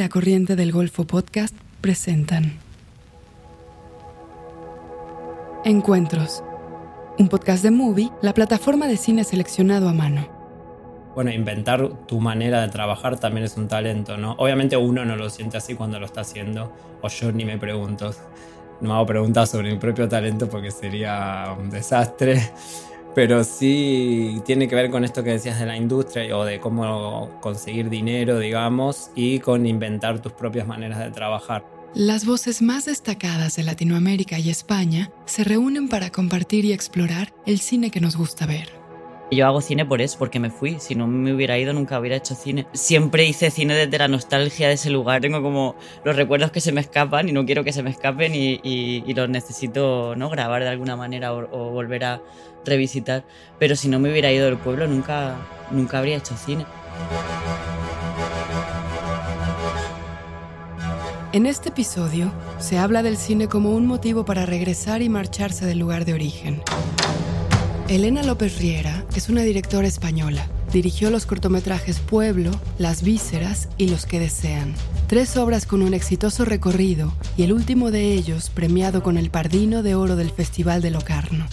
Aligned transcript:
La 0.00 0.08
Corriente 0.08 0.56
del 0.56 0.72
Golfo 0.72 1.04
Podcast 1.04 1.54
presentan 1.82 2.54
Encuentros, 5.62 6.42
un 7.18 7.28
podcast 7.28 7.62
de 7.62 7.70
Movie, 7.70 8.10
la 8.22 8.32
plataforma 8.32 8.86
de 8.86 8.96
cine 8.96 9.24
seleccionado 9.24 9.90
a 9.90 9.92
mano. 9.92 10.26
Bueno, 11.14 11.30
inventar 11.30 12.06
tu 12.06 12.18
manera 12.18 12.62
de 12.62 12.70
trabajar 12.70 13.20
también 13.20 13.44
es 13.44 13.58
un 13.58 13.68
talento, 13.68 14.16
¿no? 14.16 14.36
Obviamente 14.38 14.74
uno 14.78 15.04
no 15.04 15.16
lo 15.16 15.28
siente 15.28 15.58
así 15.58 15.74
cuando 15.74 16.00
lo 16.00 16.06
está 16.06 16.22
haciendo, 16.22 16.72
o 17.02 17.08
yo 17.08 17.30
ni 17.30 17.44
me 17.44 17.58
pregunto. 17.58 18.14
No 18.80 18.94
hago 18.94 19.04
preguntas 19.04 19.50
sobre 19.50 19.70
mi 19.70 19.78
propio 19.78 20.08
talento 20.08 20.48
porque 20.48 20.70
sería 20.70 21.54
un 21.58 21.68
desastre 21.68 22.40
pero 23.14 23.44
sí 23.44 24.40
tiene 24.44 24.68
que 24.68 24.74
ver 24.74 24.90
con 24.90 25.04
esto 25.04 25.22
que 25.22 25.30
decías 25.30 25.58
de 25.58 25.66
la 25.66 25.76
industria 25.76 26.36
o 26.36 26.44
de 26.44 26.60
cómo 26.60 27.30
conseguir 27.40 27.90
dinero, 27.90 28.38
digamos, 28.38 29.10
y 29.14 29.40
con 29.40 29.66
inventar 29.66 30.20
tus 30.20 30.32
propias 30.32 30.66
maneras 30.66 30.98
de 30.98 31.10
trabajar. 31.10 31.64
Las 31.94 32.24
voces 32.24 32.62
más 32.62 32.84
destacadas 32.84 33.56
de 33.56 33.64
Latinoamérica 33.64 34.38
y 34.38 34.48
España 34.48 35.10
se 35.24 35.42
reúnen 35.42 35.88
para 35.88 36.10
compartir 36.10 36.64
y 36.64 36.72
explorar 36.72 37.34
el 37.46 37.58
cine 37.58 37.90
que 37.90 38.00
nos 38.00 38.16
gusta 38.16 38.46
ver. 38.46 38.79
Yo 39.30 39.46
hago 39.46 39.60
cine 39.60 39.86
por 39.86 40.00
eso, 40.00 40.18
porque 40.18 40.40
me 40.40 40.50
fui. 40.50 40.80
Si 40.80 40.96
no 40.96 41.06
me 41.06 41.32
hubiera 41.32 41.56
ido, 41.56 41.72
nunca 41.72 42.00
hubiera 42.00 42.16
hecho 42.16 42.34
cine. 42.34 42.66
Siempre 42.72 43.24
hice 43.26 43.50
cine 43.50 43.74
desde 43.74 43.96
la 43.96 44.08
nostalgia 44.08 44.66
de 44.66 44.74
ese 44.74 44.90
lugar. 44.90 45.20
Tengo 45.20 45.40
como 45.40 45.76
los 46.04 46.16
recuerdos 46.16 46.50
que 46.50 46.60
se 46.60 46.72
me 46.72 46.80
escapan 46.80 47.28
y 47.28 47.32
no 47.32 47.46
quiero 47.46 47.62
que 47.62 47.72
se 47.72 47.84
me 47.84 47.90
escapen 47.90 48.32
y, 48.34 49.14
los 49.14 49.28
necesito 49.28 50.16
¿no? 50.16 50.30
grabar 50.30 50.62
de 50.62 50.68
alguna 50.68 50.96
manera 50.96 51.32
o, 51.32 51.70
volver 51.70 52.04
a 52.04 52.22
revisitar. 52.64 53.24
Pero 53.58 53.76
si 53.76 53.88
no 53.88 54.00
me 54.00 54.10
hubiera 54.10 54.32
ido 54.32 54.46
del 54.46 54.56
pueblo, 54.56 54.88
nunca, 54.88 55.36
nunca 55.70 55.98
habría 55.98 56.16
hecho 56.16 56.36
cine. 56.36 56.66
En 61.32 61.46
este 61.46 61.68
episodio 61.68 62.32
se 62.58 62.78
habla 62.78 63.04
del 63.04 63.16
cine 63.16 63.46
como 63.46 63.70
un 63.70 63.86
motivo 63.86 64.24
para 64.24 64.44
regresar 64.46 65.02
y 65.02 65.08
marcharse 65.08 65.64
del 65.64 65.78
lugar 65.78 66.04
de 66.04 66.14
origen. 66.14 66.62
Elena 67.90 68.22
López 68.22 68.56
Riera 68.58 69.04
es 69.16 69.28
una 69.28 69.42
directora 69.42 69.88
española. 69.88 70.46
Dirigió 70.72 71.10
los 71.10 71.26
cortometrajes 71.26 71.98
Pueblo, 71.98 72.52
Las 72.78 73.02
Vísceras 73.02 73.68
y 73.78 73.88
Los 73.88 74.06
que 74.06 74.20
Desean. 74.20 74.76
Tres 75.08 75.36
obras 75.36 75.66
con 75.66 75.82
un 75.82 75.92
exitoso 75.92 76.44
recorrido 76.44 77.12
y 77.36 77.42
el 77.42 77.52
último 77.52 77.90
de 77.90 78.12
ellos 78.12 78.48
premiado 78.48 79.02
con 79.02 79.18
el 79.18 79.30
Pardino 79.30 79.82
de 79.82 79.96
Oro 79.96 80.14
del 80.14 80.30
Festival 80.30 80.82
de 80.82 80.92
Locarno. 80.92 81.48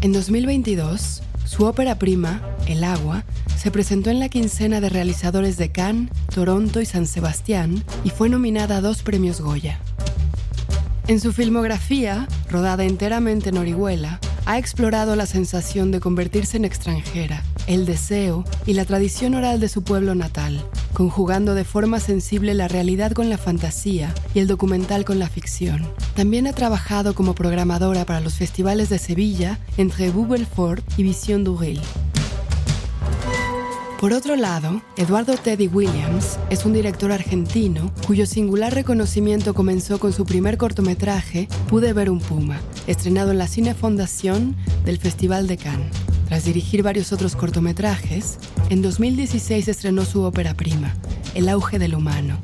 En 0.00 0.14
2022, 0.14 1.22
su 1.44 1.64
ópera 1.66 1.98
prima, 1.98 2.40
El 2.66 2.82
agua, 2.82 3.26
se 3.54 3.70
presentó 3.70 4.08
en 4.08 4.20
la 4.20 4.30
quincena 4.30 4.80
de 4.80 4.88
realizadores 4.88 5.58
de 5.58 5.70
Cannes, 5.70 6.10
Toronto 6.34 6.80
y 6.80 6.86
San 6.86 7.06
Sebastián 7.06 7.84
y 8.04 8.08
fue 8.08 8.30
nominada 8.30 8.78
a 8.78 8.80
dos 8.80 9.02
premios 9.02 9.42
Goya. 9.42 9.80
En 11.08 11.20
su 11.20 11.34
filmografía, 11.34 12.26
rodada 12.48 12.84
enteramente 12.84 13.50
en 13.50 13.58
Orihuela, 13.58 14.18
ha 14.48 14.56
explorado 14.56 15.14
la 15.14 15.26
sensación 15.26 15.90
de 15.90 16.00
convertirse 16.00 16.56
en 16.56 16.64
extranjera, 16.64 17.44
el 17.66 17.84
deseo 17.84 18.44
y 18.64 18.72
la 18.72 18.86
tradición 18.86 19.34
oral 19.34 19.60
de 19.60 19.68
su 19.68 19.84
pueblo 19.84 20.14
natal, 20.14 20.64
conjugando 20.94 21.54
de 21.54 21.64
forma 21.64 22.00
sensible 22.00 22.54
la 22.54 22.66
realidad 22.66 23.12
con 23.12 23.28
la 23.28 23.36
fantasía 23.36 24.14
y 24.32 24.38
el 24.38 24.46
documental 24.46 25.04
con 25.04 25.18
la 25.18 25.28
ficción. 25.28 25.86
También 26.16 26.46
ha 26.46 26.54
trabajado 26.54 27.14
como 27.14 27.34
programadora 27.34 28.06
para 28.06 28.22
los 28.22 28.36
festivales 28.36 28.88
de 28.88 28.98
Sevilla, 28.98 29.58
entre 29.76 30.10
Fort 30.10 30.82
y 30.96 31.02
Vision 31.02 31.44
du 31.44 31.58
Ril. 31.58 31.82
Por 33.98 34.12
otro 34.12 34.36
lado, 34.36 34.80
Eduardo 34.96 35.34
Teddy 35.34 35.66
Williams 35.66 36.38
es 36.50 36.64
un 36.64 36.72
director 36.72 37.10
argentino 37.10 37.92
cuyo 38.06 38.26
singular 38.26 38.72
reconocimiento 38.72 39.54
comenzó 39.54 39.98
con 39.98 40.12
su 40.12 40.24
primer 40.24 40.56
cortometraje 40.56 41.48
Pude 41.68 41.92
ver 41.92 42.08
un 42.08 42.20
puma, 42.20 42.60
estrenado 42.86 43.32
en 43.32 43.38
la 43.38 43.48
Cine 43.48 43.74
Fondación 43.74 44.54
del 44.84 44.98
Festival 44.98 45.48
de 45.48 45.56
Cannes. 45.56 45.90
Tras 46.28 46.44
dirigir 46.44 46.84
varios 46.84 47.12
otros 47.12 47.34
cortometrajes, 47.34 48.38
en 48.70 48.82
2016 48.82 49.66
estrenó 49.66 50.04
su 50.04 50.22
ópera 50.22 50.54
prima, 50.54 50.94
El 51.34 51.48
auge 51.48 51.80
del 51.80 51.96
humano, 51.96 52.38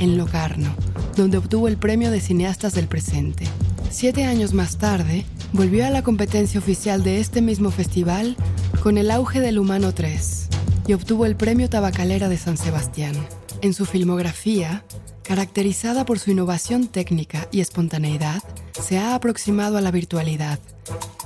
en 0.00 0.18
Locarno, 0.18 0.74
donde 1.16 1.38
obtuvo 1.38 1.68
el 1.68 1.76
premio 1.76 2.10
de 2.10 2.20
cineastas 2.20 2.74
del 2.74 2.88
presente. 2.88 3.44
Siete 3.90 4.24
años 4.24 4.54
más 4.54 4.76
tarde, 4.78 5.24
volvió 5.52 5.86
a 5.86 5.90
la 5.90 6.02
competencia 6.02 6.58
oficial 6.58 7.04
de 7.04 7.20
este 7.20 7.42
mismo 7.42 7.70
festival 7.70 8.34
con 8.82 8.98
El 8.98 9.12
auge 9.12 9.38
del 9.38 9.60
humano 9.60 9.94
3 9.94 10.45
y 10.86 10.92
obtuvo 10.92 11.26
el 11.26 11.36
Premio 11.36 11.68
Tabacalera 11.68 12.28
de 12.28 12.38
San 12.38 12.56
Sebastián. 12.56 13.14
En 13.62 13.74
su 13.74 13.86
filmografía, 13.86 14.84
caracterizada 15.22 16.04
por 16.04 16.18
su 16.18 16.30
innovación 16.30 16.88
técnica 16.88 17.48
y 17.50 17.60
espontaneidad, 17.60 18.42
se 18.80 18.98
ha 18.98 19.14
aproximado 19.14 19.76
a 19.76 19.80
la 19.80 19.90
virtualidad, 19.90 20.58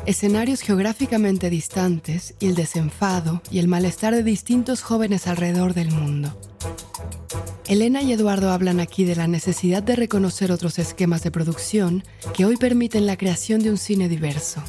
escenarios 0.06 0.60
geográficamente 0.60 1.50
distantes 1.50 2.34
y 2.41 2.47
el 2.47 2.54
desenfado 2.54 3.43
y 3.50 3.59
el 3.59 3.69
malestar 3.69 4.15
de 4.15 4.22
distintos 4.22 4.82
jóvenes 4.82 5.26
alrededor 5.26 5.75
del 5.75 5.91
mundo. 5.91 6.38
Elena 7.66 8.03
y 8.03 8.12
Eduardo 8.12 8.50
hablan 8.50 8.81
aquí 8.81 9.04
de 9.04 9.15
la 9.15 9.28
necesidad 9.28 9.82
de 9.82 9.94
reconocer 9.94 10.50
otros 10.50 10.78
esquemas 10.78 11.22
de 11.22 11.31
producción 11.31 12.03
que 12.34 12.44
hoy 12.44 12.56
permiten 12.56 13.06
la 13.06 13.16
creación 13.16 13.62
de 13.62 13.71
un 13.71 13.78
cine 13.78 14.09
diverso. 14.09 14.62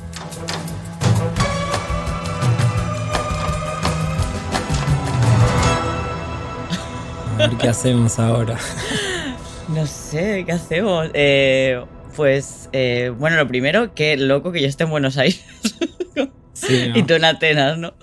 ¿Qué 7.59 7.67
hacemos 7.67 8.19
ahora? 8.19 8.57
No 9.67 9.87
sé, 9.87 10.43
¿qué 10.45 10.51
hacemos? 10.51 11.09
Eh, 11.13 11.81
pues, 12.17 12.67
eh, 12.73 13.13
bueno, 13.17 13.37
lo 13.37 13.47
primero, 13.47 13.93
qué 13.93 14.17
loco 14.17 14.51
que 14.51 14.59
yo 14.59 14.67
esté 14.67 14.83
en 14.83 14.89
Buenos 14.89 15.17
Aires. 15.17 15.41
Sí, 16.53 16.91
Y 16.93 17.03
tú 17.03 17.15
en 17.15 17.25
Atenas, 17.25 17.77
¿no? 17.79 17.95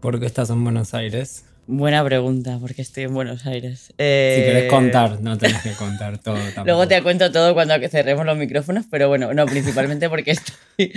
¿Por 0.00 0.18
qué 0.18 0.24
estás 0.24 0.48
en 0.48 0.64
Buenos 0.64 0.94
Aires? 0.94 1.44
Buena 1.66 2.02
pregunta, 2.02 2.58
porque 2.60 2.80
estoy 2.80 3.04
en 3.04 3.12
Buenos 3.12 3.44
Aires. 3.44 3.92
Eh, 3.98 4.36
si 4.38 4.50
querés 4.50 4.70
contar, 4.70 5.20
no 5.20 5.36
tenés 5.36 5.60
que 5.62 5.72
contar 5.72 6.16
todo. 6.18 6.38
Luego 6.64 6.88
te 6.88 7.02
cuento 7.02 7.30
todo 7.32 7.52
cuando 7.52 7.74
cerremos 7.88 8.24
los 8.24 8.38
micrófonos, 8.38 8.86
pero 8.90 9.08
bueno, 9.08 9.34
no, 9.34 9.44
principalmente 9.46 10.08
porque 10.08 10.30
estoy. 10.30 10.92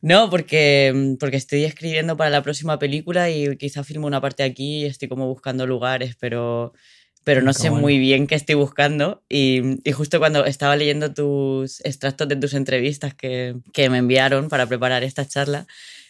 No, 0.00 0.30
porque, 0.30 1.16
porque 1.20 1.36
estoy 1.36 1.64
escribiendo 1.64 2.16
para 2.16 2.30
la 2.30 2.42
próxima 2.42 2.78
película 2.78 3.30
y 3.30 3.56
quizá 3.58 3.84
filmo 3.84 4.06
una 4.06 4.20
parte 4.20 4.42
aquí 4.42 4.78
y 4.78 4.84
estoy 4.86 5.08
como 5.08 5.26
buscando 5.26 5.66
lugares, 5.66 6.16
pero 6.18 6.72
pero 7.26 7.42
no 7.42 7.52
sé 7.52 7.72
muy 7.72 7.98
bien 7.98 8.28
qué 8.28 8.36
estoy 8.36 8.54
buscando. 8.54 9.24
Y, 9.28 9.60
justo 9.92 10.20
cuando 10.20 10.44
estaba 10.44 10.76
leyendo 10.76 11.12
tus 11.12 11.84
extractos 11.84 12.28
de 12.28 12.36
tus 12.36 12.54
entrevistas 12.54 13.14
que, 13.14 13.56
que 13.72 13.90
me 13.90 13.98
enviaron 13.98 14.48
para 14.48 14.66
preparar 14.66 15.02
esta 15.02 15.26
charla, 15.26 15.66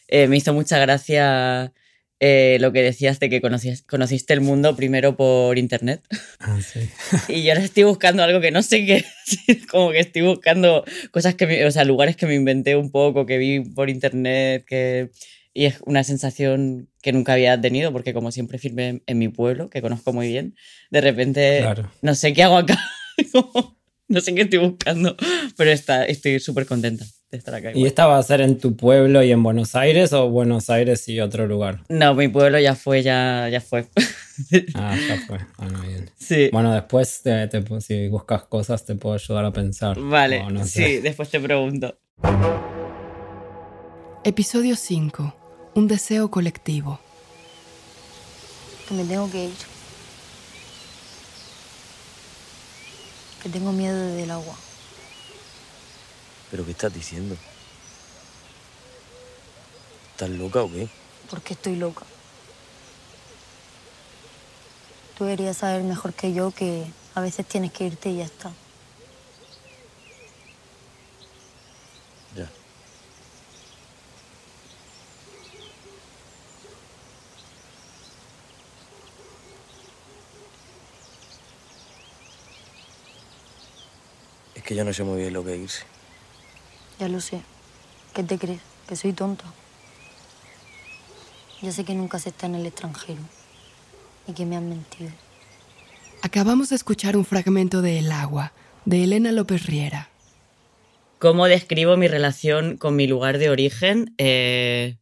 eh, 0.09 0.29
me 0.29 0.37
hizo 0.37 0.53
mucha 0.53 0.79
gracia 0.79 1.73
eh, 2.21 2.59
lo 2.61 2.71
que 2.71 2.83
decías 2.83 3.19
de 3.19 3.31
que 3.31 3.41
conociste 3.41 4.35
el 4.35 4.43
mundo 4.43 4.77
primero 4.77 5.17
por 5.17 5.57
internet. 5.57 6.03
Ah, 6.39 6.59
sí. 6.61 6.81
y 7.33 7.45
yo 7.45 7.53
ahora 7.53 7.65
estoy 7.65 7.85
buscando 7.85 8.23
algo 8.23 8.43
que 8.43 8.51
no 8.51 8.63
sé 8.63 8.85
qué, 8.85 9.07
como 9.71 9.93
que 9.93 10.01
estoy 10.01 10.21
buscando 10.21 10.85
cosas 11.13 11.35
que, 11.35 11.65
o 11.65 11.71
sea, 11.71 11.85
lugares 11.85 12.17
que 12.17 12.27
me 12.27 12.35
inventé 12.35 12.77
un 12.77 12.91
poco, 12.91 13.25
que 13.25 13.39
vi 13.39 13.61
por 13.61 13.89
internet, 13.89 14.67
que 14.67 15.09
y 15.57 15.65
es 15.65 15.81
una 15.87 16.05
sensación 16.05 16.91
que 17.01 17.13
nunca 17.13 17.33
había 17.33 17.59
tenido 17.59 17.91
porque 17.91 18.13
como 18.13 18.31
siempre 18.31 18.59
firmé 18.59 19.03
en 19.07 19.19
mi 19.19 19.29
pueblo, 19.29 19.71
que 19.71 19.81
conozco 19.81 20.13
muy 20.13 20.29
bien, 20.29 20.55
de 20.91 21.01
repente 21.01 21.65
no 22.03 22.15
sé 22.15 22.35
qué 22.35 22.43
hago 22.43 22.59
acá, 22.59 22.79
no 24.09 24.21
sé 24.21 24.35
qué 24.35 24.43
estoy 24.43 24.59
buscando, 24.59 25.17
pero 25.57 25.71
está, 25.71 26.05
estoy 26.05 26.41
súper 26.41 26.67
contenta 26.67 27.07
de 27.31 27.39
estar 27.39 27.55
acá. 27.55 27.73
¿Y 27.75 27.87
esta 27.87 28.07
va 28.07 28.19
a 28.19 28.23
ser 28.23 28.43
en 28.43 28.59
tu 28.59 28.77
pueblo 28.77 29.23
y 29.23 29.33
en 29.33 29.43
Buenos 29.43 29.75
Aires 29.75 30.13
o 30.13 30.29
Buenos 30.29 30.69
Aires 30.69 31.09
y 31.09 31.21
otro 31.21 31.47
lugar? 31.47 31.85
No, 31.89 32.15
mi 32.15 32.29
pueblo 32.29 32.59
ya 32.59 32.75
fue, 32.75 33.03
ya, 33.03 33.49
ya 33.49 33.63
fue. 33.63 33.87
ah, 34.75 34.95
ya 35.09 35.17
fue. 35.27 35.39
Bueno, 35.57 35.81
bien. 35.81 36.11
Sí. 36.19 36.51
Bueno, 36.53 36.75
después 36.75 37.23
si 37.81 38.09
buscas 38.09 38.43
cosas 38.45 38.85
te 38.85 38.95
puedo 38.97 39.15
ayudar 39.15 39.47
a 39.47 39.53
pensar. 39.53 39.99
Vale, 39.99 40.45
sí, 40.65 40.99
después 40.99 41.31
te 41.31 41.41
pregunto. 41.41 41.99
Episodio 44.25 44.75
5 44.75 45.46
un 45.77 45.87
deseo 45.89 46.31
colectivo. 46.31 46.99
Que 48.89 48.95
me 48.95 49.05
tengo 49.05 49.31
que 49.31 49.45
ir. 49.45 49.55
Que 53.43 53.51
tengo 53.51 53.73
miedo 53.73 53.95
del 54.15 54.31
agua. 54.31 54.55
¿Pero 56.51 56.65
qué 56.65 56.71
estás 56.71 56.95
diciendo? 56.95 57.37
¿Estás 60.13 60.31
loca 60.31 60.63
o 60.63 60.73
qué? 60.73 60.89
¿Por 61.29 61.43
qué 61.43 61.53
estoy 61.53 61.77
loca? 61.77 62.07
Tú 65.19 65.25
deberías 65.25 65.59
saber 65.59 65.83
mejor 65.83 66.15
que 66.15 66.33
yo 66.33 66.53
que 66.53 66.87
a 67.15 67.21
veces 67.21 67.45
tienes 67.47 67.73
que 67.73 67.85
irte 67.85 68.09
y 68.09 68.17
ya 68.17 68.25
está. 68.25 68.51
Yo 84.77 84.85
no 84.85 84.93
sé 84.93 85.03
muy 85.05 85.21
bien 85.21 85.33
lo 85.33 85.43
que 85.45 85.55
es 85.55 85.61
irse. 85.61 85.85
Ya 87.01 87.09
lo 87.09 87.21
sé. 87.21 87.41
¿Qué 88.15 88.23
te 88.23 88.39
crees? 88.39 88.61
Que 88.87 88.95
soy 88.95 89.13
tonta. 89.13 89.45
Ya 91.63 91.73
sé 91.73 91.85
que 91.85 91.95
nunca 91.95 92.19
se 92.19 92.29
está 92.29 92.47
en 92.47 92.57
el 92.57 92.67
extranjero 92.67 93.21
y 94.27 94.33
que 94.33 94.45
me 94.45 94.57
han 94.57 94.69
mentido. 94.69 95.11
Acabamos 96.23 96.69
de 96.69 96.77
escuchar 96.77 97.17
un 97.17 97.25
fragmento 97.25 97.81
de 97.83 97.99
El 97.99 98.13
agua, 98.13 98.53
de 98.85 99.05
Elena 99.05 99.33
López 99.33 99.65
Riera. 99.67 100.11
¿Cómo 101.19 101.47
describo 101.47 101.97
mi 101.97 102.09
relación 102.09 102.77
con 102.77 102.95
mi 102.95 103.07
lugar 103.07 103.39
de 103.39 103.49
origen? 103.49 104.15
Eh, 104.19 104.97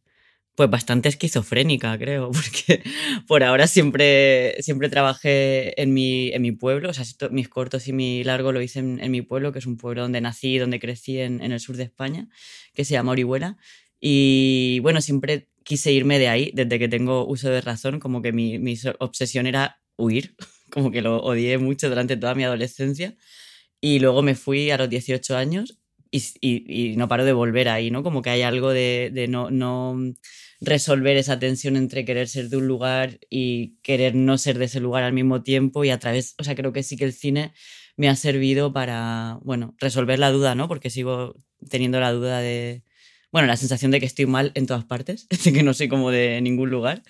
pues 0.55 0.69
bastante 0.69 1.09
esquizofrénica, 1.09 1.97
creo, 1.97 2.31
porque 2.31 2.81
por 3.27 3.43
ahora 3.43 3.67
siempre, 3.67 4.55
siempre 4.61 4.89
trabajé 4.89 5.79
en 5.81 5.93
mi, 5.93 6.29
en 6.31 6.41
mi 6.41 6.51
pueblo, 6.51 6.89
o 6.89 6.93
sea, 6.93 7.05
mis 7.31 7.49
cortos 7.49 7.87
y 7.87 7.93
mi 7.93 8.23
largo 8.23 8.51
lo 8.51 8.61
hice 8.61 8.79
en, 8.79 9.11
mi 9.11 9.21
pueblo, 9.21 9.51
que 9.51 9.59
es 9.59 9.65
un 9.65 9.77
pueblo 9.77 10.01
donde 10.01 10.21
nací, 10.21 10.57
donde 10.57 10.79
crecí 10.79 11.19
en, 11.19 11.41
en 11.43 11.51
el 11.51 11.59
sur 11.59 11.77
de 11.77 11.83
España, 11.83 12.29
que 12.73 12.85
se 12.85 12.93
llama 12.93 13.11
Orihuela. 13.11 13.57
Y 13.99 14.79
bueno, 14.81 15.01
siempre 15.01 15.49
quise 15.63 15.91
irme 15.91 16.19
de 16.19 16.29
ahí 16.29 16.51
desde 16.53 16.79
que 16.79 16.87
tengo 16.87 17.25
uso 17.25 17.49
de 17.49 17.59
razón, 17.59 17.99
como 17.99 18.21
que 18.21 18.31
mi, 18.31 18.59
mi 18.59 18.77
obsesión 18.99 19.47
era 19.47 19.81
huir, 19.97 20.35
como 20.71 20.91
que 20.91 21.01
lo 21.01 21.17
odié 21.17 21.57
mucho 21.57 21.89
durante 21.89 22.15
toda 22.15 22.35
mi 22.35 22.43
adolescencia. 22.43 23.15
Y 23.81 23.99
luego 23.99 24.21
me 24.21 24.35
fui 24.35 24.71
a 24.71 24.77
los 24.77 24.89
18 24.89 25.35
años 25.35 25.79
y, 26.41 26.95
no 26.97 27.07
paro 27.07 27.25
de 27.25 27.33
volver 27.33 27.69
ahí, 27.69 27.91
¿no? 27.91 28.03
Como 28.03 28.21
que 28.21 28.29
hay 28.29 28.41
algo 28.41 28.71
de, 28.71 29.11
de 29.13 29.27
no, 29.27 29.51
no 29.51 29.97
resolver 30.61 31.17
esa 31.17 31.39
tensión 31.39 31.75
entre 31.75 32.05
querer 32.05 32.27
ser 32.27 32.49
de 32.49 32.57
un 32.57 32.67
lugar 32.67 33.19
y 33.29 33.77
querer 33.81 34.15
no 34.15 34.37
ser 34.37 34.57
de 34.57 34.65
ese 34.65 34.79
lugar 34.79 35.03
al 35.03 35.13
mismo 35.13 35.43
tiempo 35.43 35.83
y 35.83 35.89
a 35.89 35.99
través, 35.99 36.35
o 36.37 36.43
sea, 36.43 36.55
creo 36.55 36.73
que 36.73 36.83
sí 36.83 36.97
que 36.97 37.05
el 37.05 37.13
cine 37.13 37.53
me 37.97 38.09
ha 38.09 38.15
servido 38.15 38.73
para, 38.73 39.39
bueno, 39.43 39.75
resolver 39.79 40.19
la 40.19 40.31
duda, 40.31 40.55
¿no? 40.55 40.67
Porque 40.67 40.89
sigo 40.89 41.35
teniendo 41.69 41.99
la 41.99 42.11
duda 42.11 42.39
de, 42.39 42.83
bueno, 43.31 43.47
la 43.47 43.57
sensación 43.57 43.91
de 43.91 43.99
que 43.99 44.05
estoy 44.05 44.25
mal 44.25 44.51
en 44.55 44.65
todas 44.65 44.85
partes, 44.85 45.27
de 45.43 45.53
que 45.53 45.63
no 45.63 45.73
soy 45.73 45.87
como 45.87 46.11
de 46.11 46.41
ningún 46.41 46.69
lugar. 46.69 47.03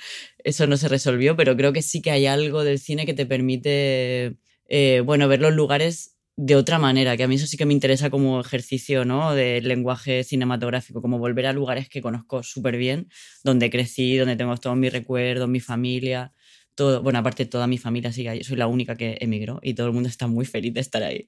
Eso 0.43 0.67
no 0.67 0.77
se 0.77 0.87
resolvió, 0.87 1.35
pero 1.35 1.55
creo 1.55 1.73
que 1.73 1.81
sí 1.81 2.01
que 2.01 2.11
hay 2.11 2.25
algo 2.25 2.63
del 2.63 2.79
cine 2.79 3.05
que 3.05 3.13
te 3.13 3.25
permite, 3.25 4.37
eh, 4.67 5.01
bueno, 5.05 5.27
ver 5.27 5.41
los 5.41 5.53
lugares 5.53 6.14
de 6.37 6.55
otra 6.55 6.79
manera, 6.79 7.15
que 7.15 7.23
a 7.23 7.27
mí 7.27 7.35
eso 7.35 7.47
sí 7.47 7.55
que 7.57 7.65
me 7.65 7.73
interesa 7.73 8.09
como 8.09 8.41
ejercicio, 8.41 9.05
¿no? 9.05 9.33
Del 9.33 9.67
lenguaje 9.67 10.23
cinematográfico, 10.23 11.01
como 11.01 11.17
volver 11.17 11.45
a 11.47 11.53
lugares 11.53 11.87
que 11.89 12.01
conozco 12.01 12.43
súper 12.43 12.75
bien, 12.77 13.09
donde 13.43 13.69
crecí, 13.69 14.17
donde 14.17 14.35
tengo 14.35 14.55
todos 14.57 14.75
mis 14.77 14.91
recuerdos, 14.91 15.47
mi 15.47 15.61
familia, 15.61 16.33
todo, 16.75 17.01
bueno, 17.01 17.19
aparte 17.19 17.45
toda 17.45 17.67
mi 17.67 17.77
familia 17.77 18.11
sigue 18.11 18.43
soy 18.43 18.57
la 18.57 18.67
única 18.67 18.95
que 18.97 19.17
emigró 19.21 19.59
y 19.63 19.75
todo 19.75 19.87
el 19.87 19.93
mundo 19.93 20.09
está 20.09 20.27
muy 20.27 20.45
feliz 20.45 20.73
de 20.73 20.81
estar 20.81 21.03
ahí. 21.03 21.27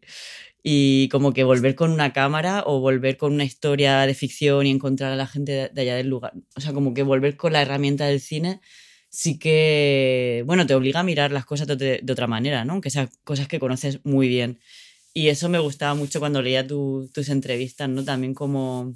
Y 0.63 1.07
como 1.09 1.33
que 1.33 1.44
volver 1.45 1.75
con 1.75 1.92
una 1.92 2.12
cámara 2.13 2.63
o 2.65 2.80
volver 2.81 3.18
con 3.18 3.33
una 3.33 3.45
historia 3.45 4.01
de 4.06 4.13
ficción 4.13 4.65
y 4.65 4.71
encontrar 4.71 5.13
a 5.13 5.15
la 5.15 5.27
gente 5.27 5.69
de 5.74 5.81
allá 5.81 5.95
del 5.95 6.07
lugar, 6.09 6.33
o 6.56 6.62
sea, 6.62 6.74
como 6.74 6.94
que 6.94 7.04
volver 7.04 7.38
con 7.38 7.54
la 7.54 7.62
herramienta 7.62 8.06
del 8.07 8.19
cine 8.21 8.59
sí 9.09 9.39
que, 9.39 10.44
bueno, 10.45 10.68
te 10.68 10.75
obliga 10.75 11.00
a 11.00 11.04
mirar 11.04 11.31
las 11.31 11.45
cosas 11.45 11.68
de, 11.68 12.00
de 12.04 12.13
otra 12.13 12.27
manera, 12.27 12.65
¿no? 12.65 12.74
Aunque 12.74 12.89
sean 12.89 13.09
cosas 13.24 13.48
que 13.48 13.59
conoces 13.59 14.01
muy 14.06 14.27
bien. 14.27 14.59
Y 15.18 15.30
eso 15.30 15.50
me 15.50 15.58
gustaba 15.58 15.96
mucho 15.96 16.19
cuando 16.19 16.44
leía 16.44 16.68
tus 16.68 17.30
entrevistas, 17.30 17.90
¿no? 17.90 18.04
También 18.04 18.36
como... 18.36 18.94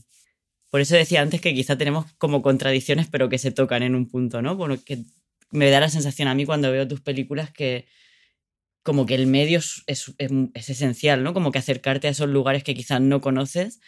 Por 0.70 0.80
eso 0.80 0.96
decía 0.96 1.20
antes 1.20 1.42
que 1.42 1.56
quizá 1.56 1.80
tenemos 1.80 2.14
como 2.20 2.44
contradicciones, 2.44 3.08
pero 3.08 3.28
que 3.28 3.40
se 3.40 3.50
tocan 3.50 3.82
en 3.82 3.96
un 3.96 4.08
punto, 4.08 4.40
¿no? 4.44 4.56
Porque 4.56 5.00
me 5.50 5.72
da 5.72 5.80
la 5.80 5.90
sensación 5.90 6.28
a 6.28 6.36
mí 6.36 6.46
cuando 6.46 6.72
veo 6.72 6.88
tus 6.88 7.02
películas 7.02 7.50
que 7.50 7.88
como 8.84 9.08
que 9.08 9.16
el 9.16 9.26
medio 9.26 9.58
es, 9.58 9.82
es, 9.88 10.14
es 10.54 10.70
esencial, 10.70 11.24
¿no? 11.24 11.34
Como 11.34 11.52
que 11.52 11.58
acercarte 11.58 12.08
a 12.08 12.12
esos 12.12 12.30
lugares 12.30 12.64
que 12.64 12.76
quizás 12.76 13.02
no 13.02 13.20
conoces, 13.20 13.80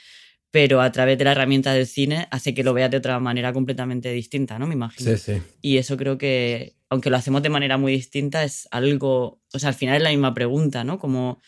pero 0.50 0.82
a 0.82 0.92
través 0.92 1.20
de 1.20 1.26
la 1.26 1.34
herramienta 1.34 1.72
del 1.72 1.86
cine 1.86 2.28
hace 2.32 2.56
que 2.56 2.64
lo 2.64 2.74
veas 2.74 2.90
de 2.90 2.98
otra 2.98 3.20
manera 3.20 3.54
completamente 3.54 4.12
distinta, 4.12 4.58
¿no? 4.58 4.66
Me 4.66 4.74
imagino. 4.74 5.16
Sí, 5.16 5.18
sí. 5.18 5.42
Y 5.62 5.78
eso 5.78 5.98
creo 5.98 6.18
que, 6.18 6.78
aunque 6.90 7.12
lo 7.12 7.18
hacemos 7.18 7.44
de 7.44 7.50
manera 7.50 7.78
muy 7.78 7.92
distinta, 7.92 8.44
es 8.44 8.68
algo, 8.72 9.40
o 9.54 9.60
sea, 9.60 9.70
al 9.70 9.76
final 9.76 9.98
es 9.98 10.02
la 10.02 10.10
misma 10.10 10.34
pregunta, 10.34 10.84
¿no? 10.84 10.98
Como 10.98 11.40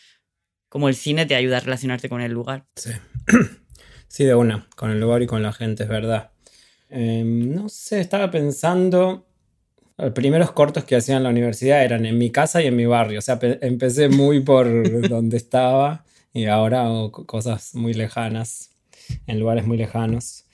como 0.76 0.90
el 0.90 0.94
cine 0.94 1.24
te 1.24 1.34
ayuda 1.34 1.56
a 1.56 1.60
relacionarte 1.60 2.10
con 2.10 2.20
el 2.20 2.32
lugar. 2.32 2.66
Sí. 2.76 2.90
sí, 4.08 4.24
de 4.24 4.34
una, 4.34 4.68
con 4.76 4.90
el 4.90 5.00
lugar 5.00 5.22
y 5.22 5.26
con 5.26 5.42
la 5.42 5.54
gente, 5.54 5.84
es 5.84 5.88
verdad. 5.88 6.32
Em, 6.90 7.54
no 7.54 7.70
sé, 7.70 7.98
estaba 7.98 8.30
pensando. 8.30 9.26
Los 9.96 10.12
primeros 10.12 10.52
cortos 10.52 10.84
que 10.84 10.94
hacía 10.94 11.16
en 11.16 11.22
la 11.22 11.30
universidad 11.30 11.82
eran 11.82 12.04
en 12.04 12.18
mi 12.18 12.30
casa 12.30 12.60
y 12.60 12.66
en 12.66 12.76
mi 12.76 12.84
barrio. 12.84 13.20
O 13.20 13.22
sea, 13.22 13.38
empecé 13.40 14.10
muy 14.10 14.40
por 14.40 14.68
donde 15.08 15.38
estaba 15.38 16.04
y 16.34 16.44
ahora 16.44 16.84
hago 16.84 17.10
cosas 17.10 17.74
muy 17.74 17.94
lejanas, 17.94 18.72
en 19.26 19.40
lugares 19.40 19.66
muy 19.66 19.78
lejanos. 19.78 20.44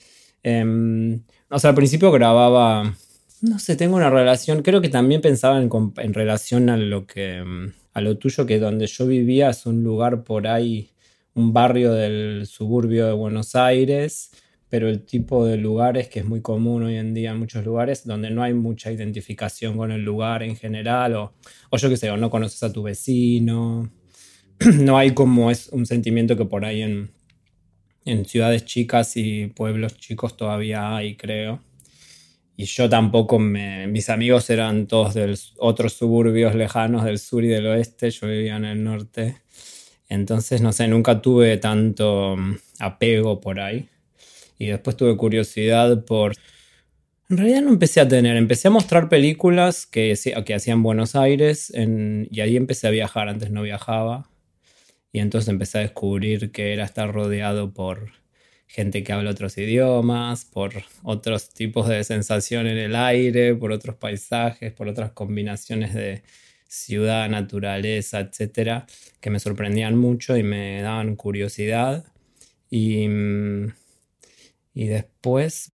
Em, 0.44 1.24
o 1.50 1.58
sea, 1.58 1.70
al 1.70 1.74
principio 1.74 2.12
grababa. 2.12 2.94
No 3.40 3.58
sé, 3.58 3.74
tengo 3.74 3.96
una 3.96 4.08
relación. 4.08 4.62
Creo 4.62 4.80
que 4.80 4.88
también 4.88 5.20
pensaba 5.20 5.60
en, 5.60 5.68
en 5.96 6.14
relación 6.14 6.70
a 6.70 6.76
lo 6.76 7.08
que 7.08 7.38
em, 7.38 7.72
a 7.92 8.00
lo 8.00 8.16
tuyo, 8.18 8.46
que 8.46 8.58
donde 8.58 8.86
yo 8.86 9.06
vivía 9.06 9.50
es 9.50 9.66
un 9.66 9.82
lugar 9.82 10.24
por 10.24 10.46
ahí, 10.46 10.90
un 11.34 11.52
barrio 11.52 11.92
del 11.92 12.46
suburbio 12.46 13.06
de 13.06 13.12
Buenos 13.12 13.54
Aires, 13.54 14.30
pero 14.68 14.88
el 14.88 15.04
tipo 15.04 15.44
de 15.44 15.58
lugares 15.58 16.08
que 16.08 16.20
es 16.20 16.24
muy 16.24 16.40
común 16.40 16.84
hoy 16.84 16.96
en 16.96 17.12
día 17.14 17.32
en 17.32 17.38
muchos 17.38 17.64
lugares, 17.64 18.06
donde 18.06 18.30
no 18.30 18.42
hay 18.42 18.54
mucha 18.54 18.90
identificación 18.90 19.76
con 19.76 19.92
el 19.92 20.02
lugar 20.02 20.42
en 20.42 20.56
general, 20.56 21.14
o, 21.16 21.34
o 21.70 21.76
yo 21.76 21.88
qué 21.88 21.96
sé, 21.96 22.10
o 22.10 22.16
no 22.16 22.30
conoces 22.30 22.62
a 22.62 22.72
tu 22.72 22.82
vecino, 22.82 23.90
no 24.78 24.96
hay 24.96 25.12
como 25.12 25.50
es 25.50 25.68
un 25.68 25.86
sentimiento 25.86 26.36
que 26.36 26.46
por 26.46 26.64
ahí 26.64 26.82
en, 26.82 27.10
en 28.04 28.24
ciudades 28.24 28.64
chicas 28.64 29.16
y 29.16 29.48
pueblos 29.48 29.96
chicos 29.98 30.36
todavía 30.36 30.96
hay, 30.96 31.16
creo 31.16 31.60
y 32.56 32.64
yo 32.64 32.88
tampoco 32.88 33.38
me... 33.38 33.86
Mis 33.86 34.10
amigos 34.10 34.50
eran 34.50 34.86
todos 34.86 35.14
de 35.14 35.34
otros 35.58 35.94
suburbios 35.94 36.54
lejanos 36.54 37.04
del 37.04 37.18
sur 37.18 37.44
y 37.44 37.48
del 37.48 37.66
oeste, 37.66 38.10
yo 38.10 38.26
vivía 38.28 38.56
en 38.56 38.64
el 38.64 38.84
norte. 38.84 39.36
Entonces, 40.08 40.60
no 40.60 40.72
sé, 40.72 40.88
nunca 40.88 41.22
tuve 41.22 41.56
tanto 41.56 42.36
mm, 42.36 42.56
apego 42.80 43.40
por 43.40 43.60
ahí. 43.60 43.88
Y 44.58 44.66
después 44.66 44.96
tuve 44.96 45.16
curiosidad 45.16 46.04
por... 46.04 46.34
En 47.30 47.38
realidad 47.38 47.62
no 47.62 47.70
empecé 47.70 48.00
a 48.00 48.08
tener, 48.08 48.36
empecé 48.36 48.68
a 48.68 48.70
mostrar 48.70 49.08
películas 49.08 49.86
que, 49.86 50.14
que 50.44 50.54
hacía 50.54 50.74
en 50.74 50.82
Buenos 50.82 51.16
Aires 51.16 51.72
y 51.74 52.40
ahí 52.40 52.56
empecé 52.56 52.88
a 52.88 52.90
viajar, 52.90 53.30
antes 53.30 53.50
no 53.50 53.62
viajaba. 53.62 54.28
Y 55.12 55.20
entonces 55.20 55.48
empecé 55.48 55.78
a 55.78 55.80
descubrir 55.80 56.52
que 56.52 56.74
era 56.74 56.84
estar 56.84 57.10
rodeado 57.10 57.72
por 57.72 58.12
gente 58.72 59.04
que 59.04 59.12
habla 59.12 59.30
otros 59.30 59.58
idiomas, 59.58 60.46
por 60.46 60.72
otros 61.02 61.50
tipos 61.50 61.88
de 61.88 62.02
sensación 62.04 62.66
en 62.66 62.78
el 62.78 62.96
aire, 62.96 63.54
por 63.54 63.70
otros 63.70 63.96
paisajes, 63.96 64.72
por 64.72 64.88
otras 64.88 65.12
combinaciones 65.12 65.92
de 65.92 66.22
ciudad, 66.68 67.28
naturaleza, 67.28 68.20
etcétera, 68.20 68.86
que 69.20 69.28
me 69.28 69.40
sorprendían 69.40 69.98
mucho 69.98 70.38
y 70.38 70.42
me 70.42 70.80
daban 70.80 71.16
curiosidad. 71.16 72.06
Y, 72.70 73.08
mm, 73.08 73.74
y 74.74 74.86
después 74.86 75.72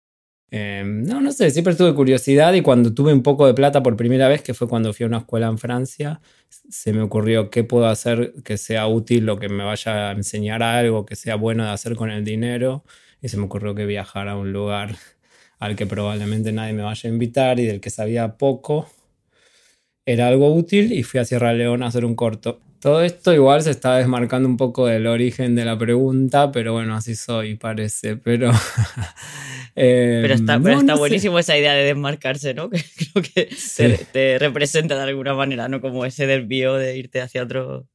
Em, 0.50 1.04
no, 1.04 1.20
no 1.20 1.30
sé, 1.32 1.50
siempre 1.50 1.74
tuve 1.74 1.94
curiosidad 1.94 2.54
y 2.54 2.62
cuando 2.62 2.94
tuve 2.94 3.12
un 3.12 3.22
poco 3.22 3.46
de 3.46 3.54
plata 3.54 3.82
por 3.82 3.96
primera 3.96 4.28
vez, 4.28 4.42
que 4.42 4.54
fue 4.54 4.66
cuando 4.68 4.92
fui 4.94 5.04
a 5.04 5.06
una 5.06 5.18
escuela 5.18 5.46
en 5.48 5.58
Francia, 5.58 6.20
se 6.48 6.92
me 6.92 7.02
ocurrió 7.02 7.50
qué 7.50 7.64
puedo 7.64 7.86
hacer 7.86 8.32
que 8.44 8.56
sea 8.56 8.86
útil 8.86 9.28
o 9.28 9.38
que 9.38 9.48
me 9.48 9.64
vaya 9.64 10.10
a 10.10 10.12
enseñar 10.12 10.62
algo, 10.62 11.04
que 11.04 11.16
sea 11.16 11.36
bueno 11.36 11.64
de 11.64 11.70
hacer 11.70 11.96
con 11.96 12.10
el 12.10 12.24
dinero. 12.24 12.84
Y 13.20 13.28
se 13.28 13.36
me 13.36 13.44
ocurrió 13.44 13.74
que 13.74 13.84
viajar 13.86 14.28
a 14.28 14.36
un 14.36 14.52
lugar 14.52 14.96
al 15.58 15.76
que 15.76 15.86
probablemente 15.86 16.52
nadie 16.52 16.72
me 16.72 16.82
vaya 16.82 17.08
a 17.08 17.12
invitar 17.12 17.60
y 17.60 17.66
del 17.66 17.80
que 17.80 17.90
sabía 17.90 18.36
poco 18.38 18.88
era 20.06 20.28
algo 20.28 20.54
útil 20.54 20.92
y 20.92 21.02
fui 21.02 21.20
a 21.20 21.24
Sierra 21.26 21.52
Leona 21.52 21.84
a 21.84 21.88
hacer 21.90 22.06
un 22.06 22.14
corto. 22.14 22.60
Todo 22.80 23.02
esto 23.02 23.34
igual 23.34 23.60
se 23.62 23.72
está 23.72 23.96
desmarcando 23.96 24.48
un 24.48 24.56
poco 24.56 24.86
del 24.86 25.06
origen 25.06 25.54
de 25.54 25.66
la 25.66 25.76
pregunta, 25.76 26.50
pero 26.50 26.72
bueno, 26.72 26.94
así 26.94 27.14
soy, 27.14 27.56
parece. 27.56 28.16
Pero, 28.16 28.50
eh, 29.78 30.18
pero 30.22 30.34
está, 30.34 30.56
está 30.56 30.96
buenísimo 30.96 31.38
esa 31.38 31.56
idea 31.56 31.72
de 31.72 31.84
desmarcarse, 31.84 32.52
¿no? 32.52 32.68
Que 32.70 32.82
creo 33.12 33.22
que 33.22 33.48
te, 34.12 34.38
representa 34.38 34.96
de 34.96 35.02
alguna 35.02 35.34
manera, 35.34 35.68
¿no? 35.68 35.80
Como 35.80 36.04
ese 36.04 36.26
desvío 36.26 36.74
de 36.74 36.96
irte 36.96 37.20
hacia 37.20 37.44
otro. 37.44 37.86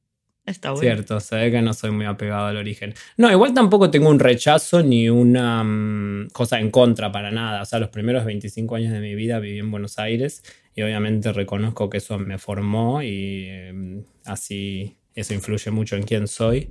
Está 0.46 0.72
bueno. 0.72 0.82
Cierto, 0.82 1.20
se 1.20 1.36
ve 1.38 1.52
que 1.52 1.62
no 1.62 1.74
soy 1.74 1.92
muy 1.92 2.06
apegado 2.06 2.48
al 2.48 2.58
origen. 2.58 2.94
No, 3.16 3.32
igual 3.32 3.54
tampoco 3.54 3.90
tengo 3.90 4.10
un 4.10 4.20
rechazo 4.20 4.84
ni 4.84 5.10
una 5.10 5.63
mm, 5.63 6.30
cosa 6.34 6.60
en 6.60 6.70
contra 6.70 7.12
para 7.12 7.32
nada. 7.32 7.62
O 7.62 7.66
sea, 7.66 7.80
los 7.80 7.90
primeros 7.90 8.25
25 8.25 8.75
años 8.75 8.92
de 8.92 9.00
mi 9.00 9.16
vida 9.16 9.40
viví 9.40 9.60
en 9.60 9.72
Buenos 9.72 10.00
Aires 10.00 10.44
y 10.75 10.82
obviamente 10.82 11.32
reconozco 11.32 11.90
que 11.90 11.98
eso 11.98 12.20
me 12.20 12.38
formó 12.38 13.02
y 13.02 13.48
em, 13.48 14.04
así 14.25 14.98
eso 15.16 15.34
influye 15.34 15.72
mucho 15.72 15.96
en 15.96 16.04
quién 16.04 16.28
soy, 16.28 16.70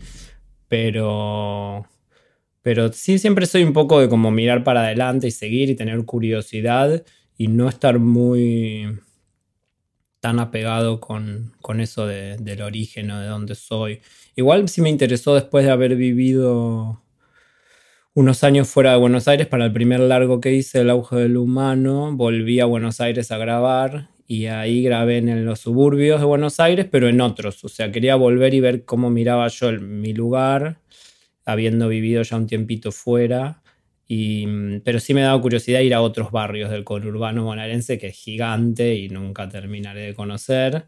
pero 0.69 1.87
pero 2.63 2.93
sí 2.93 3.19
siempre 3.19 3.47
soy 3.47 3.65
un 3.65 3.73
poco 3.73 4.01
de 4.01 4.09
como 4.09 4.31
mirar 4.31 4.65
para 4.65 4.83
adelante 4.83 5.29
y 5.29 5.31
seguir 5.31 5.71
y 5.71 5.75
tener 5.75 6.05
curiosidad 6.05 7.05
y 7.37 7.49
no 7.49 7.69
estar 7.69 7.99
muy 7.99 8.99
tan 10.21 10.39
apegado 10.39 11.01
con, 11.01 11.53
con 11.61 11.81
eso 11.81 12.07
de, 12.07 12.37
del 12.37 12.63
origen 12.63 13.11
o 13.11 13.21
de 13.21 13.27
dónde 13.27 13.57
soy. 13.57 14.01
Igual 14.37 14.69
sí 14.69 14.81
me 14.81 14.89
interesó 14.89 15.35
después 15.35 15.65
de 15.65 15.73
haber 15.73 15.97
vivido 15.97 17.03
unos 18.15 18.45
años 18.45 18.69
fuera 18.69 18.93
de 18.93 18.99
Buenos 18.99 19.27
Aires 19.27 19.47
para 19.47 19.65
el 19.65 19.73
primer 19.73 19.99
largo 19.99 20.41
que 20.41 20.53
hice, 20.53 20.83
El 20.83 20.91
auge 20.91 21.17
del 21.17 21.37
humano, 21.37 22.13
volví 22.15 22.61
a 22.61 22.67
Buenos 22.67 23.01
Aires 23.01 23.33
a 23.33 23.39
grabar 23.39 24.11
y 24.27 24.47
ahí 24.47 24.83
grabé 24.83 25.19
en 25.19 25.45
los 25.45 25.61
suburbios 25.61 26.21
de 26.21 26.27
Buenos 26.27 26.61
Aires, 26.61 26.87
pero 26.91 27.09
en 27.09 27.21
otros. 27.21 27.65
O 27.65 27.69
sea, 27.69 27.91
quería 27.91 28.15
volver 28.15 28.55
y 28.55 28.61
ver 28.61 28.85
cómo 28.85 29.11
miraba 29.11 29.49
yo 29.49 29.73
mi 29.73 30.13
lugar, 30.13 30.82
habiendo 31.45 31.89
vivido 31.89 32.23
ya 32.23 32.37
un 32.37 32.47
tiempito 32.47 32.93
fuera 32.93 33.63
Mm, 34.15 34.81
pero 34.85 35.01
sí 35.01 35.15
me 35.15 35.23
ha 35.23 35.27
dado 35.27 35.41
curiosidad 35.41 35.81
ir 35.81 35.95
a 35.95 36.03
otros 36.03 36.31
barrios 36.31 36.71
del 36.71 36.85
conurbano 36.85 37.45
bonaerense 37.45 37.99
que 37.99 38.09
es 38.09 38.17
gigante 38.17 38.95
y 38.95 39.09
nunca 39.09 39.49
terminaré 39.49 40.03
de 40.03 40.15
conocer. 40.15 40.87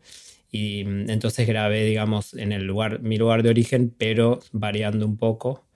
Y 0.51 0.85
mm, 0.85 1.11
entonces 1.11 1.47
grabé, 1.47 1.85
digamos, 1.85 2.35
en 2.35 2.53
el 2.53 2.65
lugar, 2.65 3.01
mi 3.01 3.17
lugar 3.19 3.43
de 3.43 3.51
origen, 3.51 3.95
pero 3.97 4.41
variando 4.53 5.07
un 5.07 5.17
poco. 5.17 5.69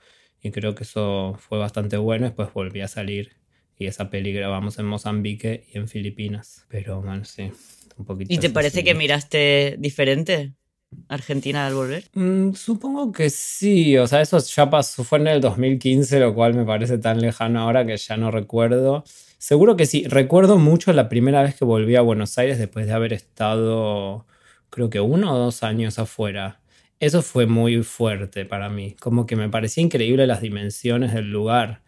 Y 0.43 0.51
creo 0.51 0.75
que 0.75 0.85
eso 0.85 1.37
fue 1.39 1.59
bastante 1.59 1.97
bueno. 1.97 2.27
Después 2.27 2.53
volví 2.53 2.81
a 2.81 2.89
salir 2.89 3.37
y 3.79 3.87
esa 3.87 4.11
peli 4.11 4.33
grabamos 4.33 4.79
en 4.79 4.87
Mozambique 4.87 5.65
y 5.73 5.79
en 5.79 5.89
Filipinas. 5.89 6.67
Pero 6.69 7.01
bueno, 7.01 7.25
sí, 7.25 7.51
un 7.97 8.05
poquito. 8.05 8.33
¿Y 8.33 8.39
te 8.39 8.51
parece 8.51 8.85
que 8.85 8.95
miraste 8.95 9.77
diferente? 9.79 10.55
Argentina 11.09 11.67
al 11.67 11.75
volver? 11.75 12.05
Mm, 12.15 12.53
supongo 12.53 13.13
que 13.13 13.31
sí, 13.31 13.97
o 13.99 14.07
sea, 14.07 14.21
eso 14.21 14.39
ya 14.39 14.71
pasó, 14.71 15.05
fue 15.05 15.19
en 15.19 15.27
el 15.29 15.41
2015, 15.41 16.21
lo 16.21 16.35
cual 16.35 16.55
me 16.55 16.65
parece 16.65 16.99
tan 16.99 17.21
lejano 17.21 17.61
ahora 17.61 17.87
que 17.87 17.97
ya 17.97 18.17
no 18.17 18.31
recuerdo. 18.31 19.05
Seguro 19.39 19.77
que 19.77 19.87
sí, 19.87 20.05
recuerdo 20.07 20.59
mucho 20.59 20.93
la 20.93 21.09
primera 21.09 21.43
vez 21.43 21.55
que 21.55 21.65
volví 21.65 21.97
a 21.97 22.01
Buenos 22.03 22.37
Aires 22.39 22.59
después 22.59 22.87
de 22.87 22.93
haber 22.93 23.13
estado, 23.13 24.27
creo 24.71 24.91
que 24.91 25.01
uno 25.01 25.35
o 25.35 25.39
dos 25.39 25.63
años 25.63 25.99
afuera. 25.99 26.61
Eso 27.01 27.23
fue 27.23 27.47
muy 27.47 27.83
fuerte 27.85 28.45
para 28.45 28.69
mí, 28.69 28.97
como 29.01 29.27
que 29.27 29.37
me 29.37 29.49
parecía 29.49 29.85
increíble 29.85 30.27
las 30.27 30.41
dimensiones 30.41 31.15
del 31.15 31.31
lugar. 31.31 31.83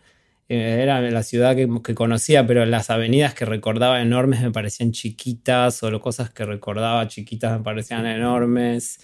Eh, 0.50 0.82
era 0.82 1.00
la 1.00 1.22
ciudad 1.22 1.54
que, 1.54 1.94
conocía, 1.94 2.44
pero 2.44 2.66
las 2.66 2.90
avenidas 2.90 3.34
que 3.34 3.44
recordaba 3.44 4.02
enormes 4.02 4.40
me 4.42 4.50
parecían 4.50 4.90
chiquitas, 4.90 5.80
o 5.84 5.90
las 5.92 6.00
cosas 6.00 6.30
que 6.30 6.44
recordaba 6.44 7.06
chiquitas 7.06 7.56
me 7.58 7.64
parecían 7.64 8.04
enormes. 8.06 8.98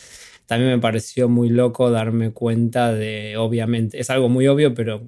También 0.46 0.72
me 0.72 0.78
pareció 0.80 1.28
muy 1.28 1.48
loco 1.48 1.92
darme 1.92 2.32
cuenta 2.32 2.92
de, 2.92 3.36
obviamente, 3.36 4.00
es 4.00 4.10
algo 4.10 4.28
muy 4.28 4.48
obvio, 4.48 4.74
pero 4.74 5.06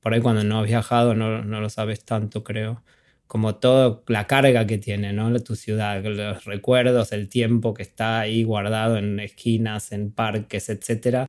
por 0.00 0.12
ahí 0.12 0.20
cuando 0.20 0.44
no 0.44 0.60
has 0.60 0.66
viajado 0.66 1.14
no, 1.14 1.42
no 1.42 1.60
lo 1.62 1.70
sabes 1.70 2.04
tanto, 2.04 2.44
creo. 2.44 2.82
Como 3.26 3.56
toda 3.56 4.02
la 4.08 4.26
carga 4.26 4.66
que 4.66 4.78
tiene, 4.78 5.12
¿no? 5.14 5.34
Tu 5.40 5.56
ciudad, 5.56 6.04
los 6.04 6.44
recuerdos, 6.44 7.12
el 7.12 7.28
tiempo 7.30 7.72
que 7.74 7.82
está 7.82 8.20
ahí 8.20 8.42
guardado 8.44 8.98
en 8.98 9.20
esquinas, 9.20 9.92
en 9.92 10.12
parques, 10.12 10.68
etcétera 10.68 11.28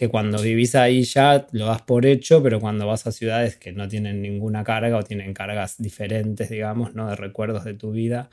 que 0.00 0.08
cuando 0.08 0.40
vivís 0.40 0.76
ahí 0.76 1.02
ya 1.02 1.46
lo 1.52 1.66
das 1.66 1.82
por 1.82 2.06
hecho, 2.06 2.42
pero 2.42 2.58
cuando 2.58 2.86
vas 2.86 3.06
a 3.06 3.12
ciudades 3.12 3.56
que 3.56 3.72
no 3.72 3.86
tienen 3.86 4.22
ninguna 4.22 4.64
carga 4.64 4.96
o 4.96 5.02
tienen 5.02 5.34
cargas 5.34 5.74
diferentes, 5.76 6.48
digamos, 6.48 6.94
¿no? 6.94 7.10
De 7.10 7.16
recuerdos 7.16 7.64
de 7.64 7.74
tu 7.74 7.92
vida, 7.92 8.30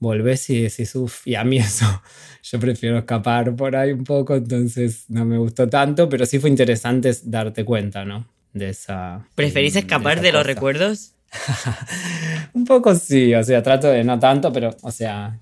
volvés 0.00 0.50
y 0.50 0.62
decís, 0.62 0.96
uff, 0.96 1.24
y 1.24 1.36
a 1.36 1.44
mí 1.44 1.58
eso, 1.58 1.86
yo 2.42 2.58
prefiero 2.58 2.98
escapar 2.98 3.54
por 3.54 3.76
ahí 3.76 3.92
un 3.92 4.02
poco, 4.02 4.34
entonces 4.34 5.04
no 5.08 5.24
me 5.24 5.38
gustó 5.38 5.68
tanto, 5.68 6.08
pero 6.08 6.26
sí 6.26 6.40
fue 6.40 6.50
interesante 6.50 7.16
darte 7.22 7.64
cuenta, 7.64 8.04
¿no? 8.04 8.26
De 8.52 8.70
esa... 8.70 9.28
¿Preferís 9.36 9.76
escapar 9.76 10.20
de, 10.20 10.32
los 10.32 10.44
recuerdos? 10.44 11.12
un 12.52 12.64
poco 12.64 12.96
sí, 12.96 13.32
o 13.32 13.44
sea, 13.44 13.62
trato 13.62 13.86
de 13.86 14.02
no 14.02 14.18
tanto, 14.18 14.52
pero, 14.52 14.76
o 14.82 14.90
sea, 14.90 15.38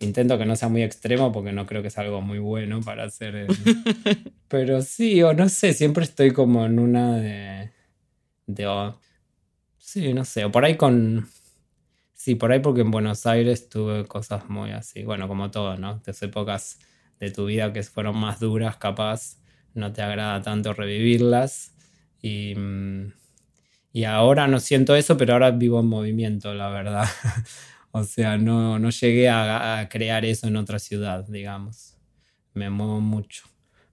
Intento 0.00 0.36
que 0.38 0.44
no 0.44 0.56
sea 0.56 0.68
muy 0.68 0.82
extremo 0.82 1.32
porque 1.32 1.52
no 1.52 1.66
creo 1.66 1.80
que 1.82 1.88
es 1.88 1.98
algo 1.98 2.20
muy 2.20 2.38
bueno 2.38 2.80
para 2.80 3.04
hacer. 3.04 3.46
Pero 4.48 4.82
sí, 4.82 5.22
o 5.22 5.32
no 5.32 5.48
sé, 5.48 5.72
siempre 5.72 6.04
estoy 6.04 6.32
como 6.32 6.66
en 6.66 6.78
una 6.78 7.16
de. 7.16 7.70
de 8.46 8.92
sí, 9.78 10.12
no 10.12 10.24
sé, 10.24 10.44
o 10.44 10.50
por 10.50 10.64
ahí 10.64 10.76
con. 10.76 11.28
Sí, 12.12 12.34
por 12.34 12.52
ahí 12.52 12.60
porque 12.60 12.80
en 12.80 12.90
Buenos 12.90 13.26
Aires 13.26 13.68
tuve 13.68 14.06
cosas 14.06 14.48
muy 14.48 14.70
así, 14.70 15.04
bueno, 15.04 15.28
como 15.28 15.50
todo, 15.50 15.76
¿no? 15.76 15.98
De 15.98 16.14
épocas 16.22 16.78
de 17.20 17.30
tu 17.30 17.46
vida 17.46 17.72
que 17.72 17.82
fueron 17.82 18.16
más 18.16 18.40
duras, 18.40 18.76
capaz, 18.76 19.38
no 19.74 19.92
te 19.92 20.02
agrada 20.02 20.40
tanto 20.42 20.72
revivirlas. 20.72 21.74
Y, 22.22 22.54
mm, 22.54 23.12
y 23.92 24.04
ahora 24.04 24.48
no 24.48 24.58
siento 24.60 24.96
eso, 24.96 25.16
pero 25.16 25.34
ahora 25.34 25.50
vivo 25.50 25.80
en 25.80 25.86
movimiento, 25.86 26.54
la 26.54 26.68
verdad. 26.68 27.08
O 27.96 28.02
sea, 28.02 28.36
no, 28.36 28.80
no 28.80 28.90
llegué 28.90 29.28
a, 29.28 29.88
crear 29.88 30.24
eso 30.24 30.48
en 30.48 30.56
otra 30.56 30.80
ciudad, 30.80 31.24
digamos. 31.28 31.96
Me 32.52 32.68
muevo 32.68 33.00
mucho. 33.00 33.44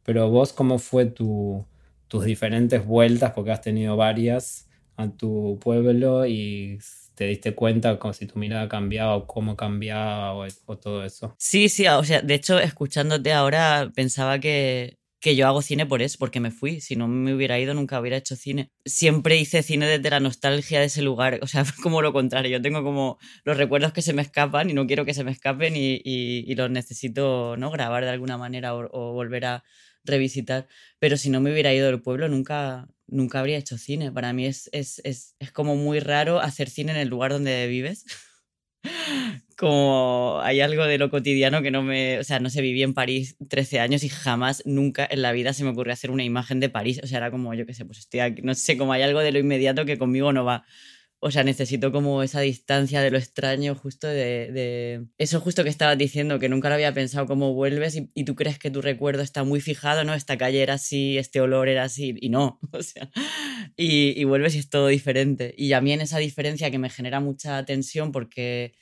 Pero 0.01 0.27
vos, 0.27 0.53
¿cómo 0.53 0.79
fue 0.79 1.05
tu, 1.05 1.67
tus 2.08 2.25
diferentes 2.25 2.84
vueltas? 2.84 3.34
Porque 3.34 3.51
has 3.51 3.62
tenido 3.62 3.96
varias 3.98 4.67
a 4.98 5.08
tu 5.08 5.60
pueblo 5.62 6.25
y 6.25 6.79
te 7.13 7.25
diste 7.25 7.53
cuenta 7.53 8.00
como 8.00 8.12
si 8.13 8.25
tu 8.25 8.39
mirada 8.39 8.67
cambiaba 8.67 9.15
o 9.15 9.27
cómo 9.27 9.55
cambiaba 9.55 10.34
o, 10.34 10.48
o, 10.65 10.77
todo 10.79 11.05
eso. 11.05 11.36
Sí, 11.38 11.70
sí, 11.70 11.86
o 11.86 12.03
sea, 12.03 12.24
de 12.24 12.34
hecho, 12.34 12.58
escuchándote 12.58 13.31
ahora 13.34 13.91
pensaba 13.93 14.39
que 14.39 14.98
que 15.22 15.36
yo 15.36 15.48
hago 15.48 15.62
cine 15.62 15.86
por 15.86 16.01
eso, 16.01 16.18
porque 16.20 16.40
me 16.40 16.50
fui. 16.50 16.82
Si 16.82 16.96
no 16.96 17.08
me 17.08 17.34
hubiera 17.34 17.60
ido, 17.60 17.75
nunca 17.75 18.00
hubiera 18.00 18.18
hecho 18.18 18.36
cine. 18.36 18.72
Siempre 18.86 19.38
hice 19.38 19.62
cine 19.62 19.86
desde 19.88 20.10
la 20.10 20.20
nostalgia 20.20 20.80
de 20.80 20.88
ese 20.88 21.04
lugar. 21.04 21.40
O 21.44 21.48
sea, 21.48 21.63
como 21.84 22.01
lo 22.01 22.12
contrario. 22.12 22.58
Yo 22.58 22.62
tengo 22.62 22.84
como 22.84 23.20
los 23.44 23.56
recuerdos 23.56 23.94
que 23.94 24.01
se 24.01 24.13
me 24.13 24.24
escapan 24.24 24.72
y 24.72 24.74
no 24.74 24.88
quiero 24.88 25.06
que 25.06 25.13
se 25.13 25.24
me 25.24 25.32
escapen 25.32 25.75
y, 25.75 26.56
los 26.56 26.72
necesito 26.72 27.56
¿no? 27.56 27.70
grabar 27.72 28.04
de 28.04 28.10
alguna 28.10 28.38
manera 28.38 28.75
o, 28.75 29.13
volver 29.13 29.46
a 29.46 29.63
revisitar. 30.04 30.68
Pero 31.00 31.18
si 31.18 31.30
no 31.30 31.40
me 31.40 31.51
hubiera 31.51 31.72
ido 31.72 31.86
del 31.86 32.01
pueblo, 32.01 32.28
nunca, 32.28 32.88
nunca 33.06 33.40
habría 33.40 33.58
hecho 33.58 33.78
cine. 33.78 34.12
Para 34.12 34.34
mí 34.34 34.48
es, 34.48 34.70
es, 34.74 35.01
es, 35.06 35.36
es 35.38 35.51
como 35.51 35.75
muy 35.75 36.00
raro 36.00 36.40
hacer 36.42 36.68
cine 36.68 36.94
en 36.94 36.98
el 36.98 37.10
lugar 37.10 37.32
donde 37.32 37.68
vives. 37.68 38.06
como 39.57 40.39
hay 40.41 40.59
algo 40.61 40.85
de 40.85 40.97
lo 40.97 41.09
cotidiano 41.09 41.61
que 41.61 41.69
no 41.71 41.83
me, 41.83 42.19
o 42.19 42.23
sea, 42.23 42.39
no 42.39 42.50
sé, 42.50 42.61
viví 42.61 42.81
en 42.81 42.93
París 42.93 43.35
13 43.47 43.79
años 43.79 44.03
y 44.03 44.09
jamás, 44.09 44.63
nunca 44.65 45.07
en 45.09 45.21
la 45.21 45.31
vida 45.31 45.53
se 45.53 45.63
me 45.63 45.69
ocurrió 45.69 45.93
hacer 45.93 46.09
una 46.11 46.23
imagen 46.23 46.59
de 46.59 46.69
París, 46.69 47.00
o 47.03 47.07
sea, 47.07 47.19
era 47.19 47.31
como, 47.31 47.53
yo 47.53 47.65
qué 47.65 47.73
sé, 47.73 47.85
pues 47.85 48.00
estoy 48.00 48.21
aquí, 48.21 48.41
no 48.41 48.55
sé, 48.55 48.77
como 48.77 48.93
hay 48.93 49.03
algo 49.03 49.19
de 49.19 49.31
lo 49.31 49.39
inmediato 49.39 49.85
que 49.85 49.97
conmigo 49.97 50.33
no 50.33 50.45
va. 50.45 50.65
O 51.24 51.30
sea, 51.30 51.44
necesito 51.44 51.92
como 51.92 52.24
esa 52.24 52.42
distancia 52.42 53.00
de 53.01 53.12
lo 53.12 53.18
extraño, 53.20 53.75
justo 53.75 54.08
de, 54.08 55.06
Eso 55.20 55.40
justo 55.40 55.63
que 55.63 55.70
estabas 55.70 55.96
diciendo, 55.98 56.40
que 56.40 56.50
nunca 56.50 56.68
lo 56.68 56.75
había 56.75 56.94
pensado, 56.94 57.28
cómo 57.28 57.54
vuelves 57.54 57.96
y, 57.96 58.24
tú 58.24 58.36
crees 58.36 58.58
que 58.58 58.72
tu 58.72 58.82
recuerdo 58.82 59.22
está 59.22 59.44
muy 59.44 59.62
fijado, 59.62 60.04
¿no? 60.04 60.16
Esta 60.16 60.38
calle 60.38 60.63
era 60.63 60.74
así, 60.74 61.20
este 61.20 61.40
olor 61.40 61.70
era 61.70 61.84
así, 61.84 62.16
y 62.20 62.30
no, 62.30 62.60
o 62.72 62.82
sea... 62.82 63.12
Y, 63.78 64.20
y 64.20 64.24
vuelves 64.24 64.56
y 64.56 64.60
es 64.60 64.70
todo 64.70 64.88
diferente. 64.88 65.54
Y 65.58 65.74
a 65.74 65.82
mí 65.82 65.94
en 65.94 66.01
esa 66.01 66.18
diferencia 66.18 66.72
que 66.72 66.80
me 66.80 66.90
genera 66.90 67.20
mucha 67.20 67.63
tensión 67.66 68.12
porque 68.12 68.74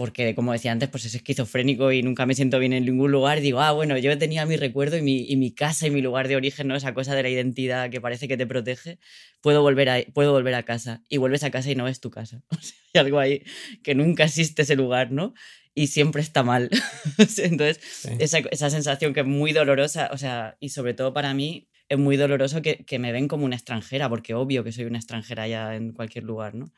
porque 0.00 0.34
como 0.34 0.54
decía 0.54 0.72
antes, 0.72 0.88
pues 0.88 1.04
es 1.04 1.14
esquizofrénico 1.14 1.92
y 1.92 2.02
nunca 2.02 2.24
me 2.24 2.32
siento 2.32 2.58
bien 2.58 2.72
en 2.72 2.86
ningún 2.86 3.12
lugar. 3.12 3.36
Y 3.36 3.42
digo, 3.42 3.60
ah, 3.60 3.72
bueno, 3.72 3.98
yo 3.98 4.16
tenía 4.16 4.46
mi 4.46 4.56
recuerdo 4.56 4.96
y 4.96 5.02
mi, 5.02 5.26
y 5.28 5.36
mi, 5.36 5.52
casa 5.52 5.88
y 5.88 5.90
mi 5.90 6.00
lugar 6.00 6.26
de 6.26 6.36
origen, 6.36 6.68
¿no? 6.68 6.74
Esa 6.74 6.94
cosa 6.94 7.14
de 7.14 7.22
la 7.22 7.28
identidad 7.28 7.90
que 7.90 8.00
parece 8.00 8.26
que 8.26 8.38
te 8.38 8.46
protege. 8.46 8.98
Puedo 9.42 9.60
volver 9.60 9.90
a, 9.90 10.00
puedo 10.14 10.32
volver 10.32 10.54
a 10.54 10.62
casa. 10.62 11.02
Y 11.10 11.18
vuelves 11.18 11.44
a 11.44 11.50
casa 11.50 11.70
y 11.70 11.74
no 11.74 11.86
es 11.86 12.00
tu 12.00 12.10
casa. 12.10 12.42
O 12.50 12.62
sea, 12.62 12.78
hay 12.94 13.00
algo 13.00 13.18
ahí 13.18 13.42
que 13.82 13.94
nunca 13.94 14.24
existe 14.24 14.62
ese 14.62 14.74
lugar, 14.74 15.12
¿no? 15.12 15.34
Y 15.74 15.88
siempre 15.88 16.22
está 16.22 16.42
mal. 16.44 16.70
Entonces, 17.36 18.06
esa, 18.18 18.38
esa, 18.38 18.70
sensación 18.70 19.12
que 19.12 19.20
es 19.20 19.26
muy 19.26 19.52
dolorosa, 19.52 20.08
o 20.14 20.16
sea, 20.16 20.56
y 20.60 20.70
sobre 20.70 20.94
todo 20.94 21.12
para 21.12 21.34
mí, 21.34 21.68
es 21.90 21.98
muy 21.98 22.16
doloroso 22.16 22.62
que, 22.62 22.86
que 22.86 22.98
me 22.98 23.12
ven 23.12 23.28
como 23.28 23.44
una 23.44 23.56
extranjera, 23.56 24.08
porque 24.08 24.32
obvio 24.32 24.64
que 24.64 24.72
soy 24.72 24.86
una 24.86 24.96
extranjera 24.96 25.46
ya 25.46 25.74
en 25.74 25.92
cualquier 25.92 26.24
lugar, 26.24 26.54
¿no? 26.54 26.72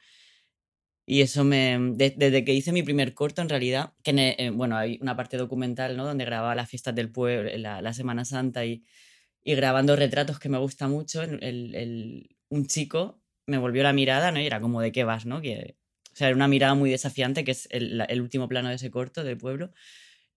Y 1.05 1.23
eso 1.23 1.45
me. 1.45 1.79
desde 1.97 2.45
que 2.45 2.55
hice 2.55 2.73
mi 2.73 2.83
primer 2.83 3.15
corto, 3.15 3.43
en 3.43 3.49
realidad, 3.49 3.93
que 4.05 4.37
eh, 4.39 4.51
bueno, 4.51 4.77
hay 4.77 4.99
una 5.01 5.17
parte 5.17 5.37
documental, 5.37 5.97
¿no? 5.97 6.07
Donde 6.07 6.25
grababa 6.25 6.55
las 6.55 6.69
fiestas 6.71 6.95
del 6.95 7.11
pueblo, 7.11 7.51
la, 7.57 7.83
la 7.83 7.93
Semana 7.93 8.25
Santa 8.25 8.65
y, 8.65 8.85
y, 9.43 9.55
grabando 9.55 9.97
retratos 9.97 10.39
que 10.39 10.49
me 10.49 10.59
gusta 10.59 10.87
mucho, 10.89 11.23
el, 11.23 11.43
el, 11.75 12.37
un 12.51 12.67
chico 12.67 13.21
me 13.47 13.59
volvió 13.59 13.83
la 13.83 13.93
mirada, 13.93 14.31
¿no? 14.31 14.41
Y 14.41 14.47
era 14.47 14.61
como, 14.61 14.81
¿de 14.81 14.93
qué 14.93 15.05
vas, 15.05 15.27
no? 15.27 15.41
Que, 15.43 15.77
o 16.13 16.17
sea, 16.17 16.29
era 16.29 16.37
una 16.37 16.49
mirada 16.49 16.75
muy 16.75 16.91
desafiante, 16.91 17.45
que 17.45 17.53
es 17.53 17.69
el, 17.71 18.21
último 18.21 18.49
plano 18.49 18.69
de 18.69 18.77
ese 18.77 18.91
corto 18.91 19.25
del 19.25 19.39
pueblo. 19.39 19.73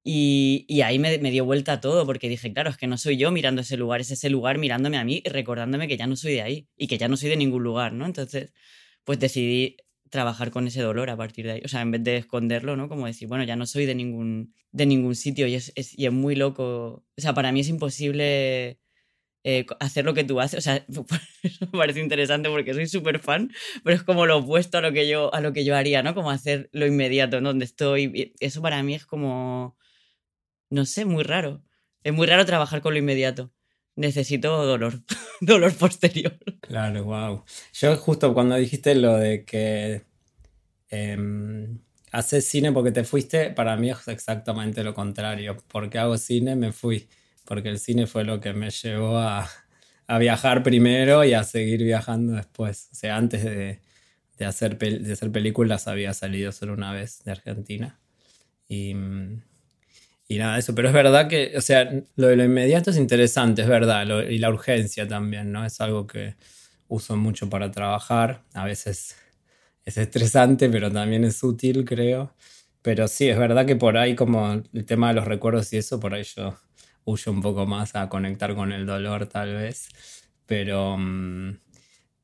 Y, 0.04 0.66
y 0.68 0.82
ahí 0.82 1.00
me, 1.00 1.18
me, 1.20 1.32
dio 1.32 1.46
vuelta 1.46 1.82
todo, 1.82 2.06
porque 2.06 2.30
dije, 2.30 2.54
claro, 2.54 2.70
es 2.70 2.78
que 2.78 2.88
no 2.88 2.98
soy 2.98 3.18
yo 3.18 3.32
mirando 3.32 3.62
ese 3.62 3.78
lugar, 3.78 4.02
es 4.02 4.12
ese 4.12 4.30
lugar 4.30 4.58
mirándome 4.60 4.98
a 4.98 5.04
mí 5.04 5.22
y 5.26 5.30
recordándome 5.30 5.88
que 5.88 5.98
ya 5.98 6.08
no 6.08 6.16
soy 6.16 6.34
de 6.34 6.42
ahí 6.44 6.68
y 6.78 6.88
que 6.88 6.98
ya 6.98 7.08
no 7.08 7.18
soy 7.18 7.30
de 7.30 7.38
ningún 7.38 7.64
lugar, 7.64 7.94
¿no? 7.94 8.06
Entonces, 8.06 8.54
pues 9.04 9.20
decidí 9.20 9.78
trabajar 10.10 10.52
con 10.52 10.68
ese 10.68 10.82
dolor 10.82 11.10
a 11.10 11.18
partir 11.18 11.46
de 11.46 11.54
ahí. 11.54 11.62
O 11.66 11.68
sea, 11.68 11.82
en 11.82 11.92
vez 11.92 12.04
de 12.04 12.18
esconderlo, 12.18 12.76
¿no? 12.76 12.90
Como 12.90 13.08
decir, 13.08 13.28
bueno, 13.28 13.44
ya 13.44 13.56
no 13.56 13.66
soy 13.66 13.86
de 13.86 13.96
ningún, 13.96 14.54
de 14.72 14.86
ningún 14.86 15.16
sitio 15.16 15.48
y 15.48 15.56
es, 15.56 15.74
y 15.76 16.06
es 16.06 16.12
muy 16.12 16.36
loco. 16.36 17.04
O 17.18 17.22
sea, 17.22 17.34
para 17.34 17.52
mí 17.52 17.62
es 17.62 17.70
imposible 17.70 18.80
eh, 19.48 19.66
hacer 19.80 20.06
lo 20.06 20.16
que 20.16 20.24
tú 20.24 20.40
haces. 20.40 20.58
O 20.58 20.62
sea, 20.62 20.84
eso 21.44 21.68
me 21.72 21.78
parece 21.78 22.00
interesante 22.02 22.50
porque 22.50 22.74
soy 22.74 22.88
súper 22.88 23.20
fan, 23.20 23.52
pero 23.84 23.96
es 23.96 24.04
como 24.04 24.26
lo 24.26 24.40
opuesto 24.40 24.80
a 24.80 24.82
lo 24.82 24.92
que 24.92 25.08
yo, 25.08 25.34
a 25.34 25.42
lo 25.42 25.54
que 25.54 25.64
yo 25.64 25.76
haría, 25.76 26.02
¿no? 26.04 26.16
Como 26.16 26.32
hacer 26.32 26.70
lo 26.74 26.88
inmediato, 26.88 27.42
¿no? 27.42 27.50
Donde 27.50 27.66
estoy. 27.66 28.34
Eso 28.40 28.62
para 28.64 28.82
mí 28.84 28.96
es 28.96 29.06
como, 29.06 29.78
no 30.72 30.86
sé, 30.86 31.06
muy 31.06 31.24
raro. 31.24 31.64
Es 32.04 32.14
muy 32.14 32.28
raro 32.28 32.46
trabajar 32.46 32.82
con 32.82 32.94
lo 32.94 33.00
inmediato. 33.00 33.52
Necesito 33.96 34.66
dolor, 34.66 35.02
dolor 35.42 35.74
posterior. 35.74 36.38
Claro, 36.62 37.04
wow. 37.06 37.44
Yo 37.74 37.96
justo 37.98 38.34
cuando 38.34 38.56
dijiste 38.56 38.94
lo 38.96 39.16
de 39.16 39.46
que 39.46 40.04
em, 40.90 41.80
haces 42.12 42.48
cine 42.48 42.72
porque 42.72 42.92
te 42.92 43.04
fuiste, 43.04 43.52
para 43.52 43.78
mí 43.78 43.90
es 43.90 44.08
exactamente 44.08 44.84
lo 44.84 44.94
contrario. 44.94 45.58
Porque 45.68 45.98
hago 45.98 46.18
cine, 46.18 46.56
me 46.56 46.72
fui. 46.72 47.08
Porque 47.46 47.70
el 47.70 47.80
cine 47.80 48.08
fue 48.08 48.24
lo 48.26 48.42
que 48.42 48.54
me 48.54 48.70
llevó 48.70 49.18
a, 49.20 49.50
viajar 50.20 50.62
primero 50.62 51.24
y 51.24 51.34
a 51.34 51.44
seguir 51.44 51.84
viajando 51.84 52.34
después. 52.34 52.90
O 52.92 52.96
sea, 52.96 53.18
antes 53.18 53.44
de, 53.44 53.80
hacer, 54.46 54.78
de 54.78 55.14
hacer 55.14 55.32
películas 55.32 55.88
había 55.88 56.14
salido 56.14 56.52
solo 56.52 56.74
una 56.74 56.92
vez 56.92 57.24
de 57.24 57.32
Argentina. 57.32 58.00
Y, 58.68 58.94
y 60.28 60.38
nada, 60.38 60.58
eso. 60.58 60.74
Pero 60.76 60.88
es 60.90 60.94
verdad 60.94 61.28
que, 61.28 61.54
o 61.58 61.62
sea, 61.62 61.90
lo 62.16 62.28
de 62.28 62.36
lo 62.36 62.44
inmediato 62.44 62.90
es 62.92 62.98
interesante, 62.98 63.62
es 63.62 63.68
verdad. 63.68 64.06
y 64.30 64.38
la 64.40 64.50
urgencia 64.50 65.08
también, 65.08 65.52
¿no? 65.52 65.66
Es 65.66 65.80
algo 65.82 66.08
que 66.08 66.36
uso 66.88 67.16
mucho 67.18 67.50
para 67.50 67.72
trabajar. 67.72 68.44
A 68.54 68.66
veces 68.66 69.16
es 69.86 69.98
estresante, 69.98 70.70
pero 70.70 70.92
también 70.92 71.24
es 71.26 71.44
útil, 71.44 71.86
creo. 71.86 72.34
Pero 72.82 73.08
sí, 73.08 73.30
es 73.30 73.38
verdad 73.38 73.66
que 73.66 73.76
por 73.76 73.98
ahí 73.98 74.16
como 74.16 74.54
el 74.74 74.86
tema 74.86 75.10
de 75.10 75.16
los 75.16 75.26
recuerdos 75.26 75.72
y 75.74 75.78
eso, 75.78 76.00
por 76.00 76.14
ahí 76.14 76.24
yo 76.24 76.56
huyo 77.06 77.32
un 77.32 77.42
poco 77.42 77.66
más 77.68 77.96
a 77.96 78.10
conectar 78.10 78.56
con 78.56 78.72
el 78.74 78.86
dolor 78.86 79.28
tal 79.28 79.54
vez. 79.56 79.90
Pero, 80.46 80.98
mm, 80.98 81.58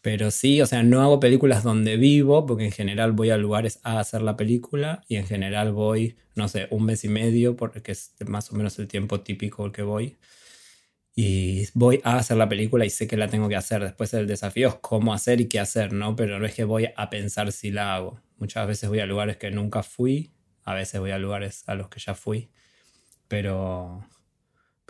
pero 0.01 0.31
sí, 0.31 0.62
o 0.62 0.65
sea, 0.65 0.84
no 0.84 1.01
hago 1.01 1.20
películas 1.20 1.63
donde 1.63 1.98
vivo, 1.98 2.46
porque 2.46 2.65
en 2.65 2.72
general 2.72 3.12
voy 3.13 3.29
a 3.29 3.38
lugares 3.38 3.79
a 3.84 4.00
hacer 4.00 4.22
la 4.22 4.38
película 4.38 5.03
y 5.08 5.17
en 5.17 5.27
general 5.27 5.72
voy, 5.74 6.17
no 6.36 6.48
sé, 6.48 6.67
un 6.72 6.86
mes 6.86 7.03
y 7.03 7.10
medio, 7.10 7.55
porque 7.55 7.91
es 7.91 8.13
más 8.27 8.51
o 8.51 8.55
menos 8.55 8.79
el 8.79 8.88
tiempo 8.88 9.22
típico 9.22 9.72
que 9.72 9.84
voy 9.84 10.17
y 11.15 11.67
voy 11.74 12.00
a 12.03 12.17
hacer 12.17 12.38
la 12.38 12.48
película 12.50 12.86
y 12.86 12.89
sé 12.89 13.08
que 13.08 13.17
la 13.17 13.27
tengo 13.27 13.50
que 13.50 13.55
hacer. 13.55 13.84
Después 13.84 14.13
el 14.13 14.27
desafío 14.27 14.70
es 14.70 14.75
cómo 14.75 15.13
hacer 15.13 15.41
y 15.41 15.48
qué 15.48 15.60
hacer, 15.60 15.93
¿no? 15.93 16.15
Pero 16.15 16.39
no 16.39 16.46
es 16.46 16.53
que 16.53 16.63
voy 16.63 16.89
a 16.96 17.10
pensar 17.10 17.51
si 17.51 17.72
la 17.72 17.96
hago. 17.96 18.22
Muchas 18.38 18.67
veces 18.67 18.89
voy 18.89 19.00
a 19.00 19.05
lugares 19.05 19.38
que 19.38 19.51
nunca 19.51 19.84
fui, 19.84 20.31
a 20.63 20.74
veces 20.74 21.00
voy 21.00 21.12
a 21.12 21.17
lugares 21.17 21.63
a 21.67 21.75
los 21.75 21.89
que 21.89 22.00
ya 22.00 22.15
fui, 22.15 22.50
pero, 23.27 24.05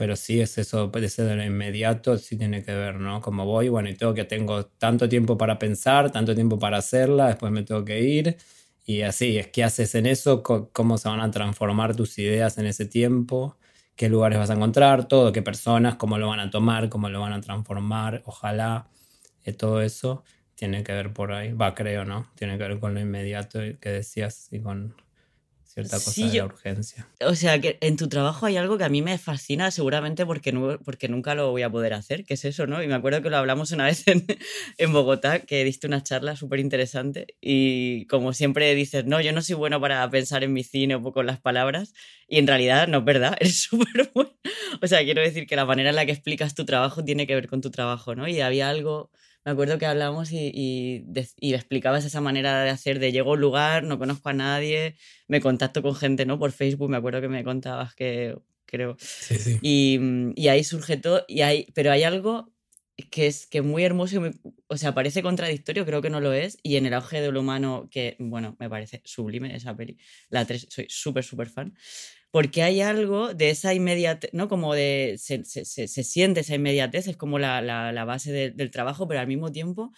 pero 0.02 0.16
sí 0.16 0.42
es 0.42 0.58
eso, 0.58 0.92
ese 0.96 1.24
de 1.24 1.36
lo 1.36 1.44
inmediato, 1.46 2.18
sí 2.18 2.36
tiene 2.36 2.64
que 2.64 2.74
ver, 2.74 2.96
¿no? 3.00 3.22
Como 3.22 3.46
voy, 3.46 3.70
bueno, 3.70 3.88
y 3.88 3.94
tengo 3.94 4.16
que 4.16 4.24
tengo 4.24 4.66
tanto 4.66 5.08
tiempo 5.08 5.38
para 5.38 5.60
pensar, 5.60 6.12
tanto 6.12 6.34
tiempo 6.34 6.58
para 6.58 6.78
hacerla, 6.78 7.28
después 7.28 7.52
me 7.52 7.62
tengo 7.62 7.86
que 7.86 8.02
ir. 8.02 8.36
Y 8.84 9.04
así, 9.04 9.38
es 9.38 9.50
que 9.50 9.64
haces 9.64 9.94
en 9.94 10.08
eso, 10.08 10.42
cómo 10.42 10.98
se 10.98 11.08
van 11.08 11.20
a 11.22 11.30
transformar 11.30 11.96
tus 11.96 12.18
ideas 12.18 12.58
en 12.58 12.66
ese 12.66 12.88
tiempo 12.88 13.60
qué 13.96 14.10
lugares 14.10 14.40
vas 14.40 14.50
a 14.50 14.56
encontrar, 14.56 15.08
todo, 15.08 15.32
qué 15.32 15.44
personas, 15.44 15.98
cómo 15.98 16.18
lo 16.18 16.30
van 16.30 16.40
a 16.40 16.50
tomar, 16.50 16.90
cómo 16.90 17.08
lo 17.08 17.22
van 17.22 17.34
a 17.34 17.42
transformar, 17.42 18.24
ojalá, 18.26 18.90
eh, 19.44 19.54
todo 19.54 19.84
eso 19.84 20.24
tiene 20.56 20.84
que 20.84 20.94
ver 20.94 21.14
por 21.14 21.32
ahí, 21.32 21.54
va, 21.54 21.76
creo, 21.76 22.06
¿no? 22.06 22.28
Tiene 22.36 22.58
que 22.58 22.64
ver 22.64 22.80
con 22.80 22.96
lo 22.96 23.00
inmediato 23.00 23.60
que 23.80 23.90
decías 23.90 24.48
y 24.52 24.62
con 24.62 24.96
cierta 25.74 25.98
cosa 25.98 26.28
de 26.28 26.38
la 26.38 26.46
urgencia. 26.46 27.08
O 27.26 27.36
sea, 27.36 27.60
que 27.60 27.78
en 27.82 27.96
tu 27.96 28.10
trabajo 28.10 28.46
hay 28.46 28.58
algo 28.58 28.78
que 28.78 28.84
a 28.84 28.90
mí 28.90 29.02
me 29.02 29.18
fascina, 29.18 29.72
seguramente 29.72 30.26
porque, 30.26 30.52
porque 30.84 31.08
nunca 31.08 31.34
lo 31.34 31.52
voy 31.52 31.62
a 31.62 31.70
poder 31.70 31.94
hacer, 31.94 32.26
que 32.26 32.34
es 32.34 32.46
eso, 32.46 32.68
¿no? 32.68 32.84
Y 32.84 32.88
me 32.88 32.96
acuerdo 32.96 33.22
que 33.22 33.30
lo 33.30 33.38
hablamos 33.38 33.72
una 33.72 33.86
vez 33.86 34.08
en, 34.08 34.26
en 34.78 34.94
Bogotá, 34.94 35.40
que 35.40 35.64
diste 35.64 35.88
una 35.88 36.04
charla 36.04 36.36
súper 36.36 36.60
interesante 36.60 37.36
y 37.40 38.06
como 38.08 38.34
siempre 38.34 38.76
dices, 38.76 39.06
no, 39.06 39.22
yo 39.22 39.32
no 39.32 39.42
soy 39.42 39.56
bueno 39.56 39.80
para 39.80 40.10
pensar 40.10 40.44
en 40.44 40.54
mi 40.54 40.64
cine 40.64 40.96
o 40.96 41.12
con 41.12 41.26
las 41.26 41.40
palabras 41.40 41.94
y 42.28 42.38
en 42.38 42.48
realidad 42.48 42.88
no 42.88 43.00
es 43.00 43.06
verdad, 43.06 43.36
eres 43.40 43.62
súper 43.62 44.12
bueno. 44.14 44.32
O 44.82 44.88
sea, 44.88 45.04
quiero 45.04 45.22
decir 45.22 45.48
que 45.48 45.56
la 45.56 45.66
manera 45.66 45.90
en 45.90 45.96
la 45.96 46.06
que 46.06 46.12
explicas 46.12 46.56
tu 46.56 46.66
trabajo 46.66 47.04
tiene 47.04 47.28
que 47.28 47.36
ver 47.36 47.48
con 47.48 47.62
tu 47.62 47.72
trabajo, 47.72 48.16
¿no? 48.16 48.28
Y 48.28 48.42
había 48.42 48.70
algo 48.70 49.10
me 49.46 49.52
acuerdo 49.52 49.78
que 49.78 49.86
hablamos 49.86 50.32
y, 50.32 50.52
y, 50.54 51.06
y, 51.40 51.54
explicabas 51.54 52.06
esa 52.06 52.22
manera 52.22 52.64
de 52.64 52.70
hacer 52.70 53.00
de 53.00 53.12
llego 53.12 53.32
a 53.32 53.34
un 53.34 53.42
lugar, 53.42 53.84
no 53.84 53.98
conozco 53.98 54.30
a 54.30 54.34
nadie, 54.34 54.96
me 55.28 55.42
contacto 55.42 55.82
con 55.82 55.96
gente, 55.96 56.26
¿no? 56.26 56.38
Por 56.38 56.52
Facebook, 56.52 56.90
me 56.90 56.98
acuerdo 56.98 57.22
que 57.22 57.28
me 57.28 57.44
contabas 57.44 57.96
que, 57.96 58.38
creo. 58.66 58.96
Sí, 59.00 59.38
sí. 59.38 59.60
Y, 59.62 60.00
y, 60.36 60.48
ahí 60.48 60.64
surge 60.64 60.98
todo, 60.98 61.26
y 61.28 61.42
hay, 61.42 61.68
pero 61.74 61.92
hay 61.92 62.04
algo 62.04 62.52
que 63.10 63.28
es 63.28 63.48
que 63.48 63.62
muy 63.62 63.84
hermoso, 63.84 64.22
o 64.68 64.78
sea, 64.78 64.94
parece 64.94 65.24
contradictorio, 65.24 65.86
creo 65.86 66.02
que 66.02 66.10
no 66.10 66.20
lo 66.20 66.34
es, 66.34 66.58
y 66.62 66.76
en 66.76 66.86
el 66.86 66.94
auge 66.94 67.22
de 67.22 67.32
lo 67.32 67.40
humano, 67.40 67.90
que, 67.90 68.16
bueno, 68.20 68.56
me 68.60 68.70
parece 68.70 69.02
sublime 69.06 69.56
esa 69.56 69.76
peli, 69.76 69.98
la 70.30 70.46
3, 70.46 70.68
soy 70.70 70.86
súper, 70.90 71.24
súper 71.24 71.50
fan, 71.50 71.74
porque 72.32 72.64
hay 72.64 72.82
algo 72.82 73.34
de 73.34 73.50
esa 73.50 73.74
inmediatez, 73.74 74.32
¿no? 74.34 74.48
Como 74.48 74.74
de, 74.74 75.16
se, 75.20 75.44
se, 75.46 75.66
se 75.66 76.04
siente 76.04 76.40
esa 76.40 76.56
inmediatez, 76.56 77.08
es 77.08 77.18
como 77.18 77.40
la, 77.40 77.62
la, 77.62 77.92
la 77.92 78.06
base 78.06 78.32
del 78.32 78.72
trabajo, 78.72 79.08
pero 79.08 79.20
al 79.20 79.28
mismo 79.28 79.52
tiempo 79.52 79.92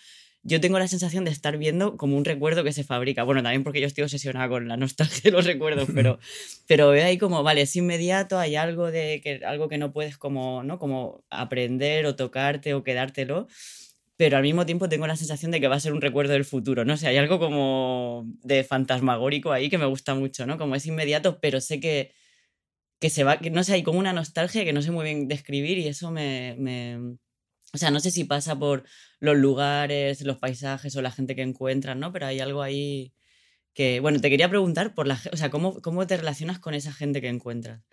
yo 0.46 0.60
tengo 0.60 0.78
la 0.78 0.90
sensación 0.90 1.24
de 1.24 1.32
estar 1.32 1.58
viendo 1.58 1.96
como 1.96 2.18
un 2.18 2.26
recuerdo 2.26 2.66
que 2.66 2.74
se 2.74 2.84
fabrica. 2.84 3.24
Bueno, 3.24 3.42
también 3.42 3.64
porque 3.64 3.80
yo 3.80 3.88
estoy 3.88 4.04
obsesionada 4.04 4.50
con 4.50 4.68
la 4.68 4.76
nostalgia 4.76 5.22
de 5.24 5.32
los 5.32 5.46
recuerdos, 5.46 5.88
pero, 5.96 6.20
pero 6.68 6.90
veo 6.90 7.06
ahí 7.06 7.18
como, 7.18 7.44
vale, 7.44 7.62
es 7.62 7.76
inmediato, 7.76 8.38
hay 8.38 8.56
algo, 8.56 8.92
de 8.92 9.22
que, 9.24 9.46
algo 9.46 9.70
que 9.70 9.78
no 9.78 9.94
puedes 9.94 10.18
como, 10.18 10.64
¿no? 10.64 10.80
como 10.80 11.24
aprender 11.30 12.06
o 12.06 12.16
tocarte 12.16 12.74
o 12.74 12.84
quedártelo 12.84 13.48
pero 14.16 14.38
al 14.38 14.44
mismo 14.44 14.66
tiempo 14.66 14.88
tengo 14.90 15.08
la 15.08 15.16
sensación 15.16 15.52
de 15.52 15.60
que 15.60 15.68
va 15.68 15.76
a 15.76 15.80
ser 15.80 15.92
un 15.92 16.00
recuerdo 16.00 16.34
del 16.34 16.46
futuro, 16.46 16.86
¿no? 16.86 16.94
O 16.94 16.98
sea, 16.98 17.10
hay 17.10 17.18
algo 17.18 17.40
como 17.40 18.26
de 18.44 18.64
fantasmagórico 18.64 19.52
ahí 19.52 19.70
que 19.70 19.80
me 19.80 19.88
gusta 19.88 20.14
mucho, 20.14 20.46
¿no? 20.46 20.58
Como 20.58 20.76
es 20.76 20.86
inmediato, 20.86 21.40
pero 21.42 21.60
sé 21.60 21.80
que, 21.80 22.14
que 23.04 23.10
se 23.10 23.26
va, 23.26 23.38
que 23.38 23.50
no 23.50 23.66
sé, 23.66 23.74
hay 23.74 23.84
como 23.84 24.00
una 24.00 24.14
nostalgia 24.14 24.64
que 24.64 24.72
no 24.72 24.82
sé 24.82 24.90
muy 24.90 25.04
bien 25.04 25.28
describir 25.28 25.78
y 25.78 25.90
eso 25.90 26.10
me, 26.10 26.56
me, 26.58 26.96
o 27.74 27.78
sea, 27.78 27.92
no 27.92 28.00
sé 28.00 28.12
si 28.12 28.24
pasa 28.24 28.58
por 28.58 28.86
los 29.20 29.36
lugares, 29.36 30.22
los 30.22 30.38
paisajes 30.38 30.96
o 30.96 31.02
la 31.02 31.12
gente 31.12 31.36
que 31.36 31.42
encuentran, 31.42 32.00
¿no? 32.00 32.14
Pero 32.14 32.28
hay 32.28 32.40
algo 32.40 32.62
ahí 32.62 33.12
que, 33.74 34.00
bueno, 34.00 34.22
te 34.22 34.30
quería 34.30 34.48
preguntar 34.48 34.96
por 34.96 35.06
la, 35.06 35.20
o 35.34 35.36
sea, 35.36 35.50
¿cómo, 35.50 35.82
cómo 35.82 36.08
te 36.08 36.16
relacionas 36.16 36.60
con 36.60 36.76
esa 36.76 36.94
gente 36.94 37.20
que 37.20 37.28
encuentras? 37.28 37.84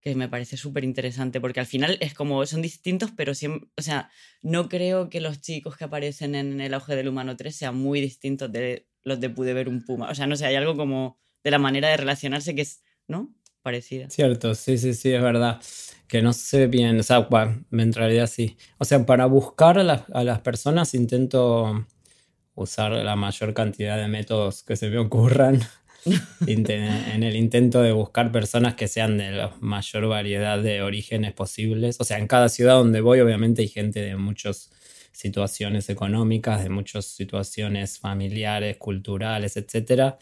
Que 0.00 0.14
me 0.14 0.28
parece 0.28 0.56
súper 0.56 0.84
interesante, 0.84 1.40
porque 1.40 1.58
al 1.58 1.66
final 1.66 1.98
es 2.00 2.14
como, 2.14 2.46
son 2.46 2.62
distintos, 2.62 3.10
pero 3.16 3.34
siempre, 3.34 3.68
o 3.76 3.82
sea, 3.82 4.12
no 4.42 4.68
creo 4.68 5.10
que 5.10 5.20
los 5.20 5.40
chicos 5.40 5.76
que 5.76 5.86
aparecen 5.86 6.36
en 6.36 6.60
el 6.60 6.72
auge 6.72 6.94
del 6.94 7.08
humano 7.08 7.36
3 7.36 7.52
sean 7.52 7.74
muy 7.74 8.00
distintos 8.00 8.52
de 8.52 8.86
los 9.02 9.18
de 9.18 9.28
Pude 9.28 9.54
ver 9.54 9.68
un 9.68 9.84
puma. 9.84 10.08
O 10.08 10.14
sea, 10.14 10.28
no 10.28 10.36
sé, 10.36 10.46
hay 10.46 10.54
algo 10.54 10.76
como 10.76 11.18
de 11.42 11.50
la 11.50 11.58
manera 11.58 11.88
de 11.88 11.96
relacionarse 11.96 12.54
que 12.54 12.62
es, 12.62 12.84
¿no? 13.08 13.34
Parecida. 13.68 14.08
Cierto, 14.08 14.54
sí, 14.54 14.78
sí, 14.78 14.94
sí, 14.94 15.12
es 15.12 15.22
verdad. 15.22 15.60
Que 16.06 16.22
no 16.22 16.32
sé 16.32 16.68
bien, 16.68 16.98
o 16.98 17.02
sea, 17.02 17.18
bueno, 17.20 17.64
en 17.70 17.92
realidad 17.92 18.26
sí. 18.26 18.56
O 18.78 18.84
sea, 18.86 19.04
para 19.04 19.26
buscar 19.26 19.78
a, 19.78 20.06
a 20.14 20.24
las 20.24 20.40
personas 20.40 20.94
intento 20.94 21.86
usar 22.54 22.92
la 22.92 23.14
mayor 23.14 23.52
cantidad 23.52 23.98
de 23.98 24.08
métodos 24.08 24.62
que 24.62 24.74
se 24.74 24.88
me 24.88 24.98
ocurran 24.98 25.60
en 26.46 27.22
el 27.22 27.36
intento 27.36 27.82
de 27.82 27.92
buscar 27.92 28.32
personas 28.32 28.74
que 28.74 28.88
sean 28.88 29.18
de 29.18 29.32
la 29.32 29.54
mayor 29.60 30.08
variedad 30.08 30.58
de 30.58 30.80
orígenes 30.80 31.34
posibles. 31.34 31.98
O 32.00 32.04
sea, 32.04 32.18
en 32.18 32.26
cada 32.26 32.48
ciudad 32.48 32.74
donde 32.74 33.02
voy, 33.02 33.20
obviamente 33.20 33.62
hay 33.62 33.68
gente 33.68 34.00
de 34.00 34.16
muchas 34.16 34.70
situaciones 35.12 35.90
económicas, 35.90 36.62
de 36.62 36.70
muchas 36.70 37.04
situaciones 37.04 37.98
familiares, 37.98 38.78
culturales, 38.78 39.58
etcétera 39.58 40.18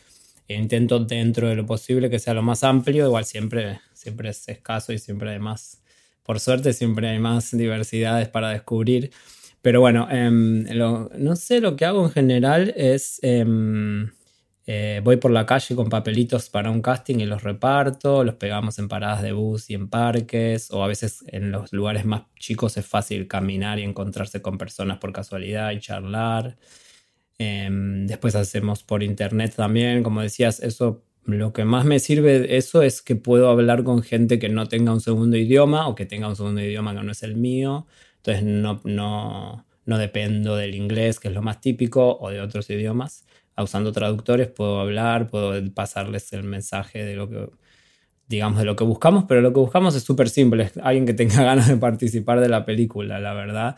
intento 0.55 1.01
dentro 1.01 1.49
de 1.49 1.57
lo 1.57 1.67
posible 1.67 2.11
que 2.11 2.19
sea 2.19 2.35
lo 2.35 2.43
más 2.43 2.63
amplio, 2.65 3.07
igual 3.07 3.25
siempre, 3.25 3.81
siempre 3.95 4.31
es 4.31 4.49
escaso 4.49 4.93
y 4.93 4.99
siempre 4.99 5.31
hay 5.31 5.39
más, 5.39 5.83
por 6.23 6.41
suerte 6.41 6.73
siempre 6.73 7.09
hay 7.09 7.19
más 7.19 7.57
diversidades 7.57 8.29
para 8.29 8.51
descubrir. 8.51 9.11
Pero 9.63 9.81
bueno, 9.81 10.09
em, 10.11 10.65
no 11.19 11.37
sé, 11.37 11.61
lo 11.61 11.75
que 11.77 11.85
hago 11.85 12.05
en 12.05 12.13
general 12.13 12.73
es, 12.77 13.19
em, 13.23 14.11
eh, 14.67 15.01
voy 15.05 15.17
por 15.17 15.31
la 15.31 15.47
calle 15.47 15.75
con 15.77 15.89
papelitos 15.89 16.49
para 16.51 16.71
un 16.71 16.83
casting 16.83 17.17
y 17.21 17.27
los 17.27 17.43
reparto, 17.43 18.25
los 18.25 18.35
pegamos 18.37 18.79
en 18.79 18.89
paradas 18.89 19.23
de 19.23 19.33
bus 19.33 19.71
y 19.71 19.75
en 19.75 19.89
parques, 19.89 20.71
o 20.73 20.83
a 20.85 20.89
veces 20.89 21.25
en 21.29 21.53
los 21.53 21.73
lugares 21.73 22.05
más 22.05 22.23
chicos 22.39 22.77
es 22.77 22.87
fácil 22.87 23.29
caminar 23.29 23.79
y 23.79 23.83
encontrarse 23.85 24.43
con 24.43 24.59
personas 24.59 24.99
por 24.99 25.13
casualidad 25.13 25.71
y 25.73 25.81
charlar. 25.81 26.57
Em, 27.39 28.07
después 28.07 28.35
hacemos 28.35 28.83
por 28.83 29.03
internet 29.03 29.55
también, 29.57 30.03
como 30.03 30.23
decías, 30.23 30.61
eso 30.61 31.03
lo 31.25 31.53
que 31.53 31.65
más 31.65 31.85
me 31.85 31.99
sirve 31.99 32.41
de 32.41 32.57
eso 32.57 32.83
es 32.83 33.03
que 33.03 33.17
puedo 33.17 33.51
hablar 33.51 33.83
con 33.85 34.03
gente 34.03 34.39
que 34.39 34.49
no 34.49 34.69
tenga 34.69 34.93
un 34.93 35.01
segundo 35.01 35.37
idioma 35.37 35.89
o 35.89 35.95
que 35.95 36.07
tenga 36.07 36.29
un 36.29 36.37
segundo 36.37 36.61
idioma 36.61 36.95
que 36.95 37.03
no 37.03 37.13
es 37.13 37.23
el 37.23 37.37
mío. 37.37 37.87
Entonces 38.19 38.45
no, 38.45 38.81
no, 38.85 39.67
no 39.85 39.99
dependo 39.99 40.57
del 40.57 40.75
inglés, 40.75 41.19
que 41.21 41.29
es 41.29 41.35
lo 41.35 41.43
más 41.43 41.61
típico, 41.61 42.17
o 42.19 42.31
de 42.31 42.41
otros 42.41 42.71
idiomas. 42.71 43.25
Usando 43.57 43.91
traductores 43.93 44.49
puedo 44.49 44.81
hablar, 44.81 45.29
puedo 45.29 45.53
pasarles 45.75 46.33
el 46.33 46.45
mensaje 46.45 47.05
de 47.05 47.17
lo 47.17 47.29
que 47.29 47.49
digamos, 48.29 48.59
de 48.59 48.65
lo 48.65 48.77
que 48.77 48.85
buscamos, 48.85 49.25
pero 49.29 49.41
lo 49.41 49.53
que 49.53 49.61
buscamos 49.61 49.95
es 49.95 50.03
súper 50.03 50.29
simple, 50.29 50.65
es 50.65 50.77
alguien 50.79 51.07
que 51.07 51.15
tenga 51.15 51.43
ganas 51.45 51.69
de 51.69 51.77
participar 51.77 52.41
de 52.41 52.49
la 52.49 52.65
película, 52.65 53.21
la 53.21 53.35
verdad. 53.35 53.77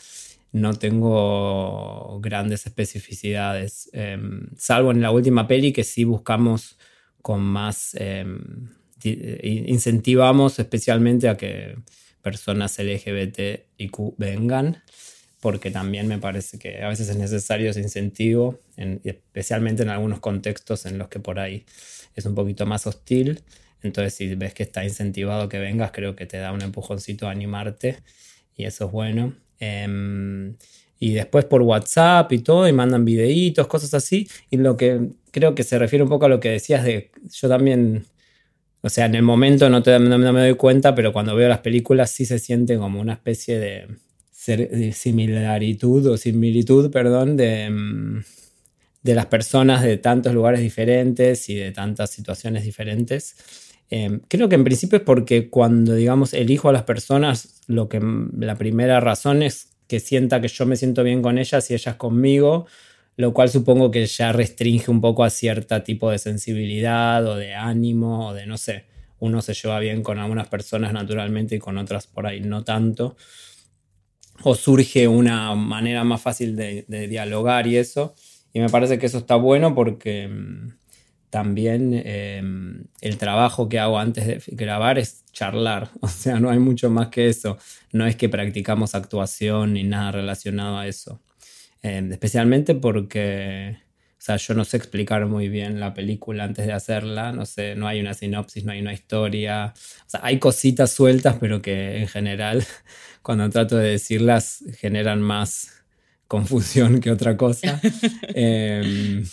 No 0.52 0.72
tengo 0.74 2.18
grandes 2.22 2.66
especificidades, 2.66 3.90
em, 3.92 4.48
salvo 4.56 4.90
en 4.92 5.02
la 5.02 5.11
última 5.11 5.46
peli 5.46 5.72
que 5.72 5.84
sí 5.84 6.04
buscamos 6.04 6.78
con 7.22 7.40
más, 7.42 7.94
em, 7.98 8.68
incentivamos 9.04 10.58
especialmente 10.58 11.28
a 11.28 11.37
que 11.37 11.76
personas 12.22 12.78
LGBT 12.78 13.66
y 13.76 13.88
Q 13.90 14.14
vengan, 14.18 14.82
porque 15.40 15.70
también 15.70 16.08
me 16.08 16.18
parece 16.18 16.58
que 16.58 16.82
a 16.82 16.88
veces 16.88 17.08
es 17.11 17.16
necesario 17.16 17.70
ese 17.70 17.80
incentivo, 17.80 18.61
especialmente 19.04 19.82
en 19.82 19.90
algunos 19.90 20.20
contextos 20.20 20.87
en 20.87 20.98
los 20.98 21.08
que 21.08 21.20
por 21.20 21.38
ahí 21.38 21.64
es 22.16 22.26
un 22.26 22.34
poquito 22.34 22.66
más 22.66 22.87
hostil. 22.87 23.42
Entonces, 23.82 24.14
si 24.14 24.34
ves 24.34 24.54
que 24.54 24.64
está 24.64 24.84
incentivado 24.84 25.48
que 25.48 25.58
vengas, 25.61 25.92
creo 25.92 26.16
que 26.16 26.26
te 26.26 26.38
da 26.38 26.52
un 26.52 26.62
empujoncito 26.62 27.28
a 27.28 27.30
animarte 27.32 27.98
y 28.56 28.64
eso 28.64 28.87
es 28.87 28.92
bueno. 28.92 29.34
Em, 29.60 30.56
y 31.00 31.12
después 31.12 31.44
por 31.44 31.62
WhatsApp 31.62 32.32
y 32.32 32.40
todo, 32.40 32.68
y 32.68 32.72
mandan 32.72 33.04
videitos, 33.04 33.66
cosas 33.66 33.94
así. 33.94 34.28
Y 34.50 34.56
lo 34.58 34.76
que 34.76 35.10
creo 35.30 35.54
que 35.54 35.62
se 35.62 35.78
refiere 35.78 36.02
un 36.02 36.08
poco 36.08 36.26
a 36.26 36.28
lo 36.28 36.40
que 36.40 36.50
decías 36.50 36.84
de 36.84 37.10
yo 37.30 37.48
también, 37.48 38.06
o 38.82 38.88
sea, 38.88 39.06
en 39.06 39.14
el 39.14 39.22
momento 39.22 39.70
no, 39.70 39.80
no, 39.80 40.32
me 40.32 40.40
doy 40.40 40.54
cuenta, 40.56 40.94
pero 40.94 41.12
cuando 41.12 41.36
veo 41.36 41.48
las 41.48 41.60
películas 41.60 42.10
sí 42.10 42.26
se 42.26 42.38
siente 42.38 42.78
como 42.78 43.00
una 43.00 43.14
especie 43.14 43.58
de, 43.58 43.88
de 44.46 46.08
o 46.10 46.16
similitud, 46.16 46.90
perdón, 46.90 47.36
de 47.36 47.64
em, 47.64 48.22
de 49.02 49.14
las 49.14 49.26
personas 49.26 49.82
de 49.82 49.96
tantos 49.96 50.34
lugares 50.34 50.60
diferentes 50.60 51.48
y 51.48 51.54
de 51.54 51.72
tantas 51.72 52.10
situaciones 52.10 52.64
diferentes. 52.64 53.36
Em, 53.90 54.20
creo 54.29 54.48
que 54.48 54.55
en 54.55 54.64
principio 54.64 54.98
es 54.98 55.05
porque 55.05 55.48
cuando, 55.48 55.94
digamos, 55.94 56.35
elijo 56.35 56.68
a 56.68 56.72
las 56.72 56.83
personas, 56.83 57.62
lo 57.66 57.88
que 57.88 58.01
la 58.38 58.57
primera 58.57 59.01
razón 59.01 59.42
es 59.42 59.70
que 59.87 60.01
sienta 60.01 60.40
que 60.40 60.48
yo 60.48 60.66
me 60.66 60.77
siento 60.77 61.03
bien 61.03 61.22
con 61.22 61.38
ellas 61.38 61.70
y 61.70 61.74
ellas 61.74 61.96
conmigo, 61.96 62.66
lo 63.16 63.33
cual 63.33 63.48
supongo 63.48 63.90
que 63.90 64.07
ya 64.07 64.33
restringe 64.33 64.90
un 64.90 65.01
poco 65.01 65.24
a 65.24 65.31
cierto 65.31 65.83
tipo 65.83 66.11
de 66.11 66.18
sensibilidad 66.18 67.27
o 67.27 67.37
de 67.37 67.55
ánimo 67.55 68.29
o 68.29 68.35
de 68.35 68.46
no 68.46 68.59
sé. 68.59 68.85
Uno 69.20 69.42
se 69.42 69.55
lleva 69.55 69.81
bien 69.81 70.03
con 70.03 70.18
algunas 70.18 70.48
personas 70.48 70.92
naturalmente 70.92 71.57
y 71.57 71.59
con 71.59 71.79
otras 71.79 72.07
por 72.07 72.27
ahí 72.27 72.40
no 72.40 72.62
tanto. 72.64 73.16
O 74.44 74.55
surge 74.55 75.09
una 75.09 75.55
manera 75.57 76.05
más 76.05 76.20
fácil 76.20 76.55
de 76.55 77.09
dialogar 77.09 77.66
y 77.66 77.77
eso. 77.79 78.14
Y 78.53 78.61
me 78.61 78.68
parece 78.68 78.98
que 78.98 79.07
eso 79.07 79.18
está 79.18 79.37
bueno 79.37 79.74
porque 79.74 80.29
mm, 80.29 80.77
también 81.30 81.92
em, 82.04 82.84
el 83.00 83.18
trabajo 83.18 83.68
que 83.68 83.78
hago 83.78 83.98
antes 83.98 84.26
de 84.26 84.42
grabar 84.48 84.98
es 84.98 85.24
charlar. 85.32 85.90
O 86.00 86.08
sea, 86.08 86.40
no 86.40 86.50
hay 86.50 86.58
mucho 86.58 86.90
más 86.90 87.08
que 87.08 87.28
eso. 87.28 87.58
No 87.92 88.06
es 88.06 88.16
que 88.16 88.28
practicamos 88.28 88.94
actuación 88.94 89.74
ni 89.74 89.84
nada 89.84 90.12
relacionado 90.12 90.78
a 90.78 90.86
eso. 90.86 91.20
Em, 91.82 92.10
especialmente 92.12 92.74
porque, 92.74 93.78
o 94.12 94.20
sea, 94.20 94.36
yo 94.36 94.54
no 94.54 94.64
sé 94.64 94.78
explicar 94.78 95.26
muy 95.26 95.48
bien 95.48 95.80
la 95.80 95.94
película 95.94 96.44
antes 96.44 96.66
de 96.66 96.72
hacerla. 96.72 97.32
No 97.32 97.46
sé, 97.46 97.74
no 97.74 97.86
hay 97.86 98.00
una 98.00 98.14
sinopsis, 98.14 98.64
no 98.64 98.72
hay 98.72 98.80
una 98.80 98.92
historia. 98.94 99.74
O 100.06 100.10
sea, 100.10 100.20
hay 100.22 100.38
cositas 100.38 100.92
sueltas, 100.92 101.36
pero 101.40 101.62
que 101.62 101.98
en 101.98 102.08
general, 102.08 102.64
cuando 103.22 103.48
trato 103.50 103.76
de 103.76 103.90
decirlas, 103.90 104.64
generan 104.78 105.20
más 105.20 105.84
confusión 106.26 107.00
que 107.00 107.10
otra 107.10 107.36
cosa. 107.36 107.80
Em, 108.34 109.24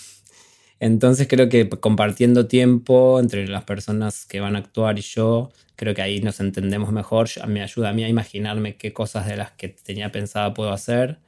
entonces 0.80 1.28
creo 1.28 1.50
que 1.50 1.70
compartiendo 1.70 2.48
tiempo 2.48 3.20
entre 3.20 3.48
las 3.48 3.64
personas 3.64 4.26
que 4.26 4.40
van 4.40 4.56
a 4.56 4.60
actuar 4.60 5.00
y 5.00 5.02
yo, 5.02 5.52
creo 5.76 5.94
que 5.94 6.02
ahí 6.02 6.22
nos 6.22 6.40
entendemos 6.40 6.92
mejor. 6.92 7.30
Me 7.48 7.62
ayuda 7.62 7.90
a 7.90 7.94
mí 7.94 8.04
a 8.04 8.10
imaginarme 8.10 8.76
qué 8.78 8.94
cosas 8.94 9.28
de 9.28 9.38
las 9.38 9.52
que 9.52 9.70
tenía 9.70 10.12
pensada 10.12 10.54
puedo 10.54 10.72
hacer, 10.72 11.20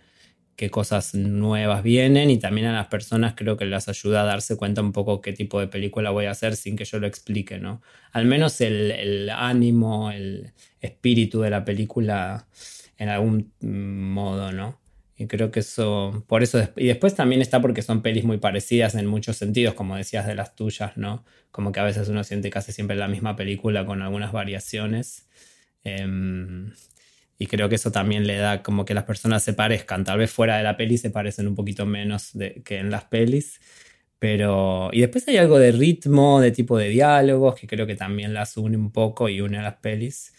qué 0.56 0.70
cosas 0.70 1.16
nuevas 1.16 1.84
vienen 1.84 2.30
y 2.30 2.40
también 2.40 2.68
a 2.68 2.74
las 2.74 2.88
personas 2.88 3.36
creo 3.36 3.58
que 3.58 3.66
les 3.66 3.88
ayuda 3.90 4.24
a 4.24 4.26
darse 4.26 4.58
cuenta 4.58 4.82
un 4.82 4.92
poco 4.92 5.22
qué 5.22 5.34
tipo 5.34 5.60
de 5.60 5.68
película 5.68 6.12
voy 6.12 6.26
a 6.26 6.32
hacer 6.32 6.56
sin 6.56 6.76
que 6.76 6.86
yo 6.86 7.00
lo 7.00 7.08
explique, 7.08 7.60
¿no? 7.60 7.82
Al 8.12 8.26
menos 8.26 8.60
el, 8.62 8.92
el 8.92 9.30
ánimo, 9.30 10.12
el 10.12 10.54
espíritu 10.82 11.42
de 11.42 11.52
la 11.52 11.64
película 11.66 12.48
en 12.98 13.10
algún 13.10 13.54
modo, 13.62 14.52
¿no? 14.52 14.80
Y 15.18 15.26
creo 15.28 15.50
que 15.50 15.62
eso, 15.62 16.24
por 16.28 16.44
eso, 16.44 16.60
y 16.76 16.88
después 16.88 17.16
también 17.16 17.42
está 17.42 17.60
porque 17.60 17.82
son 17.82 18.04
pelis 18.04 18.24
muy 18.24 18.38
parecidas 18.38 18.94
en 18.94 19.08
muchos 19.08 19.38
sentidos, 19.38 19.74
como 19.74 19.96
decías 19.96 20.28
de 20.28 20.36
las 20.36 20.56
tuyas, 20.56 20.96
¿no? 20.96 21.26
Como 21.50 21.72
que 21.72 21.80
a 21.80 21.84
veces 21.84 22.08
uno 22.10 22.24
siente 22.24 22.52
casi 22.52 22.72
siempre 22.72 22.96
la 22.96 23.08
misma 23.08 23.36
película 23.36 23.86
con 23.86 24.04
algunas 24.04 24.32
variaciones. 24.32 25.28
Em, 25.84 26.72
y 27.40 27.48
creo 27.48 27.70
que 27.70 27.76
eso 27.76 27.92
también 27.92 28.28
le 28.28 28.38
da 28.38 28.64
como 28.64 28.86
que 28.86 28.94
las 28.94 29.06
personas 29.06 29.44
se 29.44 29.54
parezcan. 29.54 30.04
Tal 30.04 30.20
vez 30.20 30.32
fuera 30.32 30.58
de 30.58 30.64
la 30.64 30.78
peli 30.78 30.98
se 30.98 31.10
parecen 31.12 31.48
un 31.48 31.56
poquito 31.56 31.86
menos 31.86 32.34
que 32.66 32.78
en 32.80 32.92
las 32.92 33.06
pelis. 33.06 33.60
Pero. 34.20 34.90
Y 34.94 35.02
después 35.02 35.28
hay 35.28 35.38
algo 35.38 35.60
de 35.60 35.72
ritmo, 35.72 36.42
de 36.42 36.52
tipo 36.52 36.78
de 36.78 36.90
diálogos, 36.90 37.56
que 37.56 37.68
creo 37.68 37.86
que 37.88 37.96
también 37.96 38.34
las 38.34 38.58
une 38.58 38.78
un 38.78 38.92
poco 38.92 39.30
y 39.30 39.42
une 39.42 39.60
a 39.60 39.62
las 39.64 39.76
pelis. 39.78 40.34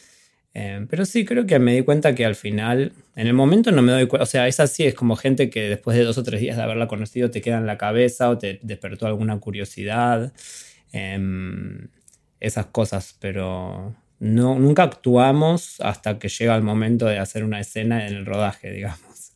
Em, 0.60 0.88
pero 0.88 1.04
sí, 1.04 1.24
creo 1.24 1.46
que 1.46 1.60
me 1.60 1.72
di 1.74 1.82
cuenta 1.82 2.16
que 2.16 2.24
al 2.24 2.34
final, 2.34 2.92
en 3.14 3.28
el 3.28 3.32
momento 3.32 3.70
no 3.70 3.80
me 3.80 3.92
doy 3.92 4.08
cuenta, 4.08 4.24
o 4.24 4.26
sea, 4.26 4.48
es 4.48 4.58
así, 4.58 4.84
es 4.84 4.94
como 4.94 5.14
gente 5.14 5.50
que 5.50 5.68
después 5.68 5.96
de 5.96 6.02
dos 6.02 6.18
o 6.18 6.24
tres 6.24 6.40
días 6.40 6.56
de 6.56 6.64
haberla 6.64 6.88
conocido 6.88 7.30
te 7.30 7.40
queda 7.40 7.58
en 7.58 7.66
la 7.66 7.78
cabeza 7.78 8.28
o 8.28 8.38
te 8.38 8.58
despertó 8.62 9.06
alguna 9.06 9.38
curiosidad, 9.38 10.32
em, 10.90 11.86
esas 12.40 12.66
cosas, 12.66 13.16
pero 13.20 13.94
no, 14.18 14.58
nunca 14.58 14.82
actuamos 14.82 15.80
hasta 15.80 16.18
que 16.18 16.28
llega 16.28 16.56
el 16.56 16.62
momento 16.62 17.06
de 17.06 17.18
hacer 17.18 17.44
una 17.44 17.60
escena 17.60 18.08
en 18.08 18.16
el 18.16 18.26
rodaje, 18.26 18.72
digamos. 18.72 19.32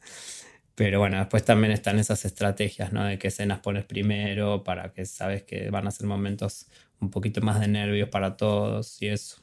Pero 0.75 0.99
bueno, 0.99 1.19
después 1.19 1.45
también 1.45 1.73
están 1.73 2.01
esas 2.01 2.25
estrategias, 2.25 2.93
¿no? 2.93 3.05
De 3.05 3.19
qué 3.19 3.29
escenas 3.29 3.61
pones 3.61 3.85
primero 3.85 4.65
para 4.65 4.93
que 4.93 5.07
sabes 5.07 5.45
que 5.45 5.71
van 5.71 5.87
a 5.87 5.93
ser 5.93 6.07
momentos 6.09 6.67
un 7.01 7.11
poquito 7.11 7.41
más 7.43 7.61
de 7.61 7.69
nervios 7.69 8.09
para 8.09 8.37
todos 8.37 9.01
y 9.03 9.09
eso. 9.09 9.42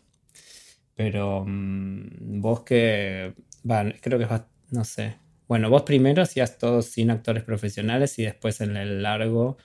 Pero 1.00 1.46
mm, 1.48 2.42
vos 2.42 2.64
que, 2.64 3.34
bueno, 3.64 3.94
creo 4.02 4.20
que 4.20 4.26
vas, 4.26 4.42
no 4.72 4.84
sé. 4.84 5.16
Bueno, 5.48 5.70
vos 5.70 5.84
primero 5.84 6.22
hacías 6.22 6.58
todo 6.58 6.82
sin 6.82 7.10
actores 7.10 7.44
profesionales 7.44 8.20
y 8.20 8.24
después 8.24 8.60
en 8.60 8.76
el 8.76 9.02
largo 9.02 9.56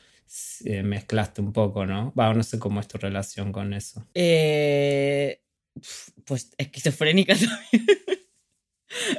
eh, 0.65 0.85
mezclaste 0.85 1.41
un 1.41 1.53
poco, 1.53 1.87
¿no? 1.87 2.15
Va, 2.17 2.33
no 2.33 2.45
sé 2.45 2.61
cómo 2.61 2.79
es 2.79 2.87
tu 2.87 2.99
relación 2.99 3.51
con 3.51 3.75
eso. 3.75 4.07
Eh, 4.15 5.41
pues 6.25 6.53
esquizofrénica 6.57 7.35
también. 7.73 7.99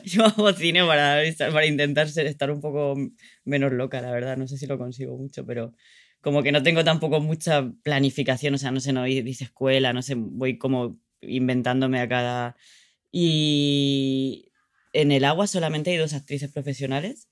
Yo 0.06 0.24
hago 0.24 0.54
cine 0.54 0.86
para, 0.86 1.22
para 1.38 1.66
intentar 1.66 2.08
ser, 2.08 2.28
estar 2.28 2.50
un 2.50 2.62
poco 2.62 2.96
menos 3.44 3.74
loca, 3.74 4.00
la 4.00 4.12
verdad. 4.12 4.38
No 4.38 4.48
sé 4.48 4.58
si 4.58 4.68
lo 4.68 4.78
consigo 4.78 5.18
mucho, 5.18 5.46
pero 5.46 5.74
como 6.22 6.44
que 6.44 6.54
no 6.54 6.64
tengo 6.64 6.82
tampoco 6.86 7.20
mucha 7.20 7.70
planificación. 7.84 8.54
O 8.54 8.58
sea, 8.58 8.72
no 8.72 8.80
sé, 8.80 8.94
no 8.94 9.04
dice 9.04 9.44
escuela, 9.44 9.92
no 9.92 10.02
sé, 10.02 10.16
voy 10.16 10.58
como 10.58 10.98
inventándome 11.28 12.00
a 12.00 12.08
cada... 12.10 12.56
Y 13.12 14.52
en 14.94 15.12
el 15.12 15.26
agua 15.26 15.48
solamente 15.48 15.92
hay 15.92 15.98
dos 15.98 16.14
actrices 16.14 16.52
profesionales, 16.52 17.30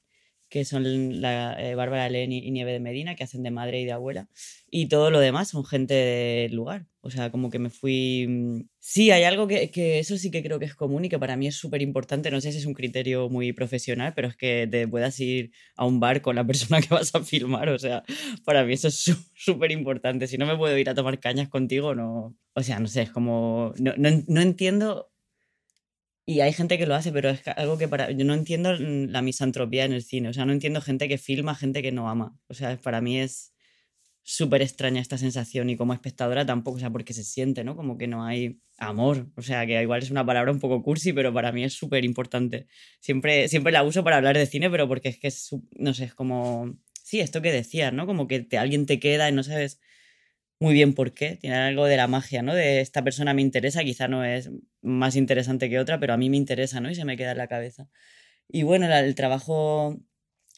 que 0.54 0.66
son 0.66 1.20
la 1.20 1.56
eh, 1.60 1.74
Bárbara 1.74 2.08
Len 2.10 2.32
y 2.32 2.52
Nieve 2.52 2.74
de 2.74 2.80
Medina, 2.80 3.16
que 3.16 3.24
hacen 3.24 3.42
de 3.42 3.50
madre 3.50 3.82
y 3.82 3.86
de 3.86 3.92
abuela. 3.92 4.30
Y 4.70 4.88
todo 4.88 5.10
lo 5.10 5.20
demás 5.20 5.48
son 5.48 5.66
gente 5.66 5.96
del 5.96 6.54
lugar. 6.54 6.86
O 7.02 7.10
sea, 7.10 7.32
como 7.32 7.50
que 7.50 7.58
me 7.58 7.72
fui... 7.72 8.28
Mm, 8.30 8.70
sí, 8.78 9.10
hay 9.10 9.24
algo 9.24 9.48
que, 9.48 9.72
que 9.72 9.98
eso 9.98 10.16
sí 10.16 10.30
que 10.30 10.44
creo 10.44 10.60
que 10.60 10.66
es 10.66 10.76
común 10.76 11.06
y 11.06 11.10
que 11.10 11.18
para 11.18 11.38
mí 11.38 11.48
es 11.48 11.56
súper 11.56 11.82
importante. 11.82 12.30
No 12.30 12.39
sé 12.39 12.52
si 12.52 12.60
es 12.60 12.68
un 12.68 12.76
criterio 12.76 13.30
muy 13.30 13.52
profesional, 13.52 14.13
pero 14.16 14.28
es 14.28 14.38
que 14.38 14.68
te 14.70 14.88
puedas 14.88 15.20
ir 15.20 15.52
a 15.76 15.88
un 15.88 16.00
bar 16.00 16.22
con 16.22 16.36
la 16.36 16.46
persona 16.46 16.82
que 16.82 16.94
vas 16.94 17.16
a 17.16 17.24
filmar. 17.24 17.70
O 17.70 17.80
sea, 17.80 18.04
para 18.46 18.63
mí 18.63 18.74
eso 18.74 18.89
es 18.89 19.12
súper 19.36 19.72
importante. 19.80 20.28
Si 20.28 20.38
no 20.38 20.46
me 20.46 20.56
puedo 20.56 20.78
ir 20.78 20.88
a 20.88 20.94
tomar 20.94 21.20
cañas 21.20 21.50
contigo, 21.50 21.96
no, 21.96 22.38
o 22.54 22.62
sea, 22.62 22.78
no 22.78 22.88
sé, 22.88 23.02
es 23.02 23.10
como. 23.10 23.74
No, 23.80 23.94
no, 23.98 24.10
no, 24.28 24.42
entiendo. 24.42 25.12
Y 26.26 26.40
hay 26.40 26.54
gente 26.54 26.78
que 26.78 26.86
lo 26.86 26.96
hace, 26.96 27.12
pero 27.12 27.30
es 27.30 27.42
algo 27.48 27.78
que 27.78 27.88
para. 27.88 28.12
Yo 28.12 28.24
no 28.24 28.34
entiendo 28.34 28.74
la 28.74 29.22
misantropía 29.22 29.84
en 29.86 29.94
el 29.94 30.04
cine. 30.04 30.30
O 30.30 30.34
sea, 30.34 30.46
no 30.46 30.54
entiendo 30.54 30.82
gente 30.82 31.10
que 31.10 31.18
filma, 31.18 31.54
gente 31.56 31.82
que 31.82 31.92
no 31.92 32.10
ama. 32.10 32.38
O 32.48 32.54
sea, 32.54 32.78
para 32.78 33.02
mí 33.02 33.20
es 33.20 33.54
súper 34.24 34.62
extraña 34.62 35.02
esta 35.02 35.18
sensación 35.18 35.70
y 35.70 35.76
como 35.76 35.94
espectadora 35.94 36.46
tampoco, 36.46 36.78
o 36.78 36.80
sea, 36.80 36.90
porque 36.90 37.14
se 37.14 37.26
siente, 37.26 37.66
¿no? 37.66 37.76
Como 37.76 37.98
que 37.98 38.08
no 38.08 38.24
hay 38.24 38.62
amor. 38.78 39.28
O 39.36 39.42
sea, 39.42 39.66
que 39.66 39.82
igual 39.82 40.02
es 40.02 40.12
una 40.12 40.26
palabra 40.26 40.52
un 40.52 40.60
poco 40.60 40.82
cursi, 40.82 41.12
pero 41.12 41.34
para 41.34 41.52
mí 41.52 41.64
es 41.66 41.74
súper 41.74 42.06
importante. 42.06 42.68
Siempre, 43.02 43.50
siempre 43.50 43.74
la 43.74 43.84
uso 43.84 44.04
para 44.04 44.18
hablar 44.18 44.38
de 44.38 44.46
cine, 44.46 44.70
pero 44.70 44.88
porque 44.88 45.10
es 45.10 45.20
que 45.20 45.28
es, 45.28 45.50
no 45.78 45.94
sé, 45.94 46.06
es 46.06 46.16
como. 46.16 46.78
Sí, 47.04 47.20
esto 47.20 47.42
que 47.42 47.52
decías, 47.52 47.92
¿no? 47.92 48.06
Como 48.06 48.28
que 48.28 48.40
te, 48.40 48.58
alguien 48.58 48.86
te 48.86 49.00
queda 49.00 49.30
y 49.30 49.34
no 49.34 49.44
sabes 49.44 49.82
muy 50.63 50.73
bien 50.73 50.93
por 50.93 51.13
qué. 51.13 51.36
Tiene 51.36 51.58
algo 51.58 51.86
de 51.86 51.97
la 51.97 52.08
magia, 52.08 52.41
¿no? 52.41 52.56
De 52.56 52.80
esta 52.80 53.04
persona 53.04 53.34
me 53.34 53.41
interesa, 53.41 53.84
quizá 53.84 54.08
no 54.08 54.23
es 54.23 54.49
más 54.82 55.17
interesante 55.17 55.69
que 55.69 55.78
otra, 55.78 55.99
pero 55.99 56.13
a 56.13 56.17
mí 56.17 56.30
me 56.30 56.38
interesa, 56.38 56.80
¿no? 56.80 56.89
Y 56.89 56.95
se 56.95 57.04
me 57.04 57.17
queda 57.17 57.32
en 57.34 57.38
la 57.38 57.47
cabeza. 57.49 57.89
Y 58.47 58.63
bueno, 58.63 58.88
el 58.88 59.15
trabajo 59.15 59.99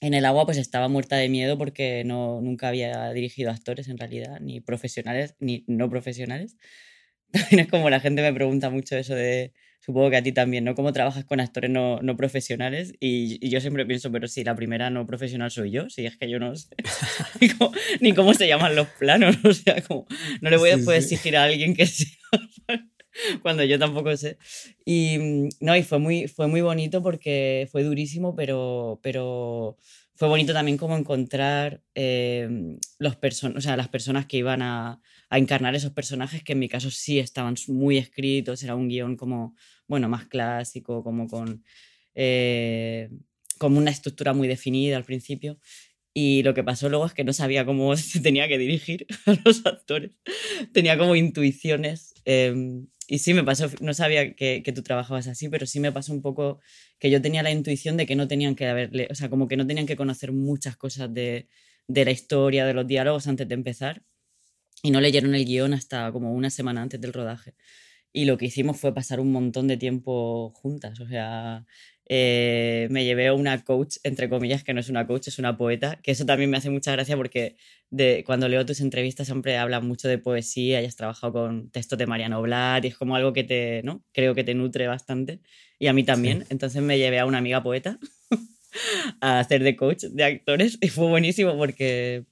en 0.01 0.13
el 0.13 0.25
agua 0.25 0.45
pues 0.45 0.57
estaba 0.59 0.89
muerta 0.89 1.17
de 1.17 1.29
miedo 1.29 1.57
porque 1.57 2.03
no, 2.05 2.39
nunca 2.41 2.67
había 2.67 3.11
dirigido 3.13 3.49
actores 3.49 3.87
en 3.87 3.97
realidad, 3.97 4.39
ni 4.41 4.61
profesionales 4.61 5.35
ni 5.39 5.65
no 5.67 5.89
profesionales. 5.89 6.55
También 7.31 7.61
es 7.61 7.67
como 7.69 7.89
la 7.89 7.99
gente 7.99 8.21
me 8.21 8.33
pregunta 8.33 8.69
mucho 8.69 8.97
eso 8.97 9.15
de, 9.15 9.53
supongo 9.85 10.09
que 10.09 10.17
a 10.17 10.23
ti 10.23 10.31
también, 10.31 10.63
¿no? 10.63 10.73
¿Cómo 10.73 10.91
trabajas 10.93 11.25
con 11.25 11.39
actores 11.39 11.69
no, 11.69 11.99
no 12.01 12.17
profesionales? 12.17 12.93
Y, 12.99 13.47
yo 13.47 13.61
siempre 13.61 13.85
pienso, 13.85 14.11
pero 14.11 14.27
si 14.27 14.43
la 14.43 14.55
primera 14.55 14.89
no 14.89 15.05
profesional 15.05 15.51
soy 15.51 15.69
yo, 15.69 15.89
si 15.89 16.05
es 16.05 16.17
que 16.17 16.27
yo 16.27 16.39
no 16.39 16.55
sé 16.55 16.69
ni, 18.01 18.13
cómo, 18.13 18.33
se 18.33 18.47
llaman 18.47 18.75
los 18.75 18.87
planos, 18.87 19.37
o 19.43 19.53
sea, 19.53 19.81
como, 19.83 20.07
no 20.41 20.49
le 20.49 20.57
voy 20.57 20.71
a 20.71 20.77
poder 20.79 21.01
exigir 21.01 21.37
a 21.37 21.43
alguien 21.43 21.75
que 21.75 21.85
sea 21.85 22.07
cuando 23.43 23.63
yo 23.63 23.77
tampoco 23.77 24.15
sé. 24.17 24.39
Y 24.85 25.49
no, 25.59 25.75
y 25.75 25.83
fue 25.83 25.99
muy, 25.99 26.27
fue 26.27 26.47
muy 26.47 26.61
bonito 26.61 27.03
porque 27.03 27.67
fue 27.71 27.83
durísimo, 27.83 28.35
pero, 28.35 28.99
pero 29.03 29.77
fue 30.15 30.27
bonito 30.27 30.51
también 30.53 30.77
como 30.77 30.97
encontrar 30.97 31.83
eh, 31.93 32.77
los 32.97 33.17
o 33.55 33.61
sea, 33.61 33.77
las 33.77 33.89
personas 33.89 34.25
que 34.25 34.37
iban 34.37 34.63
a, 34.63 34.99
a, 35.29 35.37
encarnar 35.37 35.75
esos 35.75 35.91
personajes 35.91 36.43
que 36.43 36.53
en 36.53 36.59
mi 36.59 36.69
caso 36.69 36.91
sí 36.91 37.19
estaban 37.19 37.55
muy 37.67 37.97
escritos, 37.97 38.63
era 38.63 38.75
un 38.75 38.87
guion 38.87 39.17
como, 39.17 39.55
bueno, 39.87 40.09
más 40.09 40.25
clásico, 40.25 41.03
como 41.03 41.27
con... 41.27 41.63
Eh, 42.15 43.09
como 43.57 43.77
una 43.77 43.91
estructura 43.91 44.33
muy 44.33 44.47
definida 44.47 44.97
al 44.97 45.05
principio. 45.05 45.59
Y 46.13 46.43
lo 46.43 46.53
que 46.53 46.63
pasó 46.63 46.89
luego 46.89 47.05
es 47.05 47.13
que 47.13 47.25
no 47.25 47.33
sabía 47.33 47.65
cómo 47.65 47.95
se 47.97 48.21
tenía 48.21 48.47
que 48.47 48.57
dirigir 48.57 49.05
a 49.25 49.35
los 49.43 49.65
actores. 49.65 50.11
Tenía 50.73 50.97
como 50.97 51.15
intuiciones. 51.15 52.13
Em, 52.25 52.87
y 53.07 53.19
sí 53.19 53.33
me 53.33 53.43
pasó, 53.43 53.69
no 53.81 53.93
sabía 53.93 54.33
que, 54.33 54.63
que, 54.63 54.71
tú 54.71 54.81
trabajabas 54.81 55.27
así, 55.27 55.49
pero 55.49 55.67
sí 55.67 55.79
me 55.79 55.91
pasó 55.91 56.11
un 56.11 56.21
poco 56.21 56.59
que 56.99 57.11
yo 57.11 57.21
tenía 57.21 57.43
la 57.43 57.51
intuición 57.51 57.97
de 57.97 58.07
que 58.07 58.15
no 58.15 58.27
tenían 58.27 58.55
que 58.55 58.65
haberle, 58.65 59.07
o 59.11 59.15
sea, 59.15 59.29
como 59.29 59.47
que 59.47 59.57
no 59.57 59.67
tenían 59.67 59.85
que 59.85 59.95
conocer 59.95 60.31
muchas 60.31 60.75
cosas 60.75 61.13
de, 61.13 61.47
de 61.87 62.05
la 62.05 62.11
historia, 62.11 62.65
de 62.65 62.73
los 62.73 62.87
diálogos 62.87 63.27
antes 63.27 63.47
de 63.47 63.53
empezar. 63.53 64.03
Y 64.83 64.91
no 64.91 65.01
leyeron 65.01 65.35
el 65.35 65.45
guion 65.45 65.73
hasta 65.73 66.11
como 66.11 66.33
una 66.33 66.49
semana 66.49 66.81
antes 66.81 67.01
del 67.01 67.13
rodaje. 67.13 67.55
Y 68.11 68.25
lo 68.25 68.37
que 68.37 68.45
hicimos 68.45 68.79
fue 68.79 68.93
pasar 68.93 69.19
un 69.19 69.31
montón 69.31 69.67
de 69.67 69.77
tiempo 69.77 70.51
juntas. 70.55 70.99
O 70.99 71.07
sea, 71.07 71.65
eh, 72.07 72.87
me 72.91 73.03
llevé 73.03 73.27
a 73.27 73.33
una 73.33 73.63
coach, 73.63 73.97
entre 74.03 74.29
comillas, 74.29 74.63
que 74.63 74.73
no 74.73 74.79
es 74.79 74.89
una 74.89 75.07
coach, 75.07 75.27
es 75.27 75.39
una 75.39 75.57
poeta, 75.57 75.99
que 76.03 76.11
eso 76.11 76.25
también 76.25 76.49
me 76.51 76.57
hace 76.57 76.69
mucha 76.69 76.91
gracia 76.91 77.17
porque 77.17 77.57
de, 77.89 78.23
cuando 78.25 78.47
leo 78.47 78.65
tus 78.65 78.79
entrevistas 78.79 79.27
siempre 79.27 79.57
hablas 79.57 79.83
mucho 79.83 80.07
de 80.07 80.19
poesía 80.19 80.81
y 80.81 80.85
has 80.85 80.95
trabajado 80.95 81.33
con 81.33 81.71
textos 81.71 81.97
de 81.97 82.05
Mariano 82.05 82.41
Blatt 82.41 82.85
y 82.85 82.89
es 82.89 82.97
como 82.97 83.15
algo 83.15 83.33
que 83.33 83.43
te, 83.43 83.81
¿no? 83.83 84.03
Creo 84.13 84.35
que 84.35 84.43
te 84.43 84.53
nutre 84.53 84.87
bastante 84.87 85.41
y 85.79 85.87
a 85.87 85.93
mí 85.93 86.03
también. 86.03 86.45
Entonces 86.49 86.81
me 86.83 86.97
llevé 86.99 87.19
a 87.19 87.25
una 87.25 87.39
amiga 87.39 87.63
poeta 87.63 87.97
a 89.21 89.39
hacer 89.39 89.63
de 89.63 89.75
coach 89.75 90.03
de 90.03 90.23
actores 90.23 90.77
y 90.81 90.89
fue 90.89 91.07
buenísimo 91.07 91.57
porque 91.57 92.25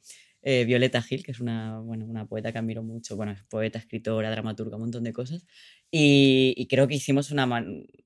eh, 0.43 0.65
Violeta 0.65 1.01
Gil, 1.01 1.23
que 1.23 1.32
es 1.32 1.39
una, 1.39 1.79
bueno, 1.79 2.06
una 2.06 2.27
poeta 2.27 2.51
que 2.51 2.58
admiro 2.58 2.84
mucho, 2.84 3.15
bueno, 3.15 3.32
es 3.32 3.43
poeta, 3.43 3.79
escritora, 3.79 4.29
dramaturga, 4.29 4.75
un 4.75 4.84
montón 4.84 5.03
de 5.03 5.13
cosas. 5.13 5.45
Y, 5.89 6.67
creo 6.69 6.88
que 6.88 6.95
hicimos 6.95 7.32
una, 7.32 7.45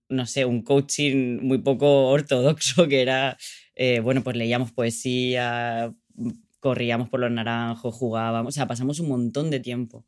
no 0.10 0.26
sé, 0.26 0.46
un 0.46 0.62
coaching 0.62 1.40
muy 1.42 1.58
poco 1.60 2.10
ortodoxo, 2.10 2.88
que 2.88 3.02
era, 3.02 3.38
eh, 3.76 4.00
bueno, 4.02 4.24
pues 4.24 4.36
leíamos 4.38 4.72
poesía, 4.72 5.94
corríamos 6.60 7.10
por 7.10 7.20
los 7.20 7.32
naranjos, 7.32 7.96
jugábamos, 7.96 8.54
o 8.54 8.56
sea, 8.56 8.68
pasamos 8.68 9.00
un 9.00 9.10
montón 9.10 9.50
de 9.50 9.60
tiempo. 9.60 10.06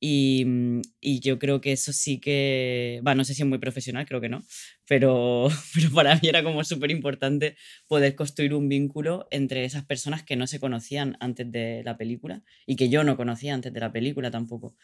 Y, 0.00 0.44
mm, 0.46 0.80
y, 1.00 1.20
yo 1.20 1.38
creo 1.38 1.60
que 1.60 1.72
eso 1.72 1.92
sí 1.92 2.18
que, 2.20 3.02
va, 3.06 3.14
no 3.14 3.24
sé 3.24 3.34
si 3.34 3.42
es 3.42 3.48
muy 3.48 3.58
profesional, 3.58 4.06
creo 4.06 4.20
que 4.20 4.30
no, 4.30 4.42
pero, 4.88 5.48
pero 5.74 5.90
para 5.92 6.14
mí 6.14 6.28
era 6.28 6.42
como 6.42 6.64
súper 6.64 6.90
importante 6.90 7.56
poder 7.86 8.14
construir 8.14 8.54
un 8.54 8.68
vínculo 8.68 9.28
entre 9.30 9.64
esas 9.64 9.84
personas 9.84 10.22
que 10.22 10.36
no 10.36 10.46
se 10.46 10.58
conocían 10.58 11.16
antes 11.20 11.52
de 11.52 11.82
la 11.84 11.98
película 11.98 12.42
y 12.66 12.76
que 12.76 12.88
yo 12.88 13.04
no 13.04 13.16
conocía 13.18 13.52
antes 13.54 13.72
de 13.74 13.80
la 13.80 13.92
película 13.92 14.30
tampoco. 14.30 14.74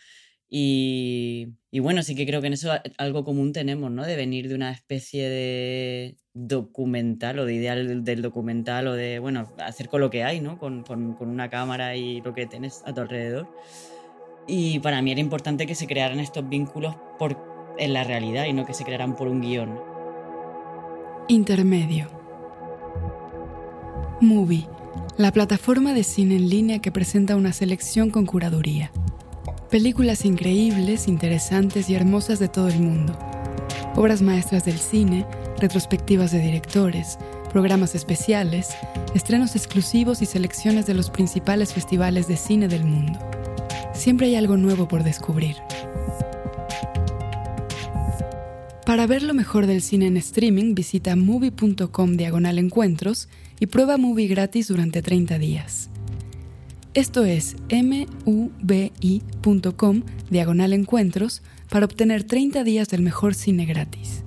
Y, 0.48 1.48
y 1.70 1.80
bueno, 1.80 2.02
sí 2.02 2.14
que 2.14 2.26
creo 2.26 2.40
que 2.40 2.46
en 2.46 2.52
eso 2.52 2.70
algo 2.98 3.24
común 3.24 3.52
tenemos, 3.52 3.90
¿no? 3.90 4.04
De 4.04 4.14
venir 4.16 4.48
de 4.48 4.54
una 4.54 4.70
especie 4.70 5.28
de 5.28 6.16
documental 6.34 7.38
o 7.40 7.46
de 7.46 7.54
ideal 7.54 8.04
del 8.04 8.22
documental 8.22 8.86
o 8.86 8.94
de, 8.94 9.18
bueno, 9.18 9.52
hacer 9.58 9.88
con 9.88 10.00
lo 10.02 10.10
que 10.10 10.22
hay, 10.22 10.40
¿no? 10.40 10.58
Con, 10.58 10.84
con, 10.84 11.14
con 11.14 11.28
una 11.30 11.50
cámara 11.50 11.96
y 11.96 12.20
lo 12.20 12.32
que 12.34 12.46
tienes 12.46 12.82
a 12.84 12.94
tu 12.94 13.00
alrededor. 13.00 13.48
Y 14.46 14.78
para 14.78 15.02
mí 15.02 15.10
era 15.10 15.20
importante 15.20 15.66
que 15.66 15.74
se 15.74 15.86
crearan 15.86 16.20
estos 16.20 16.48
vínculos 16.48 16.94
en 17.78 17.92
la 17.92 18.04
realidad 18.04 18.44
y 18.46 18.52
no 18.52 18.64
que 18.64 18.74
se 18.74 18.84
crearan 18.84 19.16
por 19.16 19.28
un 19.28 19.40
guion. 19.40 19.78
Intermedio. 21.28 22.08
Movie, 24.20 24.66
la 25.18 25.32
plataforma 25.32 25.92
de 25.92 26.04
cine 26.04 26.36
en 26.36 26.48
línea 26.48 26.78
que 26.78 26.92
presenta 26.92 27.36
una 27.36 27.52
selección 27.52 28.10
con 28.10 28.24
curaduría. 28.24 28.90
Películas 29.70 30.24
increíbles, 30.24 31.08
interesantes 31.08 31.90
y 31.90 31.94
hermosas 31.96 32.38
de 32.38 32.48
todo 32.48 32.68
el 32.68 32.80
mundo. 32.80 33.18
Obras 33.96 34.22
maestras 34.22 34.64
del 34.64 34.78
cine, 34.78 35.26
retrospectivas 35.58 36.30
de 36.30 36.38
directores, 36.38 37.18
programas 37.50 37.94
especiales, 37.94 38.76
estrenos 39.14 39.56
exclusivos 39.56 40.22
y 40.22 40.26
selecciones 40.26 40.86
de 40.86 40.94
los 40.94 41.10
principales 41.10 41.74
festivales 41.74 42.28
de 42.28 42.36
cine 42.36 42.68
del 42.68 42.84
mundo 42.84 43.18
siempre 43.96 44.28
hay 44.28 44.36
algo 44.36 44.56
nuevo 44.56 44.88
por 44.88 45.02
descubrir. 45.02 45.56
Para 48.84 49.06
ver 49.08 49.22
lo 49.22 49.34
mejor 49.34 49.66
del 49.66 49.82
cine 49.82 50.06
en 50.06 50.16
streaming, 50.16 50.74
visita 50.74 51.16
movie.com 51.16 52.16
diagonal 52.16 52.58
encuentros 52.58 53.28
y 53.58 53.66
prueba 53.66 53.96
movie 53.96 54.28
gratis 54.28 54.68
durante 54.68 55.02
30 55.02 55.38
días. 55.38 55.90
Esto 56.94 57.24
es 57.24 57.56
mubi.com 58.24 60.02
diagonal 60.30 60.72
encuentros 60.72 61.42
para 61.68 61.84
obtener 61.84 62.24
30 62.24 62.64
días 62.64 62.88
del 62.88 63.02
mejor 63.02 63.34
cine 63.34 63.66
gratis. 63.66 64.22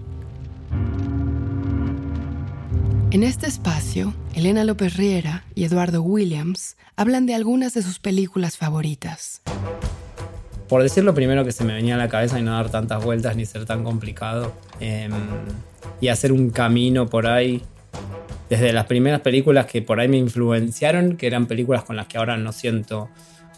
En 3.12 3.24
este 3.24 3.48
espacio, 3.48 4.13
Elena 4.36 4.63
López 4.63 4.95
Riera 4.95 5.43
y 5.56 5.63
Eduardo 5.63 6.04
Williams 6.04 6.78
hablan 6.95 7.26
de 7.26 7.34
algunas 7.34 7.74
de 7.74 7.82
sus 7.82 7.98
películas 7.98 8.56
favoritas. 8.56 9.41
Por 10.67 10.84
decir 10.84 11.04
lo 11.04 11.15
primero 11.15 11.43
que 11.43 11.52
se 11.52 11.63
me 11.63 11.74
venía 11.74 11.95
a 11.95 11.98
la 11.98 12.08
cabeza 12.08 12.39
y 12.39 12.43
no 12.43 12.52
dar 12.52 12.69
tantas 12.69 13.04
vueltas 13.04 13.36
ni 13.36 13.48
ser 13.48 13.65
tan 13.65 13.84
complicado, 13.84 14.54
em, 14.80 15.12
y 16.00 16.10
hacer 16.10 16.32
un 16.32 16.52
camino 16.52 17.08
por 17.08 17.26
ahí, 17.26 17.63
desde 18.48 18.72
las 18.74 18.86
primeras 18.86 19.22
películas 19.22 19.65
que 19.65 19.82
por 19.82 20.00
ahí 20.00 20.08
me 20.08 20.17
influenciaron, 20.17 21.17
que 21.17 21.26
eran 21.26 21.48
películas 21.48 21.86
con 21.86 21.95
las 21.95 22.06
que 22.06 22.19
ahora 22.19 22.38
no 22.38 22.52
siento 22.52 23.10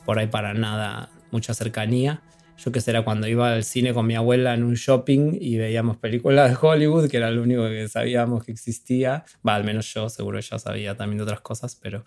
por 0.05 0.17
ahí 0.17 0.27
para 0.27 0.53
nada 0.53 1.09
mucha 1.29 1.53
cercanía, 1.53 2.21
yo 2.63 2.71
que 2.71 2.81
será 2.81 3.03
cuando 3.03 3.27
iba 3.27 3.53
al 3.53 3.63
cine 3.63 3.93
con 3.93 4.05
mi 4.07 4.15
abuela 4.15 4.53
en 4.53 4.63
un 4.63 4.75
shopping 4.75 5.37
y 5.39 5.57
veíamos 5.57 5.97
películas 5.97 6.49
de 6.49 6.57
Hollywood, 6.59 7.09
que 7.09 7.17
era 7.17 7.31
lo 7.31 7.41
único 7.41 7.63
que 7.67 7.87
sabíamos 7.87 8.43
que 8.43 8.51
existía. 8.51 9.25
Va, 9.47 9.55
al 9.55 9.63
menos 9.63 9.91
yo, 9.93 10.09
seguro 10.09 10.39
ya 10.39 10.59
sabía 10.59 10.95
también 10.95 11.21
otras 11.21 11.41
cosas, 11.41 11.75
pero... 11.75 12.03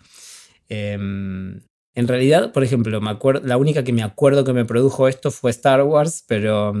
Em, 0.67 1.61
en 1.95 2.09
realidad, 2.09 2.51
por 2.51 2.63
ejemplo, 2.63 2.99
me 2.99 3.09
acuerdo, 3.09 3.47
la 3.47 3.55
única 3.55 3.83
que 3.83 3.93
me 3.93 4.03
acuerdo 4.03 4.43
que 4.43 4.51
me 4.51 4.65
produjo 4.65 5.07
esto 5.07 5.31
fue 5.31 5.49
Star 5.51 5.81
Wars, 5.83 6.25
pero, 6.27 6.73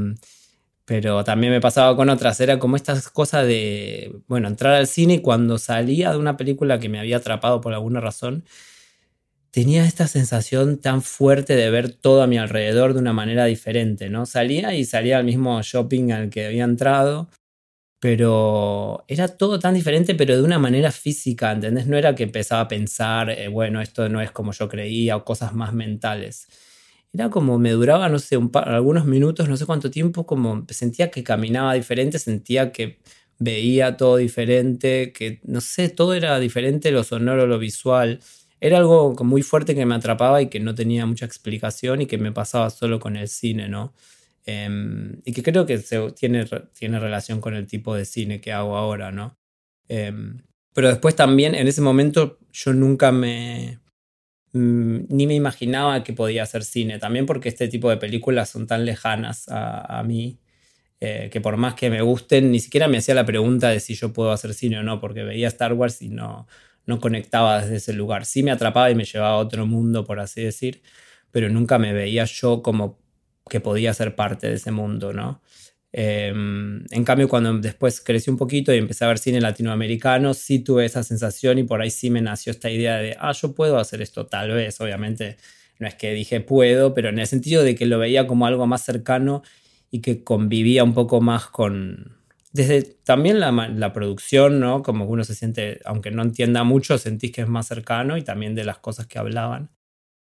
pero 0.83 1.23
también 1.23 1.53
me 1.53 1.61
pasaba 1.61 1.95
con 1.95 2.09
otras. 2.09 2.39
Era 2.41 2.59
como 2.59 2.75
estas 2.75 3.09
cosas 3.09 3.47
de, 3.47 4.13
bueno, 4.27 4.49
entrar 4.49 4.73
al 4.73 4.87
cine 4.87 5.15
y 5.15 5.21
cuando 5.21 5.57
salía 5.57 6.11
de 6.11 6.17
una 6.17 6.35
película 6.35 6.79
que 6.79 6.89
me 6.89 6.99
había 6.99 7.17
atrapado 7.17 7.61
por 7.61 7.73
alguna 7.73 8.01
razón, 8.01 8.43
tenía 9.55 9.85
esta 9.85 10.09
sensación 10.09 10.79
tan 10.79 11.01
fuerte 11.01 11.55
de 11.55 11.69
ver 11.71 11.89
todo 11.89 12.21
a 12.21 12.27
mi 12.27 12.37
alrededor 12.37 12.93
de 12.93 12.99
una 12.99 13.13
manera 13.13 13.45
diferente, 13.45 14.09
¿no? 14.09 14.25
Salía 14.25 14.75
y 14.75 14.83
salía 14.83 15.17
al 15.17 15.23
mismo 15.23 15.61
shopping 15.61 16.11
al 16.11 16.29
que 16.29 16.47
había 16.47 16.65
entrado, 16.65 17.29
pero 18.01 19.05
era 19.07 19.29
todo 19.29 19.57
tan 19.57 19.73
diferente, 19.73 20.13
pero 20.13 20.35
de 20.35 20.43
una 20.43 20.59
manera 20.59 20.91
física, 20.91 21.53
¿entendés? 21.53 21.87
No 21.87 21.95
era 21.95 22.15
que 22.15 22.23
empezaba 22.23 22.63
a 22.63 22.67
pensar, 22.67 23.29
eh, 23.29 23.47
bueno, 23.47 23.79
esto 23.79 24.09
no 24.09 24.19
es 24.19 24.29
como 24.31 24.51
yo 24.51 24.67
creía 24.67 25.15
o 25.15 25.23
cosas 25.23 25.53
más 25.53 25.73
mentales. 25.73 26.47
Era 27.13 27.29
como 27.29 27.57
me 27.57 27.71
duraba, 27.71 28.09
no 28.09 28.19
sé, 28.19 28.35
un 28.35 28.51
algunos 28.55 29.05
minutos, 29.05 29.47
no 29.47 29.55
sé 29.55 29.65
cuánto 29.65 29.89
tiempo, 29.89 30.25
como 30.25 30.65
sentía 30.69 31.09
que 31.11 31.23
caminaba 31.23 31.75
diferente, 31.75 32.19
sentía 32.19 32.73
que 32.73 32.99
veía 33.39 33.95
todo 33.95 34.17
diferente, 34.17 35.13
que 35.13 35.39
no 35.45 35.61
sé, 35.61 35.87
todo 35.87 36.13
era 36.13 36.39
diferente, 36.39 36.91
lo 36.91 37.05
sonoro, 37.05 37.47
lo 37.47 37.57
visual 37.57 38.19
era 38.59 38.77
algo 38.77 39.15
muy 39.23 39.41
fuerte 39.41 39.75
que 39.75 39.85
me 39.85 39.95
atrapaba 39.95 40.41
y 40.41 40.47
que 40.47 40.59
no 40.59 40.73
tenía 40.75 41.05
mucha 41.05 41.25
explicación 41.25 42.01
y 42.01 42.05
que 42.05 42.17
me 42.17 42.31
pasaba 42.31 42.69
solo 42.69 42.99
con 42.99 43.15
el 43.17 43.27
cine, 43.27 43.69
¿no? 43.69 43.93
Em, 44.45 45.21
y 45.25 45.33
que 45.33 45.41
creo 45.43 45.65
que 45.65 45.79
tiene, 46.15 46.45
tiene 46.73 46.99
relación 46.99 47.41
con 47.41 47.55
el 47.55 47.67
tipo 47.67 47.95
de 47.95 48.05
cine 48.05 48.41
que 48.41 48.53
hago 48.53 48.77
ahora, 48.77 49.11
¿no? 49.11 49.37
Em, 49.87 50.41
pero 50.73 50.89
después 50.89 51.15
también, 51.15 51.55
en 51.55 51.67
ese 51.67 51.81
momento, 51.81 52.39
yo 52.51 52.73
nunca 52.73 53.11
me... 53.11 53.79
Mm, 54.53 55.05
ni 55.09 55.27
me 55.27 55.35
imaginaba 55.35 56.03
que 56.03 56.13
podía 56.13 56.43
hacer 56.43 56.63
cine, 56.63 56.99
también 56.99 57.25
porque 57.25 57.49
este 57.49 57.67
tipo 57.67 57.89
de 57.89 57.97
películas 57.97 58.49
son 58.49 58.67
tan 58.67 58.85
lejanas 58.85 59.45
a, 59.49 60.01
mí, 60.05 60.39
eh, 61.01 61.29
que 61.31 61.41
por 61.41 61.57
más 61.57 61.75
que 61.75 61.89
me 61.89 62.01
gusten, 62.01 62.51
ni 62.51 62.59
siquiera 62.59 62.87
me 62.87 62.97
hacía 62.99 63.15
la 63.15 63.25
pregunta 63.25 63.69
de 63.69 63.79
si 63.79 63.95
yo 63.95 64.13
puedo 64.13 64.31
hacer 64.31 64.53
cine 64.53 64.79
o 64.79 64.83
no, 64.83 64.99
porque 65.01 65.23
veía 65.23 65.47
Star 65.49 65.73
Wars 65.73 66.01
y 66.01 66.09
no, 66.09 66.47
no 66.85 66.99
conectaba 66.99 67.61
desde 67.61 67.77
ese 67.77 67.93
lugar. 67.93 68.25
Sí 68.25 68.43
me 68.43 68.51
atrapaba 68.51 68.91
y 68.91 68.95
me 68.95 69.05
llevaba 69.05 69.35
a 69.35 69.37
otro 69.37 69.65
mundo, 69.67 70.05
por 70.05 70.19
así 70.19 70.41
decir, 70.43 70.81
pero 71.31 71.49
nunca 71.49 71.77
me 71.79 71.93
veía 71.93 72.25
yo 72.25 72.61
como 72.61 72.99
que 73.49 73.59
podía 73.59 73.93
ser 73.93 74.15
parte 74.15 74.47
de 74.47 74.55
ese 74.55 74.71
mundo, 74.71 75.13
¿no? 75.13 75.41
Em, 75.97 76.83
en 76.91 77.03
cambio, 77.05 77.29
cuando 77.29 77.57
después 77.59 78.01
crecí 78.01 78.29
un 78.29 78.37
poquito 78.37 78.73
y 78.73 78.77
empecé 78.77 79.05
a 79.05 79.07
ver 79.07 79.17
cine 79.17 79.39
latinoamericano, 79.39 80.33
sí 80.33 80.59
tuve 80.59 80.85
esa 80.85 81.03
sensación 81.03 81.57
y 81.57 81.63
por 81.63 81.81
ahí 81.81 81.89
sí 81.89 82.09
me 82.09 82.21
nació 82.21 82.51
esta 82.51 82.69
idea 82.69 82.97
de, 82.97 83.15
ah, 83.19 83.31
yo 83.31 83.55
puedo 83.55 83.77
hacer 83.79 84.01
esto, 84.01 84.25
tal 84.25 84.51
vez, 84.51 84.81
obviamente 84.81 85.37
no 85.79 85.87
es 85.87 85.95
que 85.95 86.13
dije 86.13 86.41
puedo, 86.41 86.93
pero 86.93 87.09
en 87.09 87.19
el 87.19 87.27
sentido 87.27 87.63
de 87.63 87.75
que 87.75 87.85
lo 87.85 87.99
veía 87.99 88.27
como 88.27 88.45
algo 88.45 88.67
más 88.67 88.83
cercano 88.83 89.43
y 89.91 90.01
que 90.01 90.23
convivía 90.23 90.83
un 90.83 90.93
poco 90.93 91.21
más 91.21 91.47
con... 91.47 92.14
Desde 92.55 92.83
también 92.83 93.41
la, 93.41 93.91
producción, 93.91 94.61
¿no? 94.61 94.81
Como 94.81 95.03
uno 95.03 95.25
se 95.25 95.35
siente, 95.35 95.81
aunque 95.83 96.09
no 96.09 96.21
entienda 96.21 96.63
mucho, 96.63 96.97
sentís 96.97 97.33
que 97.33 97.41
es 97.41 97.49
más 97.49 97.67
cercano 97.67 98.15
y 98.15 98.21
también 98.21 98.55
de 98.55 98.63
las 98.63 98.77
cosas 98.77 99.07
que 99.07 99.19
hablaban. 99.19 99.71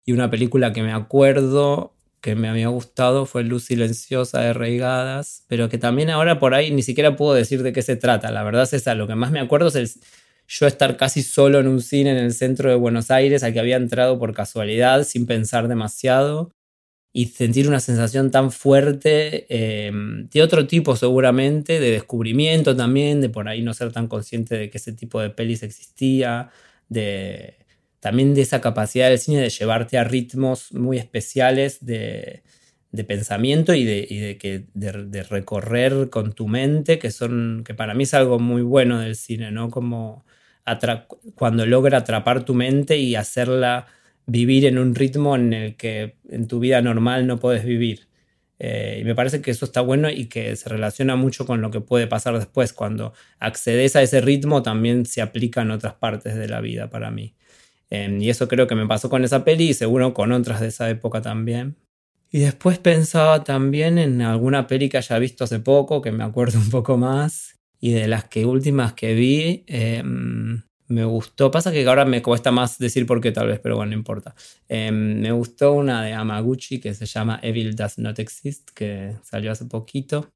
Y 0.05 0.11
una 0.11 0.29
película 0.29 0.73
que 0.73 0.83
me 0.83 0.93
acuerdo 0.93 1.95
que 2.21 2.35
me 2.35 2.49
había 2.49 2.67
gustado 2.67 3.27
fue 3.27 3.45
Luz 3.45 3.67
Silenciosa 3.67 4.41
de 4.41 4.55
Reigadas, 4.55 5.45
pero 5.47 5.69
que 5.69 5.79
también 5.79 6.11
ahora 6.11 6.41
por 6.41 6.55
ahí 6.55 6.73
ni 6.73 6.83
siquiera 6.83 7.15
puedo 7.15 7.33
decir 7.33 7.63
de 7.63 7.73
qué 7.73 7.83
se 7.83 7.95
trata. 7.95 8.33
La 8.33 8.43
verdad 8.43 8.65
es 8.65 8.73
esa, 8.73 8.97
lo 8.97 9.07
que 9.07 9.15
más 9.15 9.31
me 9.31 9.39
acuerdo 9.39 9.69
es 9.69 10.01
yo 10.49 10.67
estar 10.67 10.97
casi 10.97 11.23
solo 11.23 11.61
en 11.61 11.69
un 11.69 11.81
cine 11.81 12.11
en 12.11 12.17
el 12.17 12.33
centro 12.33 12.71
de 12.71 12.75
Buenos 12.75 13.13
Aires 13.13 13.45
al 13.45 13.53
que 13.53 13.61
había 13.61 13.77
entrado 13.77 14.19
por 14.19 14.35
casualidad 14.35 15.05
sin 15.05 15.27
pensar 15.27 15.69
demasiado 15.69 16.51
y 17.17 17.29
sentir 17.29 17.67
una 17.67 17.81
sensación 17.81 18.31
tan 18.31 18.53
fuerte 18.53 19.47
em, 19.49 20.29
de 20.29 20.43
otro 20.43 20.67
tipo 20.67 20.97
seguramente, 20.97 21.81
de 21.81 21.91
descubrimiento 21.93 22.77
también, 22.77 23.23
de 23.23 23.31
por 23.31 23.49
ahí 23.49 23.63
no 23.63 23.73
ser 23.73 23.91
tan 23.91 24.07
consciente 24.07 24.55
de 24.55 24.69
que 24.69 24.77
ese 24.77 24.93
tipo 24.93 25.23
de 25.23 25.31
pelis 25.31 25.63
existía, 25.63 26.51
de 26.91 27.57
también 28.01 28.35
de 28.35 28.43
esa 28.43 28.61
capacidad 28.61 29.09
del 29.09 29.19
cine 29.19 29.41
de 29.41 29.49
llevarte 29.49 29.97
a 29.97 30.05
ritmos 30.05 30.75
muy 30.75 30.99
especiales 30.99 31.83
de, 31.87 32.43
pensamiento 33.09 33.73
y, 33.73 33.85
de, 33.85 34.37
que, 34.39 34.67
de, 34.75 35.23
recorrer 35.23 36.11
con 36.11 36.35
tu 36.35 36.49
mente, 36.49 36.99
que 36.99 37.11
son 37.11 37.63
que 37.65 37.73
para 37.73 37.95
mí 37.95 38.03
es 38.03 38.13
algo 38.13 38.39
muy 38.39 38.61
bueno 38.61 39.01
del 39.01 39.17
cine, 39.17 39.51
¿no? 39.51 39.71
Como 39.71 40.27
cuando 41.35 41.65
logra 41.65 41.99
atrapar 41.99 42.45
tu 42.45 42.53
mente 42.53 42.99
y 42.99 43.15
hacerla 43.15 43.87
vivir 44.27 44.67
en 44.67 44.79
un 44.79 44.95
ritmo 44.95 45.37
en 45.37 45.53
el 45.53 45.77
que 45.77 46.17
en 46.29 46.47
tu 46.49 46.59
vida 46.59 46.83
normal 46.83 47.27
no 47.27 47.39
puedes 47.39 47.65
vivir. 47.65 48.09
Eh, 48.59 48.99
y 49.01 49.05
me 49.05 49.15
parece 49.15 49.43
que 49.43 49.51
eso 49.51 49.67
está 49.67 49.83
bueno 49.83 50.11
y 50.11 50.27
que 50.27 50.57
se 50.57 50.69
relaciona 50.69 51.15
mucho 51.15 51.47
con 51.47 51.61
lo 51.61 51.71
que 51.71 51.81
puede 51.81 52.07
pasar 52.07 52.39
después. 52.39 52.73
Cuando 52.73 53.13
accedes 53.39 53.97
a 53.97 54.03
ese 54.03 54.21
ritmo 54.21 54.63
también 54.63 55.07
se 55.07 55.23
aplica 55.23 55.63
en 55.63 55.71
otras 55.71 55.95
partes 55.95 56.37
de 56.37 56.49
la 56.49 56.61
vida 56.61 56.91
para 56.91 57.11
mí. 57.11 57.35
Em, 57.91 58.21
y 58.21 58.31
eso 58.31 58.49
creo 58.49 58.67
que 58.67 58.75
me 58.75 58.87
pasó 58.87 59.09
con 59.11 59.25
esa 59.25 59.45
peli 59.45 59.71
y 59.71 59.75
seguro 59.75 60.15
con 60.15 60.33
otras 60.33 60.61
de 60.61 60.69
esa 60.69 60.91
época 60.91 61.23
también. 61.23 61.77
Y 62.31 62.41
después 62.41 62.79
pensaba 62.79 63.45
también 63.45 63.99
en 63.99 64.21
alguna 64.23 64.67
peli 64.67 64.89
que 64.89 64.99
haya 64.99 65.19
visto 65.19 65.45
hace 65.45 65.61
poco, 65.61 66.03
que 66.03 66.13
me 66.13 66.25
acuerdo 66.25 66.59
un 66.65 66.71
poco 66.71 66.97
más, 66.97 67.59
y 67.81 67.93
de 67.93 68.09
las 68.09 68.25
que 68.25 68.47
últimas 68.47 68.95
que 68.95 69.15
vi, 69.15 69.65
em, 69.67 70.63
me 70.89 71.05
gustó. 71.05 71.51
Pasa 71.51 71.73
que 71.73 71.87
ahora 71.87 72.05
me 72.05 72.23
cuesta 72.23 72.51
más 72.51 72.79
decir 72.79 73.07
por 73.07 73.21
qué, 73.21 73.33
tal 73.33 73.49
vez, 73.49 73.61
pero 73.61 73.77
bueno, 73.77 73.91
no 73.91 73.97
importa. 73.97 74.35
Em, 74.69 75.21
me 75.21 75.33
gustó 75.33 75.73
una 75.73 76.03
de 76.03 76.13
Amaguchi 76.13 76.81
que 76.81 76.95
se 76.95 77.07
llama 77.07 77.41
Evil 77.43 77.75
Does 77.75 77.99
Not 77.99 78.19
Exist, 78.19 78.71
que 78.75 79.17
salió 79.23 79.53
hace 79.53 79.65
poquito. 79.67 80.31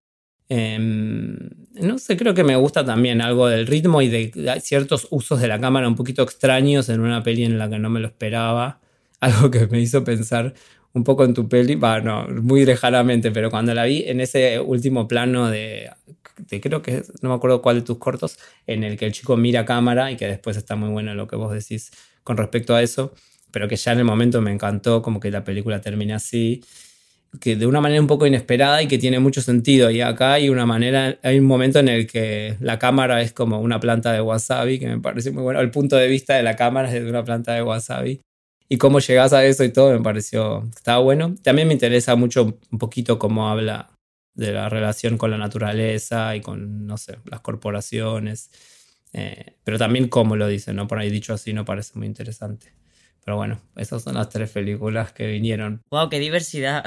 Em, 0.48 1.38
no 1.74 1.98
sé, 1.98 2.16
creo 2.16 2.34
que 2.34 2.42
me 2.42 2.56
gusta 2.56 2.84
también 2.84 3.20
algo 3.20 3.46
del 3.46 3.66
ritmo 3.68 4.02
y 4.02 4.08
de 4.08 4.60
ciertos 4.60 5.06
usos 5.10 5.40
de 5.40 5.46
la 5.46 5.60
cámara 5.60 5.86
un 5.86 5.94
poquito 5.94 6.22
extraños 6.22 6.88
en 6.88 7.00
una 7.00 7.22
peli 7.22 7.44
en 7.44 7.56
la 7.56 7.70
que 7.70 7.78
no 7.78 7.88
me 7.88 8.00
lo 8.00 8.08
esperaba. 8.08 8.80
Algo 9.20 9.50
que 9.50 9.66
me 9.66 9.78
hizo 9.80 10.02
pensar 10.02 10.54
un 10.94 11.04
poco 11.04 11.24
en 11.24 11.34
tu 11.34 11.46
peli, 11.48 11.74
bueno, 11.74 12.26
muy 12.42 12.64
lejanamente, 12.64 13.30
pero 13.30 13.50
cuando 13.50 13.74
la 13.74 13.84
vi 13.84 14.04
en 14.06 14.20
ese 14.20 14.58
último 14.58 15.06
plano 15.06 15.50
de, 15.50 15.90
creo 16.60 16.82
que 16.82 17.02
no 17.22 17.30
me 17.30 17.34
acuerdo 17.34 17.62
cuál 17.62 17.76
de 17.76 17.82
tus 17.82 17.98
cortos, 17.98 18.38
en 18.66 18.84
el 18.84 18.96
que 18.96 19.06
el 19.06 19.12
chico 19.12 19.36
mira 19.36 19.64
cámara 19.64 20.10
y 20.10 20.16
que 20.16 20.26
después 20.26 20.56
está 20.56 20.76
muy 20.76 20.90
bueno 20.90 21.14
lo 21.14 21.26
que 21.26 21.36
vos 21.36 21.52
decís 21.52 21.90
con 22.24 22.36
respecto 22.36 22.74
a 22.74 22.82
eso, 22.82 23.14
pero 23.50 23.68
que 23.68 23.76
ya 23.76 23.92
en 23.92 23.98
el 23.98 24.04
momento 24.04 24.40
me 24.40 24.52
encantó 24.52 25.02
como 25.02 25.20
que 25.20 25.30
la 25.30 25.44
película 25.44 25.80
termine 25.80 26.14
así, 26.14 26.62
que 27.38 27.56
de 27.56 27.66
una 27.66 27.80
manera 27.80 28.00
un 28.00 28.06
poco 28.06 28.26
inesperada 28.26 28.82
y 28.82 28.88
que 28.88 28.98
tiene 28.98 29.20
mucho 29.20 29.40
sentido. 29.40 29.90
Y 29.90 30.00
acá 30.00 30.34
hay 30.34 30.48
una 30.48 30.66
manera, 30.66 31.18
hay 31.22 31.38
un 31.38 31.46
momento 31.46 31.78
en 31.78 31.88
el 31.88 32.06
que 32.06 32.56
la 32.60 32.78
cámara 32.78 33.22
es 33.22 33.32
como 33.32 33.60
una 33.60 33.78
planta 33.78 34.12
de 34.12 34.20
wasabi, 34.20 34.78
que 34.78 34.86
me 34.88 35.00
parece 35.00 35.30
muy 35.30 35.42
bueno. 35.42 35.60
El 35.60 35.70
punto 35.70 35.96
de 35.96 36.08
vista 36.08 36.34
de 36.34 36.42
la 36.42 36.56
cámara 36.56 36.88
es 36.88 37.02
de 37.02 37.08
una 37.08 37.24
planta 37.24 37.54
de 37.54 37.62
wasabi 37.62 38.20
y 38.68 38.78
cómo 38.78 39.00
llegas 39.00 39.32
a 39.32 39.44
eso 39.44 39.64
y 39.64 39.72
todo 39.72 39.92
me 39.92 40.00
pareció, 40.00 40.68
estaba 40.74 40.98
bueno. 40.98 41.34
También 41.42 41.68
me 41.68 41.74
interesa 41.74 42.16
mucho 42.16 42.58
un 42.70 42.78
poquito 42.78 43.18
cómo 43.18 43.48
habla 43.48 43.90
de 44.34 44.52
la 44.52 44.68
relación 44.68 45.18
con 45.18 45.30
la 45.30 45.38
naturaleza 45.38 46.34
y 46.36 46.40
con, 46.40 46.86
no 46.86 46.96
sé, 46.96 47.18
las 47.24 47.40
corporaciones. 47.40 48.50
Eh, 49.12 49.56
pero 49.64 49.78
también 49.78 50.08
cómo 50.08 50.36
lo 50.36 50.46
dice, 50.46 50.72
¿no? 50.72 50.86
Por 50.86 50.98
ahí 50.98 51.10
dicho 51.10 51.34
así 51.34 51.52
no 51.52 51.64
parece 51.64 51.98
muy 51.98 52.06
interesante. 52.06 52.72
Pero 53.24 53.36
bueno, 53.36 53.60
esas 53.76 54.02
son 54.02 54.14
las 54.14 54.28
tres 54.30 54.50
películas 54.50 55.12
que 55.12 55.26
vinieron. 55.26 55.82
¡Wow! 55.90 56.08
¡Qué 56.08 56.18
diversidad! 56.18 56.84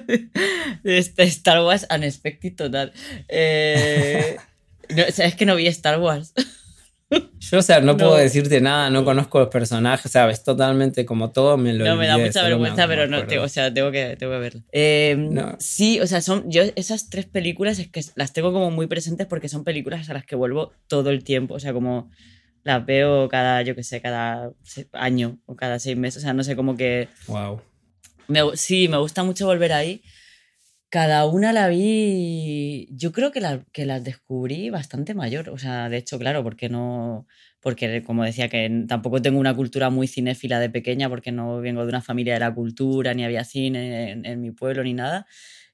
este 0.84 1.22
Star 1.24 1.62
Wars 1.62 1.86
unexpected 1.94 2.54
total. 2.54 2.92
Eh, 3.28 4.36
es 4.88 5.34
que 5.34 5.46
no 5.46 5.56
vi 5.56 5.66
Star 5.68 5.98
Wars. 5.98 6.34
Yo, 7.08 7.58
o 7.58 7.62
sea, 7.62 7.80
no, 7.80 7.96
puedo 7.96 8.16
decirte 8.16 8.60
nada, 8.60 8.90
no 8.90 9.04
conozco 9.04 9.38
los 9.38 9.48
personajes, 9.48 10.06
o 10.06 10.08
sea, 10.08 10.28
es 10.28 10.42
totalmente 10.42 11.06
como 11.06 11.30
todo, 11.30 11.56
me 11.56 11.72
lo 11.72 11.84
No, 11.84 11.96
me 11.96 12.08
da 12.08 12.18
mucha 12.18 12.42
vergüenza, 12.42 12.88
pero 12.88 13.06
no, 13.06 13.22
o 13.42 13.48
sea, 13.48 13.72
tengo 13.72 13.92
que, 13.92 14.16
tengo 14.16 14.32
que 14.32 14.38
verlo. 14.38 14.62
Em, 14.72 15.36
sí, 15.58 16.00
o 16.00 16.06
sea, 16.08 16.20
son, 16.20 16.50
yo 16.50 16.62
esas 16.74 17.08
tres 17.08 17.26
películas 17.26 17.78
es 17.78 17.88
que 17.88 18.02
las 18.16 18.32
tengo 18.32 18.52
como 18.52 18.72
muy 18.72 18.88
presentes 18.88 19.26
porque 19.28 19.48
son 19.48 19.62
películas 19.62 20.10
a 20.10 20.14
las 20.14 20.26
que 20.26 20.34
vuelvo 20.34 20.72
todo 20.88 21.10
el 21.10 21.22
tiempo, 21.22 21.54
o 21.54 21.60
sea, 21.60 21.72
como 21.72 22.10
las 22.64 22.84
veo 22.84 23.28
cada, 23.28 23.62
yo 23.62 23.76
qué 23.76 23.84
sé, 23.84 24.00
cada 24.00 24.50
año 24.92 25.38
o 25.46 25.54
cada 25.54 25.78
seis 25.78 25.96
meses, 25.96 26.22
o 26.22 26.24
sea, 26.24 26.34
no 26.34 26.42
sé, 26.42 26.56
como 26.56 26.76
que... 26.76 27.08
Wow. 27.28 27.60
sí, 28.54 28.88
me 28.88 28.96
gusta 28.96 29.22
mucho 29.22 29.46
volver 29.46 29.72
ahí. 29.72 30.02
Cada 30.88 31.26
una 31.26 31.52
la 31.52 31.68
vi, 31.68 32.88
yo 32.92 33.10
creo 33.10 33.32
que, 33.32 33.40
la, 33.40 33.64
que 33.72 33.84
las 33.86 34.04
descubrí 34.04 34.70
bastante 34.70 35.14
mayor, 35.14 35.50
o 35.50 35.58
sea, 35.58 35.88
de 35.88 35.96
hecho, 35.96 36.18
claro, 36.18 36.44
porque 36.44 36.68
no, 36.68 37.26
porque 37.60 38.02
como 38.04 38.24
decía 38.24 38.48
que 38.48 38.84
tampoco 38.86 39.20
tengo 39.20 39.40
una 39.40 39.56
cultura 39.56 39.90
muy 39.90 40.06
cinéfila 40.06 40.60
de 40.60 40.70
pequeña, 40.70 41.08
porque 41.08 41.32
no 41.32 41.60
vengo 41.60 41.82
de 41.82 41.88
una 41.88 42.02
familia 42.02 42.34
de 42.34 42.40
la 42.40 42.54
cultura, 42.54 43.14
ni 43.14 43.24
había 43.24 43.42
cine 43.44 44.12
en, 44.12 44.40
mi 44.40 44.52
pueblo, 44.52 44.84
ni 44.84 44.94
nada, 44.94 45.26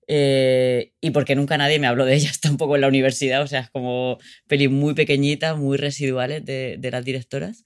eh, 0.09 0.93
y 1.03 1.11
porque 1.11 1.37
nunca 1.37 1.59
nadie 1.59 1.79
me 1.79 1.87
habló 1.87 2.07
de 2.07 2.15
ellas 2.15 2.41
tampoco 2.41 2.77
en 2.77 2.81
la 2.81 2.89
universidad, 2.89 3.43
o 3.43 3.47
sea, 3.47 3.61
es 3.61 3.71
como 3.71 4.19
pelis 4.49 4.71
muy 4.71 4.95
pequeñitas, 4.95 5.59
muy 5.59 5.77
residuales 5.77 6.45
de, 6.45 6.77
de 6.79 6.91
las 6.91 7.05
directoras. 7.05 7.65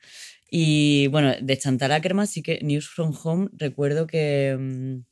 Y 0.50 1.08
bueno, 1.08 1.34
de 1.40 1.58
Chantal 1.58 1.92
Ackerman 1.92 2.26
sí 2.26 2.42
que 2.42 2.60
News 2.62 2.88
from 2.88 3.14
Home 3.22 3.48
recuerdo 3.52 4.06
que... 4.06 5.02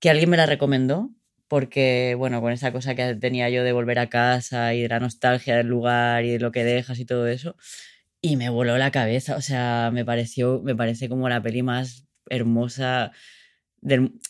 Que 0.00 0.10
alguien 0.10 0.30
me 0.30 0.36
la 0.36 0.46
recomendó, 0.46 1.10
porque, 1.48 2.14
bueno, 2.18 2.40
con 2.40 2.52
esa 2.52 2.72
cosa 2.72 2.94
que 2.94 3.14
tenía 3.14 3.48
yo 3.50 3.64
de 3.64 3.72
volver 3.72 3.98
a 3.98 4.08
casa 4.08 4.74
y 4.74 4.82
de 4.82 4.88
la 4.88 5.00
nostalgia 5.00 5.56
del 5.56 5.68
lugar 5.68 6.24
y 6.24 6.30
de 6.32 6.40
lo 6.40 6.52
que 6.52 6.64
dejas 6.64 6.98
y 6.98 7.04
todo 7.06 7.26
eso, 7.28 7.56
y 8.20 8.36
me 8.36 8.50
voló 8.50 8.78
la 8.78 8.90
cabeza, 8.90 9.36
o 9.36 9.42
sea, 9.42 9.90
me 9.92 10.04
pareció, 10.04 10.62
me 10.62 10.74
parece 10.76 11.08
como 11.08 11.28
la 11.28 11.42
peli 11.42 11.62
más 11.62 12.06
hermosa. 12.28 13.12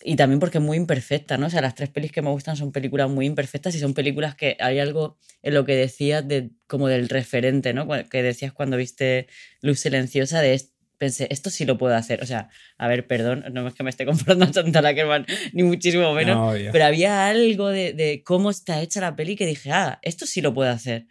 y 0.04 0.16
también 0.16 0.40
porque 0.40 0.58
es 0.58 0.64
muy 0.64 0.76
imperfecta, 0.76 1.38
¿no? 1.38 1.46
O 1.46 1.50
sea, 1.50 1.62
las 1.62 1.74
tres 1.74 1.88
pelis 1.90 2.12
que 2.12 2.22
me 2.22 2.30
gustan 2.30 2.56
son 2.56 2.72
películas 2.72 3.08
muy 3.10 3.26
imperfectas 3.26 3.74
y 3.74 3.78
son 3.80 3.94
películas 3.94 4.34
que 4.34 4.56
hay 4.60 4.78
algo 4.80 5.18
en 5.42 5.54
lo 5.54 5.64
que 5.64 5.76
decías 5.76 6.26
de, 6.28 6.50
como 6.66 6.88
del 6.88 7.08
referente, 7.08 7.72
¿no? 7.72 7.88
Que 8.10 8.22
decías 8.22 8.52
cuando 8.52 8.76
viste 8.76 9.28
Luz 9.62 9.80
Silenciosa 9.80 10.40
de 10.42 10.60
pensé, 10.98 11.28
esto 11.30 11.50
sí 11.50 11.64
lo 11.64 11.78
puedo 11.78 11.94
hacer. 11.94 12.22
O 12.22 12.26
sea, 12.26 12.48
a 12.78 12.88
ver, 12.88 13.06
perdón, 13.06 13.44
no 13.52 13.66
es 13.66 13.74
que 13.74 13.82
me 13.82 13.90
esté 13.90 14.06
comprando 14.06 14.44
a 14.44 14.50
Chantal 14.50 14.86
Ackerman, 14.86 15.26
ni 15.52 15.62
muchísimo 15.62 16.12
menos, 16.14 16.56
pero 16.72 16.84
había 16.84 17.28
algo 17.28 17.68
de, 17.68 18.22
cómo 18.24 18.50
está 18.50 18.80
hecha 18.80 19.00
la 19.00 19.16
peli 19.16 19.36
que 19.36 19.46
dije, 19.46 19.70
ah, 19.72 19.98
esto 20.02 20.26
sí 20.26 20.40
lo 20.40 20.54
puedo 20.54 20.70
hacer. 20.70 21.06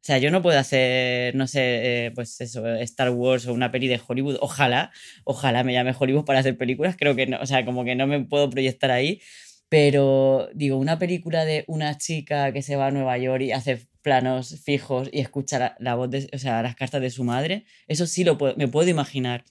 O 0.00 0.04
sea, 0.08 0.18
yo 0.18 0.30
no 0.30 0.42
puedo 0.42 0.58
hacer, 0.58 1.34
no 1.34 1.46
sé, 1.46 2.06
eh, 2.06 2.10
pues 2.14 2.40
eso, 2.40 2.66
Star 2.76 3.10
Wars 3.10 3.46
o 3.46 3.52
una 3.52 3.72
peli 3.72 3.88
de 3.88 4.00
Hollywood. 4.06 4.38
Ojalá, 4.40 4.92
ojalá 5.24 5.64
me 5.64 5.72
llame 5.72 5.94
Hollywood 5.98 6.24
para 6.24 6.38
hacer 6.38 6.56
películas. 6.56 6.96
Creo 6.96 7.16
que 7.16 7.26
no, 7.26 7.38
o 7.40 7.46
sea, 7.46 7.64
como 7.64 7.84
que 7.84 7.96
no 7.96 8.06
me 8.06 8.20
puedo 8.20 8.48
proyectar 8.48 8.90
ahí. 8.90 9.20
Pero 9.68 10.48
digo, 10.54 10.78
una 10.78 10.98
película 10.98 11.44
de 11.44 11.64
una 11.66 11.98
chica 11.98 12.52
que 12.52 12.62
se 12.62 12.76
va 12.76 12.86
a 12.86 12.90
Nueva 12.90 13.18
York 13.18 13.42
y 13.42 13.52
hace 13.52 13.86
planos 14.08 14.58
fijos 14.64 15.10
y 15.12 15.20
escucha 15.20 15.76
la, 15.78 15.94
voz, 15.94 16.08
de, 16.08 16.30
o 16.32 16.38
sea, 16.38 16.62
las 16.62 16.74
cartas 16.76 17.02
de 17.02 17.10
su 17.10 17.24
madre, 17.24 17.66
eso 17.88 18.06
sí 18.06 18.24
lo 18.24 18.38
puedo, 18.38 18.56
me 18.56 18.66
puedo 18.66 18.88
imaginar 18.88 19.44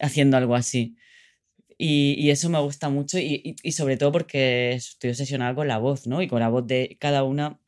haciendo 0.00 0.36
algo 0.36 0.56
así. 0.56 0.96
Y, 1.78 2.30
eso 2.30 2.48
me 2.48 2.58
gusta 2.60 2.88
mucho 2.88 3.18
y, 3.18 3.54
y, 3.62 3.72
sobre 3.72 3.96
todo 3.96 4.10
porque 4.10 4.72
estoy 4.72 5.10
obsesionada 5.10 5.54
con 5.54 5.68
la 5.68 5.78
voz, 5.78 6.08
¿no? 6.08 6.20
Y 6.20 6.26
con 6.26 6.40
la 6.40 6.48
voz 6.48 6.66
de 6.66 6.96
cada 7.00 7.22
una. 7.22 7.60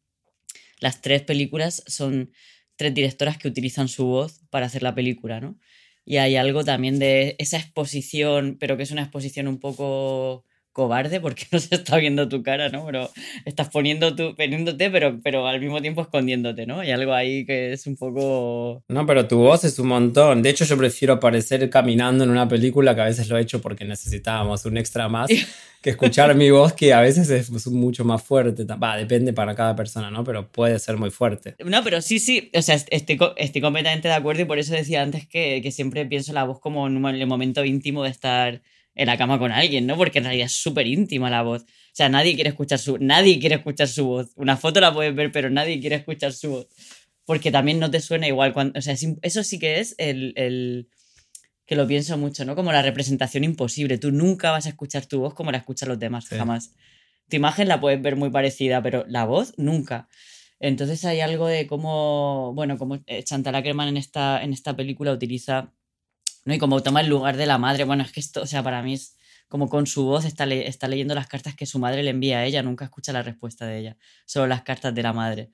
Las 0.80 1.00
tres 1.00 1.22
películas 1.22 1.84
son 1.86 2.32
tres 2.74 2.92
directoras 2.94 3.38
que 3.38 3.46
utilizan 3.46 3.86
su 3.86 4.06
voz 4.06 4.40
para 4.50 4.66
hacer 4.66 4.82
la 4.82 4.94
película, 4.96 5.40
¿no? 5.40 5.56
Y 6.04 6.16
hay 6.16 6.34
algo 6.34 6.64
también 6.64 6.98
de 6.98 7.36
esa 7.38 7.58
exposición, 7.58 8.56
pero 8.58 8.76
que 8.76 8.82
es 8.82 8.90
una 8.90 9.02
exposición 9.02 9.46
un 9.46 9.60
poco 9.60 10.44
cobarde 10.74 11.20
porque 11.20 11.46
no 11.52 11.58
se 11.58 11.76
está 11.76 11.96
viendo 11.96 12.28
tu 12.28 12.42
cara, 12.42 12.68
¿no? 12.68 12.84
Pero 12.84 13.10
estás 13.46 13.70
poniendo 13.70 14.14
tu, 14.14 14.34
poniéndote, 14.34 14.90
pero, 14.90 15.20
pero 15.22 15.46
al 15.46 15.60
mismo 15.60 15.80
tiempo 15.80 16.02
escondiéndote, 16.02 16.66
¿no? 16.66 16.80
Hay 16.80 16.90
algo 16.90 17.14
ahí 17.14 17.46
que 17.46 17.72
es 17.72 17.86
un 17.86 17.96
poco... 17.96 18.84
No, 18.88 19.06
pero 19.06 19.26
tu 19.26 19.38
voz 19.38 19.64
es 19.64 19.78
un 19.78 19.88
montón. 19.88 20.42
De 20.42 20.50
hecho, 20.50 20.66
yo 20.66 20.76
prefiero 20.76 21.14
aparecer 21.14 21.70
caminando 21.70 22.24
en 22.24 22.30
una 22.30 22.46
película 22.46 22.94
que 22.94 23.00
a 23.00 23.04
veces 23.04 23.28
lo 23.30 23.38
he 23.38 23.40
hecho 23.40 23.62
porque 23.62 23.86
necesitábamos 23.86 24.66
un 24.66 24.76
extra 24.76 25.08
más, 25.08 25.30
que 25.80 25.90
escuchar 25.90 26.34
mi 26.34 26.50
voz 26.50 26.72
que 26.72 26.92
a 26.92 27.00
veces 27.00 27.30
es 27.30 27.66
mucho 27.68 28.04
más 28.04 28.22
fuerte. 28.22 28.64
Va, 28.64 28.96
depende 28.96 29.32
para 29.32 29.54
cada 29.54 29.76
persona, 29.76 30.10
¿no? 30.10 30.24
Pero 30.24 30.48
puede 30.48 30.78
ser 30.80 30.96
muy 30.96 31.10
fuerte. 31.10 31.54
No, 31.64 31.84
pero 31.84 32.02
sí, 32.02 32.18
sí, 32.18 32.50
o 32.52 32.62
sea, 32.62 32.74
estoy, 32.74 33.18
estoy 33.36 33.60
completamente 33.62 34.08
de 34.08 34.14
acuerdo 34.14 34.42
y 34.42 34.46
por 34.46 34.58
eso 34.58 34.74
decía 34.74 35.02
antes 35.02 35.28
que, 35.28 35.60
que 35.62 35.70
siempre 35.70 36.04
pienso 36.04 36.32
la 36.32 36.42
voz 36.42 36.58
como 36.58 36.88
en 36.88 37.04
el 37.06 37.26
momento 37.28 37.64
íntimo 37.64 38.02
de 38.02 38.10
estar 38.10 38.60
en 38.94 39.06
la 39.06 39.18
cama 39.18 39.38
con 39.38 39.52
alguien, 39.52 39.86
¿no? 39.86 39.96
Porque 39.96 40.18
en 40.18 40.24
realidad 40.24 40.46
es 40.46 40.52
súper 40.52 40.86
íntima 40.86 41.30
la 41.30 41.42
voz. 41.42 41.62
O 41.62 41.96
sea, 41.96 42.08
nadie 42.08 42.34
quiere 42.34 42.50
escuchar 42.50 42.78
su, 42.78 42.98
nadie 42.98 43.38
quiere 43.40 43.56
escuchar 43.56 43.88
su 43.88 44.06
voz. 44.06 44.32
Una 44.36 44.56
foto 44.56 44.80
la 44.80 44.92
puedes 44.92 45.14
ver, 45.14 45.32
pero 45.32 45.50
nadie 45.50 45.80
quiere 45.80 45.96
escuchar 45.96 46.32
su 46.32 46.50
voz. 46.50 46.66
Porque 47.24 47.50
también 47.50 47.78
no 47.78 47.90
te 47.90 48.00
suena 48.00 48.28
igual. 48.28 48.52
Cuando, 48.52 48.78
o 48.78 48.82
sea, 48.82 48.94
eso 49.22 49.42
sí 49.42 49.58
que 49.58 49.80
es 49.80 49.94
el, 49.98 50.32
el, 50.36 50.88
que 51.66 51.76
lo 51.76 51.86
pienso 51.86 52.16
mucho, 52.18 52.44
¿no? 52.44 52.54
Como 52.54 52.72
la 52.72 52.82
representación 52.82 53.44
imposible. 53.44 53.98
Tú 53.98 54.12
nunca 54.12 54.50
vas 54.50 54.66
a 54.66 54.70
escuchar 54.70 55.06
tu 55.06 55.20
voz 55.20 55.34
como 55.34 55.50
la 55.50 55.58
escuchan 55.58 55.88
los 55.88 55.98
demás, 55.98 56.28
jamás. 56.28 56.74
Tu 57.28 57.36
imagen 57.36 57.68
la 57.68 57.80
puedes 57.80 58.00
ver 58.02 58.16
muy 58.16 58.30
parecida, 58.30 58.82
pero 58.82 59.04
la 59.08 59.24
voz 59.24 59.54
nunca. 59.56 60.08
Entonces 60.60 61.04
hay 61.04 61.20
algo 61.20 61.46
de 61.46 61.66
cómo, 61.66 62.52
bueno, 62.54 62.78
como 62.78 62.98
Chantal 63.24 63.54
Ackerman 63.54 63.88
en 63.88 63.96
esta, 63.96 64.42
en 64.42 64.52
esta 64.52 64.76
película 64.76 65.12
utiliza 65.12 65.72
¿no? 66.44 66.54
Y 66.54 66.58
como 66.58 66.82
toma 66.82 67.00
el 67.00 67.08
lugar 67.08 67.36
de 67.36 67.46
la 67.46 67.58
madre, 67.58 67.84
bueno, 67.84 68.02
es 68.02 68.12
que 68.12 68.20
esto, 68.20 68.42
o 68.42 68.46
sea, 68.46 68.62
para 68.62 68.82
mí 68.82 68.94
es 68.94 69.16
como 69.48 69.68
con 69.68 69.86
su 69.86 70.04
voz 70.04 70.24
está, 70.24 70.46
está 70.46 70.88
leyendo 70.88 71.14
las 71.14 71.26
cartas 71.26 71.54
que 71.54 71.66
su 71.66 71.78
madre 71.78 72.02
le 72.02 72.10
envía 72.10 72.38
a 72.38 72.46
ella, 72.46 72.62
nunca 72.62 72.84
escucha 72.84 73.12
la 73.12 73.22
respuesta 73.22 73.66
de 73.66 73.78
ella, 73.78 73.96
solo 74.26 74.46
las 74.46 74.62
cartas 74.62 74.94
de 74.94 75.02
la 75.02 75.12
madre. 75.12 75.50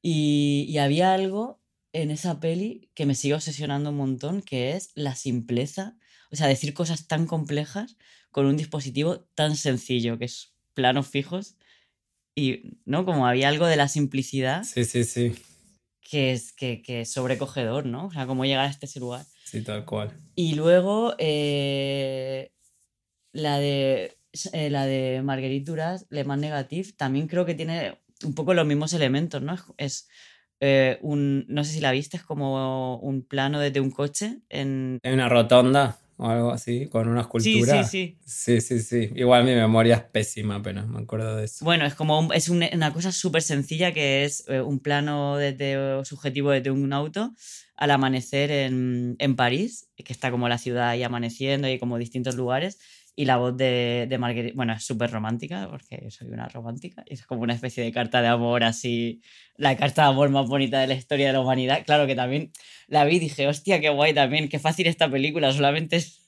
Y, 0.00 0.66
y 0.68 0.78
había 0.78 1.12
algo 1.12 1.60
en 1.92 2.10
esa 2.10 2.40
peli 2.40 2.90
que 2.94 3.06
me 3.06 3.14
sigue 3.14 3.34
obsesionando 3.34 3.90
un 3.90 3.96
montón, 3.96 4.42
que 4.42 4.72
es 4.72 4.90
la 4.94 5.14
simpleza, 5.14 5.96
o 6.30 6.36
sea, 6.36 6.46
decir 6.46 6.74
cosas 6.74 7.06
tan 7.06 7.26
complejas 7.26 7.96
con 8.30 8.46
un 8.46 8.56
dispositivo 8.56 9.20
tan 9.34 9.56
sencillo, 9.56 10.18
que 10.18 10.24
es 10.24 10.54
planos 10.74 11.06
fijos, 11.06 11.56
y, 12.34 12.78
¿no? 12.84 13.04
Como 13.04 13.26
había 13.26 13.48
algo 13.48 13.66
de 13.66 13.76
la 13.76 13.88
simplicidad. 13.88 14.64
Sí, 14.64 14.84
sí, 14.84 15.04
sí. 15.04 15.34
Que 16.00 16.32
es, 16.32 16.52
que, 16.52 16.82
que 16.82 17.02
es 17.02 17.12
sobrecogedor, 17.12 17.86
¿no? 17.86 18.06
O 18.06 18.10
sea, 18.10 18.26
cómo 18.26 18.44
llegar 18.44 18.66
a 18.66 18.70
este 18.70 18.98
lugar. 18.98 19.24
Sí, 19.44 19.62
tal 19.62 19.84
cual. 19.84 20.12
Y 20.34 20.54
luego 20.54 21.14
eh, 21.18 22.52
la 23.32 23.58
de 23.58 24.16
eh, 24.52 24.70
la 24.70 24.86
de 24.86 25.22
Marguerite 25.22 25.70
Duras, 25.70 26.06
Le 26.10 26.24
Mans 26.24 26.40
Negative, 26.40 26.92
también 26.96 27.28
creo 27.28 27.44
que 27.44 27.54
tiene 27.54 28.00
un 28.24 28.34
poco 28.34 28.54
los 28.54 28.66
mismos 28.66 28.92
elementos, 28.92 29.42
¿no? 29.42 29.56
Es 29.76 30.08
eh, 30.60 30.98
un, 31.02 31.44
no 31.48 31.62
sé 31.62 31.74
si 31.74 31.80
la 31.80 31.92
viste, 31.92 32.16
es 32.16 32.24
como 32.24 32.98
un 32.98 33.24
plano 33.24 33.60
desde 33.60 33.80
un 33.80 33.90
coche 33.90 34.40
en... 34.48 34.98
En 35.02 35.14
una 35.14 35.28
rotonda 35.28 35.98
o 36.16 36.28
algo 36.28 36.50
así, 36.50 36.86
con 36.86 37.08
una 37.08 37.22
escultura. 37.22 37.84
Sí, 37.84 37.90
sí, 37.90 38.18
sí. 38.24 38.60
Sí, 38.60 38.60
sí, 38.60 38.80
sí. 38.80 39.12
Igual 39.16 39.44
mi 39.44 39.54
memoria 39.54 39.96
es 39.96 40.02
pésima, 40.02 40.62
pero 40.62 40.86
me 40.86 41.00
acuerdo 41.00 41.36
de 41.36 41.44
eso. 41.44 41.64
Bueno, 41.64 41.84
es 41.86 41.94
como 41.94 42.32
es 42.32 42.48
una 42.48 42.92
cosa 42.92 43.12
súper 43.12 43.42
sencilla 43.42 43.92
que 43.92 44.24
es 44.24 44.44
un 44.48 44.80
plano 44.80 45.36
desde 45.36 46.04
subjetivo 46.04 46.50
desde 46.50 46.70
un 46.70 46.92
auto 46.92 47.32
al 47.76 47.90
amanecer 47.90 48.50
en, 48.50 49.16
en, 49.18 49.36
París, 49.36 49.88
que 49.96 50.12
está 50.12 50.30
como 50.30 50.48
la 50.48 50.58
ciudad 50.58 50.90
ahí 50.90 51.02
amaneciendo 51.02 51.68
y 51.68 51.78
como 51.78 51.98
distintos 51.98 52.36
lugares. 52.36 52.78
Y 53.16 53.26
la 53.26 53.36
voz 53.36 53.56
de, 53.56 54.06
de 54.08 54.18
Marguerite, 54.18 54.56
bueno, 54.56 54.72
es 54.72 54.84
súper 54.84 55.10
romántica, 55.10 55.68
porque 55.70 56.10
soy 56.10 56.28
una 56.28 56.48
romántica, 56.48 57.04
y 57.06 57.14
es 57.14 57.24
como 57.24 57.42
una 57.42 57.54
especie 57.54 57.84
de 57.84 57.92
carta 57.92 58.20
de 58.20 58.28
amor 58.28 58.64
así, 58.64 59.20
la 59.56 59.76
carta 59.76 60.02
de 60.02 60.08
amor 60.08 60.30
más 60.30 60.48
bonita 60.48 60.80
de 60.80 60.88
la 60.88 60.94
historia 60.94 61.28
de 61.28 61.32
la 61.34 61.40
humanidad. 61.40 61.84
Claro 61.86 62.06
que 62.06 62.16
también 62.16 62.50
la 62.88 63.04
vi 63.04 63.16
y 63.16 63.20
dije, 63.20 63.46
hostia, 63.46 63.80
qué 63.80 63.88
guay 63.88 64.14
también, 64.14 64.48
qué 64.48 64.58
fácil 64.58 64.88
esta 64.88 65.08
película, 65.08 65.52
solamente 65.52 65.96
es 65.96 66.24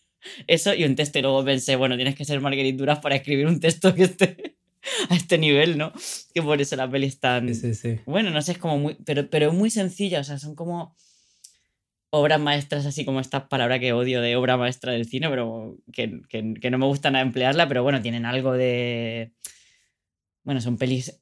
eso 0.47 0.75
y 0.75 0.85
un 0.85 0.95
texto. 0.95 1.19
Y 1.19 1.23
luego 1.23 1.45
pensé, 1.45 1.77
bueno, 1.77 1.97
tienes 1.97 2.15
que 2.15 2.25
ser 2.25 2.41
Marguerite 2.41 2.77
Duras 2.77 3.01
para 3.01 3.17
escribir 3.17 3.47
un 3.47 3.61
texto 3.61 3.95
que 3.95 4.05
esté 4.05 4.57
a 5.11 5.17
este 5.17 5.39
nivel, 5.39 5.79
¿no? 5.79 5.93
Que 6.35 6.43
por 6.43 6.61
eso 6.61 6.77
la 6.77 6.91
peli 6.91 7.07
es 7.07 7.19
tan... 7.19 7.53
Sí, 7.55 7.75
sí. 7.75 8.01
Bueno, 8.07 8.31
no 8.31 8.41
sé, 8.43 8.53
es 8.53 8.59
como 8.59 8.79
muy... 8.79 8.97
Pero, 9.05 9.29
pero 9.29 9.53
muy 9.53 9.71
sencilla, 9.71 10.21
o 10.21 10.25
sea, 10.25 10.39
son 10.39 10.55
como 10.55 10.95
obras 12.11 12.41
maestras, 12.41 12.87
así 12.87 13.05
como 13.05 13.21
esta 13.21 13.49
palabra 13.49 13.79
que 13.79 13.93
odio 13.93 14.21
de 14.21 14.37
obra 14.37 14.57
maestra 14.57 14.93
del 14.93 15.07
cine, 15.07 15.29
pero 15.29 15.79
que, 15.93 16.21
que, 16.29 16.71
no 16.71 16.79
me 16.79 16.87
gusta 16.87 17.11
nada 17.11 17.25
emplearla, 17.25 17.69
pero 17.69 17.83
bueno, 17.83 18.01
tienen 18.03 18.25
algo 18.27 18.53
de... 18.53 19.33
Bueno, 20.45 20.61
son 20.61 20.79
pelis 20.79 21.21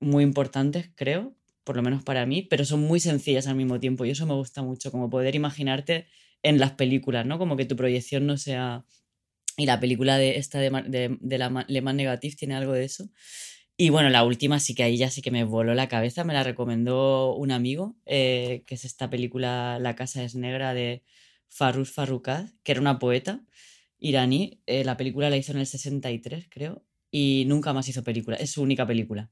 muy 0.00 0.24
importantes, 0.24 0.90
creo, 0.96 1.36
por 1.62 1.76
lo 1.76 1.82
menos 1.82 2.02
para 2.02 2.26
mí, 2.26 2.42
pero 2.42 2.64
son 2.64 2.80
muy 2.80 3.00
sencillas 3.00 3.46
al 3.46 3.54
mismo 3.54 3.78
tiempo 3.80 4.04
y 4.04 4.10
eso 4.10 4.26
me 4.26 4.34
gusta 4.34 4.62
mucho, 4.62 4.90
como 4.90 5.08
poder 5.08 5.34
imaginarte 5.34 6.08
en 6.42 6.58
las 6.58 6.72
películas, 6.72 7.24
¿no? 7.24 7.38
Como 7.38 7.56
que 7.56 7.64
tu 7.64 7.76
proyección 7.76 8.26
no 8.26 8.36
sea... 8.36 8.84
Y 9.56 9.66
la 9.66 9.78
película 9.78 10.18
de 10.18 10.36
esta 10.38 10.58
de, 10.58 11.16
de, 11.20 11.38
la 11.38 11.64
Le 11.68 11.80
Mans 11.80 11.96
Negative 11.96 12.34
tiene 12.34 12.56
algo 12.56 12.72
de 12.72 12.84
eso. 12.84 13.08
Y 13.76 13.90
bueno, 13.90 14.08
la 14.08 14.24
última 14.24 14.60
sí 14.60 14.74
que 14.74 14.84
ahí 14.84 14.96
ya 14.96 15.10
sí 15.10 15.20
que 15.20 15.32
me 15.32 15.42
voló 15.42 15.74
la 15.74 15.88
cabeza, 15.88 16.22
me 16.22 16.32
la 16.32 16.44
recomendó 16.44 17.34
un 17.34 17.50
amigo, 17.50 17.96
eh, 18.06 18.62
que 18.66 18.76
es 18.76 18.84
esta 18.84 19.10
película 19.10 19.78
La 19.80 19.96
casa 19.96 20.22
es 20.22 20.36
negra 20.36 20.74
de 20.74 21.02
Farruz 21.48 21.92
Farrukaz, 21.92 22.54
que 22.62 22.72
era 22.72 22.80
una 22.80 23.00
poeta 23.00 23.42
iraní. 23.98 24.60
Eh, 24.66 24.84
la 24.84 24.96
película 24.96 25.28
la 25.28 25.36
hizo 25.36 25.52
en 25.52 25.58
el 25.58 25.66
63, 25.66 26.46
creo, 26.48 26.84
y 27.10 27.44
nunca 27.48 27.72
más 27.72 27.88
hizo 27.88 28.04
película, 28.04 28.36
es 28.36 28.52
su 28.52 28.62
única 28.62 28.86
película. 28.86 29.30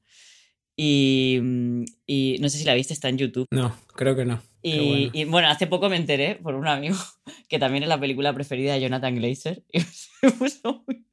Y, 0.75 1.39
mm, 1.41 1.83
y 2.05 2.37
no 2.41 2.49
sé 2.49 2.57
si 2.57 2.65
la 2.65 2.73
viste, 2.73 2.93
está 2.93 3.07
en 3.07 3.19
YouTube. 3.19 3.47
No, 3.51 3.77
creo 3.95 4.15
que 4.15 4.25
no. 4.25 4.41
Y 4.61 4.77
bueno. 4.77 5.11
y 5.13 5.23
bueno. 5.25 5.47
hace 5.49 5.67
poco 5.67 5.89
me 5.89 5.97
enteré 5.97 6.35
por 6.35 6.55
un 6.55 6.67
amigo 6.67 6.95
que 7.47 7.59
también 7.59 7.83
es 7.83 7.89
la 7.89 7.99
película 7.99 8.33
preferida 8.33 8.73
de 8.73 8.81
Jonathan 8.81 9.15
Glazer 9.15 9.63
y 9.71 9.79
me 10.21 10.31
puso 10.31 10.83
muy 10.87 11.05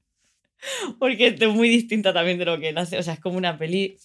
porque 0.98 1.36
es 1.38 1.48
muy 1.48 1.68
distinta 1.68 2.12
también 2.12 2.38
de 2.38 2.44
lo 2.44 2.58
que 2.58 2.70
él 2.70 2.78
hace. 2.78 2.98
O 2.98 3.02
sea, 3.02 3.14
es 3.14 3.20
como 3.20 3.36
una 3.38 3.58
peli. 3.58 3.98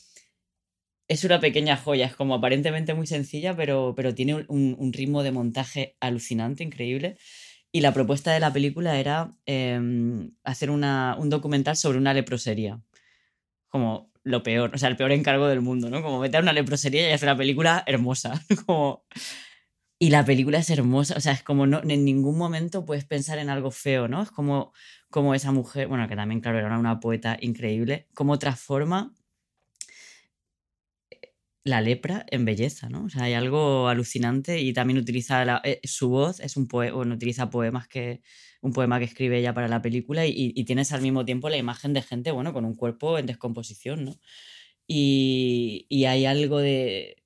Es 1.07 1.23
una 1.23 1.39
pequeña 1.39 1.77
joya, 1.77 2.07
es 2.07 2.15
como 2.15 2.33
aparentemente 2.33 2.95
muy 2.95 3.05
sencilla, 3.05 3.55
pero, 3.55 3.93
pero 3.95 4.15
tiene 4.15 4.43
un, 4.47 4.75
un 4.79 4.91
ritmo 4.91 5.21
de 5.21 5.31
montaje 5.31 5.95
alucinante, 5.99 6.63
increíble. 6.63 7.17
Y 7.75 7.81
la 7.81 7.93
propuesta 7.93 8.31
de 8.31 8.39
la 8.39 8.53
película 8.53 8.97
era 8.97 9.31
eh, 9.45 9.77
hacer 10.45 10.69
una, 10.69 11.17
un 11.19 11.29
documental 11.29 11.75
sobre 11.75 11.97
una 11.97 12.13
leprosería. 12.13 12.81
Como 13.67 14.13
lo 14.23 14.43
peor, 14.43 14.71
o 14.73 14.77
sea, 14.77 14.87
el 14.87 14.95
peor 14.95 15.11
encargo 15.11 15.47
del 15.47 15.59
mundo, 15.59 15.89
¿no? 15.89 16.01
Como 16.01 16.21
meter 16.21 16.41
una 16.41 16.53
leprosería 16.53 17.09
y 17.09 17.11
hacer 17.11 17.27
una 17.27 17.37
película 17.37 17.83
hermosa. 17.85 18.41
como... 18.65 19.03
Y 19.99 20.09
la 20.09 20.23
película 20.23 20.57
es 20.57 20.69
hermosa, 20.69 21.15
o 21.17 21.19
sea, 21.19 21.33
es 21.33 21.43
como 21.43 21.67
no, 21.67 21.81
en 21.83 22.05
ningún 22.05 22.37
momento 22.37 22.85
puedes 22.85 23.03
pensar 23.03 23.39
en 23.39 23.49
algo 23.49 23.71
feo, 23.71 24.07
¿no? 24.07 24.23
Es 24.23 24.31
como 24.31 24.71
cómo 25.09 25.33
esa 25.35 25.51
mujer, 25.51 25.87
bueno, 25.87 26.07
que 26.07 26.15
también, 26.15 26.41
claro, 26.41 26.59
era 26.59 26.77
una 26.77 26.99
poeta 26.99 27.37
increíble, 27.41 28.07
cómo 28.13 28.39
transforma 28.39 29.15
eh, 31.09 31.33
la 31.63 31.81
lepra 31.81 32.25
en 32.29 32.45
belleza, 32.45 32.89
¿no? 32.89 33.05
O 33.05 33.09
sea, 33.09 33.23
hay 33.23 33.33
algo 33.33 33.87
alucinante 33.87 34.61
y 34.61 34.73
también 34.73 34.99
utiliza 34.99 35.61
eh, 35.63 35.79
su 35.83 36.09
voz, 36.09 36.39
es 36.39 36.57
un 36.57 36.67
poema, 36.67 36.97
utiliza 36.97 37.49
poemas 37.49 37.87
que, 37.87 38.21
un 38.61 38.73
poema 38.73 38.99
que 38.99 39.05
escribe 39.05 39.39
ella 39.39 39.53
para 39.53 39.67
la 39.67 39.81
película 39.81 40.25
y, 40.25 40.33
y, 40.55 40.65
tienes 40.65 40.91
al 40.91 41.01
mismo 41.01 41.25
tiempo 41.25 41.49
la 41.49 41.57
imagen 41.57 41.93
de 41.93 42.01
gente, 42.01 42.31
bueno, 42.31 42.53
con 42.53 42.65
un 42.65 42.75
cuerpo 42.75 43.17
en 43.17 43.25
descomposición, 43.27 44.05
¿no? 44.05 44.19
Y, 44.87 45.85
y 45.89 46.05
hay 46.05 46.25
algo 46.25 46.59
de, 46.59 47.24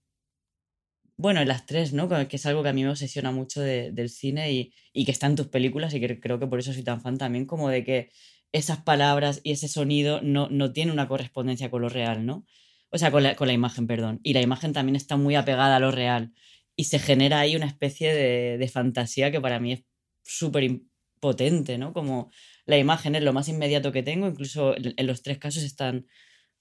bueno, 1.20 1.42
en 1.42 1.50
las 1.50 1.66
tres, 1.66 1.92
¿no? 1.92 2.08
Que 2.08 2.38
es 2.38 2.46
algo 2.46 2.64
que 2.64 2.70
a 2.70 2.74
mí 2.74 2.82
me 2.84 2.90
obsesiona 2.90 3.32
mucho 3.32 3.60
del 3.60 4.10
cine 4.10 4.54
y, 4.54 4.74
y, 4.94 5.04
que 5.04 5.12
está 5.12 5.28
en 5.28 5.36
tus 5.36 5.48
películas 5.48 5.94
y 5.94 6.00
que 6.00 6.18
creo 6.18 6.40
que 6.40 6.48
por 6.48 6.60
eso 6.60 6.72
soy 6.72 6.82
tan 6.84 7.02
fan 7.02 7.18
también, 7.18 7.46
como 7.46 7.68
de 7.68 7.84
que 7.84 8.10
esas 8.54 8.84
palabras 8.84 9.42
y 9.44 9.52
ese 9.52 9.68
sonido 9.68 10.22
no, 10.22 10.48
no 10.50 10.72
tienen 10.72 10.94
una 10.94 11.10
correspondencia 11.10 11.70
con 11.70 11.82
lo 11.82 11.90
real, 11.90 12.26
¿no? 12.26 12.46
O 12.90 12.98
sea, 12.98 13.12
con 13.12 13.24
la, 13.24 13.36
con 13.36 13.48
la 13.48 13.54
imagen, 13.54 13.86
perdón. 13.86 14.22
Y 14.24 14.32
la 14.34 14.42
imagen 14.42 14.72
también 14.72 14.96
está 14.96 15.18
muy 15.18 15.36
apegada 15.36 15.76
a 15.76 15.80
lo 15.82 15.92
real. 15.92 16.32
Y 16.78 16.86
se 16.86 17.00
genera 17.00 17.42
ahí 17.42 17.58
una 17.58 17.68
especie 17.68 18.14
de, 18.14 18.58
de 18.58 18.68
fantasía 18.70 19.30
que 19.30 19.42
para 19.42 19.60
mí 19.60 19.74
es 19.74 19.84
súper 20.24 20.84
potente, 21.20 21.78
¿no? 21.78 21.92
Como 21.92 22.32
la 22.66 22.78
imagen 22.78 23.16
es 23.16 23.24
lo 23.24 23.34
más 23.34 23.50
inmediato 23.50 23.92
que 23.92 24.04
tengo, 24.04 24.26
incluso 24.28 24.76
en, 24.78 24.94
en 24.96 25.08
los 25.08 25.22
tres 25.22 25.38
casos 25.38 25.64
están, 25.64 26.08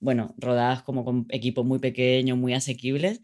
bueno, 0.00 0.34
rodadas 0.36 0.82
como 0.82 1.04
con 1.04 1.26
equipos 1.30 1.64
muy 1.64 1.78
pequeños, 1.78 2.36
muy 2.36 2.54
asequibles 2.54 3.20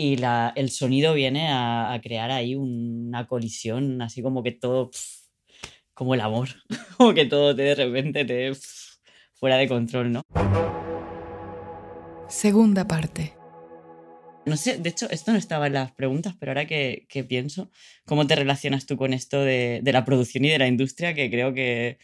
y 0.00 0.16
la, 0.16 0.52
el 0.54 0.70
sonido 0.70 1.12
viene 1.12 1.48
a, 1.48 1.92
a, 1.92 2.00
crear 2.00 2.30
ahí 2.30 2.54
una 2.54 3.26
colisión, 3.26 4.00
así 4.00 4.22
como 4.22 4.44
que 4.44 4.52
todo, 4.52 4.92
pff, 4.92 5.26
como 5.92 6.14
el 6.14 6.20
amor, 6.20 6.50
como 6.96 7.12
que 7.14 7.26
todo 7.26 7.54
te 7.54 7.62
de 7.62 7.74
repente 7.74 8.24
te 8.24 8.50
pff, 8.50 8.98
fuera 9.34 9.56
de 9.56 9.66
control, 9.66 10.12
¿no? 10.12 10.22
Segunda 12.28 12.86
parte. 12.86 13.34
No 14.46 14.56
sé, 14.56 14.78
de 14.78 14.88
hecho, 14.88 15.10
esto 15.10 15.32
no 15.32 15.38
estaba 15.38 15.66
en 15.66 15.72
las 15.72 15.90
preguntas, 15.90 16.34
pero 16.38 16.52
ahora 16.52 16.66
que, 16.66 17.06
que 17.08 17.24
pienso, 17.24 17.72
¿cómo 18.06 18.24
te 18.26 18.36
relacionas 18.36 18.86
tú 18.86 18.96
con 18.96 19.12
esto 19.12 19.40
de, 19.40 19.80
de, 19.82 19.92
la 19.92 20.04
producción 20.04 20.44
y 20.44 20.48
de 20.48 20.58
la 20.58 20.68
industria? 20.68 21.12
Que 21.12 21.28
creo 21.28 21.52
que, 21.52 21.98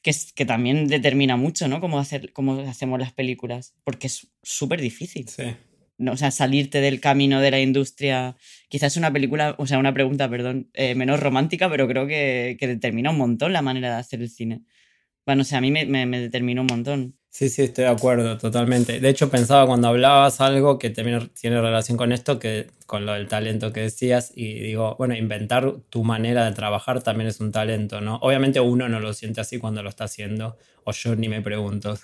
que, 0.00 0.12
que 0.34 0.46
también 0.46 0.86
determina 0.86 1.36
mucho, 1.36 1.66
¿no? 1.66 1.80
Cómo, 1.80 1.98
hacer, 1.98 2.32
cómo 2.32 2.60
hacemos 2.60 3.00
las 3.00 3.12
películas, 3.12 3.74
porque 3.82 4.06
es 4.06 4.28
súper 4.44 4.80
difícil. 4.80 5.28
Sí. 5.28 5.56
No, 5.98 6.12
o 6.12 6.16
sea, 6.16 6.30
salirte 6.30 6.80
del 6.80 7.00
camino 7.00 7.40
de 7.40 7.50
la 7.50 7.60
industria. 7.60 8.36
Quizás 8.68 8.96
una 8.96 9.12
película, 9.12 9.54
o 9.58 9.66
sea, 9.66 9.78
una 9.78 9.94
pregunta, 9.94 10.28
perdón, 10.28 10.70
eh, 10.74 10.94
menos 10.94 11.20
romántica, 11.20 11.70
pero 11.70 11.88
creo 11.88 12.06
que, 12.06 12.56
que, 12.60 12.66
determina 12.66 13.10
un 13.10 13.18
montón 13.18 13.52
la 13.52 13.62
manera 13.62 13.94
de 13.94 14.00
hacer 14.00 14.20
el 14.20 14.30
cine. 14.30 14.62
Bueno, 15.24 15.44
sea, 15.44 15.58
a 15.58 15.60
mí 15.60 15.70
me, 15.70 15.86
me, 15.86 16.06
me 16.06 16.20
determinó 16.20 16.62
un 16.62 16.68
montón. 16.68 17.16
Sí, 17.30 17.50
sí, 17.50 17.64
estoy 17.64 17.84
de 17.84 17.90
acuerdo, 17.90 18.38
totalmente. 18.38 18.98
De 18.98 19.08
hecho, 19.10 19.28
pensaba 19.28 19.66
cuando 19.66 19.88
hablabas 19.88 20.40
algo 20.40 20.78
que 20.78 20.88
también 20.88 21.28
tiene 21.38 21.60
relación 21.60 21.98
con 21.98 22.12
esto, 22.12 22.38
que 22.38 22.70
con 22.86 23.04
lo 23.04 23.12
del 23.12 23.28
talento 23.28 23.74
que 23.74 23.80
decías, 23.80 24.32
y 24.34 24.54
digo, 24.54 24.96
bueno, 24.98 25.14
inventar 25.14 25.74
tu 25.90 26.02
manera 26.02 26.46
de 26.46 26.52
trabajar 26.52 27.02
también 27.02 27.28
es 27.28 27.40
un 27.40 27.52
talento, 27.52 28.00
¿no? 28.00 28.16
Obviamente 28.22 28.60
uno 28.60 28.88
no 28.88 29.00
lo 29.00 29.12
siente 29.12 29.42
así 29.42 29.58
cuando 29.58 29.82
lo 29.82 29.90
está 29.90 30.04
haciendo, 30.04 30.56
o 30.84 30.92
yo 30.92 31.14
ni 31.14 31.28
me 31.28 31.42
pregunto, 31.42 31.98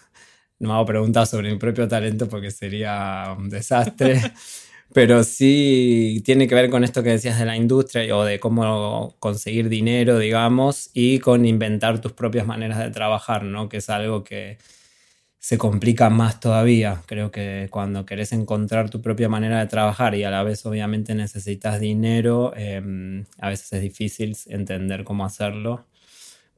no 0.62 0.74
hago 0.74 0.86
preguntas 0.86 1.30
sobre 1.30 1.52
mi 1.52 1.58
propio 1.58 1.86
talento 1.88 2.28
porque 2.28 2.50
sería 2.50 3.34
un 3.36 3.50
desastre. 3.50 4.20
Pero 4.94 5.24
sí 5.24 6.22
tiene 6.24 6.46
que 6.46 6.54
ver 6.54 6.68
con 6.68 6.84
esto 6.84 7.02
que 7.02 7.10
decías 7.10 7.38
de 7.38 7.46
la 7.46 7.56
industria 7.56 8.14
o 8.14 8.24
de 8.24 8.38
cómo 8.38 9.16
conseguir 9.18 9.70
dinero, 9.70 10.18
digamos, 10.18 10.90
y 10.92 11.18
con 11.18 11.46
inventar 11.46 12.00
tus 12.00 12.12
propias 12.12 12.46
maneras 12.46 12.78
de 12.78 12.90
trabajar, 12.90 13.42
¿no? 13.44 13.70
Que 13.70 13.78
es 13.78 13.88
algo 13.88 14.22
que, 14.22 14.58
se 15.42 15.58
complica 15.58 16.08
más 16.08 16.38
todavía. 16.38 17.02
Creo 17.06 17.32
que 17.32 17.66
cuando 17.70 18.06
querés 18.06 18.32
encontrar 18.32 18.90
tu 18.90 19.02
propia 19.02 19.28
manera 19.28 19.58
de 19.58 19.66
trabajar 19.66 20.14
y 20.14 20.22
a 20.22 20.30
la 20.30 20.44
vez 20.44 20.64
obviamente 20.66 21.16
necesitas 21.16 21.80
dinero, 21.80 22.52
em, 22.56 23.24
a 23.38 23.48
veces 23.48 23.72
es 23.72 23.82
difícil 23.82 24.36
entender 24.46 25.02
cómo 25.02 25.24
hacerlo. 25.24 25.84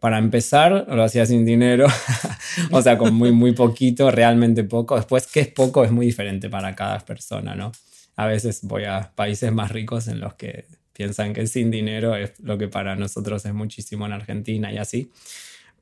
Para 0.04 0.18
empezar, 0.18 0.84
lo 0.86 1.02
hacía 1.02 1.24
sin 1.24 1.46
dinero, 1.46 1.86
o 2.70 2.82
sea, 2.82 2.98
con 2.98 3.14
muy, 3.14 3.32
muy 3.32 3.52
poquito, 3.52 4.10
realmente 4.10 4.62
poco. 4.62 4.96
Después, 4.96 5.26
¿qué 5.26 5.40
es 5.40 5.48
poco? 5.48 5.82
Es 5.82 5.92
muy 5.92 6.04
diferente 6.04 6.50
para 6.50 6.76
cada 6.76 6.98
persona, 6.98 7.54
¿no? 7.54 7.72
A 8.14 8.26
veces 8.26 8.60
voy 8.64 8.84
a 8.84 9.12
países 9.14 9.50
más 9.50 9.72
ricos 9.72 10.06
en 10.08 10.20
los 10.20 10.34
que 10.34 10.66
piensan 10.92 11.32
que 11.32 11.46
sin 11.46 11.70
dinero 11.70 12.14
es 12.16 12.38
lo 12.40 12.58
que 12.58 12.68
para 12.68 12.96
nosotros 12.96 13.46
es 13.46 13.54
muchísimo 13.54 14.04
en 14.04 14.12
Argentina 14.12 14.70
y 14.70 14.76
así. 14.76 15.10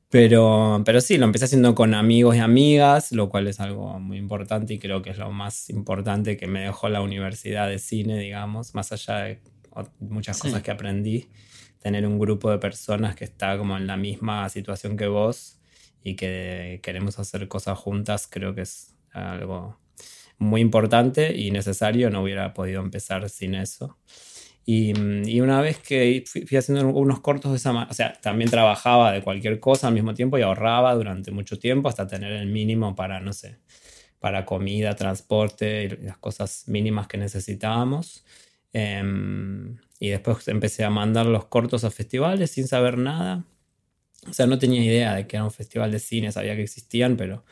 Pero, 0.09 0.81
pero 0.85 1.01
sí, 1.01 1.17
lo 1.17 1.25
empecé 1.25 1.43
haciendo 1.43 1.75
con 1.75 1.93
amigos 1.93 2.37
y 2.37 2.39
amigas, 2.39 3.11
lo 3.11 3.27
cual 3.27 3.49
es 3.49 3.59
algo 3.59 3.99
muy 3.99 4.19
importante 4.19 4.73
y 4.73 4.79
creo 4.79 5.01
que 5.01 5.09
es 5.09 5.17
lo 5.17 5.31
más 5.31 5.69
importante 5.69 6.37
que 6.37 6.47
me 6.47 6.61
dejó 6.61 6.87
la 6.87 7.01
universidad 7.01 7.67
de 7.67 7.77
cine, 7.77 8.19
digamos, 8.19 8.73
más 8.73 8.93
allá 8.93 9.17
de 9.17 9.41
muchas 9.99 10.39
cosas 10.39 10.61
que 10.61 10.71
aprendí, 10.71 11.27
tener 11.83 12.07
un 12.07 12.17
grupo 12.17 12.49
de 12.49 12.59
personas 12.59 13.13
que 13.15 13.25
está 13.25 13.57
como 13.57 13.75
en 13.75 13.85
la 13.87 13.97
misma 13.97 14.47
situación 14.47 14.95
que 14.95 15.07
vos 15.07 15.59
y 16.01 16.15
que 16.15 16.79
queremos 16.81 17.19
hacer 17.19 17.47
cosas 17.49 17.77
juntas, 17.77 18.27
creo 18.31 18.55
que 18.55 18.61
es 18.61 18.95
algo 19.11 19.77
muy 20.37 20.61
importante 20.61 21.35
y 21.37 21.51
necesario, 21.51 22.09
no 22.09 22.23
hubiera 22.23 22.53
podido 22.53 22.81
empezar 22.81 23.29
sin 23.29 23.53
eso. 23.55 23.97
Y, 24.65 24.93
y, 25.29 25.41
una 25.41 25.59
vez 25.59 25.77
que 25.79 26.23
fui, 26.25 26.57
haciendo 26.57 26.87
unos 26.87 27.19
cortos 27.19 27.51
de 27.51 27.57
esa 27.57 27.73
manera, 27.73 27.91
o 27.91 27.93
sea, 27.93 28.13
también 28.13 28.49
trabajaba 28.49 29.11
de 29.11 29.21
cualquier 29.21 29.59
cosa 29.59 29.89
al 29.89 29.93
mismo 29.93 30.13
tiempo 30.13 30.37
y 30.37 30.41
ahorraba 30.41 30.95
durante 30.95 31.31
mucho 31.31 31.59
tiempo 31.59 31.89
hasta 31.89 32.07
tener 32.07 32.31
el 32.31 32.47
mínimo 32.47 32.95
para, 32.95 33.19
no 33.19 33.33
sé, 33.33 33.57
para 34.19 34.45
comida, 34.45 34.95
transporte 34.95 35.83
y 35.83 36.05
las 36.05 36.17
cosas 36.17 36.63
mínimas 36.67 37.07
que 37.07 37.17
necesitábamos. 37.17 38.23
Eh, 38.73 39.01
y 39.99 40.09
después 40.09 40.47
empecé 40.49 40.83
a 40.83 40.89
mandar 40.89 41.25
los 41.27 41.45
cortos 41.45 41.83
a 41.83 41.91
festivales 41.91 42.51
sin 42.51 42.67
saber 42.67 42.97
nada. 42.97 43.45
O 44.29 44.33
sea, 44.33 44.47
no 44.47 44.59
tenía 44.59 44.83
idea 44.83 45.15
de 45.15 45.27
que 45.27 45.37
era 45.37 45.45
un 45.45 45.51
festival 45.51 45.91
de 45.91 45.99
cine, 45.99 46.31
sabía 46.31 46.55
que 46.55 46.63
existían, 46.63 47.15
pero 47.15 47.45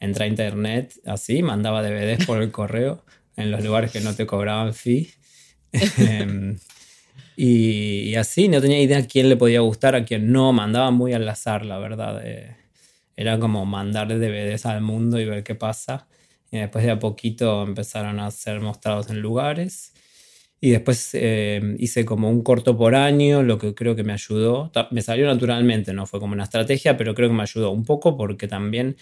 entré 0.00 0.24
a 0.24 0.28
internet 0.28 0.94
así, 1.06 1.42
mandaba 1.42 1.82
DVDs 1.82 2.24
por 2.26 2.42
el 2.42 2.50
correo 2.50 3.04
en 3.36 3.50
los 3.50 3.62
lugares 3.62 3.92
que 3.92 4.00
no 4.00 4.14
te 4.14 4.26
cobraban 4.26 4.74
fee 4.74 5.10
Em, 5.98 6.58
y, 7.36 8.14
así, 8.16 8.48
no 8.48 8.60
tenía 8.60 8.80
idea 8.80 9.06
quién 9.06 9.28
le 9.28 9.36
podía 9.36 9.60
gustar, 9.60 9.94
a 9.94 10.04
quién 10.04 10.32
no. 10.32 10.52
Mandaba 10.52 10.90
muy 10.90 11.12
al 11.12 11.28
azar, 11.28 11.64
la 11.64 11.78
verdad. 11.78 12.22
Eh, 12.24 12.56
era 13.16 13.38
como 13.38 13.66
mandarle 13.66 14.18
DVDs 14.18 14.66
al 14.66 14.80
mundo 14.80 15.20
y 15.20 15.24
ver 15.24 15.44
qué 15.44 15.54
pasa. 15.54 16.08
Y 16.50 16.58
después 16.58 16.84
de 16.84 16.92
a 16.92 16.98
poquito 16.98 17.62
empezaron 17.62 18.18
a 18.20 18.30
ser 18.30 18.60
mostrados 18.60 19.10
en 19.10 19.20
lugares. 19.20 19.92
Y 20.60 20.70
después 20.70 21.10
em, 21.14 21.76
hice 21.78 22.04
como 22.04 22.30
un 22.30 22.42
corto 22.42 22.76
por 22.76 22.94
año, 22.96 23.42
lo 23.42 23.58
que 23.58 23.74
creo 23.74 23.94
que 23.96 24.02
me 24.04 24.12
ayudó. 24.12 24.72
Me 24.90 25.02
salió 25.02 25.26
naturalmente, 25.26 25.92
no 25.92 26.06
fue 26.06 26.18
como 26.20 26.32
una 26.34 26.44
estrategia, 26.44 26.96
pero 26.96 27.14
creo 27.14 27.28
que 27.28 27.34
me 27.34 27.42
ayudó 27.42 27.70
un 27.70 27.84
poco 27.84 28.16
porque 28.16 28.48
también 28.48 28.96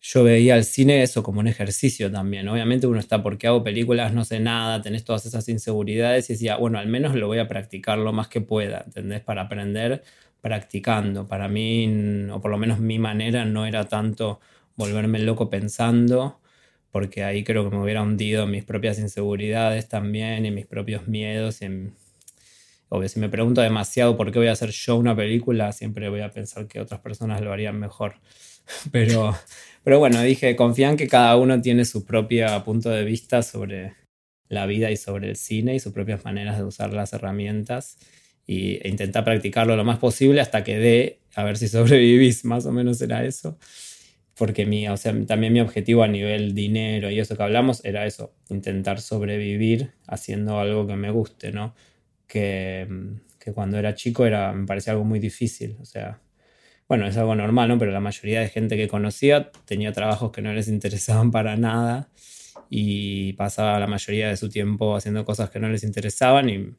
yo 0.00 0.22
veía 0.24 0.56
el 0.56 0.64
cine 0.64 1.02
eso 1.02 1.22
como 1.22 1.40
un 1.40 1.48
ejercicio 1.48 2.10
también. 2.12 2.48
Obviamente 2.48 2.86
uno 2.86 3.00
está 3.00 3.22
porque 3.22 3.46
hago 3.48 3.64
películas, 3.64 4.12
no 4.12 4.24
sé 4.24 4.40
nada, 4.40 4.80
tenés 4.82 5.04
todas 5.04 5.26
esas 5.26 5.48
inseguridades 5.48 6.30
y 6.30 6.34
decía, 6.34 6.56
bueno, 6.56 6.78
al 6.78 6.86
menos 6.88 7.14
lo 7.14 7.26
voy 7.26 7.38
a 7.38 7.48
practicar 7.48 7.98
lo 7.98 8.12
más 8.12 8.28
que 8.28 8.40
pueda, 8.40 8.82
¿entendés? 8.86 9.20
Para 9.22 9.42
aprender 9.42 10.02
practicando. 10.40 11.26
Para 11.26 11.48
mí, 11.48 12.28
o 12.30 12.40
por 12.40 12.50
lo 12.50 12.58
menos 12.58 12.78
mi 12.78 12.98
manera, 12.98 13.44
no 13.44 13.66
era 13.66 13.84
tanto 13.88 14.40
volverme 14.76 15.18
loco 15.20 15.50
pensando, 15.50 16.40
porque 16.96 17.24
ahí 17.24 17.44
creo 17.44 17.68
que 17.68 17.76
me 17.76 17.82
hubiera 17.82 18.02
hundido 18.02 18.46
mis 18.46 18.64
propias 18.64 18.98
inseguridades 18.98 19.86
también 19.86 20.46
y 20.46 20.50
mis 20.50 20.64
propios 20.64 21.06
miedos. 21.06 21.60
En, 21.60 21.92
obvio, 22.88 23.06
si 23.10 23.20
me 23.20 23.28
pregunto 23.28 23.60
demasiado 23.60 24.16
por 24.16 24.32
qué 24.32 24.38
voy 24.38 24.48
a 24.48 24.52
hacer 24.52 24.70
yo 24.70 24.96
una 24.96 25.14
película, 25.14 25.72
siempre 25.72 26.08
voy 26.08 26.22
a 26.22 26.30
pensar 26.30 26.66
que 26.66 26.80
otras 26.80 27.00
personas 27.00 27.42
lo 27.42 27.52
harían 27.52 27.78
mejor. 27.78 28.14
Pero, 28.92 29.36
pero 29.84 29.98
bueno, 29.98 30.22
dije, 30.22 30.56
confían 30.56 30.96
que 30.96 31.06
cada 31.06 31.36
uno 31.36 31.60
tiene 31.60 31.84
su 31.84 32.06
propio 32.06 32.46
punto 32.64 32.88
de 32.88 33.04
vista 33.04 33.42
sobre 33.42 33.92
la 34.48 34.64
vida 34.64 34.90
y 34.90 34.96
sobre 34.96 35.28
el 35.28 35.36
cine 35.36 35.74
y 35.74 35.80
sus 35.80 35.92
propias 35.92 36.24
maneras 36.24 36.56
de 36.56 36.64
usar 36.64 36.94
las 36.94 37.12
herramientas 37.12 37.98
y, 38.46 38.76
e 38.82 38.88
intentar 38.88 39.22
practicarlo 39.22 39.76
lo 39.76 39.84
más 39.84 39.98
posible 39.98 40.40
hasta 40.40 40.64
que 40.64 40.78
dé, 40.78 41.18
a 41.34 41.44
ver 41.44 41.58
si 41.58 41.68
sobrevivís, 41.76 42.46
más 42.46 42.64
o 42.64 42.72
menos 42.72 43.02
era 43.02 43.22
eso. 43.22 43.58
Porque 44.36 44.66
mi, 44.66 44.88
o 44.88 44.96
sea, 44.96 45.14
también 45.26 45.52
mi 45.52 45.60
objetivo 45.60 46.02
a 46.02 46.08
nivel 46.08 46.54
dinero 46.54 47.10
y 47.10 47.18
eso 47.18 47.36
que 47.36 47.42
hablamos 47.42 47.84
era 47.84 48.06
eso, 48.06 48.34
intentar 48.50 49.00
sobrevivir 49.00 49.92
haciendo 50.06 50.58
algo 50.60 50.86
que 50.86 50.96
me 50.96 51.10
guste, 51.10 51.52
¿no? 51.52 51.74
Que, 52.26 52.86
que 53.38 53.52
cuando 53.52 53.78
era 53.78 53.94
chico 53.94 54.26
era, 54.26 54.52
me 54.52 54.66
parecía 54.66 54.92
algo 54.92 55.04
muy 55.04 55.20
difícil, 55.20 55.76
o 55.80 55.84
sea, 55.84 56.20
bueno, 56.88 57.06
es 57.06 57.16
algo 57.16 57.34
normal, 57.34 57.68
¿no? 57.68 57.78
Pero 57.78 57.92
la 57.92 58.00
mayoría 58.00 58.40
de 58.40 58.48
gente 58.48 58.76
que 58.76 58.88
conocía 58.88 59.50
tenía 59.64 59.92
trabajos 59.92 60.32
que 60.32 60.42
no 60.42 60.52
les 60.52 60.68
interesaban 60.68 61.30
para 61.30 61.56
nada 61.56 62.10
y 62.70 63.32
pasaba 63.34 63.78
la 63.80 63.86
mayoría 63.86 64.28
de 64.28 64.36
su 64.36 64.48
tiempo 64.48 64.96
haciendo 64.96 65.24
cosas 65.24 65.50
que 65.50 65.60
no 65.60 65.68
les 65.68 65.82
interesaban 65.82 66.48
y, 66.48 66.74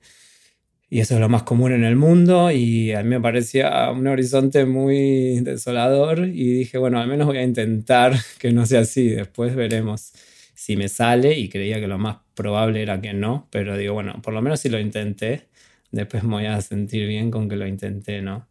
y 0.90 1.00
eso 1.02 1.16
es 1.16 1.20
lo 1.20 1.28
más 1.30 1.44
común 1.44 1.74
en 1.74 1.84
el 1.84 1.96
mundo 1.96 2.50
y 2.52 2.94
a 2.94 3.04
mí 3.04 3.10
me 3.10 3.20
parecía 3.20 3.92
un 3.92 4.08
horizonte 4.08 4.66
muy 4.66 5.42
desolador 5.42 6.20
y 6.20 6.54
dije, 6.54 6.78
bueno, 6.78 7.00
al 7.00 7.08
menos 7.08 7.28
voy 7.28 7.40
a 7.40 7.44
intentar 7.44 8.14
que 8.40 8.52
no 8.52 8.66
sea 8.66 8.82
así, 8.82 9.10
después 9.10 9.56
veremos 9.56 10.14
si 10.56 10.78
me 10.78 10.88
sale 10.90 11.38
y 11.38 11.50
creía 11.50 11.80
que 11.80 11.88
lo 11.88 11.98
más 11.98 12.18
probable 12.34 12.82
era 12.82 13.02
que 13.02 13.14
no, 13.14 13.48
pero 13.52 13.78
digo, 13.78 13.94
bueno, 13.94 14.22
por 14.22 14.34
lo 14.34 14.42
menos 14.42 14.62
si 14.62 14.70
lo 14.70 14.80
intenté, 14.80 15.48
después 15.92 16.24
me 16.24 16.32
voy 16.32 16.46
a 16.46 16.60
sentir 16.62 17.08
bien 17.08 17.32
con 17.32 17.50
que 17.50 17.56
lo 17.58 17.68
intenté, 17.68 18.22
¿no? 18.22 18.48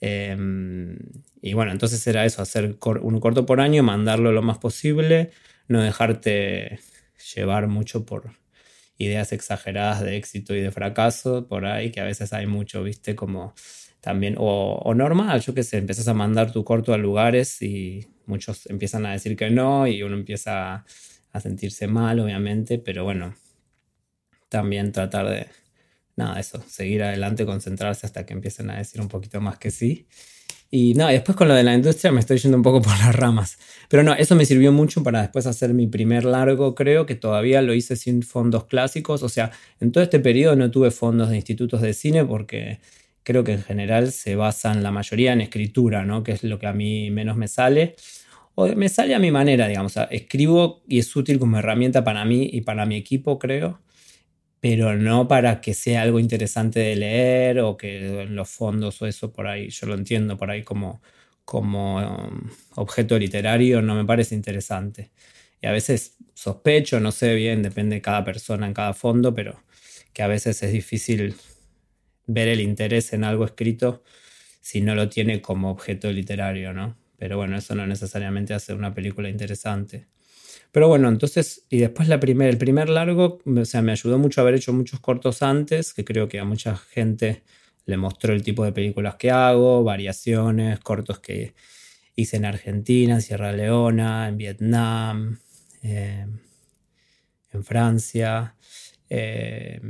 Em, 0.00 0.96
y 1.42 1.52
bueno, 1.54 1.72
entonces 1.72 2.06
era 2.06 2.24
eso, 2.24 2.42
hacer 2.42 2.76
un 3.02 3.20
corto 3.20 3.46
por 3.46 3.60
año, 3.60 3.82
mandarlo 3.82 4.32
lo 4.32 4.42
más 4.42 4.58
posible, 4.58 5.30
no 5.68 5.82
dejarte 5.82 6.80
llevar 7.34 7.68
mucho 7.68 8.04
por 8.04 8.39
ideas 9.00 9.32
exageradas 9.32 10.02
de 10.02 10.16
éxito 10.16 10.54
y 10.54 10.60
de 10.60 10.70
fracaso 10.70 11.48
por 11.48 11.64
ahí, 11.64 11.90
que 11.90 12.00
a 12.00 12.04
veces 12.04 12.32
hay 12.32 12.46
mucho, 12.46 12.82
viste, 12.82 13.16
como 13.16 13.54
también, 14.00 14.36
o, 14.38 14.92
normal, 14.94 15.40
yo 15.40 15.54
qué 15.54 15.62
sé, 15.62 15.78
empiezas 15.78 16.06
a 16.08 16.14
mandar 16.14 16.52
tu 16.52 16.64
corto 16.64 16.92
a 16.94 16.98
lugares 16.98 17.62
y 17.62 18.06
muchos 18.26 18.66
empiezan 18.66 19.06
a 19.06 19.12
decir 19.12 19.36
que 19.36 19.50
no 19.50 19.86
y 19.86 20.02
uno 20.02 20.14
empieza 20.14 20.84
a 21.32 21.40
sentirse 21.40 21.86
mal, 21.86 22.20
obviamente, 22.20 22.78
pero 22.78 23.04
bueno, 23.04 23.34
también 24.48 24.92
tratar 24.92 25.28
de, 25.28 25.46
nada, 26.16 26.38
eso, 26.38 26.62
seguir 26.68 27.02
adelante, 27.02 27.46
concentrarse 27.46 28.06
hasta 28.06 28.26
que 28.26 28.34
empiecen 28.34 28.70
a 28.70 28.78
decir 28.78 29.00
un 29.00 29.08
poquito 29.08 29.40
más 29.40 29.58
que 29.58 29.70
sí. 29.70 30.06
Y 30.72 30.94
nada, 30.94 31.10
después 31.10 31.36
con 31.36 31.48
lo 31.48 31.54
de 31.54 31.64
la 31.64 31.74
industria 31.74 32.12
me 32.12 32.20
estoy 32.20 32.38
yendo 32.38 32.56
un 32.56 32.62
poco 32.62 32.80
por 32.82 32.96
las 32.98 33.14
ramas. 33.14 33.58
Pero 33.88 34.02
no, 34.02 34.14
eso 34.14 34.36
me 34.36 34.44
sirvió 34.44 34.72
mucho 34.72 35.02
para 35.02 35.22
después 35.22 35.46
hacer 35.46 35.74
mi 35.74 35.86
primer 35.86 36.24
largo, 36.24 36.74
creo 36.74 37.06
que 37.06 37.16
todavía 37.16 37.60
lo 37.62 37.74
hice 37.74 37.96
sin 37.96 38.22
fondos 38.22 38.66
clásicos. 38.66 39.22
O 39.22 39.28
sea, 39.28 39.50
en 39.80 39.90
todo 39.92 40.04
este 40.04 40.20
periodo 40.20 40.56
no 40.56 40.70
tuve 40.70 40.90
fondos 40.90 41.30
de 41.30 41.36
institutos 41.36 41.80
de 41.80 41.92
cine 41.92 42.24
porque 42.24 42.78
creo 43.24 43.44
que 43.44 43.52
en 43.52 43.62
general 43.62 44.12
se 44.12 44.36
basan 44.36 44.82
la 44.82 44.92
mayoría 44.92 45.32
en 45.32 45.40
escritura, 45.40 46.04
¿no? 46.04 46.22
Que 46.22 46.32
es 46.32 46.44
lo 46.44 46.58
que 46.58 46.66
a 46.66 46.72
mí 46.72 47.10
menos 47.10 47.36
me 47.36 47.48
sale. 47.48 47.96
O 48.54 48.66
me 48.68 48.88
sale 48.88 49.14
a 49.14 49.18
mi 49.18 49.30
manera, 49.30 49.66
digamos. 49.68 49.94
escribo 50.10 50.82
y 50.86 50.98
es 50.98 51.14
útil 51.16 51.38
como 51.38 51.58
herramienta 51.58 52.04
para 52.04 52.24
mí 52.24 52.48
y 52.52 52.60
para 52.62 52.86
mi 52.86 52.96
equipo, 52.96 53.38
creo 53.38 53.80
pero 54.60 54.96
no 54.96 55.26
para 55.28 55.60
que 55.60 55.74
sea 55.74 56.02
algo 56.02 56.20
interesante 56.20 56.80
de 56.80 56.96
leer 56.96 57.60
o 57.60 57.76
que 57.76 58.22
en 58.22 58.36
los 58.36 58.48
fondos 58.50 59.00
o 59.02 59.06
eso 59.06 59.32
por 59.32 59.46
ahí, 59.48 59.70
yo 59.70 59.86
lo 59.86 59.94
entiendo 59.94 60.36
por 60.36 60.50
ahí 60.50 60.62
como, 60.62 61.02
como 61.44 61.98
um, 61.98 62.50
objeto 62.76 63.18
literario 63.18 63.82
no 63.82 63.94
me 63.94 64.04
parece 64.04 64.34
interesante. 64.34 65.10
Y 65.62 65.66
a 65.66 65.72
veces 65.72 66.16
sospecho, 66.34 67.00
no 67.00 67.12
sé 67.12 67.34
bien, 67.34 67.62
depende 67.62 67.96
de 67.96 68.02
cada 68.02 68.24
persona 68.24 68.66
en 68.66 68.74
cada 68.74 68.94
fondo, 68.94 69.34
pero 69.34 69.62
que 70.12 70.22
a 70.22 70.26
veces 70.26 70.62
es 70.62 70.72
difícil 70.72 71.34
ver 72.26 72.48
el 72.48 72.60
interés 72.60 73.12
en 73.12 73.24
algo 73.24 73.44
escrito 73.44 74.02
si 74.60 74.80
no 74.80 74.94
lo 74.94 75.08
tiene 75.08 75.40
como 75.40 75.70
objeto 75.70 76.12
literario, 76.12 76.72
¿no? 76.72 76.96
Pero 77.18 77.36
bueno, 77.36 77.56
eso 77.56 77.74
no 77.74 77.86
necesariamente 77.86 78.54
hace 78.54 78.74
una 78.74 78.94
película 78.94 79.28
interesante. 79.28 80.06
Pero 80.72 80.88
bueno, 80.88 81.08
entonces, 81.08 81.66
y 81.68 81.78
después 81.78 82.08
la 82.08 82.16
el 82.16 82.58
primer 82.58 82.88
largo, 82.88 83.38
o 83.44 83.64
sea, 83.64 83.82
me 83.82 83.92
ayudó 83.92 84.18
mucho 84.18 84.40
haber 84.40 84.54
hecho 84.54 84.72
muchos 84.72 85.00
cortos 85.00 85.42
antes, 85.42 85.92
que 85.94 86.04
creo 86.04 86.28
que 86.28 86.38
a 86.38 86.44
mucha 86.44 86.76
gente 86.76 87.42
le 87.86 87.96
mostró 87.96 88.32
el 88.32 88.42
tipo 88.42 88.64
de 88.64 88.72
películas 88.72 89.16
que 89.16 89.30
hago, 89.30 89.82
variaciones, 89.82 90.78
cortos 90.80 91.18
que 91.18 91.54
hice 92.14 92.36
en 92.36 92.44
Argentina, 92.44 93.20
Sierra 93.20 93.52
Leona, 93.52 94.28
en 94.28 94.36
Vietnam, 94.36 95.38
eh, 95.82 96.26
en 97.52 97.64
Francia. 97.64 98.54
Eh, 99.08 99.80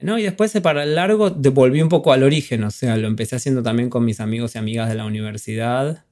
no, 0.00 0.18
y 0.18 0.22
después 0.24 0.52
para 0.60 0.82
el 0.82 0.96
largo 0.96 1.30
devolví 1.30 1.80
un 1.80 1.88
poco 1.88 2.12
al 2.12 2.24
origen, 2.24 2.64
o 2.64 2.70
sea, 2.72 2.96
lo 2.96 3.06
empecé 3.06 3.36
haciendo 3.36 3.62
también 3.62 3.88
con 3.88 4.04
mis 4.04 4.18
amigos 4.18 4.56
y 4.56 4.58
amigas 4.58 4.88
de 4.88 4.96
la 4.96 5.04
universidad, 5.04 6.04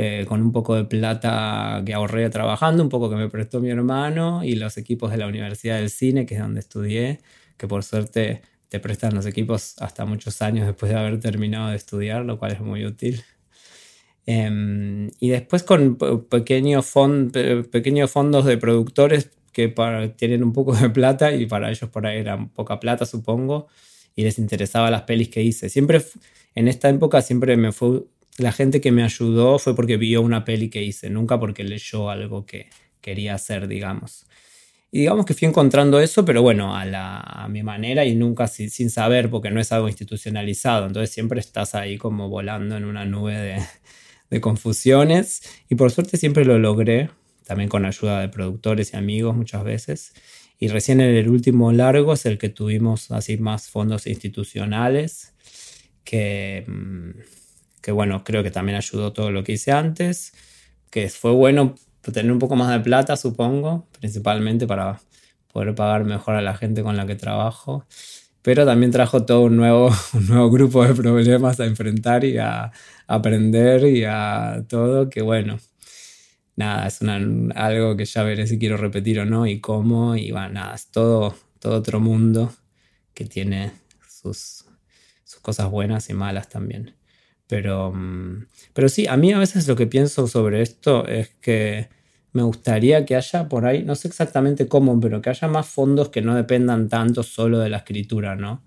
eh, 0.00 0.26
con 0.28 0.40
un 0.42 0.52
poco 0.52 0.76
de 0.76 0.84
plata 0.84 1.82
que 1.84 1.92
ahorré 1.92 2.30
trabajando, 2.30 2.84
un 2.84 2.88
poco 2.88 3.10
que 3.10 3.16
me 3.16 3.28
prestó 3.28 3.58
mi 3.58 3.68
hermano 3.68 4.44
y 4.44 4.54
los 4.54 4.76
equipos 4.76 5.10
de 5.10 5.16
la 5.16 5.26
Universidad 5.26 5.78
del 5.78 5.90
Cine, 5.90 6.24
que 6.24 6.36
es 6.36 6.40
donde 6.40 6.60
estudié, 6.60 7.18
que 7.56 7.66
por 7.66 7.82
suerte 7.82 8.42
te 8.68 8.78
prestan 8.78 9.16
los 9.16 9.26
equipos 9.26 9.74
hasta 9.80 10.04
muchos 10.04 10.40
años 10.40 10.68
después 10.68 10.92
de 10.92 10.98
haber 10.98 11.18
terminado 11.18 11.70
de 11.70 11.76
estudiar, 11.76 12.24
lo 12.24 12.38
cual 12.38 12.52
es 12.52 12.60
muy 12.60 12.86
útil. 12.86 13.24
Em, 14.24 15.10
y 15.18 15.30
después 15.30 15.64
con 15.64 15.96
pequeños, 16.30 16.92
pequeños 17.72 18.08
fondos 18.08 18.44
de 18.44 18.56
productores 18.56 19.30
que 19.52 19.74
tienen 20.16 20.44
un 20.44 20.52
poco 20.52 20.76
de 20.76 20.90
plata 20.90 21.32
y 21.34 21.46
para 21.46 21.70
ellos 21.70 21.90
por 21.90 22.06
ahí 22.06 22.18
era 22.18 22.38
poca 22.54 22.78
plata, 22.78 23.04
supongo, 23.04 23.66
y 24.14 24.22
les 24.22 24.38
interesaba 24.38 24.92
las 24.92 25.02
pelis 25.02 25.28
que 25.28 25.42
hice. 25.42 25.68
Siempre, 25.68 26.00
en 26.54 26.68
esta 26.68 26.88
época, 26.88 27.20
siempre 27.20 27.56
me 27.56 27.72
fue, 27.72 28.04
la 28.38 28.52
gente 28.52 28.80
que 28.80 28.92
me 28.92 29.02
ayudó 29.02 29.58
fue 29.58 29.74
porque 29.74 29.96
vio 29.96 30.22
una 30.22 30.44
peli 30.44 30.70
que 30.70 30.82
hice, 30.82 31.10
nunca 31.10 31.38
porque 31.38 31.64
leyó 31.64 32.08
algo 32.08 32.46
que 32.46 32.70
quería 33.00 33.34
hacer, 33.34 33.68
digamos. 33.68 34.26
Y 34.90 35.00
digamos 35.00 35.26
que 35.26 35.34
fui 35.34 35.46
encontrando 35.46 36.00
eso, 36.00 36.24
pero 36.24 36.40
bueno, 36.40 36.74
a, 36.74 36.86
la, 36.86 37.20
a 37.20 37.48
mi 37.48 37.62
manera 37.62 38.04
y 38.06 38.14
nunca 38.14 38.46
sin, 38.46 38.70
sin, 38.70 38.88
saber, 38.88 39.28
porque 39.28 39.50
no 39.50 39.60
es 39.60 39.70
algo 39.72 39.88
institucionalizado. 39.88 40.86
Entonces 40.86 41.10
siempre 41.10 41.40
estás 41.40 41.74
ahí 41.74 41.98
como 41.98 42.28
volando 42.28 42.76
en 42.76 42.84
una 42.84 43.04
nube 43.04 43.34
de, 43.34 43.62
de 44.30 44.40
confusiones. 44.40 45.42
Y 45.68 45.74
por 45.74 45.90
suerte 45.90 46.16
siempre 46.16 46.44
lo 46.44 46.58
logré, 46.58 47.10
también 47.44 47.68
con 47.68 47.84
ayuda 47.84 48.20
de 48.20 48.28
productores 48.28 48.94
y 48.94 48.96
amigos 48.96 49.36
muchas 49.36 49.62
veces. 49.64 50.12
Y 50.58 50.68
recién 50.68 51.00
en 51.00 51.14
el 51.14 51.28
último 51.28 51.70
largo 51.72 52.14
es 52.14 52.26
el 52.26 52.38
que 52.38 52.48
tuvimos 52.48 53.10
así 53.10 53.36
más 53.36 53.68
fondos 53.68 54.06
institucionales, 54.06 55.34
que, 56.02 56.64
mm, 56.66 57.10
que 57.80 57.92
bueno, 57.92 58.24
creo 58.24 58.42
que 58.42 58.50
también 58.50 58.76
ayudó 58.76 59.12
todo 59.12 59.30
lo 59.30 59.44
que 59.44 59.52
hice 59.52 59.72
antes, 59.72 60.32
que 60.90 61.08
fue 61.08 61.32
bueno 61.32 61.74
tener 62.12 62.32
un 62.32 62.38
poco 62.38 62.56
más 62.56 62.70
de 62.70 62.80
plata, 62.80 63.16
supongo, 63.16 63.86
principalmente 63.98 64.66
para 64.66 65.00
poder 65.52 65.74
pagar 65.74 66.04
mejor 66.04 66.34
a 66.36 66.42
la 66.42 66.56
gente 66.56 66.82
con 66.82 66.96
la 66.96 67.06
que 67.06 67.16
trabajo. 67.16 67.86
Pero 68.42 68.64
también 68.64 68.92
trajo 68.92 69.24
todo 69.24 69.42
un 69.42 69.56
nuevo, 69.56 69.90
un 70.14 70.26
nuevo 70.28 70.50
grupo 70.50 70.84
de 70.86 70.94
problemas 70.94 71.60
a 71.60 71.66
enfrentar 71.66 72.24
y 72.24 72.38
a, 72.38 72.72
aprender 73.06 73.84
y 73.84 74.04
a 74.04 74.64
todo, 74.68 75.08
que 75.10 75.22
bueno, 75.22 75.58
nada, 76.56 76.86
es 76.86 77.00
algo 77.02 77.96
que 77.96 78.04
ya 78.04 78.22
veré 78.22 78.46
si 78.46 78.58
quiero 78.58 78.76
repetir 78.76 79.20
o 79.20 79.24
no 79.24 79.46
y 79.46 79.60
cómo, 79.60 80.16
y 80.16 80.30
va, 80.30 80.48
nada, 80.48 80.74
es 80.74 80.88
todo, 80.90 81.34
todo 81.58 81.76
otro 81.76 82.00
mundo 82.00 82.52
que 83.14 83.24
tiene 83.24 83.72
sus, 84.08 84.66
sus 85.24 85.40
cosas 85.40 85.70
buenas 85.70 86.10
y 86.10 86.14
malas 86.14 86.48
también. 86.48 86.97
Pero, 87.48 87.92
mm, 87.92 88.46
pero 88.74 88.88
sí, 88.88 89.06
a 89.06 89.16
mí 89.16 89.32
a 89.32 89.38
veces 89.38 89.66
lo 89.66 89.76
que 89.76 89.86
pienso 89.86 90.26
sobre 90.28 90.62
esto 90.62 91.06
es 91.06 91.30
que 91.40 91.88
me 92.32 92.42
gustaría 92.42 93.04
que 93.04 93.16
haya 93.16 93.48
por 93.48 93.66
ahí, 93.66 93.82
no 93.84 93.94
sé 93.94 94.08
exactamente 94.08 94.68
cómo, 94.68 95.00
pero 95.00 95.22
que 95.22 95.30
haya 95.30 95.48
más 95.48 95.66
fondos 95.66 96.10
que 96.10 96.22
no 96.22 96.34
dependan 96.36 96.88
tanto 96.88 97.22
solo 97.22 97.58
de 97.58 97.70
la 97.70 97.78
escritura, 97.78 98.36
¿no? 98.36 98.62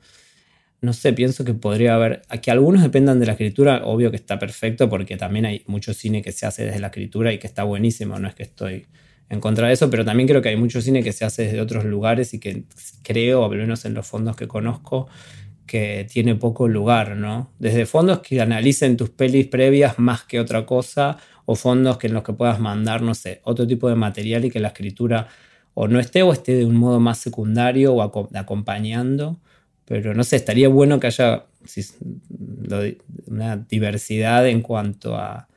No 0.82 0.94
sé, 0.94 1.14
pienso 1.14 1.46
que 1.46 1.54
podría 1.54 1.94
haber, 1.96 2.24
que 2.42 2.50
algunos 2.50 2.82
dependan 2.82 3.20
de 3.20 3.28
la 3.28 3.34
escritura, 3.34 3.84
obvio 3.86 4.10
que 4.10 4.18
está 4.18 4.40
perfecto 4.40 4.90
porque 4.90 5.16
también 5.16 5.46
hay 5.46 5.64
mucho 5.68 5.94
cine 5.94 6.24
que 6.24 6.32
se 6.32 6.48
hace 6.48 6.66
desde 6.66 6.80
la 6.80 6.88
escritura 6.88 7.32
y 7.32 7.38
que 7.38 7.46
está 7.48 7.64
buenísimo, 7.64 8.18
no 8.18 8.28
es 8.28 8.34
que 8.34 8.44
estoy 8.44 8.88
en 9.30 9.40
contra 9.40 9.68
de 9.68 9.74
eso, 9.74 9.90
pero 9.92 10.04
también 10.04 10.28
creo 10.28 10.42
que 10.42 10.50
hay 10.50 10.58
mucho 10.58 10.82
cine 10.82 11.04
que 11.04 11.14
se 11.14 11.24
hace 11.24 11.44
desde 11.44 11.62
otros 11.62 11.86
lugares 11.86 12.34
y 12.34 12.40
que 12.40 12.64
creo, 13.04 13.46
al 13.46 13.52
menos 13.52 13.86
en 13.86 13.94
los 13.94 14.08
fondos 14.08 14.36
que 14.36 14.48
conozco, 14.48 15.08
que 15.72 16.06
tiene 16.12 16.36
poco 16.36 16.68
lugar, 16.68 17.16
¿no? 17.16 17.50
Desde 17.58 17.86
fondos 17.86 18.20
que 18.20 18.42
analicen 18.42 18.98
tus 18.98 19.10
pelis 19.10 19.48
previas 19.48 20.00
más 20.00 20.26
que 20.26 20.42
otra 20.42 20.66
cosa, 20.66 21.16
o 21.46 21.56
fondos 21.56 21.98
que 21.98 22.08
en 22.08 22.14
los 22.14 22.24
que 22.24 22.34
puedas 22.34 22.60
mandar, 22.60 23.02
no 23.02 23.14
sé, 23.16 23.40
otro 23.46 23.66
tipo 23.66 23.88
de 23.88 23.96
material 23.96 24.44
y 24.44 24.52
que 24.52 24.60
la 24.60 24.68
escritura 24.68 25.30
o 25.74 25.88
no 25.88 26.02
esté 26.02 26.24
o 26.24 26.34
esté 26.34 26.56
de 26.56 26.66
un 26.66 26.76
modo 26.76 27.00
más 27.00 27.20
secundario 27.20 27.94
o 27.94 28.02
acompañando. 28.02 29.40
Pero 29.86 30.14
no 30.14 30.26
sé, 30.26 30.36
estaría 30.36 30.68
bueno 30.68 31.00
que 31.00 31.08
haya 31.08 31.46
una 33.28 33.56
diversidad 33.56 34.46
en 34.50 34.62
cuanto 34.62 35.16
a 35.16 35.48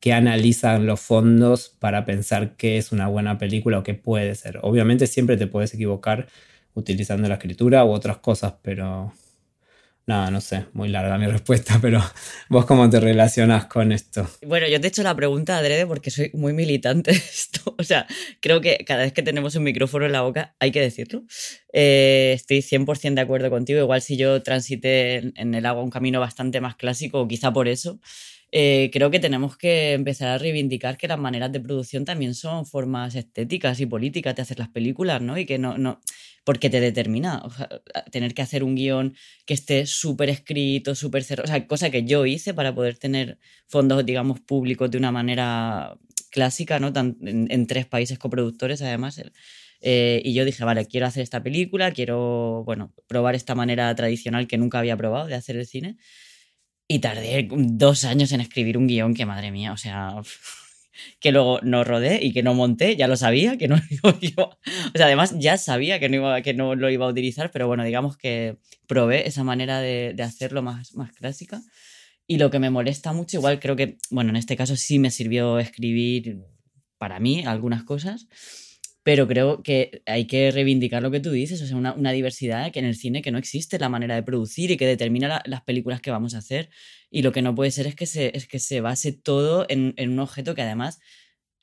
qué 0.00 0.14
analizan 0.14 0.86
los 0.86 1.00
fondos 1.00 1.76
para 1.78 2.06
pensar 2.06 2.56
qué 2.56 2.78
es 2.78 2.92
una 2.92 3.08
buena 3.08 3.36
película 3.36 3.78
o 3.78 3.82
qué 3.82 3.92
puede 3.92 4.34
ser. 4.36 4.58
Obviamente 4.62 5.06
siempre 5.06 5.36
te 5.36 5.46
puedes 5.46 5.74
equivocar 5.74 6.28
utilizando 6.72 7.28
la 7.28 7.34
escritura 7.34 7.84
u 7.84 7.90
otras 7.90 8.16
cosas, 8.18 8.54
pero 8.62 9.12
Nada, 10.10 10.28
no 10.32 10.40
sé, 10.40 10.66
muy 10.72 10.88
larga 10.88 11.16
mi 11.18 11.26
respuesta, 11.28 11.78
pero 11.80 12.02
vos 12.48 12.66
cómo 12.66 12.90
te 12.90 12.98
relacionas 12.98 13.66
con 13.66 13.92
esto. 13.92 14.28
Bueno, 14.44 14.66
yo 14.66 14.80
te 14.80 14.88
he 14.88 14.90
hecho 14.90 15.04
la 15.04 15.14
pregunta 15.14 15.56
adrede 15.56 15.86
porque 15.86 16.10
soy 16.10 16.32
muy 16.34 16.52
militante 16.52 17.10
esto. 17.12 17.76
O 17.78 17.84
sea, 17.84 18.08
creo 18.40 18.60
que 18.60 18.78
cada 18.84 19.02
vez 19.04 19.12
que 19.12 19.22
tenemos 19.22 19.54
un 19.54 19.62
micrófono 19.62 20.06
en 20.06 20.10
la 20.10 20.22
boca 20.22 20.56
hay 20.58 20.72
que 20.72 20.80
decirlo. 20.80 21.22
Eh, 21.72 22.32
estoy 22.34 22.58
100% 22.58 23.14
de 23.14 23.20
acuerdo 23.20 23.50
contigo. 23.50 23.78
Igual 23.78 24.02
si 24.02 24.16
yo 24.16 24.42
transité 24.42 25.32
en 25.36 25.54
el 25.54 25.64
agua 25.64 25.84
un 25.84 25.90
camino 25.90 26.18
bastante 26.18 26.60
más 26.60 26.74
clásico, 26.74 27.28
quizá 27.28 27.52
por 27.52 27.68
eso, 27.68 28.00
eh, 28.52 28.90
creo 28.92 29.10
que 29.10 29.20
tenemos 29.20 29.56
que 29.56 29.92
empezar 29.92 30.28
a 30.28 30.38
reivindicar 30.38 30.96
que 30.96 31.08
las 31.08 31.18
maneras 31.18 31.52
de 31.52 31.60
producción 31.60 32.04
también 32.04 32.34
son 32.34 32.66
formas 32.66 33.14
estéticas 33.14 33.80
y 33.80 33.86
políticas 33.86 34.34
de 34.34 34.42
hacer 34.42 34.58
las 34.58 34.68
películas, 34.68 35.22
¿no? 35.22 35.38
Y 35.38 35.46
que 35.46 35.58
no, 35.58 35.78
no 35.78 36.00
porque 36.44 36.70
te 36.70 36.80
determina 36.80 37.42
tener 38.10 38.34
que 38.34 38.42
hacer 38.42 38.64
un 38.64 38.74
guion 38.74 39.14
que 39.46 39.54
esté 39.54 39.86
súper 39.86 40.30
escrito, 40.30 40.94
súper 40.94 41.22
cerrado, 41.22 41.44
o 41.44 41.48
sea, 41.48 41.66
cosa 41.66 41.90
que 41.90 42.04
yo 42.04 42.26
hice 42.26 42.54
para 42.54 42.74
poder 42.74 42.96
tener 42.96 43.38
fondos, 43.68 44.04
digamos, 44.04 44.40
públicos 44.40 44.90
de 44.90 44.98
una 44.98 45.12
manera 45.12 45.98
clásica, 46.30 46.78
¿no? 46.78 46.92
en, 46.94 47.66
tres 47.66 47.86
países 47.86 48.18
coproductores, 48.18 48.82
además. 48.82 49.22
Eh, 49.82 50.22
y 50.24 50.34
yo 50.34 50.44
dije, 50.44 50.64
vale, 50.64 50.86
quiero 50.86 51.06
hacer 51.06 51.22
esta 51.22 51.42
película, 51.42 51.92
quiero, 51.92 52.62
bueno, 52.64 52.92
probar 53.06 53.34
esta 53.34 53.54
manera 53.54 53.94
tradicional 53.94 54.46
que 54.46 54.58
nunca 54.58 54.78
había 54.78 54.96
probado 54.96 55.26
de 55.26 55.34
hacer 55.34 55.56
el 55.56 55.66
cine. 55.66 55.96
Y 56.92 56.98
tardé 56.98 57.46
dos 57.48 58.02
años 58.02 58.32
en 58.32 58.40
escribir 58.40 58.76
un 58.76 58.88
guion 58.88 59.14
que, 59.14 59.24
madre 59.24 59.52
mía, 59.52 59.72
o 59.72 59.76
sea, 59.76 60.16
que 61.20 61.30
luego 61.30 61.60
no 61.62 61.84
rodé 61.84 62.18
y 62.20 62.32
que 62.32 62.42
no 62.42 62.52
monté, 62.52 62.96
ya 62.96 63.06
lo 63.06 63.16
sabía, 63.16 63.56
que 63.56 63.68
no 63.68 63.76
iba, 64.20 64.44
o 64.46 64.58
sea, 64.96 65.06
además 65.06 65.36
ya 65.38 65.56
sabía 65.56 66.00
que 66.00 66.08
no, 66.08 66.42
que 66.42 66.52
no 66.52 66.74
lo 66.74 66.90
iba 66.90 67.06
a 67.06 67.08
utilizar, 67.08 67.52
pero 67.52 67.68
bueno, 67.68 67.84
digamos 67.84 68.16
que 68.16 68.56
probé 68.88 69.28
esa 69.28 69.44
manera 69.44 69.80
de, 69.80 70.14
de 70.16 70.22
hacerlo 70.24 70.62
más, 70.62 70.96
más 70.96 71.12
clásica. 71.12 71.62
Y 72.26 72.38
lo 72.38 72.50
que 72.50 72.58
me 72.58 72.70
molesta 72.70 73.12
mucho, 73.12 73.36
igual 73.36 73.60
creo 73.60 73.76
que, 73.76 73.98
bueno, 74.10 74.30
en 74.30 74.36
este 74.36 74.56
caso 74.56 74.74
sí 74.74 74.98
me 74.98 75.12
sirvió 75.12 75.60
escribir 75.60 76.40
para 76.98 77.20
mí 77.20 77.44
algunas 77.46 77.84
cosas, 77.84 78.26
pero 79.02 79.26
creo 79.26 79.62
que 79.62 80.02
hay 80.06 80.26
que 80.26 80.50
reivindicar 80.50 81.02
lo 81.02 81.10
que 81.10 81.20
tú 81.20 81.30
dices, 81.30 81.62
o 81.62 81.66
sea, 81.66 81.76
una, 81.76 82.12
diversidad 82.12 82.70
que 82.70 82.80
en 82.80 82.84
el 82.84 82.96
cine 82.96 83.22
que 83.22 83.30
no 83.30 83.38
existe 83.38 83.78
la 83.78 83.88
manera 83.88 84.14
de 84.14 84.22
producir 84.22 84.70
y 84.70 84.76
que 84.76 84.86
determina 84.86 85.42
las 85.46 85.62
películas 85.62 86.00
que 86.00 86.10
vamos 86.10 86.34
a 86.34 86.38
hacer. 86.38 86.70
Y 87.10 87.22
lo 87.22 87.32
que 87.32 87.42
no 87.42 87.54
puede 87.54 87.70
ser 87.70 87.86
es 87.86 87.94
que 87.94 88.06
se, 88.06 88.36
es 88.36 88.46
que 88.46 88.58
se 88.58 88.80
base 88.80 89.12
todo 89.12 89.66
en, 89.68 89.94
en 89.96 90.10
un 90.10 90.20
objeto 90.20 90.54
que 90.54 90.62
además 90.62 91.00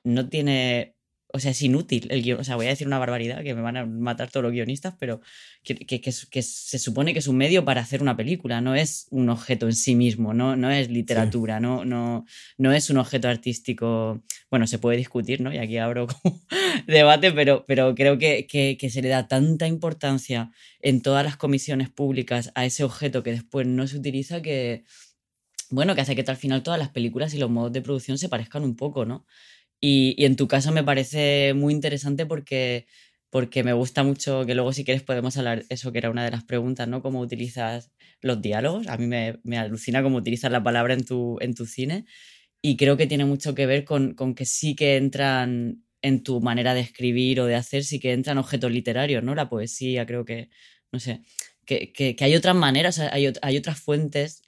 no 0.04 0.30
tiene 0.30 0.97
o 1.34 1.40
sea, 1.40 1.52
es 1.52 1.62
inútil 1.62 2.08
el 2.10 2.24
guion. 2.24 2.40
O 2.40 2.44
sea, 2.44 2.56
voy 2.56 2.68
a 2.68 2.70
decir 2.70 2.88
una 2.88 3.00
barbaridad 3.00 3.44
que 3.44 3.54
me 3.54 3.62
van 3.62 3.78
a 3.78 3.86
matar 3.86 4.30
todos 4.30 4.44
los 4.44 4.54
guionistas, 4.54 4.96
pero 5.00 5.22
que, 5.64 5.76
que, 5.76 6.00
que, 6.00 6.12
se 6.12 6.80
supone 6.80 7.14
que 7.14 7.20
es 7.20 7.28
un 7.28 7.38
medio 7.38 7.66
para 7.66 7.82
hacer 7.82 8.02
una 8.02 8.16
película, 8.16 8.62
no 8.62 8.76
es 8.76 9.08
un 9.12 9.30
objeto 9.30 9.66
en 9.68 9.74
sí 9.74 9.96
mismo, 9.96 10.34
no, 10.34 10.56
no 10.56 10.72
es 10.72 10.90
literatura, 10.90 11.60
no, 11.60 11.84
no, 11.86 12.26
no 12.58 12.72
es 12.72 12.90
un 12.90 12.98
objeto 12.98 13.28
artístico. 13.28 14.24
Bueno, 14.50 14.68
se 14.68 14.80
puede 14.80 14.98
discutir, 14.98 15.42
¿no? 15.42 15.54
Y 15.54 15.58
aquí 15.58 15.78
abro 15.78 16.08
como 16.24 16.42
debate, 16.88 17.32
pero, 17.34 17.66
pero 17.68 17.94
creo 17.96 18.18
que, 18.18 18.48
que 18.48 18.90
se 18.90 19.02
le 19.02 19.10
da 19.10 19.28
tanta 19.28 19.68
importancia 19.68 20.52
en 20.82 21.02
todas 21.02 21.26
las 21.26 21.38
comisiones 21.38 21.90
públicas 21.90 22.52
a 22.56 22.66
ese 22.66 22.84
objeto 22.84 23.24
que 23.24 23.32
después 23.32 23.68
no 23.68 23.88
se 23.88 23.98
utiliza 23.98 24.42
que 24.42 24.86
bueno, 25.70 25.96
que 25.96 26.02
hace 26.02 26.16
que 26.16 26.24
al 26.30 26.38
final 26.38 26.64
todas 26.64 26.80
las 26.80 26.90
películas 26.90 27.34
y 27.34 27.40
los 27.40 27.50
modos 27.50 27.74
de 27.74 27.82
producción 27.82 28.18
se 28.18 28.30
parezcan 28.30 28.64
un 28.64 28.76
poco, 28.76 29.06
¿no? 29.06 29.26
Y, 29.82 30.16
y 30.18 30.26
en 30.26 30.36
tu 30.36 30.48
caso 30.48 30.72
me 30.72 30.84
parece 30.84 31.54
muy 31.56 31.74
interesante 31.74 32.26
porque, 32.26 32.88
porque 33.30 33.64
me 33.64 33.74
gusta 33.74 34.04
mucho, 34.04 34.46
que 34.46 34.56
luego 34.56 34.74
si 34.74 34.84
quieres 34.86 35.04
podemos 35.04 35.38
hablar, 35.38 35.66
eso 35.70 35.92
que 35.92 36.00
era 36.00 36.10
una 36.10 36.26
de 36.26 36.32
las 36.32 36.44
preguntas, 36.44 36.88
¿no? 36.88 37.02
Cómo 37.02 37.20
utilizas 37.20 37.92
los 38.22 38.42
diálogos. 38.42 38.88
A 38.88 38.98
mí 38.98 39.06
me, 39.08 39.40
me 39.44 39.58
alucina 39.58 40.02
cómo 40.04 40.18
utilizas 40.18 40.52
la 40.52 40.64
palabra 40.64 40.94
en 40.96 41.06
tu, 41.06 41.38
en 41.42 41.54
tu 41.56 41.66
cine 41.66 42.06
y 42.62 42.78
creo 42.78 42.98
que 42.98 43.08
tiene 43.08 43.26
mucho 43.26 43.56
que 43.56 43.66
ver 43.66 43.86
con, 43.86 44.14
con 44.16 44.36
que 44.36 44.46
sí 44.46 44.76
que 44.76 44.98
entran 44.98 45.84
en 46.02 46.24
tu 46.24 46.42
manera 46.42 46.74
de 46.74 46.82
escribir 46.82 47.40
o 47.42 47.46
de 47.46 47.56
hacer, 47.56 47.84
sí 47.84 48.00
que 48.00 48.14
entran 48.14 48.38
objetos 48.38 48.72
literarios, 48.72 49.24
¿no? 49.24 49.36
La 49.36 49.50
poesía, 49.50 50.06
creo 50.06 50.26
que, 50.26 50.50
no 50.92 51.00
sé, 51.00 51.22
que, 51.66 51.92
que, 51.94 52.16
que 52.16 52.24
hay 52.26 52.36
otras 52.36 52.56
maneras, 52.56 53.00
hay, 53.00 53.32
hay 53.42 53.58
otras 53.58 53.80
fuentes 53.82 54.42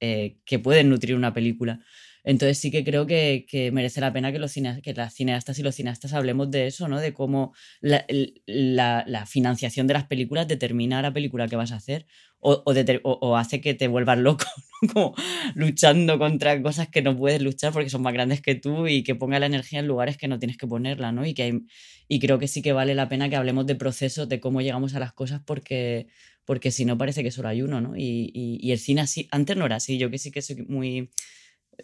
eh, 0.00 0.38
que 0.44 0.58
pueden 0.58 0.88
nutrir 0.90 1.14
una 1.16 1.34
película. 1.34 1.80
Entonces 2.24 2.58
sí 2.58 2.70
que 2.70 2.84
creo 2.84 3.06
que, 3.06 3.46
que 3.48 3.70
merece 3.72 4.00
la 4.00 4.12
pena 4.12 4.32
que, 4.32 4.38
los 4.38 4.52
cine, 4.52 4.80
que 4.82 4.94
las 4.94 5.14
cineastas 5.14 5.58
y 5.58 5.62
los 5.62 5.74
cineastas 5.74 6.12
hablemos 6.12 6.50
de 6.50 6.66
eso, 6.66 6.88
¿no? 6.88 7.00
De 7.00 7.12
cómo 7.12 7.54
la, 7.80 8.04
la, 8.46 9.04
la, 9.06 9.26
financiación 9.26 9.86
de 9.86 9.94
las 9.94 10.04
películas 10.04 10.48
determina 10.48 11.02
la 11.02 11.12
película 11.12 11.48
que 11.48 11.56
vas 11.56 11.72
a 11.72 11.76
hacer 11.76 12.06
o, 12.40 12.62
o, 12.64 12.74
o, 13.02 13.18
o 13.20 13.36
hace 13.36 13.60
que 13.60 13.74
te 13.74 13.88
vuelvas 13.88 14.18
loco, 14.18 14.44
¿no? 14.82 14.92
como 14.92 15.14
luchando 15.54 16.18
contra 16.18 16.60
cosas 16.62 16.88
que 16.88 17.02
no 17.02 17.16
puedes 17.16 17.42
luchar 17.42 17.72
porque 17.72 17.90
son 17.90 18.02
más 18.02 18.12
grandes 18.12 18.40
que 18.40 18.54
tú 18.54 18.86
y 18.86 19.02
que 19.02 19.14
ponga 19.14 19.38
la 19.38 19.46
energía 19.46 19.80
en 19.80 19.86
lugares 19.86 20.16
que 20.16 20.28
no 20.28 20.38
tienes 20.38 20.56
que 20.56 20.66
ponerla, 20.66 21.12
¿no? 21.12 21.26
Y, 21.26 21.34
que 21.34 21.42
hay, 21.42 21.60
y 22.08 22.18
creo 22.18 22.38
que 22.38 22.48
sí 22.48 22.62
que 22.62 22.72
vale 22.72 22.94
la 22.94 23.08
pena 23.08 23.28
que 23.28 23.36
hablemos 23.36 23.66
de 23.66 23.74
procesos, 23.74 24.28
de 24.28 24.40
cómo 24.40 24.60
llegamos 24.62 24.94
a 24.94 25.00
las 25.00 25.12
cosas 25.12 25.42
porque 25.44 26.08
porque 26.46 26.72
si 26.72 26.84
no 26.84 26.98
parece 26.98 27.22
que 27.22 27.30
solo 27.30 27.48
hay 27.48 27.62
uno, 27.62 27.80
¿no? 27.80 27.96
Y, 27.96 28.30
y, 28.34 28.58
y, 28.60 28.72
el 28.72 28.78
cine 28.78 29.02
así, 29.02 29.28
antes 29.30 29.56
no 29.56 29.66
era 29.66 29.76
así, 29.76 29.98
yo 29.98 30.10
que 30.10 30.18
sí 30.18 30.32
que 30.32 30.42
soy 30.42 30.56
muy 30.66 31.10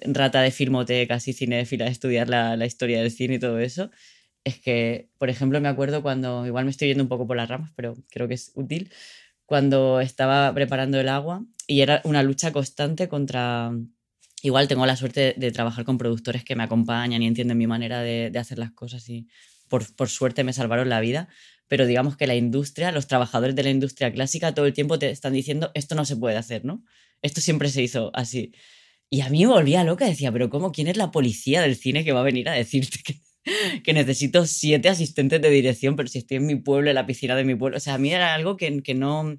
rata 0.03 0.43
de 0.43 0.51
filmotecas 0.51 1.29
y 1.29 1.33
cinéfila 1.33 1.87
estudiar 1.87 2.29
la, 2.29 2.57
la, 2.57 2.67
historia 2.67 3.01
del 3.01 3.11
cine 3.11 3.35
y 3.35 3.39
todo 3.39 3.59
eso, 3.59 3.91
es 4.45 4.61
que, 4.61 5.11
por 5.19 5.31
ejemplo, 5.31 5.61
me 5.61 5.69
acuerdo 5.69 6.03
cuando, 6.03 6.47
igual 6.47 6.65
me 6.65 6.71
estoy 6.71 6.89
yendo 6.89 7.03
un 7.03 7.09
poco 7.09 7.27
por 7.27 7.37
las 7.37 7.49
ramas, 7.49 7.73
pero 7.77 7.97
creo 8.11 8.29
que 8.29 8.35
es 8.35 8.53
útil, 8.55 8.91
cuando 9.45 10.01
estaba 10.01 10.53
preparando 10.55 11.01
el 11.01 11.09
agua 11.09 11.45
y 11.67 11.81
era 11.81 12.01
una 12.05 12.23
lucha 12.23 12.53
constante 12.53 13.09
contra... 13.09 13.73
Igual 14.43 14.69
tengo 14.69 14.87
la 14.87 14.97
suerte 14.97 15.21
de, 15.21 15.35
de 15.37 15.51
trabajar 15.51 15.85
con 15.85 15.99
productores 15.99 16.45
que 16.45 16.55
me 16.55 16.63
acompañan 16.63 17.23
y 17.23 17.27
entienden 17.27 17.59
mi 17.59 17.67
manera 17.67 18.01
de, 18.03 18.31
de 18.31 18.39
hacer 18.39 18.59
las 18.59 18.71
cosas 18.71 19.09
y 19.09 19.27
por, 19.69 19.95
por 19.97 20.09
suerte 20.09 20.45
me 20.45 20.53
salvaron 20.53 20.89
la 20.89 21.01
vida, 21.01 21.29
pero 21.69 21.87
digamos 21.87 22.17
que 22.17 22.27
la 22.27 22.35
industria, 22.35 22.93
los 22.93 23.07
trabajadores 23.07 23.57
de 23.57 23.63
la 23.63 23.71
industria 23.71 24.13
clásica 24.13 24.55
todo 24.55 24.67
el 24.67 24.73
tiempo 24.73 24.99
te 24.99 25.11
están 25.11 25.33
diciendo 25.33 25.71
esto 25.75 25.95
no 25.95 26.05
se 26.05 26.17
puede 26.17 26.37
hacer, 26.37 26.65
¿no? 26.65 26.85
Esto 27.23 27.41
siempre 27.41 27.69
se 27.71 27.83
hizo 27.83 28.11
así. 28.15 28.53
Y 29.11 29.21
a 29.21 29.29
mí 29.29 29.47
me 29.47 29.53
volvía 29.53 29.85
loca, 29.85 30.07
decía, 30.07 30.33
pero 30.33 30.51
¿cómo? 30.51 30.73
¿Quién 30.73 30.89
es 30.89 30.97
la 30.97 31.11
policía 31.11 31.63
del 31.63 31.77
cine 31.77 32.05
que 32.05 32.13
va 32.13 32.21
a 32.21 32.25
venir 32.25 32.49
a 32.49 32.53
decirte 32.53 32.99
que, 33.05 33.21
que 33.83 33.93
necesito 33.93 34.47
siete 34.47 34.89
asistentes 34.89 35.41
de 35.41 35.51
dirección, 35.51 35.97
pero 35.97 36.09
si 36.09 36.19
estoy 36.19 36.39
en 36.39 36.47
mi 36.47 36.57
pueblo, 36.57 36.91
en 36.91 36.97
la 36.97 37.07
piscina 37.07 37.37
de 37.37 37.45
mi 37.45 37.55
pueblo? 37.55 37.77
O 37.77 37.81
sea, 37.81 37.95
a 37.95 37.99
mí 37.99 38.13
era 38.13 38.35
algo 38.35 38.57
que, 38.57 38.83
que, 38.83 38.95
no, 38.95 39.39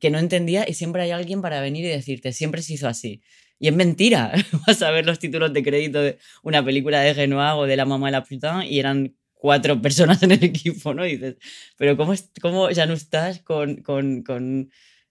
que 0.00 0.10
no 0.10 0.18
entendía 0.18 0.64
y 0.68 0.74
siempre 0.74 1.02
hay 1.02 1.12
alguien 1.12 1.42
para 1.42 1.60
venir 1.60 1.84
y 1.84 1.88
decirte, 1.88 2.32
siempre 2.32 2.62
se 2.62 2.74
hizo 2.74 2.88
así. 2.88 3.22
Y 3.58 3.68
es 3.68 3.74
mentira. 3.74 4.32
Vas 4.66 4.82
a 4.82 4.90
ver 4.90 5.06
los 5.06 5.18
títulos 5.18 5.52
de 5.52 5.62
crédito 5.62 6.02
de 6.02 6.18
una 6.42 6.64
película 6.64 7.00
de 7.00 7.14
Renoir 7.14 7.52
o 7.54 7.66
de 7.66 7.76
La 7.76 7.84
mamá 7.84 8.08
de 8.08 8.12
la 8.12 8.24
putain 8.24 8.62
y 8.70 8.78
eran 8.78 9.16
cuatro 9.32 9.80
personas 9.82 10.22
en 10.22 10.32
el 10.32 10.42
equipo, 10.42 10.94
¿no? 10.94 11.06
Y 11.06 11.12
dices, 11.16 11.36
pero 11.76 11.96
¿cómo, 11.96 12.14
cómo 12.40 12.70
ya 12.70 12.86
no 12.86 12.94
estás 12.94 13.40
con, 13.40 13.76
con, 13.82 14.70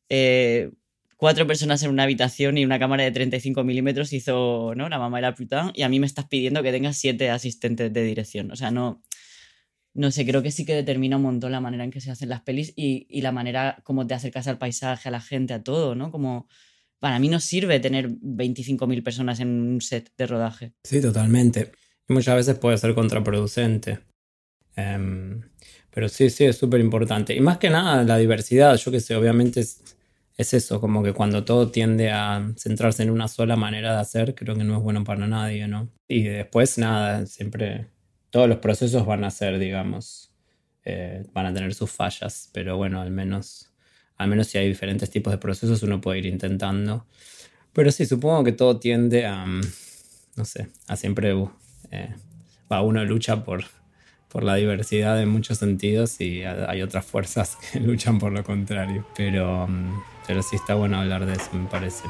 eh, 0.09 0.71
cuatro 1.23 1.47
personas 1.47 1.81
en 1.83 1.89
una 1.89 2.03
habitación 2.03 2.57
y 2.57 2.65
una 2.65 2.77
cámara 2.79 3.05
de 3.05 3.11
35 3.11 3.63
milímetros 3.63 4.11
hizo, 4.11 4.73
¿no? 4.75 4.89
La 4.89 4.99
mamá 4.99 5.19
de 5.19 5.21
la 5.21 5.33
putain 5.33 5.71
y 5.73 5.83
a 5.83 5.87
mí 5.87 5.97
me 5.97 6.05
estás 6.05 6.25
pidiendo 6.25 6.61
que 6.61 6.73
tengas 6.73 6.97
siete 6.97 7.29
asistentes 7.29 7.93
de 7.93 8.03
dirección. 8.03 8.51
O 8.51 8.57
sea, 8.57 8.71
no, 8.71 9.01
no 9.93 10.11
sé, 10.11 10.25
creo 10.25 10.43
que 10.43 10.51
sí 10.51 10.65
que 10.65 10.75
determina 10.75 11.15
un 11.15 11.23
montón 11.23 11.53
la 11.53 11.61
manera 11.61 11.85
en 11.85 11.91
que 11.91 12.01
se 12.01 12.11
hacen 12.11 12.27
las 12.27 12.41
pelis 12.41 12.73
y, 12.75 13.07
y 13.09 13.21
la 13.21 13.31
manera 13.31 13.79
como 13.85 14.05
te 14.05 14.13
acercas 14.13 14.49
al 14.49 14.57
paisaje, 14.57 15.07
a 15.07 15.13
la 15.13 15.21
gente, 15.21 15.53
a 15.53 15.63
todo, 15.63 15.95
¿no? 15.95 16.11
Como 16.11 16.49
para 16.99 17.19
mí 17.19 17.29
no 17.29 17.39
sirve 17.39 17.79
tener 17.79 18.09
25.000 18.09 19.01
personas 19.01 19.39
en 19.39 19.47
un 19.47 19.79
set 19.79 20.11
de 20.17 20.27
rodaje. 20.27 20.73
Sí, 20.83 20.99
totalmente. 20.99 21.71
Y 22.09 22.11
muchas 22.11 22.35
veces 22.35 22.59
puede 22.59 22.77
ser 22.77 22.93
contraproducente. 22.93 23.99
Um, 24.75 25.39
pero 25.89 26.09
sí, 26.09 26.29
sí, 26.29 26.43
es 26.43 26.57
súper 26.57 26.81
importante. 26.81 27.33
Y 27.33 27.39
más 27.39 27.59
que 27.59 27.69
nada, 27.69 28.03
la 28.03 28.17
diversidad, 28.17 28.75
yo 28.75 28.91
que 28.91 28.99
sé, 28.99 29.15
obviamente 29.15 29.61
es, 30.37 30.53
eso, 30.53 30.79
como 30.81 31.03
que 31.03 31.13
cuando 31.13 31.43
todo 31.45 31.71
tiende 31.71 32.11
a 32.11 32.51
centrarse 32.57 33.03
en 33.03 33.09
una 33.09 33.27
sola 33.27 33.55
manera 33.55 33.93
de 33.93 34.01
hacer, 34.01 34.35
creo 34.35 34.55
que 34.55 34.63
no 34.63 34.77
es 34.77 34.83
bueno 34.83 35.03
para 35.03 35.27
nadie, 35.27 35.67
¿no? 35.67 35.89
Y 36.07 36.23
después, 36.23 36.77
nada, 36.77 37.25
siempre, 37.25 37.87
todos 38.29 38.49
los 38.49 38.57
procesos 38.57 39.05
van 39.05 39.23
a 39.23 39.31
ser, 39.31 39.59
digamos, 39.59 40.33
eh, 40.85 41.25
van 41.33 41.45
a 41.45 41.53
tener 41.53 41.73
sus 41.73 41.91
fallas, 41.91 42.49
pero 42.53 42.77
bueno, 42.77 43.01
al 43.01 43.11
menos, 43.11 43.71
al 44.17 44.27
menos 44.29 44.47
si 44.47 44.57
hay 44.57 44.67
diferentes 44.67 45.09
tipos 45.09 45.31
de 45.31 45.37
procesos, 45.37 45.83
uno 45.83 46.01
puede 46.01 46.19
ir 46.19 46.25
intentando. 46.25 47.05
Pero 47.73 47.91
sí, 47.91 48.05
supongo 48.05 48.43
que 48.43 48.51
todo 48.51 48.79
tiende 48.79 49.25
a, 49.25 49.45
no 49.45 50.45
sé, 50.45 50.69
a 50.87 50.95
siempre, 50.95 51.31
eh, 51.91 52.15
va, 52.71 52.81
uno 52.81 53.03
lucha 53.05 53.43
por 53.43 53.63
por 54.33 54.43
la 54.43 54.55
diversidad 54.55 55.21
en 55.21 55.29
muchos 55.29 55.59
sentidos 55.59 56.19
y 56.19 56.41
hay 56.43 56.81
otras 56.81 57.05
fuerzas 57.05 57.55
que 57.71 57.79
luchan 57.79 58.17
por 58.17 58.31
lo 58.31 58.43
contrario. 58.43 59.07
Pero, 59.15 59.67
mm, 59.67 60.01
pero 60.27 60.41
sí 60.41 60.55
está 60.55 60.75
bueno 60.75 60.99
hablar 60.99 61.25
de 61.25 61.33
eso, 61.33 61.49
me 61.53 61.67
parece. 61.67 62.03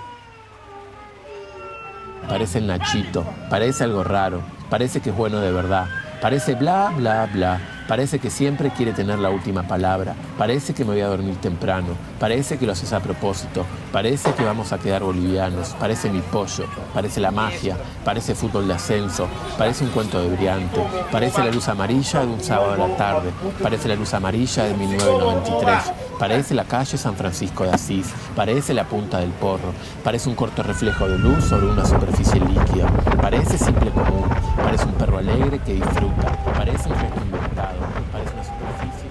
Parece 2.28 2.60
el 2.60 2.68
Nachito, 2.68 3.26
parece 3.50 3.84
algo 3.84 4.04
raro, 4.04 4.42
parece 4.70 5.02
que 5.02 5.10
es 5.10 5.16
bueno 5.16 5.40
de 5.42 5.52
verdad, 5.52 5.88
parece 6.22 6.56
bla, 6.56 6.94
bla, 6.96 7.28
bla, 7.32 7.60
Parece 7.88 8.20
que 8.20 8.30
siempre 8.30 8.70
quiere 8.70 8.94
tener 8.94 9.20
la 9.20 9.30
última 9.30 9.64
palabra. 9.64 10.16
Parece 10.38 10.74
que 10.74 10.86
me 10.86 10.92
voy 10.92 11.02
a 11.02 11.08
dormir 11.08 11.36
temprano. 11.36 11.90
Parece 12.18 12.58
que 12.58 12.66
lo 12.66 12.72
haces 12.72 12.94
a 12.94 13.02
propósito. 13.02 13.66
Parece 13.92 14.34
que 14.34 14.44
vamos 14.44 14.72
a 14.72 14.78
quedar 14.78 15.04
bolivianos. 15.04 15.76
Parece 15.80 16.10
mi 16.10 16.22
pollo. 16.22 16.66
Parece 16.94 17.20
la 17.20 17.32
magia. 17.32 17.78
Parece 18.06 18.36
fútbol 18.36 18.68
de 18.68 18.76
ascenso. 18.76 19.28
Parece 19.58 19.84
un 19.84 19.90
cuento 19.90 20.22
de 20.22 20.34
brillante. 20.34 20.82
Parece 21.12 21.44
la 21.44 21.52
luz 21.52 21.68
amarilla 21.68 22.22
de 22.22 22.28
un 22.28 22.42
sábado 22.42 22.72
a 22.74 22.88
la 22.88 22.96
tarde. 22.96 23.32
Parece 23.62 23.90
la 23.90 23.96
luz 23.96 24.14
amarilla 24.14 24.64
de 24.64 24.74
1993. 24.76 25.94
Parece 26.24 26.54
la 26.54 26.64
calle 26.64 26.98
San 26.98 27.18
Francisco 27.18 27.66
de 27.66 27.72
Asís. 27.72 28.14
Parece 28.34 28.74
la 28.74 28.88
punta 28.88 29.20
del 29.20 29.32
porro. 29.32 29.74
Parece 30.06 30.30
un 30.30 30.36
corto 30.36 30.64
reflejo 30.64 31.06
de 31.10 31.20
luz 31.20 31.44
sobre 31.44 31.66
una 31.66 31.86
superficie 31.86 32.40
líquida. 32.40 32.88
Parece 33.22 33.58
simple 33.58 33.92
común. 33.92 34.30
Parece 34.56 34.86
un 34.86 34.94
perro 34.94 35.18
alegre 35.18 35.60
que 35.66 35.74
disfruta. 35.74 36.42
Parece 36.54 36.88
un 36.88 36.96
gesto 36.96 37.22
inventado. 37.26 37.78
Parece 38.14 38.34
una 38.36 38.44
superficie. 38.46 39.10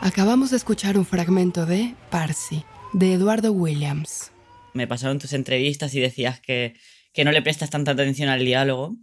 Acabamos 0.00 0.48
de 0.48 0.56
escuchar 0.56 0.96
un 0.96 1.04
fragmento 1.04 1.66
de 1.66 1.94
Parsi, 2.08 2.64
de 2.94 3.12
Eduardo 3.12 3.52
Williams. 3.52 4.32
Me 4.72 4.86
pasaron 4.86 5.18
tus 5.18 5.34
entrevistas 5.34 5.94
y 5.94 6.00
decías 6.00 6.40
que, 6.40 6.72
que 7.12 7.26
no 7.26 7.32
le 7.32 7.42
prestas 7.42 7.68
tanta 7.68 7.90
atención 7.90 8.30
al 8.30 8.46
diálogo 8.46 8.96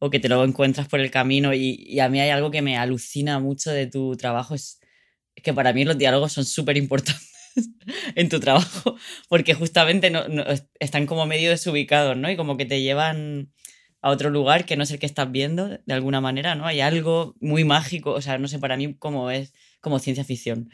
o 0.00 0.10
que 0.10 0.18
te 0.18 0.28
lo 0.28 0.42
encuentras 0.42 0.88
por 0.88 0.98
el 0.98 1.12
camino 1.12 1.54
y, 1.54 1.76
y 1.78 2.00
a 2.00 2.08
mí 2.08 2.18
hay 2.18 2.30
algo 2.30 2.50
que 2.50 2.60
me 2.60 2.76
alucina 2.76 3.38
mucho 3.38 3.70
de 3.70 3.86
tu 3.86 4.16
trabajo, 4.16 4.56
es 4.56 4.80
que 5.42 5.52
para 5.54 5.72
mí 5.72 5.84
los 5.84 5.98
diálogos 5.98 6.32
son 6.32 6.44
súper 6.44 6.76
importantes 6.76 7.30
en 8.14 8.28
tu 8.28 8.40
trabajo 8.40 8.96
porque 9.28 9.54
justamente 9.54 10.10
no, 10.10 10.28
no, 10.28 10.44
están 10.80 11.06
como 11.06 11.26
medio 11.26 11.50
desubicados, 11.50 12.16
¿no? 12.16 12.30
Y 12.30 12.36
como 12.36 12.56
que 12.56 12.66
te 12.66 12.82
llevan 12.82 13.52
a 14.02 14.10
otro 14.10 14.30
lugar 14.30 14.66
que 14.66 14.76
no 14.76 14.84
es 14.84 14.90
el 14.90 14.98
que 14.98 15.06
estás 15.06 15.30
viendo, 15.32 15.68
de 15.68 15.94
alguna 15.94 16.20
manera, 16.20 16.54
¿no? 16.54 16.66
Hay 16.66 16.80
algo 16.80 17.34
muy 17.40 17.64
mágico, 17.64 18.12
o 18.12 18.20
sea, 18.20 18.38
no 18.38 18.46
sé, 18.46 18.58
para 18.58 18.76
mí 18.76 18.94
como 18.94 19.30
es 19.30 19.52
como 19.80 19.98
ciencia 19.98 20.24
ficción. 20.24 20.70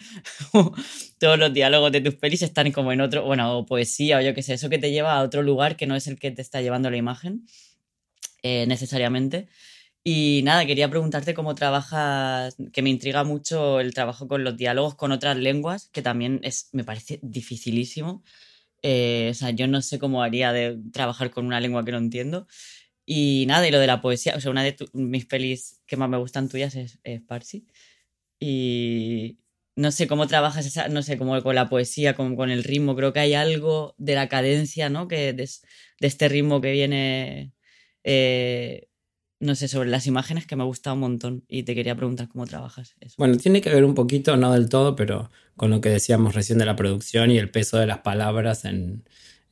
Todos 1.18 1.38
los 1.38 1.52
diálogos 1.52 1.92
de 1.92 2.00
tus 2.00 2.14
pelis 2.14 2.42
están 2.42 2.72
como 2.72 2.92
en 2.92 3.00
otro, 3.00 3.24
bueno, 3.24 3.58
o 3.58 3.66
poesía 3.66 4.18
o 4.18 4.20
yo 4.20 4.34
qué 4.34 4.42
sé, 4.42 4.54
eso 4.54 4.68
que 4.68 4.78
te 4.78 4.90
lleva 4.90 5.12
a 5.12 5.22
otro 5.22 5.42
lugar 5.42 5.76
que 5.76 5.86
no 5.86 5.96
es 5.96 6.06
el 6.06 6.18
que 6.18 6.30
te 6.30 6.42
está 6.42 6.60
llevando 6.60 6.90
la 6.90 6.96
imagen, 6.96 7.46
eh, 8.42 8.66
necesariamente. 8.66 9.48
Y 10.04 10.42
nada, 10.44 10.66
quería 10.66 10.90
preguntarte 10.90 11.32
cómo 11.34 11.54
trabajas, 11.54 12.56
que 12.72 12.82
me 12.82 12.90
intriga 12.90 13.22
mucho 13.22 13.78
el 13.80 13.94
trabajo 13.94 14.26
con 14.26 14.42
los 14.42 14.56
diálogos 14.56 14.96
con 14.96 15.12
otras 15.12 15.36
lenguas, 15.36 15.88
que 15.92 16.02
también 16.02 16.40
es, 16.42 16.68
me 16.72 16.82
parece 16.84 17.20
dificilísimo. 17.22 18.24
Eh, 18.82 19.28
o 19.32 19.34
sea, 19.34 19.50
yo 19.50 19.68
no 19.68 19.82
sé 19.82 19.98
cómo 20.00 20.22
haría 20.22 20.52
de 20.52 20.78
trabajar 20.92 21.30
con 21.30 21.46
una 21.46 21.60
lengua 21.60 21.84
que 21.84 21.92
no 21.92 21.98
entiendo. 21.98 22.48
Y 23.06 23.46
nada, 23.48 23.68
y 23.68 23.70
lo 23.72 23.78
de 23.80 23.86
la 23.88 24.00
poesía, 24.02 24.36
o 24.36 24.40
sea, 24.40 24.50
una 24.52 24.64
de 24.64 24.72
tu, 24.72 24.86
mis 24.94 25.26
pelis 25.26 25.82
que 25.86 25.96
más 25.96 26.08
me 26.10 26.18
gustan 26.18 26.48
tuyas 26.48 26.74
es, 26.76 26.98
es 27.04 27.22
Parsi. 27.22 27.66
Y 28.40 29.38
no 29.76 29.92
sé 29.92 30.08
cómo 30.08 30.26
trabajas 30.26 30.66
esa, 30.66 30.88
no 30.88 31.02
sé, 31.02 31.18
como 31.18 31.40
con 31.42 31.54
la 31.54 31.68
poesía, 31.68 32.14
con, 32.14 32.36
con 32.36 32.50
el 32.50 32.64
ritmo. 32.64 32.96
Creo 32.96 33.12
que 33.12 33.20
hay 33.20 33.34
algo 33.34 33.94
de 33.98 34.14
la 34.14 34.28
cadencia, 34.28 34.90
¿no? 34.90 35.08
Que 35.08 35.32
de, 35.32 35.48
de 36.00 36.06
este 36.08 36.28
ritmo 36.28 36.60
que 36.60 36.72
viene, 36.72 37.52
eh, 38.04 38.88
no 39.42 39.56
sé, 39.56 39.66
sobre 39.66 39.90
las 39.90 40.06
imágenes 40.06 40.46
que 40.46 40.54
me 40.54 40.62
gusta 40.62 40.92
un 40.92 41.00
montón. 41.00 41.44
Y 41.48 41.64
te 41.64 41.74
quería 41.74 41.96
preguntar 41.96 42.28
cómo 42.28 42.46
trabajas 42.46 42.94
eso. 43.00 43.16
Bueno, 43.18 43.36
tiene 43.36 43.60
que 43.60 43.70
ver 43.70 43.84
un 43.84 43.94
poquito, 43.94 44.36
no 44.36 44.52
del 44.52 44.68
todo, 44.68 44.94
pero 44.94 45.30
con 45.56 45.70
lo 45.70 45.80
que 45.80 45.88
decíamos 45.88 46.34
recién 46.34 46.58
de 46.58 46.64
la 46.64 46.76
producción 46.76 47.30
y 47.32 47.38
el 47.38 47.50
peso 47.50 47.76
de 47.76 47.88
las 47.88 47.98
palabras 47.98 48.64
en, 48.64 49.02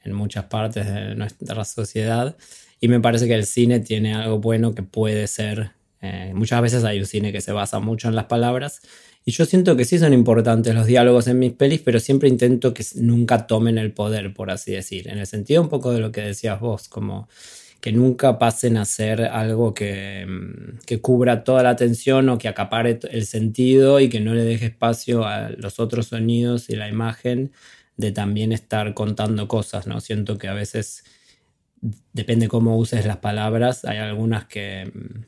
en 0.05 0.13
muchas 0.13 0.45
partes 0.45 0.87
de 0.87 1.17
nuestra 1.17 1.65
sociedad. 1.65 2.37
Y 2.79 2.87
me 2.87 3.01
parece 3.01 3.27
que 3.27 3.35
el 3.35 3.45
cine 3.45 3.81
tiene 3.81 4.15
algo 4.15 4.39
bueno 4.39 4.77
que 4.77 4.85
puede 4.85 5.27
ser, 5.27 5.73
eh, 6.01 6.31
muchas 6.35 6.63
veces 6.63 6.85
hay 6.85 7.01
un 7.01 7.07
cine 7.07 7.33
que 7.33 7.41
se 7.41 7.51
basa 7.51 7.81
mucho 7.81 8.07
en 8.07 8.15
las 8.15 8.27
palabras. 8.27 8.83
Y 9.25 9.33
yo 9.33 9.45
siento 9.45 9.77
que 9.77 9.85
sí 9.85 9.99
son 9.99 10.13
importantes 10.13 10.73
los 10.73 10.87
diálogos 10.87 11.27
en 11.27 11.41
mis 11.41 11.53
pelis, 11.53 11.81
pero 11.81 11.99
siempre 11.99 12.29
intento 12.29 12.73
que 12.73 12.85
nunca 12.95 13.49
tomen 13.49 13.77
el 13.77 13.93
poder, 13.93 14.33
por 14.33 14.53
así 14.53 14.71
decir. 14.71 15.09
En 15.09 15.19
el 15.19 15.27
sentido 15.27 15.61
un 15.61 15.69
poco 15.69 15.91
de 15.91 15.99
lo 15.99 16.13
que 16.13 16.21
decías 16.21 16.61
vos, 16.61 16.89
como 16.89 17.29
que 17.81 17.93
nunca 17.93 18.39
pasen 18.39 18.77
a 18.77 18.85
ser 18.85 19.23
algo 19.23 19.75
que, 19.75 20.27
mm, 20.29 20.79
que, 20.87 21.01
cubra 21.01 21.45
toda 21.45 21.63
la 21.63 21.71
atención 21.71 22.29
o 22.29 22.39
que 22.39 22.49
acapare 22.49 23.01
el 23.11 23.27
sentido 23.27 24.01
y 24.01 24.09
que 24.09 24.21
no 24.21 24.35
le 24.35 24.45
deje 24.45 24.67
espacio 24.67 25.25
a 25.25 25.51
los 25.51 25.81
otros 25.81 26.09
sonidos 26.09 26.69
y 26.71 26.77
la 26.77 26.89
imagen 26.89 27.53
de 27.97 28.13
también 28.13 28.53
estar 28.53 28.95
contando 28.95 29.49
cosas, 29.49 29.87
¿no? 29.87 30.01
Siento 30.01 30.39
que 30.39 30.49
a 30.49 30.55
veces 30.55 31.05
depende 32.13 32.49
cómo 32.49 32.77
uses 32.77 33.07
las 33.07 33.19
palabras, 33.19 33.85
hay 33.85 33.99
algunas 33.99 34.45
que, 34.47 34.91
mm, 34.93 35.25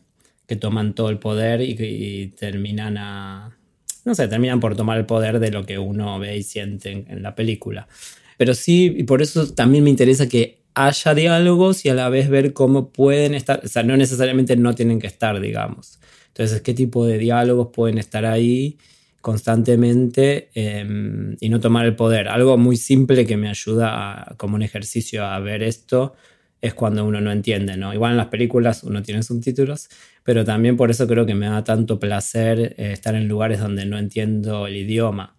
que 0.46 0.56
toman 0.56 0.94
todo 0.94 1.08
el 1.10 1.18
poder 1.18 1.62
y, 1.62 2.28
terminan 2.38 2.98
a, 2.98 3.56
no 4.04 4.14
sé, 4.14 4.28
terminan 4.28 4.60
por 4.60 4.76
tomar 4.76 4.98
el 4.98 5.06
poder 5.06 5.38
de 5.40 5.50
lo 5.50 5.64
que 5.64 5.78
uno 5.78 6.18
ve 6.18 6.36
y 6.36 6.42
siente 6.42 6.90
en, 6.90 7.06
en 7.08 7.22
la 7.22 7.34
película. 7.34 7.88
Pero 8.36 8.54
sí, 8.54 8.94
y 8.98 9.04
por 9.04 9.22
eso 9.22 9.52
también 9.54 9.84
me 9.84 9.90
interesa 9.90 10.28
que 10.28 10.61
haya 10.74 11.14
diálogos 11.14 11.84
y 11.84 11.88
a 11.88 11.94
la 11.94 12.08
vez 12.08 12.28
ver 12.28 12.52
cómo 12.52 12.92
pueden 12.92 13.34
estar, 13.34 13.60
o 13.64 13.68
sea, 13.68 13.82
no 13.82 13.96
necesariamente 13.96 14.56
no 14.56 14.74
tienen 14.74 15.00
que 15.00 15.06
estar, 15.06 15.40
digamos. 15.40 16.00
Entonces, 16.28 16.62
qué 16.62 16.74
tipo 16.74 17.06
de 17.06 17.18
diálogos 17.18 17.68
pueden 17.72 17.98
estar 17.98 18.24
ahí 18.24 18.78
constantemente 19.20 20.50
em, 20.54 21.36
y 21.40 21.48
no 21.48 21.60
tomar 21.60 21.86
el 21.86 21.94
poder. 21.94 22.28
Algo 22.28 22.56
muy 22.58 22.76
simple 22.76 23.26
que 23.26 23.36
me 23.36 23.48
ayuda 23.48 24.34
como 24.36 24.56
un 24.56 24.62
ejercicio 24.62 25.24
a 25.24 25.38
ver 25.40 25.62
esto 25.62 26.14
es 26.60 26.74
cuando 26.74 27.04
uno 27.04 27.20
no 27.20 27.32
entiende, 27.32 27.76
¿no? 27.76 27.92
Igual 27.92 28.12
en 28.12 28.16
las 28.18 28.28
películas 28.28 28.84
uno 28.84 29.02
tiene 29.02 29.22
subtítulos, 29.22 29.88
pero 30.24 30.44
también 30.44 30.76
por 30.76 30.90
eso 30.90 31.06
creo 31.08 31.26
que 31.26 31.34
me 31.34 31.46
da 31.46 31.64
tanto 31.64 31.98
placer 31.98 32.74
eh, 32.78 32.92
estar 32.92 33.14
en 33.14 33.28
lugares 33.28 33.60
donde 33.60 33.84
no 33.84 33.98
entiendo 33.98 34.66
el 34.66 34.76
idioma 34.76 35.36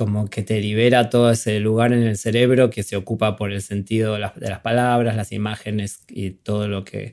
como 0.00 0.30
que 0.30 0.42
te 0.42 0.58
libera 0.62 1.10
todo 1.10 1.30
ese 1.30 1.60
lugar 1.60 1.92
en 1.92 2.04
el 2.04 2.16
cerebro 2.16 2.70
que 2.70 2.82
se 2.82 2.96
ocupa 2.96 3.36
por 3.36 3.52
el 3.52 3.60
sentido 3.60 4.14
de 4.14 4.20
las, 4.20 4.60
palabras, 4.62 5.14
las 5.14 5.30
imágenes 5.30 6.04
y 6.08 6.30
todo 6.30 6.68
lo 6.68 6.86
que 6.86 7.12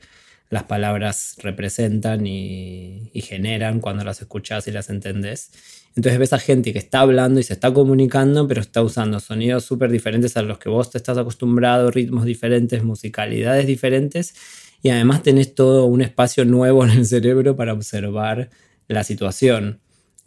las 0.50 0.64
palabras 0.64 1.36
representan 1.44 2.26
y, 2.26 3.12
generan 3.16 3.82
cuando 3.82 4.06
las 4.06 4.22
escuchas 4.22 4.70
y 4.70 4.72
las 4.72 4.90
entendés. 4.90 5.52
Entonces 5.98 6.18
ves 6.18 6.32
a 6.32 6.40
gente 6.40 6.72
que 6.72 6.80
está 6.80 7.02
hablando 7.02 7.42
y 7.42 7.44
se 7.44 7.52
está 7.52 7.74
comunicando, 7.74 8.48
pero 8.48 8.62
está 8.62 8.82
usando 8.82 9.20
sonidos 9.20 9.66
súper 9.66 9.92
diferentes 9.92 10.38
a 10.38 10.42
los 10.42 10.58
que 10.58 10.70
vos 10.70 10.90
te 10.90 10.98
estás 10.98 11.18
acostumbrado, 11.18 11.92
ritmos 11.92 12.24
diferentes, 12.24 12.86
musicalidades 12.86 13.68
diferentes, 13.68 14.34
y 14.82 14.92
además 14.92 15.24
tenés 15.24 15.56
todo 15.56 15.88
un 15.88 16.02
espacio 16.02 16.46
nuevo 16.46 16.86
en 16.86 16.92
el 16.92 17.06
cerebro 17.06 17.58
para 17.58 17.74
observar 17.74 18.50
la 18.88 19.04
situación. 19.04 19.82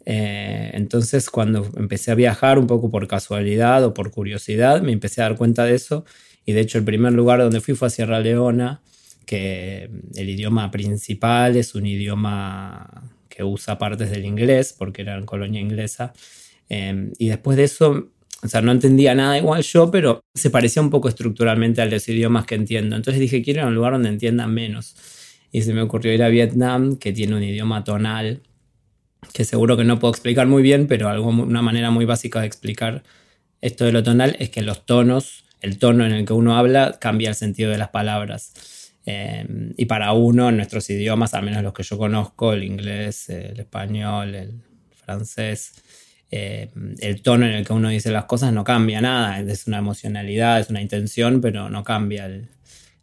Eh, 0.05 0.71
entonces 0.73 1.29
cuando 1.29 1.69
empecé 1.77 2.11
a 2.11 2.15
viajar 2.15 2.57
un 2.57 2.67
poco 2.67 2.89
por 2.89 3.07
casualidad 3.07 3.83
o 3.85 3.93
por 3.93 4.11
curiosidad, 4.11 4.81
me 4.81 4.91
empecé 4.91 5.21
a 5.21 5.25
dar 5.25 5.37
cuenta 5.37 5.65
de 5.65 5.75
eso 5.75 6.05
y 6.45 6.53
de 6.53 6.61
hecho 6.61 6.77
el 6.77 6.83
primer 6.83 7.13
lugar 7.13 7.39
donde 7.39 7.61
fui 7.61 7.75
fue 7.75 7.87
a 7.87 7.91
Sierra 7.91 8.19
Leona, 8.19 8.81
que 9.25 9.89
el 10.15 10.29
idioma 10.29 10.71
principal 10.71 11.55
es 11.55 11.75
un 11.75 11.85
idioma 11.85 13.03
que 13.29 13.43
usa 13.43 13.77
partes 13.77 14.09
del 14.09 14.25
inglés 14.25 14.75
porque 14.77 15.03
era 15.03 15.17
en 15.17 15.25
colonia 15.25 15.61
inglesa. 15.61 16.13
Eh, 16.69 17.11
y 17.19 17.29
después 17.29 17.57
de 17.57 17.65
eso, 17.65 18.09
o 18.43 18.47
sea, 18.47 18.61
no 18.61 18.71
entendía 18.71 19.13
nada 19.13 19.37
igual 19.37 19.61
yo, 19.61 19.91
pero 19.91 20.21
se 20.33 20.49
parecía 20.49 20.81
un 20.81 20.89
poco 20.89 21.09
estructuralmente 21.09 21.81
a 21.81 21.85
los 21.85 22.07
idiomas 22.09 22.45
que 22.45 22.55
entiendo. 22.55 22.95
Entonces 22.95 23.19
dije, 23.19 23.43
quiero 23.43 23.61
ir 23.61 23.65
a 23.65 23.67
un 23.67 23.75
lugar 23.75 23.93
donde 23.93 24.09
entiendan 24.09 24.53
menos. 24.53 24.95
Y 25.51 25.61
se 25.61 25.73
me 25.73 25.81
ocurrió 25.81 26.13
ir 26.13 26.23
a 26.23 26.29
Vietnam, 26.29 26.97
que 26.97 27.13
tiene 27.13 27.35
un 27.35 27.43
idioma 27.43 27.83
tonal 27.83 28.41
que 29.33 29.45
seguro 29.45 29.77
que 29.77 29.83
no 29.83 29.99
puedo 29.99 30.11
explicar 30.11 30.47
muy 30.47 30.63
bien, 30.63 30.87
pero 30.87 31.09
algo, 31.09 31.29
una 31.29 31.61
manera 31.61 31.91
muy 31.91 32.05
básica 32.05 32.41
de 32.41 32.47
explicar 32.47 33.03
esto 33.61 33.85
de 33.85 33.91
lo 33.91 34.03
tonal 34.03 34.35
es 34.39 34.49
que 34.49 34.61
los 34.61 34.85
tonos, 34.85 35.45
el 35.61 35.77
tono 35.77 36.05
en 36.05 36.11
el 36.11 36.25
que 36.25 36.33
uno 36.33 36.57
habla, 36.57 36.97
cambia 36.99 37.29
el 37.29 37.35
sentido 37.35 37.71
de 37.71 37.77
las 37.77 37.89
palabras. 37.89 38.53
Eh, 39.05 39.73
y 39.77 39.85
para 39.85 40.11
uno, 40.13 40.49
en 40.49 40.57
nuestros 40.57 40.89
idiomas, 40.89 41.33
al 41.33 41.43
menos 41.43 41.63
los 41.63 41.73
que 41.73 41.83
yo 41.83 41.97
conozco, 41.97 42.53
el 42.53 42.63
inglés, 42.63 43.29
el 43.29 43.59
español, 43.59 44.35
el 44.35 44.61
francés, 45.05 45.73
eh, 46.31 46.69
el 46.99 47.21
tono 47.21 47.45
en 47.45 47.53
el 47.53 47.65
que 47.65 47.73
uno 47.73 47.89
dice 47.89 48.09
las 48.09 48.25
cosas 48.25 48.51
no 48.53 48.63
cambia 48.63 49.01
nada. 49.01 49.39
Es 49.39 49.67
una 49.67 49.77
emocionalidad, 49.77 50.59
es 50.59 50.69
una 50.69 50.81
intención, 50.81 51.41
pero 51.41 51.69
no 51.69 51.83
cambia. 51.83 52.25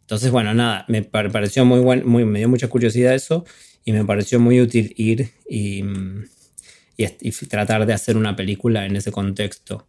Entonces, 0.01 0.31
bueno, 0.31 0.53
nada, 0.53 0.85
me 0.89 1.03
pareció 1.03 1.63
muy 1.63 1.79
bueno, 1.79 2.05
muy, 2.05 2.25
me 2.25 2.39
dio 2.39 2.49
mucha 2.49 2.67
curiosidad 2.67 3.13
eso 3.13 3.45
y 3.89 3.91
me 3.91 4.05
pareció 4.05 4.39
muy 4.39 4.61
útil 4.61 4.93
ir 4.97 5.31
y, 5.49 5.83
y, 6.95 7.31
tratar 7.47 7.87
de 7.87 7.93
hacer 7.93 8.17
una 8.17 8.35
película 8.35 8.85
en 8.85 8.95
ese 8.95 9.11
contexto. 9.11 9.87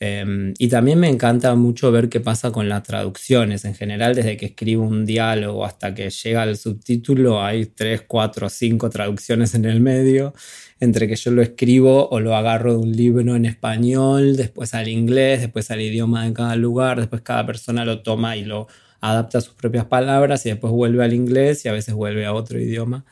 Em, 0.00 0.52
y 0.58 0.66
también 0.66 0.98
me 0.98 1.08
encanta 1.08 1.54
mucho 1.54 1.92
ver 1.92 2.08
qué 2.08 2.18
pasa 2.18 2.50
con 2.50 2.68
las 2.68 2.82
traducciones. 2.82 3.64
En 3.64 3.76
general, 3.76 4.16
desde 4.16 4.36
que 4.36 4.46
escribo 4.46 4.82
un 4.84 5.06
diálogo 5.06 5.64
hasta 5.64 5.94
que 5.94 6.10
llega 6.10 6.42
el 6.42 6.56
subtítulo, 6.56 7.40
hay 7.40 7.66
tres, 7.66 8.02
cuatro, 8.02 8.48
cinco 8.50 8.90
traducciones 8.90 9.54
en 9.54 9.64
el 9.64 9.80
medio, 9.80 10.34
entre 10.80 11.06
que 11.06 11.14
yo 11.14 11.30
lo 11.30 11.40
escribo 11.40 12.08
o 12.08 12.18
lo 12.18 12.34
agarro 12.34 12.72
de 12.72 12.78
un 12.78 12.90
libro 12.90 13.36
en 13.36 13.46
español, 13.46 14.36
después 14.36 14.74
al 14.74 14.88
inglés, 14.88 15.40
después 15.42 15.70
al 15.70 15.80
idioma 15.80 16.26
de 16.26 16.32
cada 16.32 16.56
lugar, 16.56 16.98
después 16.98 17.22
cada 17.22 17.46
persona 17.46 17.84
lo 17.84 18.02
toma 18.02 18.36
y 18.36 18.44
lo 18.44 18.66
adapta 19.00 19.38
a 19.38 19.40
sus 19.40 19.54
propias 19.54 19.84
palabras 19.84 20.44
y 20.46 20.48
después 20.48 20.72
vuelve 20.72 21.04
al 21.04 21.12
inglés 21.12 21.64
y 21.64 21.68
a 21.68 21.72
veces 21.72 21.94
vuelve 21.94 22.26
a 22.26 22.32
otro 22.32 22.58
idioma 22.58 23.04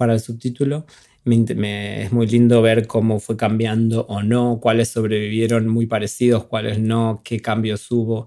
para 0.00 0.14
el 0.14 0.20
subtítulo. 0.20 0.86
es 1.26 2.12
muy 2.12 2.26
lindo 2.26 2.62
ver 2.62 2.86
cómo 2.86 3.20
fue 3.20 3.36
cambiando 3.36 4.06
o 4.06 4.22
no, 4.22 4.58
cuáles 4.62 4.88
sobrevivieron 4.88 5.68
muy 5.68 5.84
parecidos, 5.84 6.44
cuáles 6.46 6.78
no, 6.80 7.20
qué 7.22 7.40
cambios 7.40 7.90
hubo. 7.90 8.26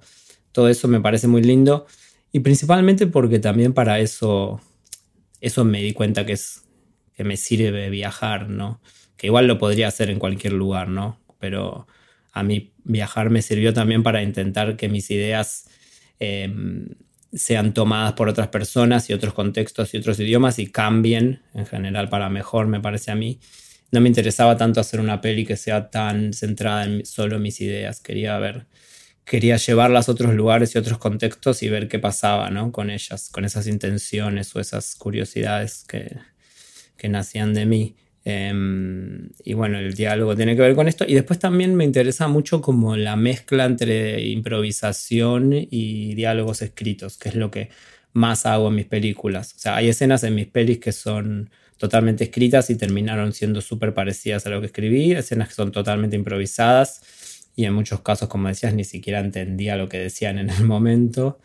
Todo 0.51 0.69
eso 0.69 0.87
me 0.87 1.01
parece 1.01 1.27
muy 1.27 1.41
lindo 1.41 1.87
y 2.31 2.41
principalmente 2.41 3.07
porque 3.07 3.39
también 3.39 3.73
para 3.73 3.99
eso, 3.99 4.61
eso 5.41 5.65
me 5.65 5.81
di 5.81 5.93
cuenta 5.93 6.27
que, 6.27 6.33
es, 6.33 6.63
que 7.15 7.23
me 7.23 7.37
sirve 7.37 7.89
viajar, 7.89 8.49
¿no? 8.49 8.79
Que 9.17 9.25
igual 9.25 9.47
lo 9.47 9.57
podría 9.57 9.87
hacer 9.87 10.11
en 10.11 10.19
cualquier 10.19 10.53
lugar, 10.53 10.89
¿no? 10.89 11.17
Pero 11.39 11.87
a 12.33 12.43
mí 12.43 12.71
viajar 12.83 13.31
me 13.31 13.41
sirvió 13.41 13.73
también 13.73 14.03
para 14.03 14.21
intentar 14.21 14.77
que 14.77 14.89
mis 14.89 15.09
ideas 15.09 15.67
em, 16.19 16.85
sean 17.33 17.73
tomadas 17.73 18.13
por 18.13 18.29
otras 18.29 18.47
personas 18.49 19.09
y 19.09 19.13
otros 19.13 19.33
contextos 19.33 19.93
y 19.93 19.97
otros 19.97 20.19
idiomas 20.19 20.59
y 20.59 20.67
cambien 20.67 21.41
en 21.53 21.65
general 21.65 22.09
para 22.09 22.29
mejor, 22.29 22.67
me 22.67 22.79
parece 22.79 23.11
a 23.11 23.15
mí. 23.15 23.39
No 23.91 24.01
me 24.01 24.09
interesaba 24.09 24.57
tanto 24.57 24.79
hacer 24.79 24.99
una 24.99 25.21
peli 25.21 25.45
que 25.45 25.57
sea 25.57 25.89
tan 25.89 26.33
centrada 26.33 26.83
en 26.85 27.05
solo 27.05 27.39
mis 27.39 27.61
ideas. 27.61 27.99
Quería 27.99 28.37
ver, 28.39 28.65
quería 29.25 29.57
llevarlas 29.57 30.09
a 30.09 30.13
otros 30.13 30.33
lugares 30.33 30.73
y 30.73 30.77
otros 30.77 30.97
contextos 30.97 31.63
y 31.63 31.69
ver 31.69 31.87
qué 31.87 31.99
pasaba 31.99 32.49
¿no? 32.49 32.71
con 32.71 32.89
ellas, 32.89 33.29
con 33.29 33.45
esas 33.45 33.67
intenciones 33.67 34.55
o 34.55 34.59
esas 34.59 34.95
curiosidades 34.95 35.85
que, 35.87 36.17
que 36.97 37.09
nacían 37.09 37.53
de 37.53 37.65
mí. 37.65 37.95
Em, 38.25 39.29
y 39.43 39.53
bueno, 39.53 39.77
el 39.79 39.93
diálogo 39.93 40.35
tiene 40.35 40.55
que 40.55 40.61
ver 40.61 40.75
con 40.75 40.87
esto. 40.87 41.05
Y 41.07 41.13
después 41.13 41.39
también 41.39 41.75
me 41.75 41.83
interesa 41.83 42.27
mucho 42.27 42.61
como 42.61 42.95
la 42.95 43.15
mezcla 43.15 43.65
entre 43.65 44.21
improvisación 44.27 45.53
y 45.53 46.15
diálogos 46.15 46.61
escritos, 46.61 47.17
que 47.17 47.29
es 47.29 47.35
lo 47.35 47.51
que 47.51 47.69
más 48.13 48.45
hago 48.45 48.69
en 48.69 48.75
mis 48.75 48.85
películas. 48.85 49.53
O 49.55 49.59
sea, 49.59 49.75
hay 49.77 49.89
escenas 49.89 50.23
en 50.23 50.35
mis 50.35 50.47
pelis 50.47 50.79
que 50.79 50.91
son 50.91 51.49
totalmente 51.77 52.25
escritas 52.25 52.69
y 52.69 52.75
terminaron 52.75 53.33
siendo 53.33 53.59
súper 53.59 53.93
parecidas 53.93 54.45
a 54.45 54.49
lo 54.49 54.61
que 54.61 54.67
escribí, 54.67 55.11
escenas 55.11 55.49
que 55.49 55.55
son 55.55 55.71
totalmente 55.71 56.15
improvisadas 56.15 57.01
y 57.55 57.65
en 57.65 57.73
muchos 57.73 58.01
casos, 58.01 58.29
como 58.29 58.47
decías, 58.47 58.73
ni 58.73 58.83
siquiera 58.83 59.19
entendía 59.19 59.75
lo 59.75 59.89
que 59.89 59.99
decían 59.99 60.37
en 60.39 60.49
el 60.49 60.63
momento. 60.63 61.39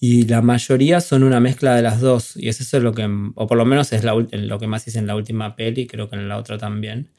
Y 0.00 0.26
la 0.26 0.42
mayoría 0.42 1.00
son 1.00 1.24
una 1.24 1.40
mezcla 1.40 1.74
de 1.74 1.82
las 1.82 2.00
dos. 2.00 2.36
Y 2.36 2.48
es 2.48 2.60
eso 2.60 2.78
lo 2.80 2.94
que, 2.94 3.08
o 3.34 3.46
por 3.46 3.58
lo 3.58 3.64
menos 3.64 3.92
es 3.92 4.04
lo 4.04 4.58
que 4.58 4.66
más 4.66 4.86
hice 4.86 4.98
en 4.98 5.06
la 5.06 5.16
última 5.16 5.56
peli, 5.56 5.86
creo 5.86 6.08
que 6.08 6.16
en 6.16 6.28
la 6.28 6.36
otra 6.36 6.56
también. 6.56 7.10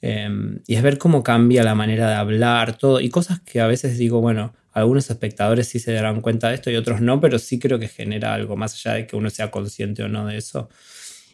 Em, 0.00 0.58
y 0.66 0.74
es 0.74 0.82
ver 0.82 0.98
cómo 0.98 1.22
cambia 1.22 1.62
la 1.62 1.74
manera 1.74 2.08
de 2.08 2.14
hablar, 2.14 2.76
todo. 2.78 3.00
Y 3.00 3.10
cosas 3.10 3.40
que 3.40 3.60
a 3.60 3.66
veces 3.66 3.98
digo, 3.98 4.20
bueno, 4.20 4.54
algunos 4.72 5.10
espectadores 5.10 5.68
sí 5.68 5.78
se 5.78 5.92
darán 5.92 6.22
cuenta 6.22 6.48
de 6.48 6.54
esto 6.56 6.70
y 6.70 6.76
otros 6.76 7.00
no, 7.02 7.20
pero 7.20 7.38
sí 7.38 7.58
creo 7.58 7.78
que 7.78 7.88
genera 7.88 8.34
algo, 8.34 8.56
más 8.56 8.74
allá 8.74 8.96
de 8.96 9.06
que 9.06 9.16
uno 9.16 9.30
sea 9.30 9.50
consciente 9.50 10.02
o 10.02 10.08
no 10.08 10.26
de 10.26 10.38
eso. 10.38 10.70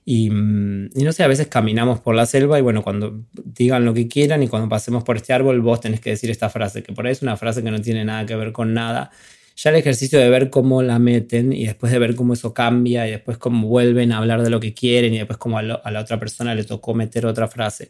Y, 0.04 0.30
mm, 0.30 0.90
y, 0.96 1.04
no 1.04 1.12
sé, 1.12 1.22
a 1.22 1.28
veces 1.28 1.48
caminamos 1.48 2.00
por 2.00 2.14
la 2.14 2.26
selva 2.26 2.58
y 2.58 2.62
bueno, 2.62 2.82
cuando 2.82 3.24
digan 3.44 3.84
lo 3.84 3.94
que 3.94 4.08
quieran 4.08 4.42
y 4.42 4.48
cuando 4.48 4.68
pasemos 4.68 5.04
por 5.04 5.16
este 5.16 5.32
árbol, 5.32 5.60
vos 5.60 5.80
tenés 5.80 6.00
que 6.00 6.10
decir 6.10 6.30
esta 6.30 6.50
frase, 6.50 6.82
que 6.82 6.92
por 6.92 7.06
ahí 7.06 7.12
es 7.12 7.22
una 7.22 7.36
frase 7.36 7.62
que 7.62 7.70
no 7.70 7.80
tiene 7.80 8.04
nada 8.04 8.26
que 8.26 8.36
ver 8.36 8.52
con 8.52 8.74
nada 8.74 9.10
ya 9.58 9.70
el 9.70 9.76
ejercicio 9.76 10.20
de 10.20 10.30
ver 10.30 10.50
cómo 10.50 10.82
la 10.82 11.00
meten 11.00 11.52
y 11.52 11.66
después 11.66 11.90
de 11.90 11.98
ver 11.98 12.14
cómo 12.14 12.34
eso 12.34 12.54
cambia 12.54 13.08
y 13.08 13.10
después 13.10 13.38
cómo 13.38 13.66
vuelven 13.66 14.12
a 14.12 14.18
hablar 14.18 14.42
de 14.42 14.50
lo 14.50 14.60
que 14.60 14.72
quieren 14.72 15.12
y 15.14 15.18
después 15.18 15.36
cómo 15.36 15.58
a, 15.58 15.62
la 15.62 16.00
otra 16.00 16.20
persona 16.20 16.54
le 16.54 16.62
tocó 16.62 16.94
meter 16.94 17.26
otra 17.26 17.48
frase. 17.48 17.88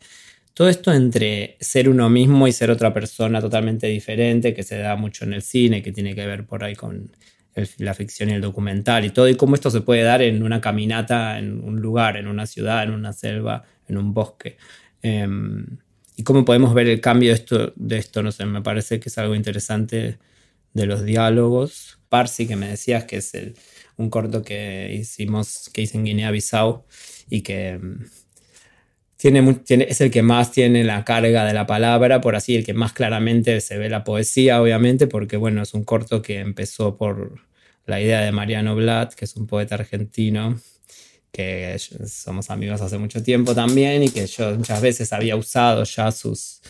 todo 0.54 0.70
esto 0.70 0.92
entre 0.94 1.58
ser 1.60 1.90
uno 1.90 2.08
mismo 2.08 2.48
y 2.48 2.52
ser 2.52 2.70
otra 2.70 2.94
persona 2.94 3.40
totalmente 3.42 3.86
diferente, 3.86 4.54
que 4.54 4.62
se 4.62 4.78
da 4.78 4.96
mucho 4.96 5.26
en 5.26 5.34
el 5.34 5.42
cine, 5.42 5.82
que 5.82 5.92
tiene 5.92 6.14
que 6.14 6.26
ver 6.26 6.46
por 6.46 6.64
ahí 6.64 6.74
con 6.74 7.12
la 7.78 7.92
ficción 7.92 8.30
y 8.30 8.32
el 8.32 8.40
documental 8.40 9.04
y 9.04 9.10
todo, 9.10 9.28
y 9.28 9.34
cómo 9.34 9.54
esto 9.54 9.70
se 9.70 9.82
puede 9.82 10.02
dar 10.02 10.22
en 10.22 10.42
una 10.42 10.62
caminata, 10.62 11.38
en 11.38 11.62
un 11.62 11.82
lugar, 11.82 12.16
en 12.16 12.28
una 12.28 12.46
ciudad, 12.46 12.84
en 12.84 12.92
una 12.92 13.12
selva, 13.12 13.64
en 13.88 13.98
un 13.98 14.14
bosque. 14.14 14.56
Em, 15.02 15.66
y 16.16 16.22
cómo 16.22 16.44
podemos 16.46 16.72
ver 16.72 16.88
el 16.88 17.00
cambio 17.00 17.30
de 17.30 17.34
esto, 17.34 17.72
de 17.76 17.98
esto, 17.98 18.22
no 18.22 18.32
sé, 18.32 18.46
me 18.46 18.62
parece 18.62 18.98
que 19.00 19.10
es 19.10 19.18
algo 19.18 19.34
interesante 19.34 20.18
de 20.78 20.86
los 20.86 21.04
diálogos. 21.04 21.98
Parsi, 22.08 22.46
que 22.46 22.56
me 22.56 22.68
decías 22.68 23.04
que 23.04 23.16
es 23.18 23.32
un 23.96 24.10
corto 24.10 24.42
que 24.42 24.94
hicimos, 24.94 25.70
que 25.72 25.82
hice 25.82 25.98
en 25.98 26.04
Guinea-Bissau 26.04 26.84
y 27.28 27.42
que 27.42 27.70
em, 27.70 28.06
tiene, 29.16 29.54
tiene, 29.54 29.86
es 29.88 30.00
el 30.00 30.10
que 30.10 30.22
más 30.22 30.52
tiene 30.52 30.84
la 30.84 31.04
carga 31.04 31.44
de 31.44 31.52
la 31.52 31.66
palabra, 31.66 32.20
por 32.20 32.36
así, 32.36 32.56
el 32.56 32.64
que 32.64 32.72
más 32.72 32.92
claramente 32.92 33.60
se 33.60 33.76
ve 33.76 33.90
la 33.90 34.04
poesía, 34.04 34.62
obviamente, 34.62 35.06
porque 35.08 35.36
bueno, 35.36 35.62
es 35.62 35.74
un 35.74 35.84
corto 35.84 36.22
que 36.22 36.38
empezó 36.38 36.96
por 36.96 37.40
la 37.86 38.00
idea 38.00 38.20
de 38.20 38.32
Mariano 38.32 38.76
Blatt, 38.76 39.14
que 39.14 39.24
es 39.24 39.36
un 39.36 39.46
poeta 39.46 39.74
argentino, 39.74 40.60
que 41.32 41.76
somos 42.06 42.50
amigos 42.50 42.80
hace 42.80 42.98
mucho 42.98 43.22
tiempo 43.22 43.54
también 43.54 44.02
y 44.02 44.08
que 44.10 44.26
yo 44.26 44.54
muchas 44.56 44.80
veces 44.80 45.12
había 45.12 45.36
usado 45.36 45.84
ya 45.84 46.10
sus 46.12 46.60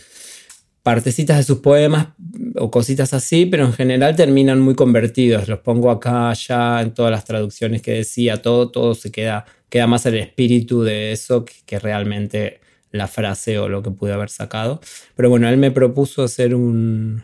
partecitas 0.83 1.37
de 1.37 1.43
sus 1.43 1.59
poemas 1.59 2.09
o 2.55 2.71
cositas 2.71 3.13
así, 3.13 3.45
pero 3.45 3.65
en 3.65 3.73
general 3.73 4.15
terminan 4.15 4.61
muy 4.61 4.75
convertidos. 4.75 5.47
Los 5.47 5.59
pongo 5.59 5.91
acá, 5.91 6.29
allá, 6.29 6.81
en 6.81 6.93
todas 6.93 7.11
las 7.11 7.25
traducciones 7.25 7.81
que 7.81 7.91
decía, 7.93 8.41
todo, 8.41 8.71
todo 8.71 8.95
se 8.95 9.11
queda, 9.11 9.45
queda 9.69 9.87
más 9.87 10.05
el 10.05 10.15
espíritu 10.15 10.83
de 10.83 11.11
eso 11.11 11.45
que, 11.45 11.79
realmente 11.79 12.61
la 12.91 13.07
frase 13.07 13.59
o 13.59 13.69
lo 13.69 13.83
que 13.83 13.91
pude 13.91 14.13
haber 14.13 14.29
sacado. 14.29 14.81
Pero 15.15 15.29
bueno, 15.29 15.47
él 15.47 15.57
me 15.57 15.71
propuso 15.71 16.23
hacer 16.23 16.55
un, 16.55 17.23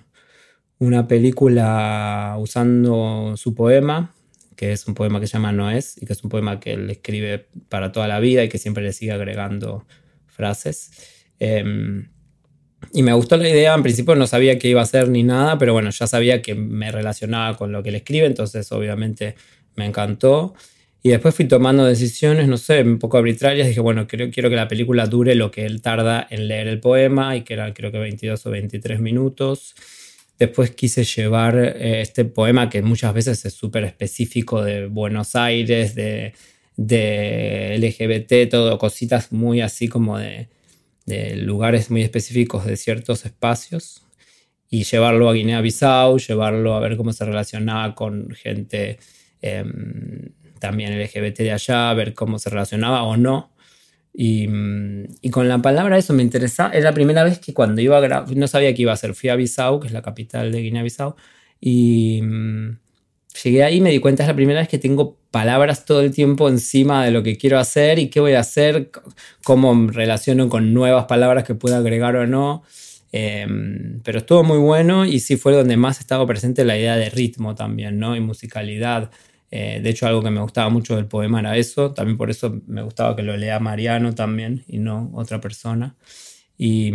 una 0.78 1.08
película 1.08 2.36
usando 2.38 3.34
su 3.38 3.56
poema, 3.56 4.14
que 4.56 4.72
es 4.74 4.88
un 4.88 4.93
poema 4.93 5.20
que 5.20 5.28
se 5.28 5.34
llama 5.34 5.51
No 5.51 5.72
es, 5.72 6.01
y 6.01 6.06
que 6.06 6.14
es 6.14 6.24
un 6.24 6.30
poema 6.30 6.60
que 6.60 6.74
él 6.74 6.89
escribe 6.89 7.47
para 7.70 7.91
toda 7.91 8.08
la 8.08 8.20
vida 8.20 8.43
y 8.43 8.49
que 8.49 8.58
siempre 8.58 8.84
le 8.84 8.93
sigue 8.93 9.12
agregando 9.12 9.86
frases. 10.28 10.91
Em, 11.39 12.10
y 12.93 13.03
me 13.03 13.13
gustó 13.13 13.38
la 13.38 13.49
idea, 13.49 13.73
en 13.73 13.83
principio 13.83 14.15
no 14.15 14.27
sabía 14.27 14.57
qué 14.57 14.69
iba 14.69 14.81
a 14.81 14.83
hacer 14.83 15.09
ni 15.09 15.23
nada, 15.23 15.57
pero 15.57 15.73
bueno, 15.73 15.89
ya 15.89 16.07
sabía 16.07 16.41
que 16.41 16.55
me 16.55 16.91
relacionaba 16.91 17.57
con 17.57 17.71
lo 17.71 17.83
que 17.83 17.89
él 17.89 17.95
escribe, 17.95 18.25
entonces 18.25 18.71
obviamente 18.71 19.36
me 19.75 19.86
encantó. 19.86 20.53
Y 21.03 21.09
después 21.09 21.36
fui 21.36 21.45
tomando 21.45 21.86
decisiones, 21.86 22.47
no 22.47 22.57
sé, 22.57 22.81
un 22.81 22.97
poco 22.97 23.19
arbitrarias. 23.19 23.67
Dije, 23.67 23.79
bueno, 23.79 24.07
quiero, 24.07 24.31
que 24.31 24.55
la 24.55 24.67
película 24.67 25.05
dure 25.05 25.36
lo 25.36 25.51
que 25.51 25.65
él 25.67 25.81
tarda 25.83 26.25
en 26.31 26.47
leer 26.47 26.67
el 26.67 26.79
poema, 26.79 27.36
y 27.36 27.41
que 27.43 27.53
eran 27.53 27.73
creo 27.73 27.91
que 27.91 27.99
22 27.99 28.43
o 28.45 28.49
23 28.49 28.99
minutos. 28.99 29.75
Después 30.39 30.71
quise 30.71 31.03
llevar 31.03 31.57
eh, 31.57 32.01
este 32.01 32.25
poema 32.25 32.69
que 32.71 32.81
muchas 32.81 33.13
veces 33.13 33.45
es 33.45 33.53
súper 33.53 33.83
específico 33.83 34.63
de 34.63 34.88
Buenos 34.88 35.36
Aires, 35.36 35.93
de, 35.93 36.33
de 36.75 37.77
LGBT, 37.77 38.49
todo, 38.49 38.77
cositas 38.79 39.31
muy 39.31 39.61
así 39.61 39.88
como 39.88 40.17
de, 40.17 40.47
de 41.06 41.36
lugares 41.36 41.91
muy 41.91 42.01
específicos 42.01 42.66
de 42.66 42.78
ciertos 42.78 43.26
espacios 43.26 44.06
y 44.70 44.84
llevarlo 44.84 45.30
a 45.30 45.34
Guinea-Bissau, 45.34 46.18
llevarlo 46.18 46.76
a 46.76 46.80
ver 46.80 46.97
cómo 46.97 47.14
se 47.14 47.26
relacionaba 47.26 47.93
con 47.95 48.32
gente 48.32 48.99
em, 49.41 50.32
también 50.60 50.99
LGBT 50.99 51.39
de 51.39 51.51
allá, 51.51 51.93
ver 51.93 52.14
cómo 52.14 52.39
se 52.39 52.49
relacionaba 52.49 53.03
o 53.03 53.18
no. 53.18 53.51
Y, 54.14 54.47
y, 55.22 55.30
con 55.30 55.49
la 55.49 55.62
palabra 55.62 55.97
eso 55.97 56.14
me 56.14 56.24
interesaba. 56.24 56.72
Era 56.72 56.86
la 56.86 56.93
primera 56.93 57.24
vez 57.24 57.39
que 57.39 57.53
cuando 57.53 57.82
iba 57.82 57.97
a 57.97 58.26
no 58.34 58.47
sabía 58.47 58.74
que 58.74 58.82
iba 58.82 58.93
a 58.93 58.97
ser. 58.97 59.14
Fui 59.14 59.30
a 59.30 59.36
Bissau, 59.36 59.82
que 59.82 59.88
es 59.88 59.93
la 59.93 60.01
capital 60.01 60.53
de 60.53 60.62
Guinea-Bissau, 60.62 61.16
y 61.60 62.22
llegué 63.43 63.63
ahí 63.63 63.77
y 63.77 63.81
me 63.81 63.91
di 63.91 63.99
cuenta, 63.99 64.23
es 64.23 64.27
la 64.27 64.36
primera 64.36 64.59
vez 64.59 64.69
que 64.69 64.79
tengo 64.79 65.17
palabras 65.31 65.86
todo 65.86 66.01
el 66.01 66.11
tiempo 66.11 66.47
encima 66.49 67.03
de 67.03 67.11
lo 67.11 67.23
que 67.23 67.38
quiero 67.38 67.59
hacer 67.59 67.99
y 67.99 68.09
qué 68.09 68.19
voy 68.19 68.33
a 68.33 68.39
hacer, 68.39 68.91
cómo 69.43 69.88
relaciono 69.91 70.49
con 70.49 70.73
nuevas 70.73 71.05
palabras 71.05 71.43
que 71.43 71.55
pueda 71.55 71.77
agregar 71.77 72.15
o 72.15 72.25
no. 72.27 72.63
Em, 73.11 74.01
pero 74.03 74.19
estuvo 74.19 74.43
muy 74.43 74.57
bueno 74.57 75.05
y 75.05 75.19
sí 75.19 75.38
fue 75.38 75.53
donde 75.53 75.77
más 75.77 75.99
estaba 75.99 76.25
presente 76.27 76.65
la 76.65 76.77
idea 76.77 76.97
de 76.97 77.09
ritmo 77.09 77.55
también, 77.55 77.99
¿no? 77.99 78.15
Y 78.15 78.19
musicalidad. 78.19 79.11
Eh, 79.51 79.79
de 79.81 79.89
hecho, 79.89 80.07
algo 80.07 80.21
que 80.21 80.31
me 80.31 80.41
gustaba 80.41 80.69
mucho 80.69 80.95
del 80.95 81.05
poema 81.05 81.39
era 81.39 81.57
eso. 81.57 81.93
También 81.93 82.17
por 82.17 82.29
eso 82.29 82.61
me 82.67 82.81
gustaba 82.81 83.15
que 83.15 83.23
lo 83.23 83.38
lea 83.38 83.59
Mariano 83.59 84.13
también 84.15 84.63
y 84.67 84.79
no 84.79 85.11
otra 85.13 85.39
persona. 85.39 85.95
Y, 86.57 86.93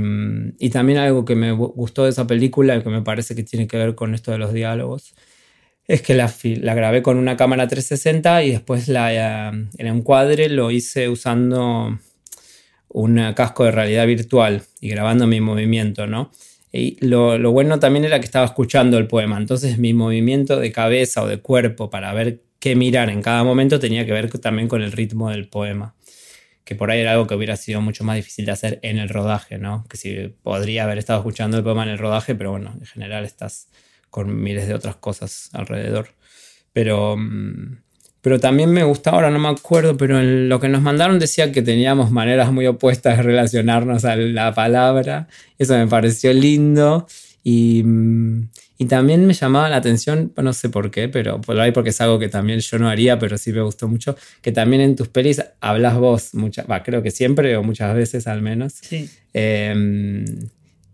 y 0.59 0.71
también 0.71 0.99
algo 0.99 1.25
que 1.25 1.37
me 1.37 1.53
gustó 1.53 2.05
de 2.05 2.11
esa 2.11 2.27
película 2.27 2.83
que 2.83 2.89
me 2.91 3.03
parece 3.03 3.35
que 3.35 3.43
tiene 3.43 3.67
que 3.67 3.77
ver 3.77 3.95
con 3.95 4.15
esto 4.15 4.31
de 4.33 4.39
los 4.39 4.53
diálogos 4.53 5.15
es 5.91 6.03
que 6.03 6.15
la, 6.15 6.33
la, 6.45 6.75
grabé 6.75 7.03
con 7.03 7.17
una 7.17 7.37
cámara 7.37 7.67
360 7.67 8.45
y 8.45 8.53
después 8.53 8.87
la, 8.87 9.13
eh, 9.13 9.67
el 9.77 9.87
encuadre 9.89 10.49
lo 10.49 10.71
hice 10.71 11.09
usando 11.09 11.99
un 12.89 13.33
casco 13.35 13.65
de 13.65 13.73
realidad 13.73 14.07
virtual 14.07 14.63
y 14.81 14.91
grabando 14.91 15.27
mi 15.27 15.41
movimiento, 15.41 16.07
¿no? 16.07 16.31
Y 16.73 17.05
lo, 17.05 17.51
bueno 17.51 17.81
también 17.81 18.05
era 18.05 18.21
que 18.21 18.27
estaba 18.27 18.47
escuchando 18.47 18.99
el 18.99 19.09
poema, 19.09 19.37
entonces 19.37 19.79
mi 19.79 19.93
movimiento 19.93 20.61
de 20.61 20.71
cabeza 20.71 21.25
o 21.25 21.27
de 21.27 21.41
cuerpo 21.41 21.91
para 21.91 22.15
ver 22.15 22.41
qué 22.61 22.77
mirar 22.77 23.11
en 23.11 23.21
cada 23.21 23.43
momento 23.43 23.81
tenía 23.81 24.07
que 24.07 24.13
ver 24.13 24.31
también 24.39 24.69
con 24.69 24.83
el 24.83 24.93
ritmo 24.93 25.31
del 25.31 25.49
poema, 25.49 25.97
que 26.65 26.77
por 26.77 26.93
ahí 26.93 27.01
era 27.01 27.13
algo 27.13 27.27
que 27.27 27.35
hubiera 27.35 27.57
sido 27.57 27.81
mucho 27.81 28.05
más 28.05 28.15
difícil 28.15 28.47
de 28.47 28.53
hacer 28.53 28.79
en 28.83 28.99
el 28.99 29.09
rodaje, 29.09 29.59
¿no? 29.59 29.85
Que 29.91 29.97
si 29.97 30.29
podría 30.45 30.85
haber 30.85 30.99
estado 30.99 31.19
escuchando 31.19 31.57
el 31.57 31.65
poema 31.65 31.83
en 31.83 31.89
el 31.89 31.99
rodaje, 31.99 32.37
pero 32.37 32.53
bueno, 32.53 32.77
en 32.79 32.87
general 32.87 33.25
estás 33.25 33.67
con 34.11 34.43
miles 34.43 34.69
de 34.69 34.75
otras 34.75 34.97
cosas 34.97 35.51
alrededor. 35.53 36.09
Pero, 36.73 37.17
mm, 37.17 37.79
pero 38.21 38.39
también 38.39 38.71
me 38.71 38.85
gusta, 38.85 39.11
ahora 39.11 39.31
no 39.31 39.39
me 39.39 39.49
acuerdo, 39.49 39.97
pero 39.97 40.21
en 40.21 40.49
lo 40.49 40.61
que 40.61 40.69
nos 40.69 40.83
mandaron 40.83 41.19
decía 41.19 41.53
que 41.53 41.63
teníamos 41.63 42.11
maneras 42.11 42.53
muy 42.53 42.67
opuestas 42.67 43.17
de 43.17 43.23
relacionarnos 43.23 44.05
a 44.05 44.17
la 44.17 44.55
palabra. 44.55 45.29
Eso 45.59 45.75
me 45.79 45.87
pareció 45.87 46.33
lindo. 46.33 47.07
Y, 47.43 47.83
mm, 47.85 48.49
y 48.81 48.87
también 48.87 49.27
me 49.27 49.35
llamaba 49.35 49.69
la 49.69 49.77
atención, 49.77 50.33
no 50.39 50.55
sé 50.55 50.71
por 50.71 50.91
qué, 50.91 51.11
pero 51.11 51.39
por 51.39 51.61
ahí 51.61 51.71
porque 51.71 51.91
es 51.91 52.01
algo 52.01 52.19
que 52.19 52.31
también 52.31 52.61
yo 52.61 52.79
no 52.79 52.89
haría, 52.89 53.19
pero 53.19 53.37
sí 53.37 53.53
me 53.53 53.61
gustó 53.61 53.89
mucho, 53.89 54.17
que 54.41 54.53
también 54.53 54.81
en 54.81 54.97
tus 54.97 55.09
pelis 55.09 55.43
hablas 55.61 55.99
vos, 55.99 56.35
muchas, 56.35 56.65
creo 56.83 57.03
que 57.03 57.11
siempre 57.11 57.59
o 57.59 57.63
muchas 57.63 57.95
veces 57.95 58.27
al 58.27 58.41
menos. 58.41 58.73
Sí. 58.81 59.11
Em, 59.35 60.25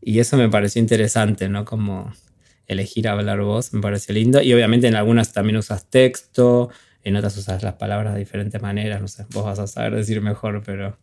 y 0.02 0.18
eso 0.18 0.36
me 0.36 0.48
pareció 0.48 0.80
interesante, 0.80 1.48
¿no? 1.48 1.64
Como 1.64 2.12
elegir 2.66 3.08
hablar 3.08 3.40
vos, 3.40 3.72
me 3.72 3.80
parece 3.80 4.12
lindo. 4.12 4.42
Y 4.42 4.52
obviamente 4.54 4.86
en 4.86 4.96
algunas 4.96 5.32
también 5.32 5.56
usas 5.56 5.88
texto, 5.90 6.70
en 7.02 7.16
otras 7.16 7.36
usas 7.36 7.62
las 7.62 7.74
palabras 7.74 8.14
de 8.14 8.20
diferentes 8.20 8.60
maneras, 8.60 9.00
no 9.00 9.08
sé, 9.08 9.26
vos 9.32 9.44
vas 9.44 9.58
a 9.58 9.66
saber 9.66 9.94
decir 9.94 10.20
mejor, 10.20 10.62
pero 10.64 10.98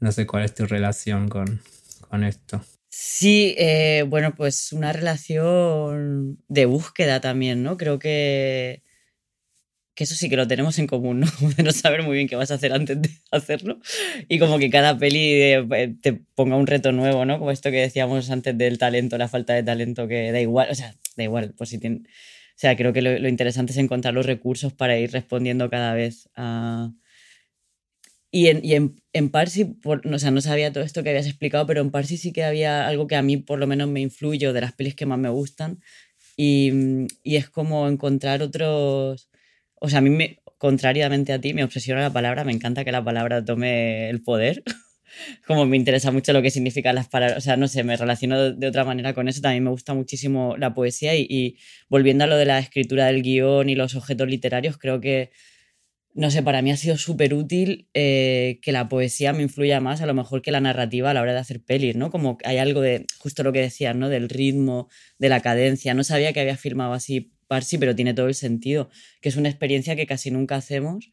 no 0.00 0.12
sé 0.12 0.26
cuál 0.26 0.44
es 0.44 0.54
tu 0.54 0.66
relación 0.66 1.28
con, 1.28 1.60
con 2.08 2.24
esto. 2.24 2.62
Sí, 2.88 3.56
eh, 3.58 4.04
bueno, 4.06 4.36
pues 4.36 4.72
una 4.72 4.92
relación 4.92 6.38
de 6.46 6.66
búsqueda 6.66 7.20
también, 7.20 7.64
¿no? 7.64 7.76
Creo 7.76 7.98
que 7.98 8.83
que 9.94 10.04
eso 10.04 10.14
sí 10.14 10.28
que 10.28 10.36
lo 10.36 10.48
tenemos 10.48 10.78
en 10.78 10.86
común, 10.86 11.20
¿no? 11.20 11.26
de 11.56 11.62
no 11.62 11.72
saber 11.72 12.02
muy 12.02 12.16
bien 12.16 12.28
qué 12.28 12.36
vas 12.36 12.50
a 12.50 12.54
hacer 12.54 12.72
antes 12.72 13.00
de 13.00 13.10
hacerlo 13.30 13.78
y 14.28 14.38
como 14.38 14.58
que 14.58 14.70
cada 14.70 14.98
peli 14.98 15.18
eh, 15.20 15.94
te 16.00 16.12
ponga 16.34 16.56
un 16.56 16.66
reto 16.66 16.92
nuevo, 16.92 17.24
¿no? 17.24 17.38
Como 17.38 17.50
esto 17.50 17.70
que 17.70 17.80
decíamos 17.80 18.30
antes 18.30 18.56
del 18.58 18.78
talento, 18.78 19.18
la 19.18 19.28
falta 19.28 19.54
de 19.54 19.62
talento, 19.62 20.08
que 20.08 20.32
da 20.32 20.40
igual, 20.40 20.68
o 20.70 20.74
sea, 20.74 20.94
da 21.16 21.24
igual, 21.24 21.54
pues 21.56 21.70
si 21.70 21.78
tiene... 21.78 22.02
O 22.56 22.56
sea, 22.56 22.76
creo 22.76 22.92
que 22.92 23.02
lo, 23.02 23.28
interesante 23.28 23.72
es 23.72 23.78
encontrar 23.78 24.14
los 24.14 24.26
recursos 24.26 24.72
para 24.72 24.96
ir 24.96 25.10
respondiendo 25.12 25.68
cada 25.70 25.94
vez 25.94 26.28
a... 26.36 26.92
Y 28.30 28.48
en, 28.48 28.64
y 28.64 28.74
en, 28.74 29.00
en 29.12 29.30
Parsi, 29.30 29.64
por, 29.64 30.06
o 30.06 30.18
sea, 30.18 30.32
no 30.32 30.40
sabía 30.40 30.72
todo 30.72 30.82
esto 30.82 31.04
que 31.04 31.10
habías 31.10 31.26
explicado, 31.26 31.66
pero 31.66 31.80
en 31.80 31.92
Parsi 31.92 32.16
sí 32.16 32.32
que 32.32 32.44
había 32.44 32.86
algo 32.86 33.06
que 33.06 33.14
a 33.14 33.22
mí 33.22 33.36
por 33.36 33.60
lo 33.60 33.68
menos 33.68 33.88
me 33.88 34.00
influye, 34.00 34.52
de 34.52 34.60
las 34.60 34.72
pelis 34.72 34.96
que 34.96 35.06
más 35.06 35.18
me 35.18 35.28
gustan, 35.28 35.80
y, 36.36 36.72
y 37.22 37.36
es 37.36 37.48
como 37.48 37.88
encontrar 37.88 38.42
otros 38.42 39.28
o 39.84 39.88
sea, 39.88 39.98
a 39.98 40.02
mí, 40.02 40.10
me, 40.10 40.38
contrariamente 40.56 41.32
a 41.34 41.40
ti, 41.40 41.52
me 41.52 41.62
obsesiona 41.62 42.00
la 42.00 42.12
palabra, 42.12 42.42
me 42.42 42.52
encanta 42.52 42.84
que 42.84 42.92
la 42.92 43.04
palabra 43.04 43.44
tome 43.44 44.08
el 44.08 44.22
poder. 44.22 44.62
Como 45.46 45.66
me 45.66 45.76
interesa 45.76 46.10
mucho 46.10 46.32
lo 46.32 46.40
que 46.40 46.50
significan 46.50 46.94
las 46.94 47.08
palabras, 47.08 47.38
o 47.38 47.40
sea, 47.42 47.56
no 47.56 47.68
sé, 47.68 47.84
me 47.84 47.96
relaciono 47.96 48.52
de, 48.52 48.66
otra 48.66 48.84
manera 48.84 49.12
con 49.12 49.28
eso. 49.28 49.42
También 49.42 49.62
me 49.62 49.70
gusta 49.70 49.92
muchísimo 49.92 50.56
la 50.56 50.72
poesía 50.72 51.14
y, 51.16 51.58
volviendo 51.90 52.24
a 52.24 52.26
lo 52.26 52.36
de 52.36 52.46
la 52.46 52.58
escritura 52.58 53.06
del 53.06 53.22
guion 53.22 53.68
y 53.68 53.74
los 53.74 53.94
objetos 53.94 54.26
literarios, 54.26 54.78
creo 54.78 55.00
que, 55.00 55.30
no 56.14 56.30
sé, 56.30 56.42
para 56.42 56.62
mí 56.62 56.70
ha 56.72 56.76
sido 56.78 56.96
súper 56.96 57.34
útil 57.34 57.88
eh, 57.92 58.58
que 58.62 58.72
la 58.72 58.88
poesía 58.88 59.34
me 59.34 59.42
influya 59.42 59.80
más 59.80 60.00
a 60.00 60.06
lo 60.06 60.14
mejor 60.14 60.40
que 60.40 60.50
la 60.50 60.60
narrativa 60.60 61.10
a 61.10 61.14
la 61.14 61.20
hora 61.20 61.34
de 61.34 61.40
hacer 61.40 61.62
pelis, 61.62 61.94
¿no? 61.94 62.10
Como 62.10 62.38
hay 62.44 62.56
algo 62.56 62.80
de, 62.80 63.04
justo 63.18 63.42
lo 63.42 63.52
que 63.52 63.60
decías, 63.60 63.94
¿no? 63.94 64.08
Del 64.08 64.30
ritmo, 64.30 64.88
de 65.18 65.28
la 65.28 65.40
cadencia. 65.40 65.92
No 65.92 66.04
sabía 66.04 66.32
que 66.32 66.40
había 66.40 66.56
filmado 66.56 66.94
así 66.94 67.33
Parsi, 67.46 67.78
pero 67.78 67.94
tiene 67.94 68.14
todo 68.14 68.28
el 68.28 68.34
sentido, 68.34 68.90
que 69.20 69.28
es 69.28 69.36
una 69.36 69.48
experiencia 69.48 69.96
que 69.96 70.06
casi 70.06 70.30
nunca 70.30 70.56
hacemos 70.56 71.10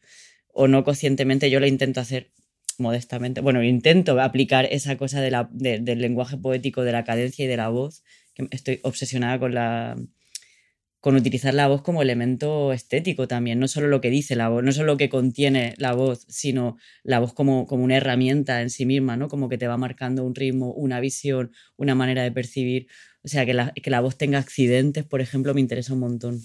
o 0.48 0.68
no 0.68 0.84
conscientemente 0.84 1.50
yo 1.50 1.60
la 1.60 1.66
intento 1.66 2.00
hacer 2.00 2.32
modestamente, 2.78 3.40
bueno, 3.40 3.62
intento 3.62 4.20
aplicar 4.20 4.66
esa 4.70 4.96
cosa 4.96 5.20
de 5.20 5.30
del 5.80 6.00
lenguaje 6.00 6.36
poético, 6.36 6.82
de 6.84 6.92
la 6.92 7.04
cadencia 7.04 7.44
y 7.44 7.48
de 7.48 7.56
la 7.56 7.68
voz, 7.68 8.02
estoy 8.50 8.80
obsesionada 8.82 9.38
con 9.38 9.54
la 9.54 9.96
con 11.02 11.16
utilizar 11.16 11.52
la 11.52 11.66
voz 11.66 11.82
como 11.82 12.00
elemento 12.00 12.72
estético 12.72 13.26
también, 13.26 13.58
no 13.58 13.66
solo 13.66 13.88
lo 13.88 14.00
que 14.00 14.08
dice 14.08 14.36
la 14.36 14.48
voz, 14.48 14.62
no 14.62 14.70
solo 14.70 14.92
lo 14.92 14.96
que 14.96 15.08
contiene 15.08 15.74
la 15.76 15.94
voz, 15.94 16.24
sino 16.28 16.76
la 17.02 17.18
voz 17.18 17.34
como, 17.34 17.66
como 17.66 17.82
una 17.82 17.96
herramienta 17.96 18.62
en 18.62 18.70
sí 18.70 18.86
misma, 18.86 19.16
¿no? 19.16 19.26
Como 19.26 19.48
que 19.48 19.58
te 19.58 19.66
va 19.66 19.76
marcando 19.76 20.24
un 20.24 20.36
ritmo, 20.36 20.72
una 20.72 21.00
visión, 21.00 21.50
una 21.76 21.96
manera 21.96 22.22
de 22.22 22.30
percibir. 22.30 22.86
O 23.24 23.28
sea, 23.28 23.46
que 23.46 23.54
la, 23.54 23.72
que 23.72 23.90
la 23.90 24.00
voz 24.00 24.18
tenga 24.18 24.38
accidentes, 24.38 25.04
por 25.04 25.20
ejemplo, 25.20 25.54
me 25.54 25.60
interesa 25.60 25.92
un 25.92 26.00
montón. 26.00 26.42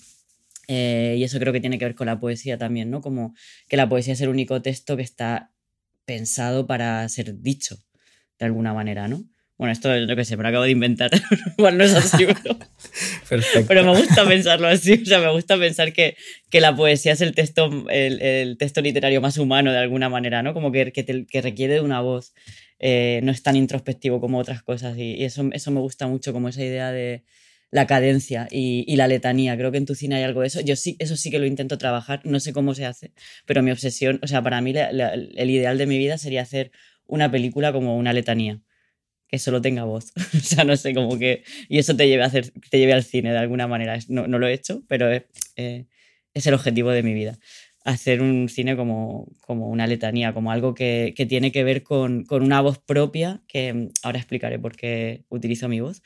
Eh, 0.67 1.15
y 1.17 1.23
eso 1.23 1.39
creo 1.39 1.53
que 1.53 1.61
tiene 1.61 1.79
que 1.79 1.85
ver 1.85 1.95
con 1.95 2.07
la 2.07 2.19
poesía 2.19 2.57
también, 2.57 2.91
¿no? 2.91 3.01
Como 3.01 3.33
que 3.67 3.77
la 3.77 3.87
poesía 3.87 4.13
es 4.13 4.21
el 4.21 4.29
único 4.29 4.61
texto 4.61 4.97
que 4.97 5.03
está 5.03 5.51
pensado 6.05 6.67
para 6.67 7.07
ser 7.09 7.41
dicho, 7.41 7.77
de 8.37 8.45
alguna 8.45 8.73
manera, 8.73 9.07
¿no? 9.07 9.23
Bueno, 9.57 9.71
esto 9.71 9.91
es 9.91 10.07
lo 10.07 10.15
que 10.15 10.23
sé, 10.23 10.37
me 10.37 10.43
lo 10.43 10.49
acabo 10.49 10.65
de 10.65 10.71
inventar. 10.71 11.09
Igual 11.57 11.77
no 11.77 11.83
es 11.83 11.93
así, 11.95 12.25
pero, 12.27 12.57
Perfecto. 13.27 13.65
pero 13.67 13.83
me 13.83 13.99
gusta 13.99 14.27
pensarlo 14.27 14.67
así. 14.67 15.01
O 15.01 15.05
sea, 15.05 15.19
me 15.19 15.31
gusta 15.31 15.57
pensar 15.57 15.93
que, 15.93 16.15
que 16.51 16.61
la 16.61 16.75
poesía 16.75 17.13
es 17.13 17.21
el 17.21 17.33
texto, 17.33 17.89
el, 17.89 18.21
el, 18.21 18.57
texto 18.57 18.81
literario 18.81 19.19
más 19.19 19.37
humano 19.39 19.71
de 19.71 19.79
alguna 19.79 20.09
manera, 20.09 20.43
¿no? 20.43 20.53
Como 20.53 20.71
que, 20.71 20.91
que, 20.91 21.25
que 21.25 21.41
requiere 21.41 21.75
de 21.75 21.81
una 21.81 22.01
voz. 22.01 22.33
Eh, 22.79 23.21
no 23.23 23.31
es 23.31 23.43
tan 23.43 23.55
introspectivo 23.55 24.19
como 24.21 24.39
otras 24.39 24.63
cosas. 24.63 24.97
Y, 24.97 25.23
eso, 25.23 25.49
eso 25.53 25.71
me 25.71 25.79
gusta 25.79 26.07
mucho, 26.07 26.33
como 26.33 26.49
esa 26.49 26.63
idea 26.63 26.91
de 26.91 27.23
la 27.71 27.87
cadencia 27.87 28.47
y, 28.51 28.95
la 28.95 29.07
letanía. 29.07 29.57
Creo 29.57 29.71
que 29.71 29.77
en 29.77 29.85
tu 29.85 29.95
cine 29.95 30.15
hay 30.15 30.23
algo 30.23 30.41
de 30.41 30.47
eso. 30.47 30.61
Yo 30.61 30.75
sí, 30.75 30.95
eso 30.99 31.17
sí 31.17 31.31
que 31.31 31.39
lo 31.39 31.45
intento 31.45 31.77
trabajar. 31.77 32.21
No 32.23 32.39
sé 32.39 32.53
cómo 32.53 32.73
se 32.73 32.85
hace, 32.85 33.13
pero 33.45 33.63
mi 33.63 33.71
obsesión, 33.71 34.19
o 34.23 34.27
sea, 34.27 34.41
para 34.41 34.61
mí 34.61 34.73
el 34.75 35.49
ideal 35.49 35.77
de 35.77 35.85
mi 35.87 35.97
vida 35.97 36.17
sería 36.17 36.41
hacer 36.41 36.71
una 37.07 37.31
película 37.31 37.71
como 37.73 37.97
una 37.97 38.13
letanía 38.13 38.61
que 39.27 39.39
solo 39.39 39.61
tenga 39.61 39.83
voz. 39.83 40.13
o 40.35 40.39
sea, 40.39 40.63
no 40.63 40.75
sé, 40.77 40.93
como 40.93 41.17
que... 41.17 41.43
Y 41.69 41.79
eso 41.79 41.95
te 41.95 42.07
lleve, 42.07 42.23
a 42.23 42.27
hacer, 42.27 42.51
te 42.69 42.79
lleve 42.79 42.93
al 42.93 43.03
cine 43.03 43.31
de 43.31 43.37
alguna 43.37 43.67
manera. 43.67 43.97
No, 44.07 44.27
no 44.27 44.39
lo 44.39 44.47
he 44.47 44.53
hecho, 44.53 44.83
pero 44.87 45.11
es, 45.11 45.23
eh, 45.55 45.85
es, 46.33 46.47
el 46.47 46.53
objetivo 46.53 46.91
de 46.91 47.03
mi 47.03 47.13
vida. 47.13 47.37
Hacer 47.87 48.21
un 48.21 48.49
cine 48.49 48.75
como, 48.75 49.27
como 49.41 49.69
una 49.69 49.87
letanía, 49.87 50.33
como 50.33 50.51
algo 50.51 50.73
que, 50.73 51.13
que 51.15 51.25
tiene 51.25 51.51
que 51.51 51.63
ver 51.63 51.83
con, 51.83 52.23
con, 52.25 52.43
una 52.43 52.61
voz 52.61 52.79
propia, 52.79 53.41
que 53.47 53.89
ahora 54.03 54.19
explicaré 54.19 54.59
por 54.59 54.75
qué 54.75 55.23
utilizo 55.29 55.69
mi 55.69 55.79
voz, 55.79 56.03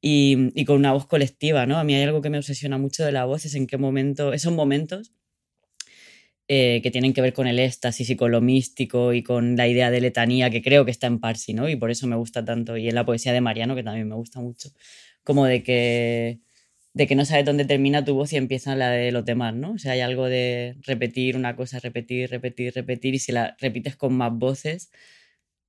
y, 0.00 0.50
y, 0.60 0.64
con 0.64 0.76
una 0.76 0.92
voz 0.92 1.06
colectiva, 1.06 1.66
¿no? 1.66 1.78
A 1.78 1.84
mí 1.84 1.94
hay 1.94 2.04
algo 2.04 2.22
que 2.22 2.30
me 2.30 2.38
obsesiona 2.38 2.78
mucho 2.78 3.04
de 3.04 3.12
la 3.12 3.24
voz, 3.26 3.44
es 3.44 3.54
en 3.54 3.66
qué 3.66 3.76
momento, 3.78 4.32
esos 4.32 4.52
momentos 4.52 5.12
eh, 6.50 6.80
que 6.82 6.90
tienen 6.90 7.12
que 7.12 7.20
ver 7.20 7.34
con 7.34 7.46
el 7.46 7.58
éxtasis 7.58 8.08
y 8.08 8.16
con 8.16 8.30
lo 8.30 8.40
místico 8.40 9.12
y 9.12 9.22
con 9.22 9.54
la 9.54 9.68
idea 9.68 9.90
de 9.90 10.00
letanía 10.00 10.48
que 10.48 10.62
creo 10.62 10.86
que 10.86 10.90
está 10.90 11.06
en 11.06 11.20
Parsi, 11.20 11.52
¿no? 11.52 11.68
Y 11.68 11.76
por 11.76 11.90
eso 11.90 12.06
me 12.06 12.16
gusta 12.16 12.42
tanto. 12.42 12.78
Y 12.78 12.88
en 12.88 12.94
la 12.94 13.04
poesía 13.04 13.34
de 13.34 13.42
Mariano, 13.42 13.74
que 13.76 13.82
también 13.82 14.08
me 14.08 14.14
gusta 14.14 14.40
mucho. 14.40 14.70
Como 15.22 15.44
de 15.44 15.62
que, 15.62 16.40
de 16.98 17.06
que 17.06 17.14
no 17.14 17.24
sabes 17.24 17.44
dónde 17.44 17.64
termina 17.64 18.04
tu 18.04 18.14
voz 18.14 18.32
y 18.32 18.36
empieza 18.36 18.74
la 18.74 18.90
de 18.90 19.12
los 19.12 19.24
demás, 19.24 19.54
¿no? 19.54 19.74
O 19.74 19.78
sea, 19.78 19.92
hay 19.92 20.00
algo 20.00 20.26
de 20.26 20.76
repetir 20.82 21.36
una 21.36 21.54
cosa, 21.54 21.78
repetir, 21.78 22.28
repetir, 22.28 22.74
repetir. 22.74 23.14
Y 23.14 23.20
si 23.20 23.30
la 23.30 23.56
repites 23.60 23.94
con 23.94 24.14
más 24.14 24.32
voces, 24.32 24.90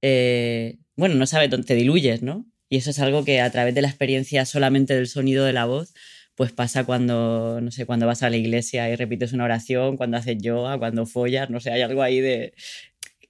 eh, 0.01 0.79
bueno, 0.95 1.13
no 1.15 1.27
sabes 1.27 1.51
dónde 1.51 1.67
te 1.67 1.75
diluyes, 1.75 2.23
¿no? 2.23 2.47
Y 2.67 2.77
eso 2.77 2.89
es 2.89 2.99
algo 2.99 3.23
que 3.25 3.41
a 3.41 3.51
través 3.51 3.75
de 3.75 3.83
la 3.83 3.89
experiencia 3.89 4.43
solamente 4.45 4.95
del 4.95 5.07
sonido 5.07 5.45
de 5.45 5.53
la 5.53 5.65
voz 5.65 5.93
pues 6.35 6.51
pasa 6.53 6.85
cuando, 6.85 7.59
no 7.61 7.69
sé, 7.69 7.85
cuando 7.85 8.07
vas 8.07 8.23
a 8.23 8.29
la 8.29 8.37
iglesia 8.37 8.89
y 8.89 8.95
repites 8.95 9.33
una 9.33 9.43
oración, 9.43 9.97
cuando 9.97 10.17
haces 10.17 10.37
yoga, 10.41 10.79
cuando 10.79 11.05
follas, 11.05 11.49
no 11.49 11.59
sé, 11.59 11.69
hay 11.71 11.81
algo 11.81 12.01
ahí 12.01 12.21
de 12.21 12.53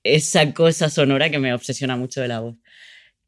esa 0.04 0.54
cosa 0.54 0.90
sonora 0.90 1.30
que 1.32 1.40
me 1.40 1.54
obsesiona 1.54 1.98
mucho 1.98 2.22
de 2.22 2.28
la 2.30 2.40
voz. 2.40 2.56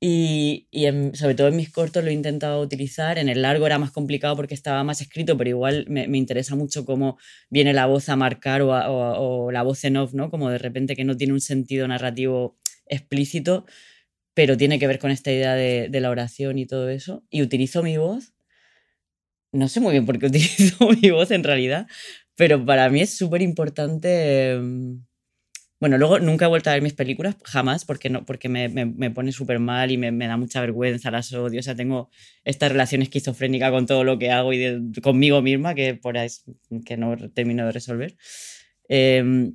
Y, 0.03 0.67
y 0.71 0.85
sobre 1.15 1.35
todo 1.35 1.49
en 1.49 1.55
mis 1.55 1.69
cortos 1.69 2.03
lo 2.03 2.09
he 2.09 2.13
intentado 2.13 2.59
utilizar, 2.59 3.19
en 3.19 3.29
el 3.29 3.43
largo 3.43 3.67
era 3.67 3.77
más 3.77 3.91
complicado 3.91 4.35
porque 4.35 4.55
estaba 4.55 4.83
más 4.83 4.99
escrito, 4.99 5.37
pero 5.37 5.51
igual 5.51 5.85
me, 5.89 6.05
interesa 6.17 6.55
mucho 6.55 6.85
cómo 6.85 7.19
viene 7.51 7.71
la 7.71 7.85
voz 7.85 8.09
a 8.09 8.15
marcar 8.15 8.63
o, 8.63 8.71
o, 8.71 9.45
o, 9.45 9.51
la 9.51 9.61
voz 9.61 9.83
en 9.83 9.97
off, 9.97 10.13
¿no? 10.13 10.31
Como 10.31 10.49
de 10.49 10.57
repente 10.57 10.95
que 10.95 11.03
no 11.05 11.15
tiene 11.15 11.33
un 11.33 11.41
sentido 11.41 11.87
narrativo 11.87 12.57
explícito, 12.87 13.65
pero 14.33 14.57
tiene 14.57 14.79
que 14.79 14.87
ver 14.87 14.99
con 14.99 15.11
esta 15.11 15.31
idea 15.31 15.53
de, 15.55 15.87
de 15.89 16.01
la 16.01 16.09
oración 16.09 16.57
y 16.57 16.65
todo 16.65 16.89
eso. 16.89 17.23
Y 17.29 17.43
utilizo 17.43 17.83
mi 17.83 17.97
voz 17.97 18.33
no 19.51 19.67
sé 19.67 19.79
muy 19.79 19.91
bien 19.91 20.05
por 20.05 20.17
qué 20.19 20.25
utilizo 20.27 20.89
mi 21.01 21.11
voz 21.11 21.31
en 21.31 21.43
realidad, 21.43 21.87
pero 22.35 22.65
para 22.65 22.89
mí 22.89 23.01
es 23.01 23.15
súper 23.17 23.41
importante. 23.41 24.51
Em, 24.53 25.03
bueno, 25.81 25.97
luego 25.97 26.19
nunca 26.19 26.45
he 26.45 26.47
vuelto 26.47 26.69
a 26.69 26.73
ver 26.73 26.83
mis 26.83 26.93
películas, 26.93 27.35
jamás, 27.43 27.85
porque, 27.85 28.11
no, 28.11 28.23
porque 28.23 28.49
me, 28.49 28.69
me, 28.69 28.85
me 28.85 29.09
pone 29.09 29.31
súper 29.31 29.57
mal 29.57 29.89
y 29.89 29.97
me, 29.97 30.11
me, 30.11 30.27
da 30.27 30.37
mucha 30.37 30.61
vergüenza, 30.61 31.09
las 31.09 31.33
odio. 31.33 31.59
O 31.59 31.63
sea, 31.63 31.75
tengo 31.75 32.11
esta 32.45 32.69
relación 32.69 33.01
esquizofrénica 33.01 33.71
con 33.71 33.87
todo 33.87 34.03
lo 34.03 34.19
que 34.19 34.29
hago 34.29 34.53
y 34.53 34.59
de, 34.59 35.01
conmigo 35.01 35.41
misma 35.41 35.73
que, 35.73 35.95
por 35.95 36.19
ahí, 36.19 36.29
que 36.85 36.97
no 36.97 37.17
termino 37.31 37.65
de 37.65 37.71
resolver. 37.71 38.15
Eh, 38.89 39.51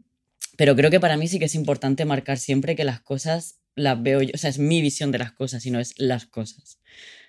pero 0.56 0.74
creo 0.74 0.90
que 0.90 0.98
para 0.98 1.16
mí 1.16 1.28
sí 1.28 1.38
que 1.38 1.44
es 1.44 1.54
importante 1.54 2.04
marcar 2.04 2.38
siempre 2.38 2.74
que 2.74 2.82
las 2.82 3.00
cosas 3.00 3.60
las 3.76 4.02
veo 4.02 4.20
yo, 4.20 4.32
o 4.34 4.38
sea, 4.38 4.50
es 4.50 4.58
mi 4.58 4.82
visión 4.82 5.12
de 5.12 5.18
las 5.18 5.30
cosas 5.30 5.64
y 5.64 5.70
no 5.70 5.78
es 5.78 5.94
las 5.96 6.26
cosas 6.26 6.80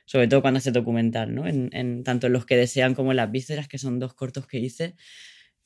sobre 0.06 0.30
todo 0.30 0.42
cuando 0.42 0.60
hace 0.60 0.72
documental, 0.72 1.36
¿no? 1.36 1.48
En, 1.48 1.70
en, 1.74 2.06
tanto 2.06 2.28
en 2.28 2.34
Los 2.34 2.46
que 2.46 2.56
desean 2.56 2.96
como 2.96 3.12
en 3.12 3.18
Las 3.18 3.30
vísceras, 3.30 3.68
que 3.68 3.78
son 3.78 4.00
dos 4.00 4.14
cortos 4.14 4.48
que 4.48 4.58
hice 4.58 4.96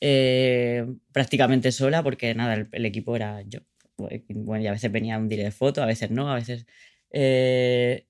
eh, 0.01 0.85
prácticamente 1.13 1.71
sola, 1.71 2.03
porque 2.03 2.33
nada, 2.35 2.67
el, 2.71 2.85
equipo 2.85 3.15
era 3.15 3.41
yo. 3.43 3.59
Bueno, 3.97 4.63
y 4.63 4.67
a 4.67 4.71
veces 4.71 4.91
venía 4.91 5.17
un 5.17 5.29
directo 5.29 5.45
de 5.45 5.51
foto, 5.51 5.83
a 5.83 5.85
veces 5.85 6.11
no, 6.11 6.31
a 6.31 6.35
veces... 6.35 6.65
Eh, 7.11 8.07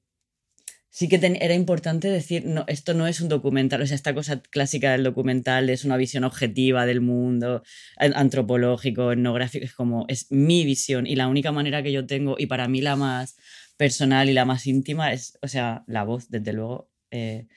sí 0.89 1.07
que 1.09 1.15
era 1.15 1.53
importante 1.53 2.09
decir, 2.09 2.45
no, 2.45 2.65
esto 2.67 2.93
no 2.93 3.07
es 3.07 3.21
un 3.21 3.29
documental, 3.29 3.81
o 3.81 3.87
sea, 3.87 3.95
esta 3.95 4.13
cosa 4.13 4.41
clásica 4.41 4.91
del 4.91 5.03
documental 5.03 5.69
es 5.69 5.85
una 5.85 5.97
visión 5.97 6.23
objetiva 6.25 6.85
del 6.85 7.01
mundo, 7.01 7.63
antropológico, 7.97 9.11
etnográfico, 9.13 9.65
es 9.65 9.73
como, 9.73 10.05
es 10.09 10.31
mi 10.31 10.65
visión 10.65 11.07
y 11.07 11.15
la 11.15 11.27
única 11.27 11.51
manera 11.51 11.81
que 11.81 11.91
yo 11.91 12.05
tengo, 12.05 12.35
y 12.37 12.45
para 12.47 12.67
mí 12.67 12.81
la 12.81 12.95
más 12.97 13.37
personal 13.77 14.29
y 14.29 14.33
la 14.33 14.45
más 14.45 14.67
íntima 14.67 15.13
es, 15.13 15.37
o 15.41 15.47
sea, 15.47 15.83
la 15.87 16.03
voz, 16.03 16.29
desde 16.29 16.53
luego, 16.53 16.91
eh, 17.09 17.47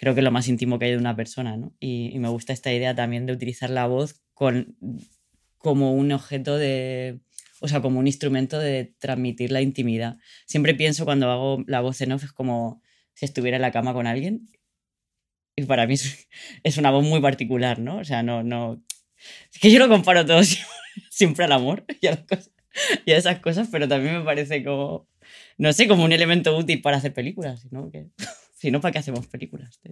creo 0.00 0.14
que 0.14 0.20
es 0.20 0.24
lo 0.24 0.30
más 0.30 0.48
íntimo 0.48 0.78
que 0.78 0.86
hay 0.86 0.92
de 0.92 0.96
una 0.96 1.14
persona, 1.14 1.58
¿no? 1.58 1.76
Y, 1.78 2.10
y, 2.14 2.18
me 2.20 2.30
gusta 2.30 2.54
esta 2.54 2.72
idea 2.72 2.94
también 2.94 3.26
de 3.26 3.34
utilizar 3.34 3.68
la 3.68 3.86
voz 3.86 4.22
con, 4.32 4.78
como 5.58 5.92
un 5.92 6.10
objeto 6.10 6.56
de, 6.56 7.20
o 7.60 7.68
sea, 7.68 7.82
como 7.82 7.98
un 7.98 8.06
instrumento 8.06 8.58
de 8.58 8.94
transmitir 8.98 9.52
la 9.52 9.60
intimidad. 9.60 10.16
Siempre 10.46 10.74
pienso 10.74 11.04
cuando 11.04 11.30
hago 11.30 11.62
la 11.66 11.82
voz 11.82 12.00
en 12.00 12.12
off 12.12 12.24
es 12.24 12.32
como 12.32 12.82
si 13.12 13.26
estuviera 13.26 13.56
en 13.56 13.62
la 13.62 13.72
cama 13.72 13.92
con 13.92 14.06
alguien. 14.06 14.48
Y 15.54 15.64
para 15.64 15.86
mí 15.86 15.94
es, 15.94 16.28
es 16.62 16.78
una 16.78 16.90
voz 16.90 17.04
muy 17.04 17.20
particular, 17.20 17.78
¿no? 17.78 17.98
O 17.98 18.04
sea, 18.04 18.22
no, 18.22 18.42
no... 18.42 18.82
Es 19.52 19.60
que 19.60 19.70
yo 19.70 19.78
lo 19.78 19.90
comparo 19.90 20.24
todo 20.24 20.40
siempre, 21.10 21.44
al 21.44 21.52
amor 21.52 21.84
y 22.00 22.06
a, 22.06 22.12
las 22.12 22.20
cosas, 22.20 22.50
y 23.04 23.12
a 23.12 23.18
esas 23.18 23.40
cosas, 23.40 23.68
pero 23.70 23.86
también 23.86 24.16
me 24.16 24.24
parece 24.24 24.64
como 24.64 25.10
no 25.58 25.74
sé, 25.74 25.86
como 25.86 26.04
un 26.04 26.12
elemento 26.12 26.56
útil 26.56 26.80
para 26.80 26.96
hacer 26.96 27.12
películas, 27.12 27.60
sino 27.60 27.90
que 27.90 28.08
si 28.60 28.70
no, 28.70 28.80
¿para 28.82 28.92
qué 28.92 28.98
hacemos 28.98 29.26
películas? 29.26 29.80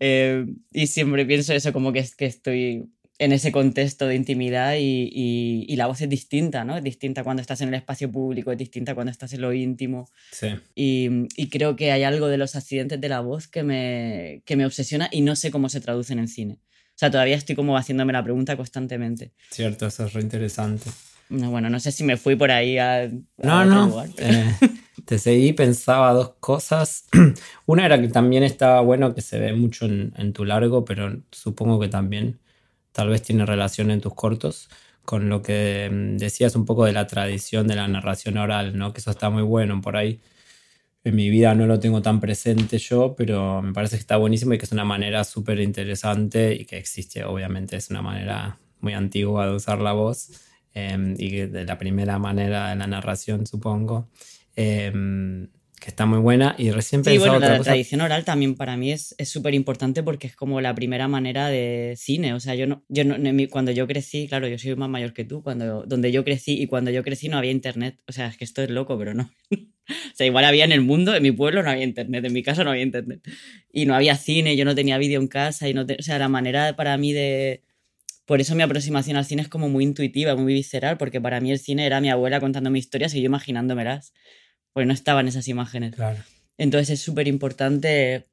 Eh, 0.00 0.44
y 0.72 0.88
siempre 0.88 1.24
pienso 1.24 1.52
eso, 1.52 1.72
como 1.72 1.92
que, 1.92 2.04
que 2.16 2.26
estoy 2.26 2.88
en 3.18 3.30
ese 3.30 3.52
contexto 3.52 4.08
de 4.08 4.16
intimidad 4.16 4.74
y, 4.74 5.08
y, 5.12 5.64
y, 5.68 5.76
la 5.76 5.86
voz 5.86 6.00
es 6.00 6.08
distinta, 6.08 6.64
¿no? 6.64 6.76
Es 6.76 6.82
distinta 6.82 7.22
cuando 7.22 7.40
estás 7.40 7.60
en 7.60 7.68
el 7.68 7.74
espacio 7.74 8.10
público, 8.10 8.50
es 8.50 8.58
distinta 8.58 8.96
cuando 8.96 9.12
estás 9.12 9.32
en 9.34 9.42
lo 9.42 9.52
íntimo. 9.52 10.10
Sí. 10.32 10.48
Y, 10.74 11.28
y, 11.36 11.48
creo 11.48 11.76
que 11.76 11.92
hay 11.92 12.02
algo 12.02 12.26
de 12.26 12.38
los 12.38 12.56
accidentes 12.56 13.00
de 13.00 13.08
la 13.08 13.20
voz 13.20 13.46
que 13.46 13.62
me, 13.62 14.42
que 14.44 14.56
me 14.56 14.66
obsesiona 14.66 15.08
y 15.12 15.20
no 15.20 15.36
sé 15.36 15.52
cómo 15.52 15.68
se 15.68 15.80
traduce 15.80 16.12
en 16.14 16.26
cine. 16.26 16.58
O 16.88 16.98
sea, 16.98 17.12
todavía 17.12 17.36
estoy 17.36 17.54
como 17.54 17.76
haciéndome 17.76 18.12
la 18.12 18.24
pregunta 18.24 18.56
constantemente. 18.56 19.32
Cierto, 19.52 19.86
eso 19.86 20.06
es 20.06 20.12
re 20.12 20.22
interesante. 20.22 20.90
No, 21.28 21.52
bueno, 21.52 21.70
no 21.70 21.78
sé 21.78 21.92
si 21.92 22.02
me 22.02 22.16
fui 22.16 22.34
por 22.34 22.50
ahí 22.50 22.78
a. 22.78 23.02
a 23.02 23.08
no, 23.38 23.64
no. 23.64 23.86
Lugar, 23.86 24.10
pero... 24.16 24.36
eh, 24.36 24.54
te 25.08 25.18
seguí, 25.18 25.54
pensaba 25.54 26.12
dos 26.12 26.34
cosas. 26.38 27.06
Una 27.66 27.86
era 27.86 27.98
que 27.98 28.08
también 28.08 28.42
estaba 28.42 28.82
bueno, 28.82 29.14
que 29.14 29.22
se 29.22 29.38
ve 29.38 29.54
mucho 29.54 29.86
en, 29.86 30.32
tu 30.34 30.44
largo, 30.44 30.84
pero 30.84 31.22
supongo 31.32 31.80
que 31.80 31.88
también 31.88 32.40
tal 32.92 33.08
vez 33.08 33.22
tiene 33.22 33.46
relación 33.46 33.90
en 33.90 34.02
tus 34.02 34.14
cortos 34.14 34.68
con 35.06 35.30
lo 35.30 35.42
que 35.42 35.88
mm, 35.90 36.18
decías 36.18 36.56
un 36.56 36.66
poco 36.66 36.84
de 36.84 36.92
la 36.92 37.06
tradición 37.06 37.66
de 37.68 37.76
la 37.76 37.88
narración 37.88 38.36
oral, 38.36 38.76
¿no? 38.76 38.92
Que 38.92 39.00
eso 39.00 39.10
está 39.10 39.30
muy 39.30 39.42
bueno 39.42 39.80
por 39.80 39.96
ahí. 39.96 40.20
En 41.04 41.16
mi 41.16 41.30
vida 41.30 41.54
no 41.54 41.66
lo 41.66 41.80
tengo 41.80 42.02
tan 42.02 42.20
presente 42.20 42.78
yo, 42.78 43.14
pero 43.16 43.62
me 43.62 43.72
parece 43.72 43.96
que 43.96 44.00
está 44.00 44.18
buenísimo 44.18 44.54
y 44.54 44.58
que 44.58 44.66
es 44.66 44.72
una 44.72 44.84
manera 44.84 45.24
súper 45.24 45.60
interesante 45.60 46.54
y 46.54 46.66
que 46.66 46.78
existe, 46.78 47.24
obviamente, 47.24 47.76
es 47.76 47.90
una 47.90 48.02
manera 48.02 48.58
muy 48.80 48.94
antigua 48.94 49.46
de 49.46 49.54
usar 49.56 49.80
la 49.80 49.92
voz 49.92 50.30
eh, 50.74 51.14
y 51.18 51.30
de 51.46 51.64
la 51.64 51.78
primera 51.78 52.18
manera 52.18 52.70
de 52.70 52.76
la 52.76 52.86
narración, 52.86 53.46
supongo. 53.46 54.08
Eh, 54.58 54.92
que 55.80 55.90
está 55.90 56.06
muy 56.06 56.18
buena. 56.18 56.56
Y 56.58 56.72
recién 56.72 57.04
Sí, 57.04 57.18
bueno, 57.18 57.34
otra 57.34 57.50
la 57.50 57.58
cosa. 57.58 57.70
tradición 57.70 58.00
oral 58.00 58.24
también 58.24 58.56
para 58.56 58.76
mí 58.76 58.90
es 58.90 59.14
es 59.16 59.28
súper 59.28 59.54
importante 59.54 60.02
porque 60.02 60.26
es 60.26 60.34
como 60.34 60.60
la 60.60 60.74
primera 60.74 61.06
manera 61.06 61.48
de 61.48 61.94
cine. 61.96 62.34
O 62.34 62.40
sea, 62.40 62.56
yo 62.56 62.66
no, 62.66 62.84
yo 62.88 63.04
no, 63.04 63.16
cuando 63.48 63.70
yo 63.70 63.86
crecí, 63.86 64.26
claro, 64.26 64.48
yo 64.48 64.58
soy 64.58 64.74
más 64.74 64.88
mayor 64.88 65.12
que 65.12 65.24
tú, 65.24 65.40
cuando, 65.42 65.84
donde 65.86 66.10
yo 66.10 66.24
crecí 66.24 66.60
y 66.60 66.66
cuando 66.66 66.90
yo 66.90 67.04
crecí 67.04 67.28
no 67.28 67.38
había 67.38 67.52
internet. 67.52 68.00
O 68.08 68.12
sea, 68.12 68.26
es 68.26 68.36
que 68.36 68.44
esto 68.44 68.60
es 68.62 68.70
loco, 68.70 68.98
pero 68.98 69.14
no. 69.14 69.30
O 69.90 70.16
sea, 70.18 70.26
igual 70.26 70.44
había 70.44 70.64
en 70.66 70.72
el 70.72 70.82
mundo, 70.82 71.14
en 71.14 71.22
mi 71.22 71.32
pueblo 71.32 71.62
no 71.62 71.70
había 71.70 71.84
internet, 71.84 72.22
en 72.24 72.32
mi 72.34 72.42
casa 72.42 72.62
no 72.62 72.70
había 72.70 72.82
internet. 72.82 73.20
Y 73.72 73.86
no 73.86 73.94
había 73.94 74.16
cine, 74.16 74.54
yo 74.54 74.66
no 74.66 74.74
tenía 74.74 74.98
vídeo 74.98 75.18
en 75.18 75.28
casa 75.28 75.66
y 75.66 75.72
no 75.72 75.86
te- 75.86 75.96
o 75.98 76.02
sea, 76.02 76.18
la 76.18 76.28
manera 76.28 76.76
para 76.76 76.98
mí 76.98 77.14
de... 77.14 77.62
Por 78.26 78.40
eso 78.42 78.54
mi 78.54 78.62
aproximación 78.62 79.16
al 79.16 79.24
cine 79.24 79.40
es 79.42 79.48
como 79.48 79.70
muy 79.70 79.84
intuitiva, 79.84 80.36
muy 80.36 80.52
visceral, 80.52 80.98
porque 80.98 81.20
para 81.20 81.40
mí 81.40 81.50
el 81.52 81.58
cine 81.58 81.86
era 81.86 82.00
mi 82.02 82.10
abuela 82.10 82.40
contándome 82.40 82.78
historias 82.78 83.14
y 83.14 83.20
yo 83.22 83.26
imaginándomelas, 83.26 84.12
porque 84.78 84.86
no 84.86 84.92
estaban 84.94 85.26
esas 85.26 85.48
imágenes. 85.48 85.96
Claro. 85.96 86.22
Entonces 86.56 86.90
es 86.90 87.00
súper 87.00 87.26
importante 87.26 88.26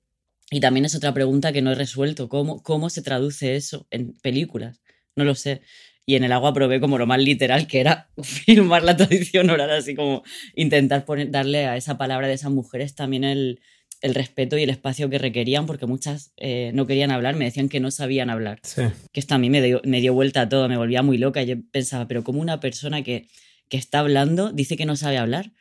y 0.51 0.59
también 0.59 0.85
es 0.85 0.93
otra 0.93 1.11
pregunta 1.11 1.51
que 1.51 1.63
no 1.63 1.71
he 1.71 1.75
resuelto, 1.75 2.29
¿cómo, 2.29 2.61
¿cómo 2.61 2.91
se 2.91 3.01
traduce 3.01 3.55
eso 3.55 3.87
en 3.89 4.13
películas? 4.21 4.79
No 5.15 5.23
lo 5.23 5.33
sé. 5.33 5.61
Y 6.05 6.13
en 6.15 6.23
el 6.23 6.31
agua 6.31 6.53
probé 6.53 6.79
como 6.79 6.99
lo 6.99 7.07
más 7.07 7.19
literal, 7.19 7.65
que 7.65 7.79
era 7.79 8.09
filmar 8.21 8.83
la 8.83 8.95
tradición 8.95 9.49
oral, 9.49 9.71
así 9.71 9.95
como 9.95 10.21
intentar 10.55 11.03
poner, 11.03 11.31
darle 11.31 11.65
a 11.65 11.77
esa 11.77 11.97
palabra 11.97 12.27
de 12.27 12.35
esas 12.35 12.51
mujeres 12.51 12.93
también 12.93 13.23
el, 13.23 13.59
el 14.01 14.13
respeto 14.13 14.55
y 14.55 14.61
el 14.61 14.69
espacio 14.69 15.09
que 15.09 15.17
requerían, 15.17 15.65
porque 15.65 15.87
muchas 15.87 16.31
eh, 16.37 16.69
no 16.75 16.85
querían 16.85 17.09
hablar, 17.09 17.35
me 17.35 17.45
decían 17.45 17.69
que 17.69 17.79
no 17.79 17.89
sabían 17.89 18.29
hablar 18.29 18.59
Sí. 18.61 18.83
que 19.11 19.19
esto 19.19 19.33
a 19.33 19.39
mí 19.39 19.49
me 19.49 19.63
dio, 19.63 19.81
me 19.83 19.99
dio 19.99 20.13
vuelta 20.13 20.41
a 20.41 20.49
todo, 20.49 20.69
me 20.69 20.77
volvía 20.77 21.01
muy 21.01 21.17
loca. 21.17 21.41
y 21.41 21.47
Yo 21.47 21.55
pensaba, 21.71 22.07
pero 22.07 22.23
como 22.23 22.39
una 22.39 22.59
persona 22.59 23.01
que, 23.01 23.25
que 23.67 23.77
está 23.77 23.97
hablando 23.99 24.51
dice 24.51 24.77
que 24.77 24.85
no 24.85 24.95
sabe 24.95 25.17
hablar? 25.17 25.53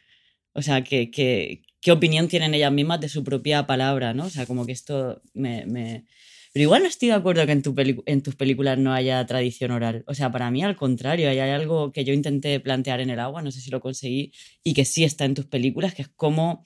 O 0.55 0.63
sea, 0.63 0.83
que, 0.85 1.11
¿qué 1.11 1.93
opinión 1.93 2.29
tienen 2.29 2.55
ellas 2.55 2.73
mismas 2.73 3.01
de 3.01 3.09
su 3.09 3.25
propia 3.25 3.67
palabra, 3.67 4.15
no? 4.15 4.27
O 4.27 4.31
sea, 4.31 4.47
como 4.47 4.67
que 4.67 4.73
esto 4.73 5.23
me... 5.35 5.67
me- 5.67 6.07
Pero 6.53 6.63
igual 6.65 6.83
no 6.83 6.89
estoy 6.89 7.09
de 7.09 7.15
acuerdo 7.15 7.45
que 7.47 7.53
en, 7.53 7.63
tu 7.63 7.75
en 8.07 8.23
tus 8.23 8.37
películas 8.37 8.79
no 8.79 8.93
haya 8.93 9.25
tradición 9.27 9.73
oral. 9.73 10.05
O 10.07 10.15
sea, 10.15 10.31
para 10.31 10.51
mí 10.51 10.63
al 10.63 10.77
contrario, 10.77 11.29
hay 11.29 11.39
algo 11.41 11.93
que 11.93 12.05
yo 12.05 12.13
intenté 12.15 12.61
plantear 12.61 13.01
en 13.01 13.11
el 13.11 13.19
agua, 13.21 13.43
no 13.43 13.51
sé 13.51 13.61
si 13.61 13.71
lo 13.71 13.81
conseguí, 13.81 14.33
y 14.63 14.75
que 14.75 14.85
sí 14.85 15.05
está 15.05 15.25
en 15.25 15.35
tus 15.35 15.47
películas, 15.47 15.95
que 15.95 16.03
es 16.03 16.09
cómo 16.17 16.65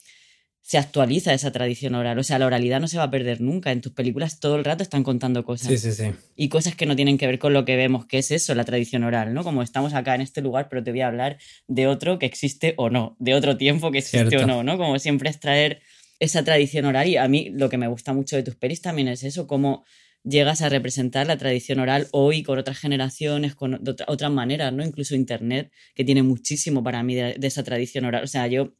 se 0.70 0.76
actualiza 0.76 1.32
esa 1.32 1.50
tradición 1.50 1.94
oral. 1.94 2.18
O 2.18 2.22
sea, 2.22 2.38
la 2.38 2.44
oralidad 2.44 2.78
no 2.78 2.88
se 2.88 2.98
va 2.98 3.04
a 3.04 3.10
perder 3.10 3.40
nunca. 3.40 3.72
En 3.72 3.80
tus 3.80 3.92
películas 3.92 4.38
todo 4.38 4.56
el 4.56 4.64
rato 4.66 4.82
están 4.82 5.02
contando 5.02 5.42
cosas 5.42 5.68
Sí, 5.68 5.78
sí, 5.78 5.92
sí. 5.92 6.10
y 6.36 6.50
cosas 6.50 6.76
que 6.76 6.84
no 6.84 6.94
tienen 6.94 7.16
que 7.16 7.26
ver 7.26 7.38
con 7.38 7.54
lo 7.54 7.64
que 7.64 7.74
vemos, 7.76 8.04
que 8.04 8.18
es 8.18 8.30
eso, 8.30 8.54
la 8.54 8.64
tradición 8.66 9.02
oral, 9.02 9.32
¿no? 9.32 9.44
Como 9.44 9.62
estamos 9.62 9.94
acá 9.94 10.14
en 10.14 10.20
este 10.20 10.42
lugar, 10.42 10.68
pero 10.68 10.84
te 10.84 10.90
voy 10.90 11.00
a 11.00 11.06
hablar 11.06 11.38
de 11.68 11.86
otro 11.86 12.18
que 12.18 12.26
existe 12.26 12.74
o 12.76 12.90
no, 12.90 13.16
de 13.18 13.32
otro 13.32 13.56
tiempo 13.56 13.90
que 13.90 13.98
existe 14.00 14.28
Cierto. 14.28 14.44
o 14.44 14.46
no, 14.46 14.62
¿no? 14.62 14.76
Como 14.76 14.98
siempre 14.98 15.30
es 15.30 15.40
traer 15.40 15.80
esa 16.20 16.44
tradición 16.44 16.84
oral 16.84 17.08
y 17.08 17.16
a 17.16 17.26
mí 17.28 17.48
lo 17.54 17.70
que 17.70 17.78
me 17.78 17.88
gusta 17.88 18.12
mucho 18.12 18.36
de 18.36 18.42
tus 18.42 18.54
pelis 18.54 18.82
también 18.82 19.08
es 19.08 19.22
eso, 19.24 19.46
cómo 19.46 19.86
llegas 20.22 20.60
a 20.60 20.68
representar 20.68 21.26
la 21.26 21.38
tradición 21.38 21.78
oral 21.80 22.08
hoy 22.10 22.42
con 22.42 22.58
otras 22.58 22.76
generaciones, 22.78 23.54
con 23.54 23.72
otra- 23.88 24.04
otras 24.06 24.30
maneras, 24.30 24.70
¿no? 24.74 24.84
Incluso 24.84 25.14
Internet, 25.14 25.70
que 25.94 26.04
tiene 26.04 26.22
muchísimo 26.22 26.82
para 26.84 27.02
mí 27.02 27.14
de, 27.14 27.36
de 27.38 27.46
esa 27.46 27.62
tradición 27.62 28.04
oral. 28.04 28.22
O 28.24 28.26
sea, 28.26 28.46
yo 28.48 28.74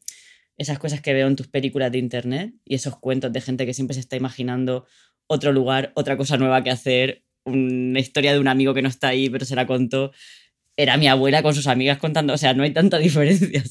esas 0.59 0.78
cosas 0.78 1.01
que 1.01 1.14
veo 1.14 1.28
en 1.28 1.36
tus 1.36 1.47
películas 1.47 1.93
de 1.93 1.98
Internet 1.98 2.52
y 2.64 2.74
esos 2.74 2.98
cuentos 2.98 3.32
de 3.32 3.40
gente 3.40 3.64
que 3.64 3.72
siempre 3.72 3.94
se 3.94 4.01
está 4.01 4.16
imaginando 4.16 4.86
otro 5.28 5.52
lugar, 5.52 5.93
otra 5.94 6.16
cosa 6.16 6.36
nueva 6.36 6.62
que 6.64 6.70
hacer, 6.70 7.22
una 7.44 8.01
historia 8.01 8.32
de 8.32 8.40
un 8.40 8.48
amigo 8.48 8.74
que 8.74 8.82
no 8.82 8.89
está 8.89 9.09
ahí, 9.09 9.30
pero 9.30 9.44
se 9.44 9.55
la 9.55 9.66
contó. 9.66 10.12
Era 10.76 10.97
mi 10.97 11.09
abuela 11.09 11.43
con 11.43 11.55
sus 11.55 11.66
amigas 11.66 11.98
contando, 11.98 12.35
o 12.35 12.39
sea, 12.39 12.55
no 12.55 12.62
hay 12.62 12.72
tanta 12.72 12.98
diferencia, 12.98 13.62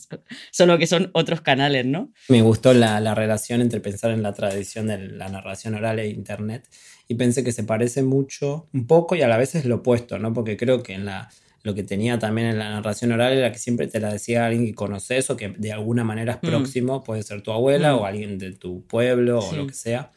solo 0.52 0.78
que 0.78 0.88
son 0.88 1.10
otros 1.14 1.42
canales, 1.42 1.86
¿no? 1.86 2.12
Me 2.30 2.42
gustó 2.42 2.74
la, 2.74 3.00
la 3.00 3.16
relación 3.16 3.62
entre 3.62 3.82
pensar 3.82 4.12
en 4.12 4.24
la 4.24 4.34
tradición 4.34 4.88
de 4.88 4.98
la 5.10 5.30
narración 5.30 5.76
oral 5.76 6.00
e 6.00 6.10
internet 6.10 6.68
y 7.08 7.16
pensé 7.16 7.44
que 7.44 7.52
se 7.52 7.64
parece 7.64 8.04
mucho, 8.04 8.70
un 8.74 8.88
poco 8.88 9.16
y 9.16 9.22
a 9.22 9.28
la 9.28 9.38
vez 9.38 9.56
es 9.56 9.66
lo 9.66 9.78
opuesto, 9.78 10.20
¿no? 10.20 10.34
Porque 10.34 10.58
creo 10.58 10.84
que 10.84 10.94
en 10.94 11.06
la, 11.06 11.30
lo 11.68 11.76
que 11.76 11.84
tenía 11.84 12.18
también 12.18 12.48
en 12.48 12.58
la 12.58 12.70
narración 12.70 13.12
oral 13.12 13.34
era 13.34 13.52
que 13.52 13.60
siempre 13.60 13.88
te 13.88 14.00
la 14.00 14.12
decía 14.12 14.46
alguien 14.46 14.66
que 14.66 14.74
conoces 14.74 15.30
o 15.30 15.36
que 15.38 15.50
de 15.50 15.72
alguna 15.74 16.04
manera 16.04 16.32
es 16.34 16.38
Mm. 16.42 16.50
próximo, 16.50 17.04
puede 17.04 17.22
ser 17.24 17.42
tu 17.42 17.52
abuela 17.52 17.94
Mm. 17.94 18.00
o 18.00 18.06
alguien 18.06 18.38
de 18.40 18.54
tu 18.54 18.88
pueblo 18.88 19.40
o 19.40 19.50
Sí. 19.52 19.56
lo 19.58 19.68
que 19.68 19.74
sea. 19.74 20.12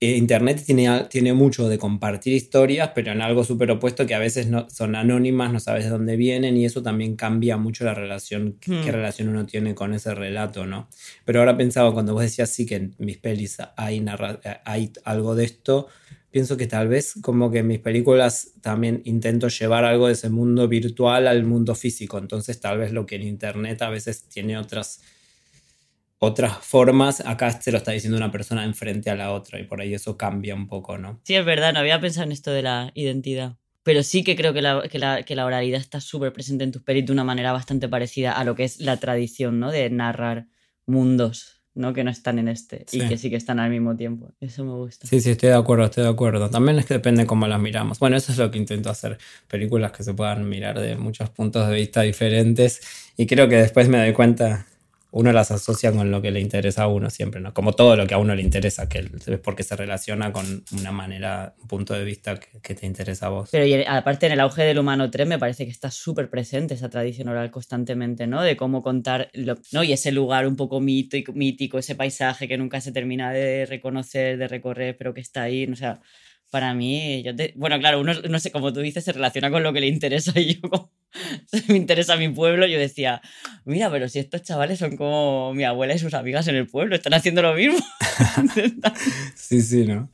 Eh, 0.00 0.16
Internet 0.16 0.62
tiene, 0.64 1.06
tiene 1.10 1.32
mucho 1.32 1.68
de 1.68 1.76
compartir 1.76 2.32
historias, 2.32 2.92
pero 2.94 3.10
en 3.10 3.20
algo 3.20 3.42
súper 3.42 3.68
opuesto 3.72 4.06
que 4.06 4.14
a 4.14 4.20
veces 4.20 4.46
no, 4.46 4.70
son 4.70 4.94
anónimas, 4.94 5.52
no 5.52 5.58
sabes 5.58 5.82
de 5.84 5.90
dónde 5.90 6.14
vienen 6.14 6.56
y 6.56 6.64
eso 6.64 6.84
también 6.84 7.16
cambia 7.16 7.56
mucho 7.56 7.82
la 7.84 7.94
relación, 7.94 8.58
qué 8.60 8.70
Hmm. 8.70 8.86
relación 8.92 9.28
uno 9.28 9.44
tiene 9.44 9.74
con 9.74 9.92
ese 9.94 10.14
relato, 10.14 10.66
¿no? 10.66 10.88
Pero 11.24 11.40
ahora 11.40 11.56
pensaba, 11.56 11.92
cuando 11.92 12.12
vos 12.12 12.22
decías 12.22 12.48
sí 12.48 12.64
que 12.64 12.76
en 12.76 12.94
mis 12.98 13.18
pelis 13.18 13.56
hay, 13.76 13.98
narra- 13.98 14.38
hay 14.64 14.92
algo 15.04 15.34
de 15.34 15.46
esto, 15.46 15.88
pienso 16.30 16.56
que 16.56 16.66
tal 16.66 16.88
vez 16.88 17.14
como 17.22 17.50
que 17.50 17.58
en 17.58 17.66
mis 17.66 17.78
películas 17.78 18.52
también 18.60 19.02
intento 19.04 19.48
llevar 19.48 19.84
algo 19.84 20.06
de 20.06 20.12
ese 20.12 20.28
mundo 20.28 20.68
virtual 20.68 21.26
al 21.26 21.44
mundo 21.44 21.74
físico, 21.74 22.18
entonces 22.18 22.60
tal 22.60 22.78
vez 22.78 22.92
lo 22.92 23.06
que 23.06 23.16
en 23.16 23.22
Internet 23.22 23.82
a 23.82 23.90
veces 23.90 24.28
tiene 24.28 24.58
otras 24.58 25.00
otras 26.20 26.58
formas, 26.58 27.20
acá 27.24 27.50
se 27.60 27.70
lo 27.70 27.78
está 27.78 27.92
diciendo 27.92 28.16
una 28.16 28.32
persona 28.32 28.64
enfrente 28.64 29.08
a 29.08 29.14
la 29.14 29.32
otra 29.32 29.60
y 29.60 29.64
por 29.64 29.80
ahí 29.80 29.94
eso 29.94 30.16
cambia 30.16 30.54
un 30.54 30.66
poco, 30.66 30.98
¿no? 30.98 31.20
Sí, 31.24 31.36
es 31.36 31.44
verdad, 31.44 31.72
no 31.72 31.78
había 31.78 32.00
pensado 32.00 32.26
en 32.26 32.32
esto 32.32 32.50
de 32.50 32.62
la 32.62 32.90
identidad. 32.94 33.56
Pero 33.84 34.02
sí 34.02 34.24
que 34.24 34.36
creo 34.36 34.52
que 34.52 34.60
la, 34.60 34.82
que 34.88 35.34
la, 35.34 35.46
oralidad 35.46 35.80
está 35.80 36.00
súper 36.00 36.32
presente 36.32 36.64
en 36.64 36.72
tus 36.72 36.82
pelis 36.82 37.06
de 37.06 37.12
una 37.12 37.24
manera 37.24 37.52
bastante 37.52 37.88
parecida 37.88 38.32
a 38.32 38.44
lo 38.44 38.54
que 38.54 38.64
es 38.64 38.80
la 38.80 38.98
tradición, 38.98 39.60
¿no? 39.60 39.70
De 39.70 39.88
narrar 39.90 40.46
mundos, 40.86 41.57
¿no? 41.78 41.92
Que 41.94 42.04
no 42.04 42.10
están 42.10 42.38
en 42.38 42.48
este 42.48 42.84
Sí. 42.86 43.00
y 43.02 43.08
que 43.08 43.16
sí 43.16 43.30
que 43.30 43.36
están 43.36 43.58
al 43.60 43.70
mismo 43.70 43.96
tiempo. 43.96 44.32
Eso 44.40 44.64
me 44.64 44.72
gusta. 44.72 45.06
Sí, 45.06 45.20
sí, 45.20 45.30
estoy 45.30 45.50
de 45.50 45.54
acuerdo, 45.54 45.84
estoy 45.84 46.04
de 46.04 46.10
acuerdo. 46.10 46.50
También 46.50 46.78
es 46.78 46.86
que 46.86 46.94
depende 46.94 47.24
cómo 47.24 47.46
las 47.46 47.60
miramos. 47.60 47.98
Bueno, 47.98 48.16
eso 48.16 48.32
es 48.32 48.38
lo 48.38 48.50
que 48.50 48.58
intento 48.58 48.90
hacer, 48.90 49.16
películas 49.46 49.92
que 49.92 50.02
se 50.02 50.12
puedan 50.12 50.48
mirar 50.48 50.78
de 50.80 50.96
muchos 50.96 51.30
puntos 51.30 51.68
de 51.68 51.74
vista 51.74 52.02
diferentes 52.02 52.80
y 53.16 53.26
creo 53.26 53.48
que 53.48 53.56
después 53.56 53.88
me 53.88 53.98
doy 53.98 54.12
cuenta, 54.12 54.66
uno 55.10 55.32
las 55.32 55.50
asocia 55.50 55.90
con 55.92 56.10
lo 56.10 56.20
que 56.20 56.30
le 56.30 56.40
interesa 56.40 56.84
a 56.84 56.88
uno 56.88 57.08
siempre, 57.08 57.40
¿no? 57.40 57.54
Como 57.54 57.72
todo 57.72 57.96
lo 57.96 58.06
que 58.06 58.14
a 58.14 58.18
uno 58.18 58.34
le 58.34 58.42
interesa, 58.42 58.88
que 58.88 58.98
es 58.98 59.38
porque 59.40 59.62
se 59.62 59.74
relaciona 59.74 60.32
con 60.32 60.64
una 60.72 60.92
manera, 60.92 61.54
un 61.60 61.68
punto 61.68 61.94
de 61.94 62.04
vista 62.04 62.38
que, 62.38 62.74
te 62.74 62.86
interesa 62.86 63.26
a 63.26 63.30
vos. 63.30 63.48
Pero 63.50 63.64
y 63.64 63.82
aparte 63.86 64.26
en 64.26 64.32
el 64.32 64.40
auge 64.40 64.64
del 64.64 64.78
humano 64.78 65.10
3 65.10 65.26
me 65.26 65.38
parece 65.38 65.64
que 65.64 65.70
está 65.70 65.90
súper 65.90 66.28
presente 66.28 66.74
esa 66.74 66.90
tradición 66.90 67.28
oral 67.28 67.50
constantemente, 67.50 68.26
¿no? 68.26 68.42
De 68.42 68.56
cómo 68.56 68.82
contar, 68.82 69.30
¿no? 69.72 69.82
Y 69.82 69.92
ese 69.92 70.12
lugar 70.12 70.46
un 70.46 70.56
poco 70.56 70.80
mítico, 70.80 71.32
mítico, 71.32 71.78
ese 71.78 71.94
paisaje 71.94 72.46
que 72.46 72.58
nunca 72.58 72.80
se 72.80 72.92
termina 72.92 73.32
de 73.32 73.64
reconocer, 73.66 74.36
de 74.36 74.48
recorrer, 74.48 74.96
pero 74.98 75.14
que 75.14 75.20
está 75.22 75.42
ahí, 75.42 75.64
o 75.64 75.76
sea, 75.76 76.00
para 76.50 76.74
mí, 76.74 77.22
yo 77.22 77.34
te- 77.34 77.52
bueno, 77.56 77.78
claro, 77.78 78.00
uno, 78.00 78.12
no 78.28 78.40
sé, 78.40 78.50
como 78.50 78.72
tú 78.72 78.80
dices, 78.80 79.04
se 79.04 79.12
relaciona 79.12 79.50
con 79.50 79.62
lo 79.62 79.72
que 79.72 79.80
le 79.80 79.86
interesa 79.88 80.32
y 80.40 80.60
yo 80.60 80.90
me 81.68 81.76
interesa 81.76 82.16
mi 82.16 82.28
pueblo, 82.28 82.66
yo 82.66 82.78
decía, 82.78 83.22
mira, 83.64 83.90
pero 83.90 84.08
si 84.08 84.18
estos 84.18 84.42
chavales 84.42 84.78
son 84.78 84.96
como 84.96 85.54
mi 85.54 85.64
abuela 85.64 85.94
y 85.94 85.98
sus 85.98 86.14
amigas 86.14 86.48
en 86.48 86.56
el 86.56 86.66
pueblo, 86.66 86.94
están 86.94 87.14
haciendo 87.14 87.42
lo 87.42 87.54
mismo, 87.54 87.78
Sí, 89.34 89.62
sí, 89.62 89.84
¿no? 89.86 90.10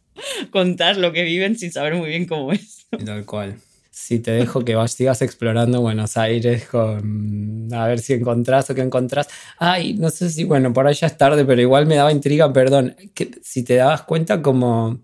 contar 0.50 0.96
lo 0.96 1.12
que 1.12 1.24
viven 1.24 1.58
sin 1.58 1.72
saber 1.72 1.94
muy 1.94 2.08
bien 2.08 2.26
cómo 2.26 2.52
es. 2.52 2.86
Tal 3.04 3.24
cual. 3.24 3.56
Si 3.90 4.18
te 4.18 4.32
dejo 4.32 4.64
que 4.64 4.74
vas, 4.74 4.92
sigas 4.92 5.22
explorando 5.22 5.80
Buenos 5.80 6.16
Aires 6.16 6.66
con 6.66 7.68
a 7.72 7.86
ver 7.86 8.00
si 8.00 8.14
encontrás 8.14 8.68
o 8.70 8.74
qué 8.74 8.80
encontrás. 8.80 9.28
Ay, 9.56 9.94
no 9.94 10.10
sé 10.10 10.30
si, 10.30 10.42
bueno, 10.42 10.72
por 10.72 10.86
ahí 10.86 10.94
ya 10.94 11.06
es 11.06 11.16
tarde, 11.16 11.44
pero 11.44 11.60
igual 11.60 11.86
me 11.86 11.94
daba 11.94 12.10
intriga, 12.10 12.52
perdón. 12.52 12.96
Que, 13.14 13.30
si 13.42 13.62
te 13.62 13.76
dabas 13.76 14.02
cuenta 14.02 14.42
como, 14.42 14.98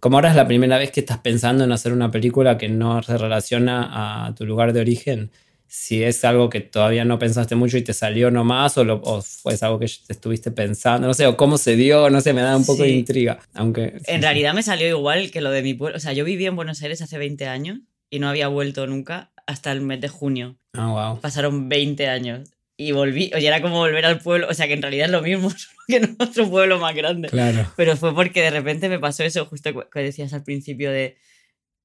como 0.00 0.16
ahora 0.16 0.30
es 0.30 0.36
la 0.36 0.46
primera 0.46 0.78
vez 0.78 0.90
que 0.90 1.00
estás 1.00 1.18
pensando 1.18 1.64
en 1.64 1.72
hacer 1.72 1.92
una 1.92 2.10
película 2.10 2.58
que 2.58 2.68
no 2.68 3.02
se 3.02 3.18
relaciona 3.18 4.26
a 4.26 4.34
tu 4.34 4.46
lugar 4.46 4.72
de 4.72 4.80
origen, 4.80 5.30
si 5.66 6.02
es 6.02 6.24
algo 6.24 6.48
que 6.48 6.60
todavía 6.60 7.04
no 7.04 7.18
pensaste 7.18 7.54
mucho 7.54 7.76
y 7.76 7.82
te 7.82 7.92
salió 7.92 8.30
nomás, 8.30 8.78
o, 8.78 8.84
lo, 8.84 9.02
o 9.04 9.20
fue 9.20 9.54
algo 9.60 9.78
que 9.78 9.86
te 9.86 10.14
estuviste 10.14 10.50
pensando, 10.50 11.06
no 11.06 11.14
sé, 11.14 11.26
o 11.26 11.36
cómo 11.36 11.58
se 11.58 11.76
dio, 11.76 12.08
no 12.08 12.20
sé, 12.22 12.32
me 12.32 12.40
da 12.40 12.56
un 12.56 12.64
poco 12.64 12.84
de 12.84 12.90
intriga. 12.90 13.38
Aunque. 13.54 14.00
En 14.06 14.22
realidad 14.22 14.54
me 14.54 14.62
salió 14.62 14.88
igual 14.88 15.30
que 15.30 15.42
lo 15.42 15.50
de 15.50 15.62
mi 15.62 15.74
pueblo. 15.74 15.98
O 15.98 16.00
sea, 16.00 16.14
yo 16.14 16.24
viví 16.24 16.46
en 16.46 16.56
Buenos 16.56 16.82
Aires 16.82 17.02
hace 17.02 17.18
20 17.18 17.46
años 17.46 17.80
y 18.08 18.18
no 18.18 18.28
había 18.28 18.48
vuelto 18.48 18.86
nunca 18.86 19.30
hasta 19.46 19.70
el 19.70 19.82
mes 19.82 20.00
de 20.00 20.08
junio. 20.08 20.56
Ah, 20.72 21.10
wow. 21.10 21.20
Pasaron 21.20 21.68
20 21.68 22.08
años 22.08 22.50
y 22.78 22.92
volví. 22.92 23.30
Oye, 23.34 23.46
era 23.48 23.60
como 23.60 23.76
volver 23.78 24.06
al 24.06 24.20
pueblo. 24.20 24.46
O 24.48 24.54
sea, 24.54 24.66
que 24.68 24.72
en 24.74 24.80
realidad 24.82 25.06
es 25.06 25.12
lo 25.12 25.20
mismo, 25.22 25.50
solo 25.56 25.74
que 25.88 25.96
en 25.96 26.16
otro 26.18 26.48
pueblo 26.48 26.78
más 26.78 26.94
grande. 26.94 27.28
Claro. 27.28 27.70
Pero 27.76 27.96
fue 27.96 28.14
porque 28.14 28.40
de 28.40 28.50
repente 28.50 28.88
me 28.88 28.98
pasó 28.98 29.24
eso, 29.24 29.44
justo 29.46 29.70
que 29.90 30.00
decías 30.00 30.32
al 30.32 30.44
principio 30.44 30.90
de. 30.90 31.16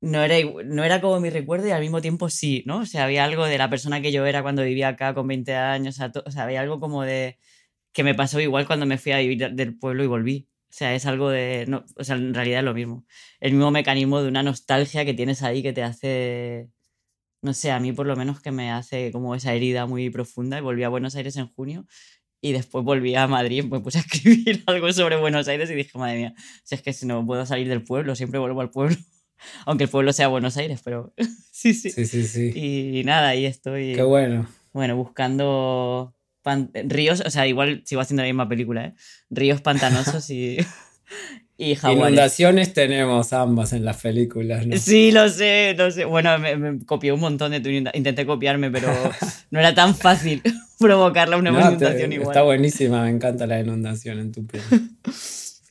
No 0.01 0.21
era, 0.23 0.35
no 0.65 0.83
era 0.83 0.99
como 1.01 1.19
mi 1.21 1.29
recuerdo 1.29 1.67
y 1.67 1.71
al 1.71 1.81
mismo 1.81 2.01
tiempo 2.01 2.29
sí, 2.29 2.63
¿no? 2.65 2.79
O 2.79 2.85
sea, 2.85 3.05
había 3.05 3.23
algo 3.23 3.45
de 3.45 3.57
la 3.57 3.69
persona 3.69 4.01
que 4.01 4.11
yo 4.11 4.25
era 4.25 4.41
cuando 4.43 4.63
vivía 4.63 4.89
acá 4.89 5.13
con 5.13 5.27
20 5.27 5.55
años. 5.55 5.95
O 5.95 5.97
sea, 5.97 6.11
to- 6.11 6.23
o 6.25 6.31
sea, 6.31 6.43
había 6.43 6.61
algo 6.61 6.79
como 6.79 7.03
de. 7.03 7.37
que 7.93 8.03
me 8.03 8.13
pasó 8.15 8.39
igual 8.41 8.67
cuando 8.67 8.85
me 8.85 8.97
fui 8.97 9.11
a 9.13 9.19
vivir 9.19 9.51
del 9.51 9.77
pueblo 9.77 10.03
y 10.03 10.07
volví. 10.07 10.47
O 10.69 10.75
sea, 10.75 10.93
es 10.95 11.05
algo 11.05 11.29
de. 11.29 11.65
No, 11.67 11.85
o 11.95 12.03
sea, 12.03 12.15
en 12.17 12.33
realidad 12.33 12.59
es 12.59 12.65
lo 12.65 12.73
mismo. 12.73 13.05
El 13.39 13.53
mismo 13.53 13.71
mecanismo 13.71 14.21
de 14.21 14.27
una 14.27 14.43
nostalgia 14.43 15.05
que 15.05 15.13
tienes 15.13 15.41
ahí 15.43 15.63
que 15.63 15.71
te 15.73 15.83
hace. 15.83 16.67
No 17.43 17.53
sé, 17.53 17.71
a 17.71 17.79
mí 17.79 17.91
por 17.93 18.07
lo 18.07 18.15
menos 18.15 18.39
que 18.41 18.51
me 18.51 18.71
hace 18.71 19.11
como 19.11 19.35
esa 19.35 19.53
herida 19.53 19.85
muy 19.85 20.09
profunda. 20.09 20.57
Y 20.57 20.61
volví 20.61 20.83
a 20.83 20.89
Buenos 20.89 21.15
Aires 21.15 21.35
en 21.37 21.47
junio 21.53 21.85
Y 22.41 22.53
después 22.53 22.85
volví 22.85 23.15
a 23.15 23.27
Madrid, 23.27 23.65
me 23.65 23.79
puse 23.81 23.99
a 23.99 24.01
escribir 24.07 24.63
algo 24.67 24.91
sobre 24.93 25.17
Buenos 25.17 25.47
Aires 25.47 25.69
y 25.71 25.75
dije, 25.75 25.97
madre 25.97 26.17
mía, 26.17 26.33
si 26.63 26.75
es 26.75 26.81
que 26.81 26.93
si 26.93 27.05
no 27.05 27.25
puedo 27.25 27.45
salir 27.45 27.67
del 27.69 27.83
pueblo, 27.83 28.15
siempre 28.15 28.39
vuelvo 28.39 28.61
al 28.61 28.69
pueblo. 28.71 28.95
Aunque 29.65 29.85
el 29.85 29.89
pueblo 29.89 30.13
sea 30.13 30.29
Buenos 30.29 30.57
Aires, 30.57 30.81
pero 30.83 31.13
sí, 31.51 31.73
sí. 31.73 31.91
Sí, 31.91 32.05
sí, 32.05 32.23
sí. 32.27 32.51
Y 32.55 33.03
nada, 33.05 33.29
ahí 33.29 33.45
estoy. 33.45 33.93
Qué 33.95 34.03
bueno. 34.03 34.47
Bueno, 34.73 34.95
buscando 34.95 36.15
pan- 36.43 36.71
ríos, 36.73 37.21
o 37.25 37.29
sea, 37.29 37.47
igual 37.47 37.83
sigo 37.85 38.01
haciendo 38.01 38.23
la 38.23 38.27
misma 38.29 38.49
película, 38.49 38.85
¿eh? 38.87 38.93
Ríos 39.29 39.61
pantanosos 39.61 40.29
y, 40.29 40.57
y 41.71 41.75
jaguares. 41.75 42.03
Inundaciones 42.13 42.73
tenemos 42.73 43.33
ambas 43.33 43.73
en 43.73 43.85
las 43.85 43.97
películas, 44.01 44.65
¿no? 44.67 44.77
Sí, 44.77 45.11
lo 45.11 45.27
sé, 45.29 45.73
lo 45.77 45.89
sé. 45.91 46.05
Bueno, 46.05 46.37
me, 46.39 46.55
me 46.57 46.85
copié 46.85 47.11
un 47.11 47.19
montón 47.19 47.51
de 47.51 47.59
tu 47.59 47.69
Intenté 47.69 48.25
copiarme, 48.25 48.69
pero 48.71 48.87
no 49.51 49.59
era 49.59 49.73
tan 49.73 49.95
fácil 49.95 50.41
provocarla 50.79 51.37
una 51.37 51.51
No, 51.51 51.57
te- 51.59 51.65
inundación 51.67 52.13
igual. 52.13 52.29
está 52.29 52.41
buenísima, 52.43 53.03
me 53.03 53.09
encanta 53.09 53.47
la 53.47 53.59
inundación 53.59 54.19
en 54.19 54.31
tu 54.31 54.45
peli. 54.45 54.63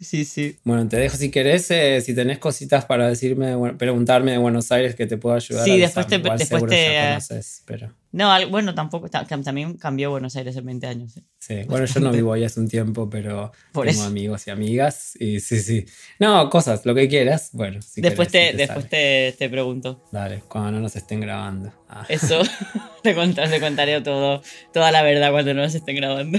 Sí, 0.03 0.25
sí. 0.25 0.57
Bueno, 0.65 0.89
te 0.89 0.97
dejo 0.97 1.17
si 1.17 1.31
querés, 1.31 1.71
eh, 1.71 2.01
si 2.01 2.13
tenés 2.13 2.39
cositas 2.39 2.85
para 2.87 3.07
decirme, 3.09 3.55
bueno, 3.55 3.79
preguntarme 3.79 4.33
de 4.33 4.39
Buenos 4.39 4.73
Aires 4.73 4.97
que 4.97 5.07
te 5.07 5.17
puedo 5.17 5.37
ayudar. 5.37 5.65
Sí, 5.65 5.71
a 5.71 5.77
después 5.77 6.09
te- 6.09 6.17
Igual 6.17 6.39
después 6.39 6.67
te- 6.67 6.93
ya 6.93 7.09
conoces, 7.11 7.63
pero 7.67 7.95
No, 8.11 8.49
bueno, 8.49 8.75
tampoco. 8.75 9.09
También 9.09 9.75
cambió 9.75 10.11
Buenos 10.11 10.35
Aires 10.35 10.57
en 10.57 10.67
20 10.67 10.89
años. 10.89 11.17
¿eh? 11.19 11.23
Sí. 11.47 11.63
Bueno, 11.69 11.87
yo 11.87 12.01
no 12.01 12.11
vivo 12.13 12.33
ahí 12.33 12.45
hace 12.45 12.61
un 12.61 12.69
tiempo, 12.69 13.09
pero 13.11 13.53
Por 13.73 13.87
tengo 13.87 14.01
eso. 14.01 14.09
amigos 14.09 14.47
y 14.47 14.51
amigas 14.51 15.15
y 15.19 15.41
sí, 15.41 15.59
sí. 15.61 15.85
No, 16.19 16.49
cosas, 16.51 16.87
lo 16.87 16.95
que 16.95 17.09
quieras. 17.09 17.51
Bueno, 17.53 17.83
si 17.83 18.01
después 18.01 18.29
querés, 18.29 18.53
te, 18.53 18.57
después 18.59 18.89
te, 18.89 19.35
te 19.39 19.49
pregunto. 19.51 20.03
Dale, 20.13 20.43
cuando 20.49 20.73
no 20.73 20.81
nos 20.81 20.95
estén 20.97 21.21
grabando. 21.21 21.73
Ah, 21.89 22.05
Eso 22.09 22.43
te, 23.03 23.15
contar, 23.15 23.51
te 23.51 23.61
contaré 23.61 24.01
todo, 24.01 24.43
toda 24.73 24.93
la 24.93 25.03
verdad 25.03 25.31
cuando 25.33 25.53
nos 25.55 25.75
estén 25.75 25.97
grabando. 25.97 26.39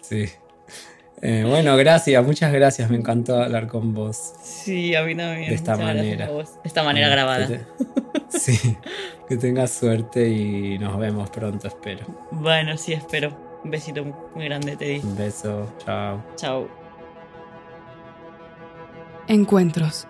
sí. 0.00 0.26
Eh, 1.26 1.42
bueno, 1.48 1.74
gracias, 1.78 2.22
muchas 2.22 2.52
gracias, 2.52 2.90
me 2.90 2.98
encantó 2.98 3.40
hablar 3.42 3.66
con 3.66 3.94
vos. 3.94 4.34
Sí, 4.42 4.94
a 4.94 5.04
mí 5.04 5.14
también. 5.16 5.48
De 5.48 5.54
esta 5.54 5.72
Muchas 5.72 5.86
manera. 5.94 6.28
vos. 6.28 6.54
De 6.62 6.68
esta 6.68 6.82
manera 6.82 7.08
grabada. 7.08 7.46
te- 7.46 7.60
Sí, 8.38 8.76
que 9.28 9.36
tengas 9.38 9.70
suerte 9.70 10.28
y 10.28 10.76
nos 10.78 10.98
vemos 10.98 11.30
pronto, 11.30 11.68
espero. 11.68 12.04
Bueno, 12.32 12.76
sí, 12.76 12.92
espero. 12.92 13.43
Un 13.64 13.70
besito 13.70 14.04
muy 14.34 14.44
grande 14.44 14.76
te 14.76 14.84
di. 14.84 14.98
Un 14.98 15.16
beso, 15.16 15.66
chao. 15.78 16.22
Chao. 16.36 16.68
Encuentros. 19.26 20.06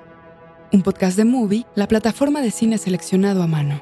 Un 0.73 0.83
podcast 0.83 1.17
de 1.17 1.25
Movie, 1.25 1.65
la 1.77 1.87
plataforma 1.87 2.41
de 2.41 2.51
cine 2.51 2.79
seleccionado 2.79 3.45
a 3.45 3.47
mano. 3.47 3.81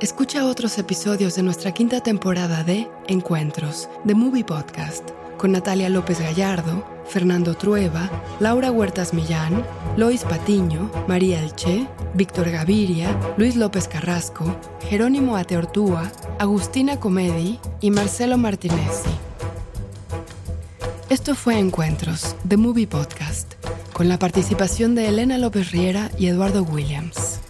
Escucha 0.00 0.46
otros 0.46 0.78
episodios 0.78 1.36
de 1.36 1.42
nuestra 1.42 1.72
quinta 1.72 2.00
temporada 2.00 2.64
de 2.64 2.88
Encuentros, 3.06 3.90
The 4.06 4.14
Movie 4.14 4.44
Podcast, 4.44 5.10
con 5.36 5.52
Natalia 5.52 5.90
López 5.90 6.18
Gallardo, 6.18 6.82
Fernando 7.10 7.54
Trueba, 7.54 8.08
Laura 8.38 8.70
Huertas 8.70 9.12
Millán, 9.12 9.64
Lois 9.96 10.22
Patiño, 10.22 10.90
María 11.08 11.42
Elche, 11.42 11.88
Víctor 12.14 12.50
Gaviria, 12.50 13.18
Luis 13.36 13.56
López 13.56 13.88
Carrasco, 13.88 14.56
Jerónimo 14.88 15.36
Ateortúa, 15.36 16.12
Agustina 16.38 17.00
Comedi 17.00 17.58
y 17.80 17.90
Marcelo 17.90 18.38
Martinezzi. 18.38 19.10
Esto 21.08 21.34
fue 21.34 21.58
Encuentros, 21.58 22.36
The 22.48 22.56
Movie 22.56 22.86
Podcast, 22.86 23.54
con 23.92 24.08
la 24.08 24.20
participación 24.20 24.94
de 24.94 25.08
Elena 25.08 25.36
López 25.36 25.72
Riera 25.72 26.12
y 26.16 26.28
Eduardo 26.28 26.62
Williams. 26.62 27.40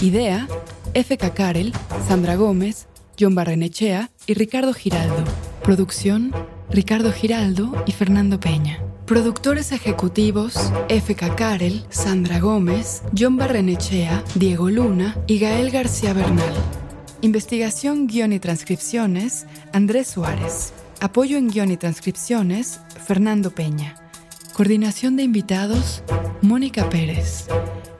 Idea, 0.00 0.46
F.K. 0.94 1.34
Karel, 1.34 1.72
Sandra 2.06 2.36
Gómez, 2.36 2.86
John 3.18 3.34
Barrenechea 3.34 4.10
y 4.28 4.34
Ricardo 4.34 4.72
Giraldo. 4.72 5.24
Producción, 5.64 6.32
Ricardo 6.70 7.12
Giraldo 7.12 7.82
y 7.86 7.92
Fernando 7.92 8.38
Peña. 8.38 8.78
Productores 9.06 9.72
ejecutivos, 9.72 10.54
F.K. 10.88 11.34
Karel, 11.34 11.84
Sandra 11.90 12.38
Gómez, 12.38 13.02
John 13.18 13.36
Barrenechea, 13.36 14.22
Diego 14.36 14.70
Luna 14.70 15.16
y 15.26 15.40
Gael 15.40 15.72
García 15.72 16.12
Bernal. 16.12 16.54
Investigación, 17.20 18.06
guion 18.06 18.32
y 18.32 18.38
transcripciones, 18.38 19.46
Andrés 19.72 20.06
Suárez. 20.06 20.72
Apoyo 21.00 21.36
en 21.36 21.48
guion 21.48 21.72
y 21.72 21.76
transcripciones, 21.76 22.78
Fernando 23.04 23.50
Peña. 23.50 23.96
Coordinación 24.54 25.16
de 25.16 25.24
invitados, 25.24 26.04
Mónica 26.40 26.88
Pérez. 26.88 27.48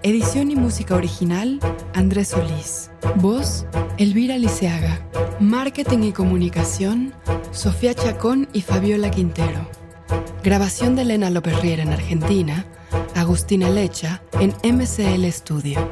Edición 0.05 0.53
y 0.53 0.57
música 0.57 0.95
original, 0.95 1.59
Andrés 1.95 2.29
Solís. 2.29 2.91
Voz, 3.17 3.67
Elvira 3.99 4.39
Liceaga. 4.39 5.01
Marketing 5.41 6.05
y 6.05 6.13
comunicación, 6.13 7.13
Sofía 7.51 7.93
Chacón 7.93 8.49
y 8.53 8.63
Fabiola 8.63 9.11
Quintero. 9.11 9.82
Grabación 10.43 10.97
de 10.97 11.03
Elena 11.03 11.31
López 11.31 11.61
Riera 11.61 11.83
en 11.83 11.93
Argentina, 11.93 12.67
Agustina 13.15 13.71
Lecha 13.71 14.23
en 14.41 14.51
MCL 14.63 15.25
Studio. 15.31 15.89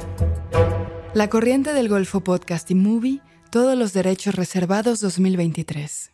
La 1.13 1.29
Corriente 1.29 1.73
del 1.73 1.89
Golfo 1.89 2.21
Podcast 2.21 2.69
y 2.71 2.75
Movie, 2.75 3.21
todos 3.49 3.77
los 3.77 3.93
derechos 3.93 4.35
reservados 4.35 4.99
2023. 5.01 6.10